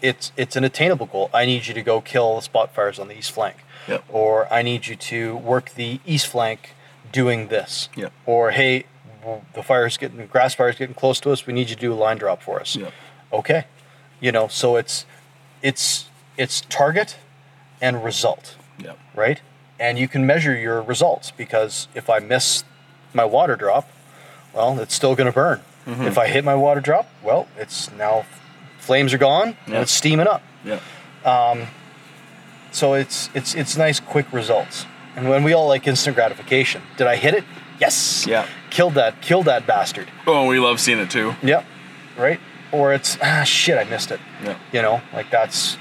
it's 0.00 0.32
it's 0.38 0.56
an 0.56 0.64
attainable 0.64 1.04
goal. 1.06 1.28
I 1.34 1.44
need 1.44 1.66
you 1.66 1.74
to 1.74 1.82
go 1.82 2.00
kill 2.00 2.36
the 2.36 2.42
spot 2.42 2.74
fires 2.74 2.98
on 2.98 3.08
the 3.08 3.18
east 3.18 3.32
flank, 3.32 3.56
Yep. 3.86 4.04
or 4.08 4.50
I 4.52 4.62
need 4.62 4.86
you 4.86 4.96
to 4.96 5.36
work 5.36 5.74
the 5.74 6.00
east 6.06 6.26
flank 6.26 6.70
doing 7.12 7.48
this, 7.48 7.90
Yep. 7.96 8.12
or 8.24 8.52
hey, 8.52 8.84
w- 9.22 9.40
the 9.54 9.62
fire's 9.62 9.96
getting 9.96 10.18
the 10.18 10.24
grass 10.24 10.54
fire's 10.54 10.76
getting 10.76 10.94
close 10.94 11.18
to 11.20 11.30
us. 11.32 11.46
We 11.46 11.52
need 11.52 11.70
you 11.70 11.76
to 11.76 11.80
do 11.80 11.92
a 11.92 11.94
line 11.96 12.18
drop 12.18 12.42
for 12.42 12.60
us. 12.60 12.76
Yep. 12.76 12.92
Okay, 13.32 13.64
you 14.20 14.30
know, 14.32 14.48
so 14.48 14.76
it's 14.76 15.06
it's 15.62 16.08
it's 16.36 16.60
target 16.68 17.16
and 17.80 18.04
result 18.04 18.56
yeah. 18.78 18.92
right? 19.14 19.40
And 19.80 19.98
you 19.98 20.06
can 20.08 20.24
measure 20.26 20.54
your 20.56 20.80
results 20.82 21.30
because 21.32 21.88
if 21.94 22.08
I 22.10 22.18
miss 22.20 22.62
my 23.14 23.24
water 23.24 23.56
drop, 23.56 23.88
well, 24.54 24.78
it's 24.80 24.94
still 24.94 25.14
going 25.16 25.26
to 25.26 25.32
burn. 25.32 25.60
Mm-hmm. 25.86 26.02
If 26.02 26.16
I 26.18 26.28
hit 26.28 26.44
my 26.44 26.54
water 26.54 26.80
drop, 26.80 27.08
well, 27.22 27.48
it's 27.58 27.90
now 27.92 28.24
flames 28.78 29.12
are 29.12 29.18
gone 29.18 29.56
and 29.66 29.74
Yeah. 29.74 29.80
it's 29.82 29.92
steaming 29.92 30.26
up. 30.28 30.42
Yeah. 30.64 30.78
Um, 31.24 31.66
So 32.70 32.94
it's 32.94 33.28
it's 33.34 33.54
it's 33.54 33.76
nice 33.76 34.00
quick 34.00 34.32
results. 34.32 34.86
And 35.16 35.28
when 35.28 35.42
we 35.44 35.52
all 35.52 35.68
like 35.68 35.86
instant 35.86 36.16
gratification, 36.16 36.80
did 36.96 37.06
I 37.06 37.16
hit 37.16 37.34
it? 37.34 37.44
Yes. 37.82 38.26
Yeah. 38.28 38.46
Killed 38.70 38.94
that 38.94 39.20
killed 39.20 39.46
that 39.46 39.66
bastard. 39.66 40.08
Oh, 40.24 40.46
we 40.46 40.60
love 40.60 40.78
seeing 40.78 41.00
it 41.00 41.10
too. 41.10 41.34
Yep. 41.42 41.64
Right? 42.16 42.38
Or 42.70 42.92
it's 42.92 43.18
ah 43.20 43.42
shit, 43.42 43.76
I 43.76 43.82
missed 43.84 44.12
it. 44.12 44.20
Yeah. 44.44 44.56
You 44.72 44.82
know, 44.82 45.00
like 45.12 45.30
that's 45.30 45.76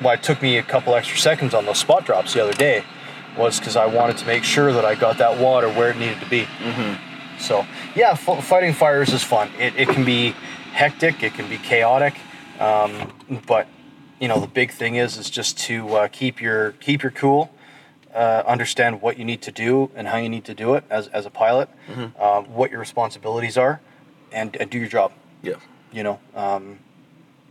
why 0.00 0.14
it 0.14 0.24
took 0.24 0.42
me 0.42 0.58
a 0.58 0.62
couple 0.64 0.96
extra 0.96 1.16
seconds 1.18 1.54
on 1.54 1.64
those 1.64 1.78
spot 1.78 2.04
drops 2.04 2.34
the 2.34 2.42
other 2.42 2.52
day 2.52 2.84
was 3.38 3.60
because 3.60 3.76
I 3.76 3.86
wanted 3.86 4.16
to 4.18 4.26
make 4.26 4.42
sure 4.42 4.72
that 4.72 4.84
I 4.84 4.96
got 4.96 5.18
that 5.18 5.38
water 5.38 5.68
where 5.68 5.90
it 5.90 5.96
needed 5.98 6.18
to 6.20 6.28
be. 6.28 6.42
Mm-hmm. 6.42 7.38
So 7.38 7.64
yeah, 7.94 8.10
f- 8.10 8.44
fighting 8.44 8.74
fires 8.74 9.12
is 9.12 9.22
fun. 9.22 9.48
It, 9.58 9.76
it 9.76 9.88
can 9.88 10.04
be 10.04 10.34
hectic, 10.72 11.22
it 11.22 11.34
can 11.34 11.48
be 11.48 11.58
chaotic, 11.58 12.14
um, 12.58 13.12
but 13.46 13.68
you 14.20 14.26
know 14.26 14.40
the 14.40 14.48
big 14.48 14.72
thing 14.72 14.96
is 14.96 15.16
is 15.16 15.30
just 15.30 15.58
to 15.68 15.94
uh, 15.94 16.08
keep 16.08 16.42
your 16.42 16.72
keep 16.72 17.04
your 17.04 17.12
cool. 17.12 17.50
Uh, 18.16 18.42
understand 18.46 19.02
what 19.02 19.18
you 19.18 19.24
need 19.26 19.42
to 19.42 19.52
do 19.52 19.90
and 19.94 20.08
how 20.08 20.16
you 20.16 20.30
need 20.30 20.42
to 20.46 20.54
do 20.54 20.74
it 20.74 20.82
as, 20.88 21.06
as 21.08 21.26
a 21.26 21.30
pilot, 21.30 21.68
um, 22.18 22.46
what 22.58 22.70
your 22.70 22.80
responsibilities 22.80 23.58
are, 23.58 23.78
and, 24.32 24.56
and 24.56 24.70
do 24.70 24.78
your 24.78 24.88
job 24.88 25.12
Yeah. 25.42 25.56
you 25.92 26.02
know 26.02 26.18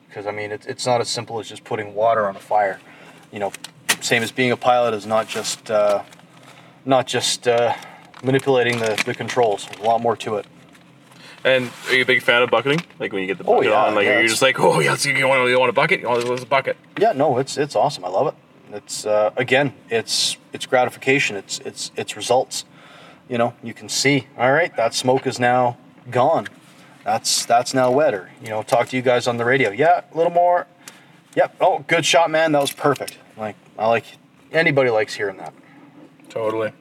because 0.09 0.26
i 0.26 0.32
mean 0.32 0.51
it's, 0.51 0.66
it's 0.66 0.86
not 0.88 1.01
as 1.01 1.07
simple 1.09 1.39
as 1.39 1.47
just 1.47 1.63
putting 1.63 1.93
water 1.93 2.24
on 2.28 2.36
a 2.36 2.39
fire 2.39 2.80
you 3.32 3.39
know 3.39 3.51
same 4.01 4.24
as 4.24 4.32
being 4.32 4.51
a 4.51 4.57
pilot 4.57 4.93
is 4.95 5.05
not 5.05 5.28
just 5.28 5.70
uh, 5.70 6.01
not 6.84 7.05
just 7.05 7.47
uh, 7.47 7.74
manipulating 8.24 8.80
the, 8.80 8.91
the 9.05 9.13
controls 9.13 9.66
There's 9.68 9.82
a 9.82 9.88
lot 9.91 10.01
more 10.01 10.16
to 10.26 10.38
it 10.38 10.45
And 11.43 11.70
are 11.88 11.95
you 11.95 12.01
a 12.01 12.05
big 12.13 12.24
fan 12.24 12.41
of 12.41 12.49
bucketing? 12.49 12.82
Like 12.99 13.13
when 13.13 13.22
you 13.22 13.28
get 13.28 13.38
the 13.38 13.43
Oh, 13.45 13.57
bucket 13.57 13.70
yeah, 13.72 13.86
on, 13.86 13.93
like 13.95 14.05
yeah, 14.05 14.18
you're 14.20 14.28
just 14.36 14.41
like, 14.41 14.59
oh 14.59 14.80
yeah, 14.82 14.95
so 14.95 15.09
you 15.09 15.28
want 15.28 15.47
you 15.47 15.59
want 15.59 15.70
a 15.70 15.74
bucket? 15.82 15.99
You 16.01 16.07
want 16.09 16.41
a 16.41 16.45
bucket? 16.57 16.76
yeah 16.99 17.11
no 17.13 17.38
it's 17.38 17.55
it's 17.57 17.76
awesome 17.76 18.03
i 18.03 18.09
love 18.09 18.28
it 18.32 18.34
it's 18.74 19.05
uh, 19.05 19.32
again 19.38 19.74
it's 19.89 20.38
it's 20.53 20.66
gratification. 20.66 21.36
It's 21.36 21.59
it's 21.59 21.91
it's 21.95 22.16
results. 22.16 22.66
You 23.30 23.38
know 23.38 23.53
you 23.63 23.74
can 23.74 23.89
see 23.89 24.28
all 24.38 24.51
right 24.51 24.76
that 24.76 24.93
smoke 24.93 25.26
is 25.28 25.39
now 25.39 25.78
gone. 26.11 26.47
That's 27.03 27.45
that's 27.45 27.74
now 27.74 27.91
wetter. 27.91 28.32
You 28.41 28.49
know 28.49 28.63
talk 28.63 28.89
to 28.89 28.95
you 28.95 29.01
guys 29.01 29.28
on 29.28 29.38
the 29.38 29.45
radio. 29.45 29.72
Yeah 29.72 30.01
a 30.13 30.18
little 30.18 30.34
more. 30.34 30.68
Yep 31.36 31.55
oh 31.61 31.80
good 31.88 32.05
shot 32.05 32.30
man. 32.32 32.51
That 32.51 32.61
was 32.61 32.72
perfect. 32.72 33.18
Like 33.38 33.55
i 33.78 33.88
like 33.88 34.05
anybody 34.51 34.89
likes 34.89 35.16
hearing 35.16 35.38
that. 35.38 35.53
Totally. 36.30 36.72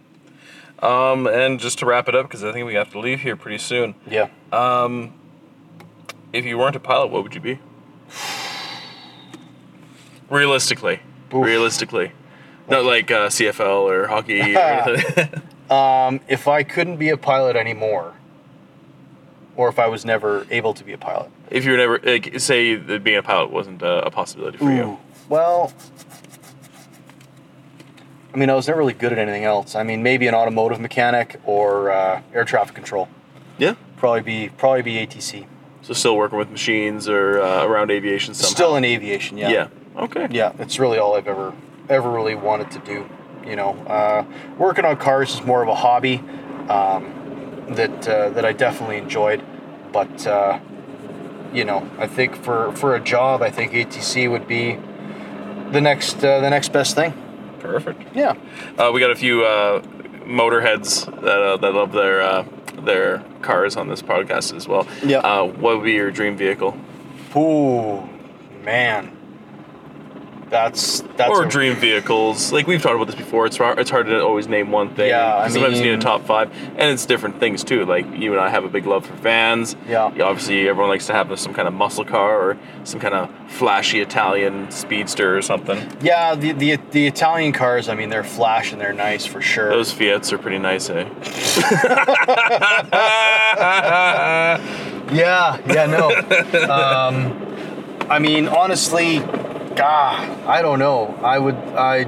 Um, 0.81 1.27
and 1.27 1.61
just 1.61 1.79
to 1.79 1.87
wrap 1.87 2.09
it 2.09 2.15
up, 2.15 2.27
because 2.27 2.45
I 2.45 2.53
think 2.53 2.67
we 2.67 2.75
have 2.75 2.91
to 2.93 2.99
leave 2.99 3.21
here 3.21 3.37
pretty 3.37 3.59
soon. 3.59 3.95
yeah. 4.07 4.29
Um, 4.53 5.15
If 6.33 6.45
you 6.45 6.59
weren't 6.59 6.77
a 6.77 6.81
pilot, 6.81 7.07
what 7.07 7.23
would 7.23 7.35
you 7.35 7.41
be? 7.41 7.59
Realistically, 10.31 11.01
Oof. 11.35 11.45
realistically, 11.45 12.13
not 12.69 12.85
like 12.85 13.11
uh, 13.11 13.29
CFL 13.29 13.83
or 13.91 14.07
hockey. 14.07 14.41
or 14.55 14.59
anything. 14.59 15.43
Um, 15.71 16.21
if 16.29 16.47
I 16.47 16.63
couldn't 16.63 16.97
be 16.99 17.09
a 17.09 17.17
pilot 17.17 17.57
anymore, 17.57 18.15
or 19.57 19.69
if 19.69 19.79
I 19.79 19.87
was 19.87 20.05
never 20.05 20.47
able 20.51 20.75
to 20.75 20.85
be 20.85 20.93
a 20.93 20.99
pilot. 20.99 21.31
if 21.51 21.65
you 21.65 21.73
were 21.73 21.77
never 21.77 21.99
like, 22.01 22.39
say 22.41 22.75
that 22.75 23.05
being 23.05 23.17
a 23.19 23.23
pilot 23.23 23.51
wasn't 23.51 23.83
uh, 23.83 24.03
a 24.05 24.11
possibility 24.11 24.59
for 24.59 24.71
you. 24.73 24.99
Well, 25.29 25.73
I 28.33 28.37
mean, 28.37 28.51
I 28.51 28.55
was 28.55 28.67
never 28.67 28.79
really 28.81 28.93
good 28.95 29.13
at 29.13 29.19
anything 29.19 29.45
else. 29.45 29.75
I 29.75 29.85
mean, 29.85 30.03
maybe 30.03 30.27
an 30.27 30.35
automotive 30.35 30.81
mechanic 30.81 31.41
or 31.45 31.91
uh, 31.93 32.21
air 32.35 32.45
traffic 32.45 32.75
control. 32.75 33.09
Yeah. 33.59 33.75
Probably 33.97 34.23
be 34.23 34.49
probably 34.51 34.83
be 34.83 34.95
ATC. 35.07 35.47
So 35.83 35.93
still 35.93 36.17
working 36.17 36.39
with 36.39 36.51
machines 36.51 37.09
or 37.09 37.41
uh, 37.41 37.65
around 37.65 37.91
aviation 37.91 38.35
somehow. 38.35 38.55
Still 38.55 38.77
in 38.77 38.85
aviation, 38.85 39.39
yeah. 39.39 39.51
Yeah. 39.51 39.69
Okay. 39.97 40.29
Yeah, 40.31 40.53
it's 40.59 40.79
really 40.79 40.99
all 40.99 41.15
I've 41.15 41.29
ever 41.29 41.53
ever 41.89 42.11
really 42.11 42.35
wanted 42.35 42.71
to 42.73 42.79
do. 42.81 43.09
You 43.47 43.57
know, 43.57 43.71
uh, 43.87 44.25
working 44.59 44.85
on 44.85 44.97
cars 44.97 45.35
is 45.35 45.43
more 45.43 45.63
of 45.63 45.69
a 45.69 45.75
hobby 45.75 46.23
um, 46.69 47.13
that 47.71 48.09
uh, 48.09 48.31
that 48.31 48.45
I 48.45 48.53
definitely 48.53 48.97
enjoyed, 48.97 49.43
but 49.93 50.27
uh, 50.27 50.59
you 51.53 51.65
know, 51.65 51.89
I 51.99 52.07
think 52.07 52.37
for 52.37 52.73
for 52.73 52.95
a 52.95 53.01
job, 53.01 53.43
I 53.43 53.51
think 53.51 53.73
ATC 53.73 54.31
would 54.31 54.49
be 54.49 54.79
the 55.71 55.81
next 55.81 56.25
uh, 56.25 56.41
the 56.41 56.51
next 56.51 56.73
best 56.73 56.95
thing. 56.95 57.13
Perfect. 57.61 58.15
Yeah. 58.15 58.35
Uh, 58.79 58.91
we 58.93 59.01
got 59.01 59.11
a 59.11 59.17
few 59.17 59.45
uh, 59.45 59.81
motorheads 60.25 61.07
that 61.23 61.39
uh, 61.43 61.57
that 61.59 61.75
love 61.75 61.93
their 61.93 62.23
uh, 62.23 62.45
their 62.83 63.23
cars 63.43 63.77
on 63.77 63.89
this 63.89 64.03
podcast 64.03 64.55
as 64.55 64.67
well. 64.67 64.87
Yeah. 65.05 65.19
Uh, 65.19 65.45
what 65.45 65.77
would 65.77 65.85
be 65.85 65.93
your 65.93 66.11
dream 66.11 66.37
vehicle? 66.37 66.77
Ooh, 67.37 68.09
man. 68.63 69.14
That's 70.55 71.01
that's 71.17 71.31
or 71.31 71.45
a- 71.45 71.49
dream 71.49 71.75
vehicles. 71.75 72.53
Like 72.53 72.69
we've 72.69 72.81
talked 72.81 72.95
about 72.95 73.09
this 73.09 73.17
before. 73.17 73.45
It's 73.45 73.57
hard, 73.57 73.81
it's 73.81 73.91
hard 73.91 74.07
to 74.07 74.23
always 74.23 74.47
name 74.47 74.71
one 74.71 74.95
thing. 74.95 75.09
Yeah, 75.09 75.37
I 75.37 75.49
sometimes 75.49 75.81
you 75.81 75.87
need 75.87 75.95
a 75.95 75.99
top 75.99 76.25
five, 76.25 76.53
and 76.77 76.93
it's 76.93 77.05
different 77.07 77.41
things 77.41 77.65
too. 77.65 77.85
Like 77.85 78.07
you 78.15 78.31
and 78.33 78.41
I 78.41 78.49
have 78.49 78.65
a 78.65 78.69
big 78.69 78.87
love 78.87 79.05
for 79.05 79.15
vans. 79.15 79.75
Yeah. 79.89 80.05
Obviously, 80.05 80.69
everyone 80.69 80.91
likes 80.91 81.09
to 81.09 81.13
have 81.13 81.37
some 81.41 81.53
kind 81.53 81.67
of 81.67 81.75
muscle 81.75 82.05
car 82.05 82.41
or 82.41 82.57
some 82.85 83.01
kind 83.01 83.15
of 83.15 83.29
flashy 83.51 84.01
Italian 84.01 84.71
speedster 84.71 85.37
or 85.37 85.43
something. 85.43 85.77
Yeah, 86.01 86.37
the, 86.37 86.53
the 86.53 86.77
the 86.93 87.07
Italian 87.09 87.53
cars. 87.53 87.89
I 87.89 87.97
mean, 87.97 88.11
they're 88.11 88.23
flash 88.23 88.71
and 88.71 88.81
they're 88.81 88.93
nice 88.93 89.27
for 89.27 89.41
sure. 89.41 89.71
Those 89.71 89.91
Fiats 89.91 90.33
are 90.33 90.39
pretty 90.39 90.59
nice, 90.59 90.89
eh? 90.89 91.05
Yeah, 95.13 95.59
yeah, 95.67 95.87
no. 95.87 96.11
um, 96.71 98.11
I 98.11 98.19
mean, 98.19 98.49
honestly, 98.49 99.19
ah, 99.81 100.49
I 100.49 100.63
don't 100.63 100.79
know. 100.79 101.19
I 101.23 101.39
would, 101.39 101.55
I, 101.55 102.05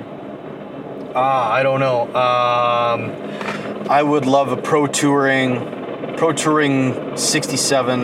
ah, 1.15 1.53
I 1.53 1.63
don't 1.63 1.81
know. 1.81 2.03
Um, 2.15 3.89
I 3.91 4.03
would 4.03 4.27
love 4.27 4.53
a 4.53 4.57
pro 4.57 4.87
touring, 4.87 6.17
pro 6.17 6.33
touring 6.33 7.17
'67 7.17 8.01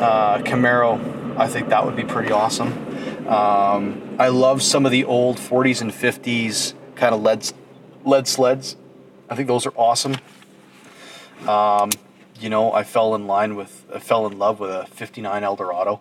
uh, 0.00 0.38
Camaro. 0.44 1.36
I 1.38 1.48
think 1.48 1.68
that 1.70 1.84
would 1.84 1.96
be 1.96 2.04
pretty 2.04 2.32
awesome. 2.32 2.72
Um, 3.28 4.16
I 4.18 4.28
love 4.28 4.62
some 4.62 4.84
of 4.84 4.92
the 4.92 5.04
old 5.04 5.38
40s 5.38 5.80
and 5.80 5.90
50s 5.90 6.74
kind 6.94 7.14
of 7.14 7.22
lead 7.22 7.52
lead 8.04 8.28
sleds. 8.28 8.76
I 9.30 9.34
think 9.34 9.48
those 9.48 9.64
are 9.64 9.72
awesome 9.76 10.16
you 12.42 12.50
know, 12.50 12.72
I 12.72 12.82
fell 12.82 13.14
in 13.14 13.26
line 13.26 13.54
with, 13.54 13.86
I 13.94 14.00
fell 14.00 14.26
in 14.26 14.38
love 14.38 14.58
with 14.58 14.70
a 14.70 14.86
59 14.86 15.44
Eldorado. 15.44 16.00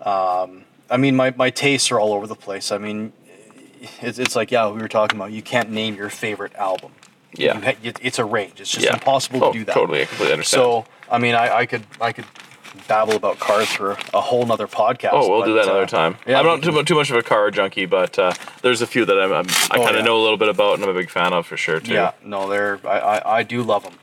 Um, 0.00 0.64
I 0.90 0.96
mean, 0.96 1.16
my, 1.16 1.32
my 1.36 1.50
tastes 1.50 1.90
are 1.90 2.00
all 2.00 2.12
over 2.12 2.26
the 2.26 2.34
place. 2.34 2.72
I 2.72 2.78
mean, 2.78 3.12
it's, 4.00 4.18
it's 4.18 4.34
like, 4.34 4.50
yeah, 4.50 4.70
we 4.70 4.80
were 4.80 4.88
talking 4.88 5.18
about, 5.18 5.32
you 5.32 5.42
can't 5.42 5.70
name 5.70 5.94
your 5.94 6.10
favorite 6.10 6.54
album. 6.54 6.92
Yeah. 7.34 7.56
You 7.58 7.64
ha- 7.64 7.92
it's 8.02 8.18
a 8.18 8.24
range. 8.24 8.60
It's 8.60 8.70
just 8.70 8.86
Yeah. 8.86 8.94
impossible 8.94 9.44
Oh, 9.44 9.52
to 9.52 9.58
do 9.58 9.64
that. 9.66 9.74
Totally, 9.74 10.02
I 10.02 10.04
completely 10.06 10.32
understand. 10.32 10.60
So, 10.62 10.84
I 11.10 11.18
mean, 11.18 11.34
I, 11.34 11.58
I 11.58 11.66
could, 11.66 11.84
I 12.00 12.12
could 12.12 12.24
babble 12.86 13.14
about 13.16 13.38
cars 13.38 13.68
for 13.68 13.92
a 14.14 14.20
whole 14.20 14.44
nother 14.46 14.66
podcast. 14.66 15.10
Oh, 15.12 15.28
we'll 15.28 15.42
do 15.44 15.52
but, 15.54 15.56
that 15.56 15.64
another 15.64 15.82
uh, 15.82 15.86
time. 15.86 16.16
yeah, 16.26 16.38
I'm 16.38 16.46
not 16.46 16.62
too, 16.62 16.82
too 16.84 16.94
much 16.94 17.10
of 17.10 17.16
a 17.16 17.22
car 17.22 17.50
junkie, 17.50 17.86
but 17.86 18.18
uh, 18.18 18.32
there's 18.62 18.80
a 18.82 18.86
few 18.86 19.04
that 19.04 19.18
I'm, 19.20 19.32
I'm 19.32 19.46
I 19.70 19.76
Oh, 19.78 19.84
kind 19.84 19.90
of 19.96 19.96
yeah. 19.96 20.02
know 20.06 20.18
a 20.18 20.22
little 20.22 20.36
bit 20.38 20.48
about 20.48 20.74
and 20.74 20.84
I'm 20.84 20.90
a 20.90 20.94
big 20.94 21.10
fan 21.10 21.32
of 21.34 21.46
for 21.46 21.56
sure 21.58 21.80
too. 21.80 21.92
Yeah, 21.92 22.12
no, 22.24 22.48
they're 22.48 22.78
I, 22.86 22.98
I, 22.98 23.36
I 23.38 23.42
do 23.42 23.62
love 23.62 23.84
them. 23.84 23.94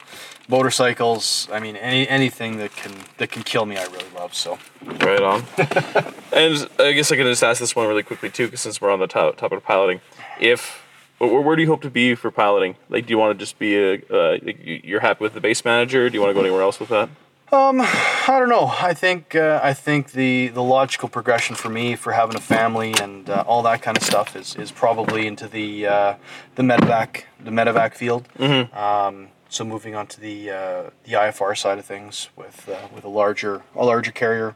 Motorcycles, 0.47 1.47
I 1.51 1.59
mean, 1.59 1.75
any 1.75 2.07
anything 2.07 2.57
that 2.57 2.75
can 2.75 2.91
that 3.17 3.31
can 3.31 3.43
kill 3.43 3.65
me, 3.65 3.77
I 3.77 3.83
really 3.85 4.05
love. 4.15 4.33
So, 4.33 4.57
Right 4.83 5.21
on. 5.21 5.43
and 6.33 6.69
I 6.79 6.91
guess 6.93 7.11
I 7.11 7.15
can 7.15 7.25
just 7.25 7.43
ask 7.43 7.59
this 7.59 7.75
one 7.75 7.87
really 7.87 8.03
quickly 8.03 8.29
too, 8.29 8.47
'cause 8.49 8.61
since 8.61 8.79
we're 8.79 8.91
on 8.91 8.99
the 8.99 9.07
top, 9.07 9.37
topic 9.37 9.57
of 9.57 9.63
piloting, 9.63 10.01
if 10.39 10.83
where, 11.17 11.41
where 11.41 11.55
do 11.55 11.61
you 11.61 11.67
hope 11.67 11.81
to 11.81 11.89
be 11.89 12.13
for 12.15 12.29
piloting? 12.31 12.75
Like, 12.89 13.05
do 13.07 13.11
you 13.11 13.17
want 13.17 13.37
to 13.37 13.43
just 13.43 13.57
be 13.57 13.75
a 13.75 13.93
uh, 14.11 14.37
you- 14.43 14.81
you're 14.83 14.99
happy 14.99 15.23
with 15.23 15.33
the 15.33 15.41
base 15.41 15.63
manager? 15.65 16.09
Do 16.09 16.15
you 16.15 16.21
want 16.21 16.29
to 16.31 16.33
go 16.35 16.41
anywhere 16.41 16.61
else 16.61 16.79
with 16.79 16.89
that? 16.89 17.09
Um, 17.51 17.79
I 17.81 18.37
don't 18.39 18.49
know. 18.49 18.71
I 18.81 18.93
think 18.93 19.35
uh, 19.35 19.59
I 19.63 19.73
think 19.73 20.11
the 20.11 20.47
the 20.49 20.63
logical 20.63 21.09
progression 21.09 21.55
for 21.55 21.69
me 21.69 21.95
for 21.95 22.11
having 22.13 22.35
a 22.35 22.41
family 22.41 22.93
and 23.01 23.29
uh, 23.29 23.43
all 23.47 23.61
that 23.63 23.81
kind 23.81 23.97
of 23.97 24.03
stuff 24.03 24.35
is 24.35 24.55
is 24.55 24.71
probably 24.71 25.25
into 25.27 25.47
the 25.47 25.87
uh, 25.87 26.15
the 26.55 26.63
medevac 26.63 27.23
the 27.43 27.51
medevac 27.51 27.93
field. 27.95 28.27
Um, 28.39 29.29
so 29.49 29.63
moving 29.63 29.95
on 29.95 30.07
to 30.07 30.19
the 30.19 30.49
uh, 30.51 30.83
the 31.03 31.13
IFR 31.13 31.57
side 31.57 31.77
of 31.79 31.85
things 31.85 32.29
with 32.35 32.67
uh, 32.69 32.87
with 32.93 33.03
a 33.03 33.09
larger 33.09 33.63
a 33.75 33.85
larger 33.85 34.11
carrier 34.11 34.55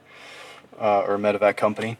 uh, 0.79 1.01
or 1.01 1.17
medevac 1.17 1.57
company. 1.57 1.97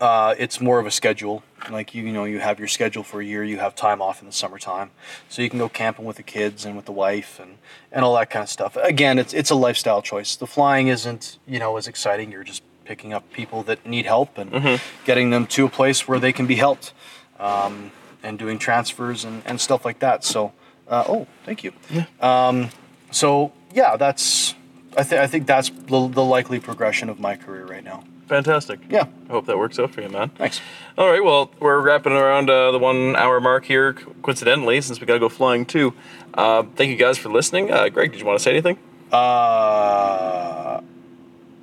Uh, 0.00 0.34
it's 0.38 0.60
more 0.60 0.78
of 0.80 0.86
a 0.86 0.90
schedule. 0.90 1.42
Like 1.70 1.94
you, 1.94 2.02
you 2.02 2.12
know, 2.12 2.24
you 2.24 2.40
have 2.40 2.58
your 2.58 2.68
schedule 2.68 3.04
for 3.04 3.20
a 3.20 3.24
year. 3.24 3.42
You 3.44 3.58
have 3.58 3.74
time 3.74 4.02
off 4.02 4.20
in 4.20 4.26
the 4.26 4.32
summertime, 4.32 4.90
so 5.28 5.40
you 5.40 5.48
can 5.48 5.58
go 5.58 5.68
camping 5.68 6.04
with 6.04 6.16
the 6.16 6.22
kids 6.22 6.64
and 6.66 6.76
with 6.76 6.84
the 6.84 6.92
wife 6.92 7.38
and 7.40 7.58
and 7.92 8.04
all 8.04 8.14
that 8.16 8.28
kind 8.28 8.42
of 8.42 8.48
stuff. 8.50 8.76
Again, 8.76 9.18
it's 9.18 9.32
it's 9.32 9.50
a 9.50 9.54
lifestyle 9.54 10.02
choice. 10.02 10.36
The 10.36 10.46
flying 10.46 10.88
isn't 10.88 11.38
you 11.46 11.58
know 11.58 11.76
as 11.76 11.86
exciting. 11.88 12.32
You're 12.32 12.44
just 12.44 12.62
picking 12.84 13.14
up 13.14 13.32
people 13.32 13.62
that 13.62 13.86
need 13.86 14.04
help 14.04 14.36
and 14.36 14.78
getting 15.06 15.30
them 15.30 15.46
to 15.46 15.64
a 15.64 15.70
place 15.70 16.06
where 16.06 16.18
they 16.18 16.32
can 16.32 16.46
be 16.46 16.56
helped, 16.56 16.92
um, 17.38 17.90
and 18.22 18.38
doing 18.38 18.58
transfers 18.58 19.24
and, 19.24 19.42
and 19.46 19.58
stuff 19.58 19.86
like 19.86 20.00
that. 20.00 20.22
So, 20.22 20.52
uh, 20.88 21.04
oh, 21.08 21.26
thank 21.44 21.64
you. 21.64 21.72
Um, 22.20 22.70
so 23.10 23.52
yeah, 23.72 23.96
that's 23.96 24.54
I 24.96 25.02
think 25.02 25.20
I 25.20 25.26
think 25.26 25.46
that's 25.46 25.70
the, 25.70 26.08
the 26.08 26.24
likely 26.24 26.60
progression 26.60 27.08
of 27.08 27.20
my 27.20 27.36
career 27.36 27.66
right 27.66 27.84
now. 27.84 28.04
Fantastic. 28.26 28.80
Yeah. 28.88 29.06
I 29.28 29.32
hope 29.32 29.46
that 29.46 29.58
works 29.58 29.78
out 29.78 29.92
for 29.92 30.00
you, 30.00 30.08
man. 30.08 30.30
Thanks. 30.30 30.60
All 30.96 31.10
right, 31.10 31.22
well, 31.22 31.50
we're 31.60 31.80
wrapping 31.80 32.12
around 32.12 32.48
uh, 32.48 32.72
the 32.72 32.78
one 32.78 33.14
hour 33.16 33.38
mark 33.40 33.66
here, 33.66 33.92
coincidentally, 33.92 34.80
since 34.80 34.98
we 34.98 35.06
got 35.06 35.14
to 35.14 35.20
go 35.20 35.28
flying 35.28 35.66
too. 35.66 35.92
Uh, 36.32 36.62
thank 36.74 36.90
you 36.90 36.96
guys 36.96 37.18
for 37.18 37.28
listening. 37.28 37.70
Uh, 37.70 37.88
Greg, 37.90 38.12
did 38.12 38.20
you 38.20 38.26
want 38.26 38.38
to 38.38 38.42
say 38.42 38.52
anything? 38.52 38.78
Uh, 39.12 40.80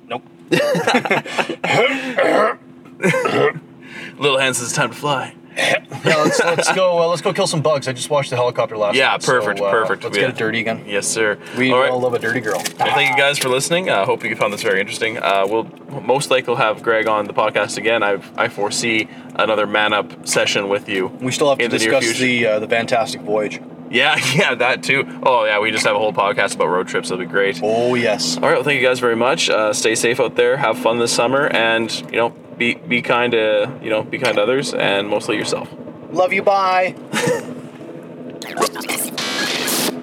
nope. 0.06 0.22
Little 4.18 4.38
Hands, 4.38 4.62
it's 4.62 4.72
time 4.72 4.90
to 4.90 4.96
fly. 4.96 5.34
Yeah, 5.56 5.84
let's, 6.04 6.42
let's 6.42 6.72
go. 6.72 6.98
Uh, 7.02 7.06
let's 7.08 7.22
go 7.22 7.32
kill 7.32 7.46
some 7.46 7.60
bugs. 7.62 7.86
I 7.86 7.92
just 7.92 8.10
watched 8.10 8.30
the 8.30 8.36
helicopter 8.36 8.76
last 8.76 8.96
Yeah, 8.96 9.08
night. 9.12 9.22
perfect, 9.22 9.58
so, 9.58 9.64
uh, 9.66 9.70
perfect. 9.70 10.04
Let's 10.04 10.16
Yeah. 10.16 10.22
get 10.22 10.30
it 10.30 10.36
dirty 10.36 10.60
again. 10.60 10.84
Yes, 10.86 11.06
sir. 11.06 11.38
We 11.56 11.72
All 11.72 11.80
right. 11.80 11.90
all 11.90 12.00
love 12.00 12.14
a 12.14 12.18
dirty 12.18 12.40
girl. 12.40 12.56
Well, 12.78 12.94
thank 12.94 13.10
you 13.10 13.16
guys 13.16 13.38
for 13.38 13.48
listening. 13.48 13.90
I 13.90 14.02
uh, 14.02 14.06
hope 14.06 14.24
you 14.24 14.34
found 14.34 14.52
this 14.52 14.62
very 14.62 14.80
interesting. 14.80 15.18
Uh, 15.18 15.44
we'll 15.48 15.64
most 16.02 16.30
likely 16.30 16.54
have 16.56 16.82
Greg 16.82 17.06
on 17.06 17.26
the 17.26 17.34
podcast 17.34 17.76
again. 17.76 18.02
I 18.02 18.18
I 18.36 18.48
foresee 18.48 19.08
another 19.36 19.66
man 19.66 19.92
up 19.92 20.26
session 20.26 20.68
with 20.68 20.88
you. 20.88 21.06
We 21.20 21.32
still 21.32 21.50
have 21.50 21.58
to 21.58 21.68
the 21.68 21.78
discuss 21.78 22.18
the 22.18 22.46
uh, 22.46 22.58
the 22.58 22.68
fantastic 22.68 23.20
voyage. 23.20 23.60
Yeah, 23.90 24.18
yeah, 24.34 24.54
that 24.54 24.82
too. 24.82 25.04
Oh 25.22 25.44
yeah, 25.44 25.60
we 25.60 25.70
just 25.70 25.84
have 25.84 25.94
a 25.94 25.98
whole 25.98 26.14
podcast 26.14 26.54
about 26.54 26.68
road 26.68 26.88
trips. 26.88 27.10
That'll 27.10 27.24
be 27.24 27.30
great. 27.30 27.60
Oh 27.62 27.94
yes. 27.94 28.36
All 28.36 28.44
right, 28.44 28.54
well, 28.54 28.62
thank 28.64 28.80
you 28.80 28.86
guys 28.86 29.00
very 29.00 29.16
much. 29.16 29.50
Uh, 29.50 29.72
stay 29.74 29.94
safe 29.94 30.18
out 30.18 30.34
there. 30.34 30.56
Have 30.56 30.78
fun 30.78 30.98
this 30.98 31.12
summer, 31.12 31.46
and 31.48 31.92
you 32.10 32.16
know, 32.16 32.34
be 32.62 32.74
be 32.74 33.02
kind 33.02 33.32
to 33.32 33.72
you 33.82 33.90
know, 33.90 34.02
be 34.02 34.18
kind 34.18 34.36
to 34.36 34.42
others, 34.42 34.74
and 34.74 35.08
mostly 35.08 35.36
yourself. 35.36 35.68
Love 36.12 36.32
you. 36.32 36.42
Bye. 36.42 36.94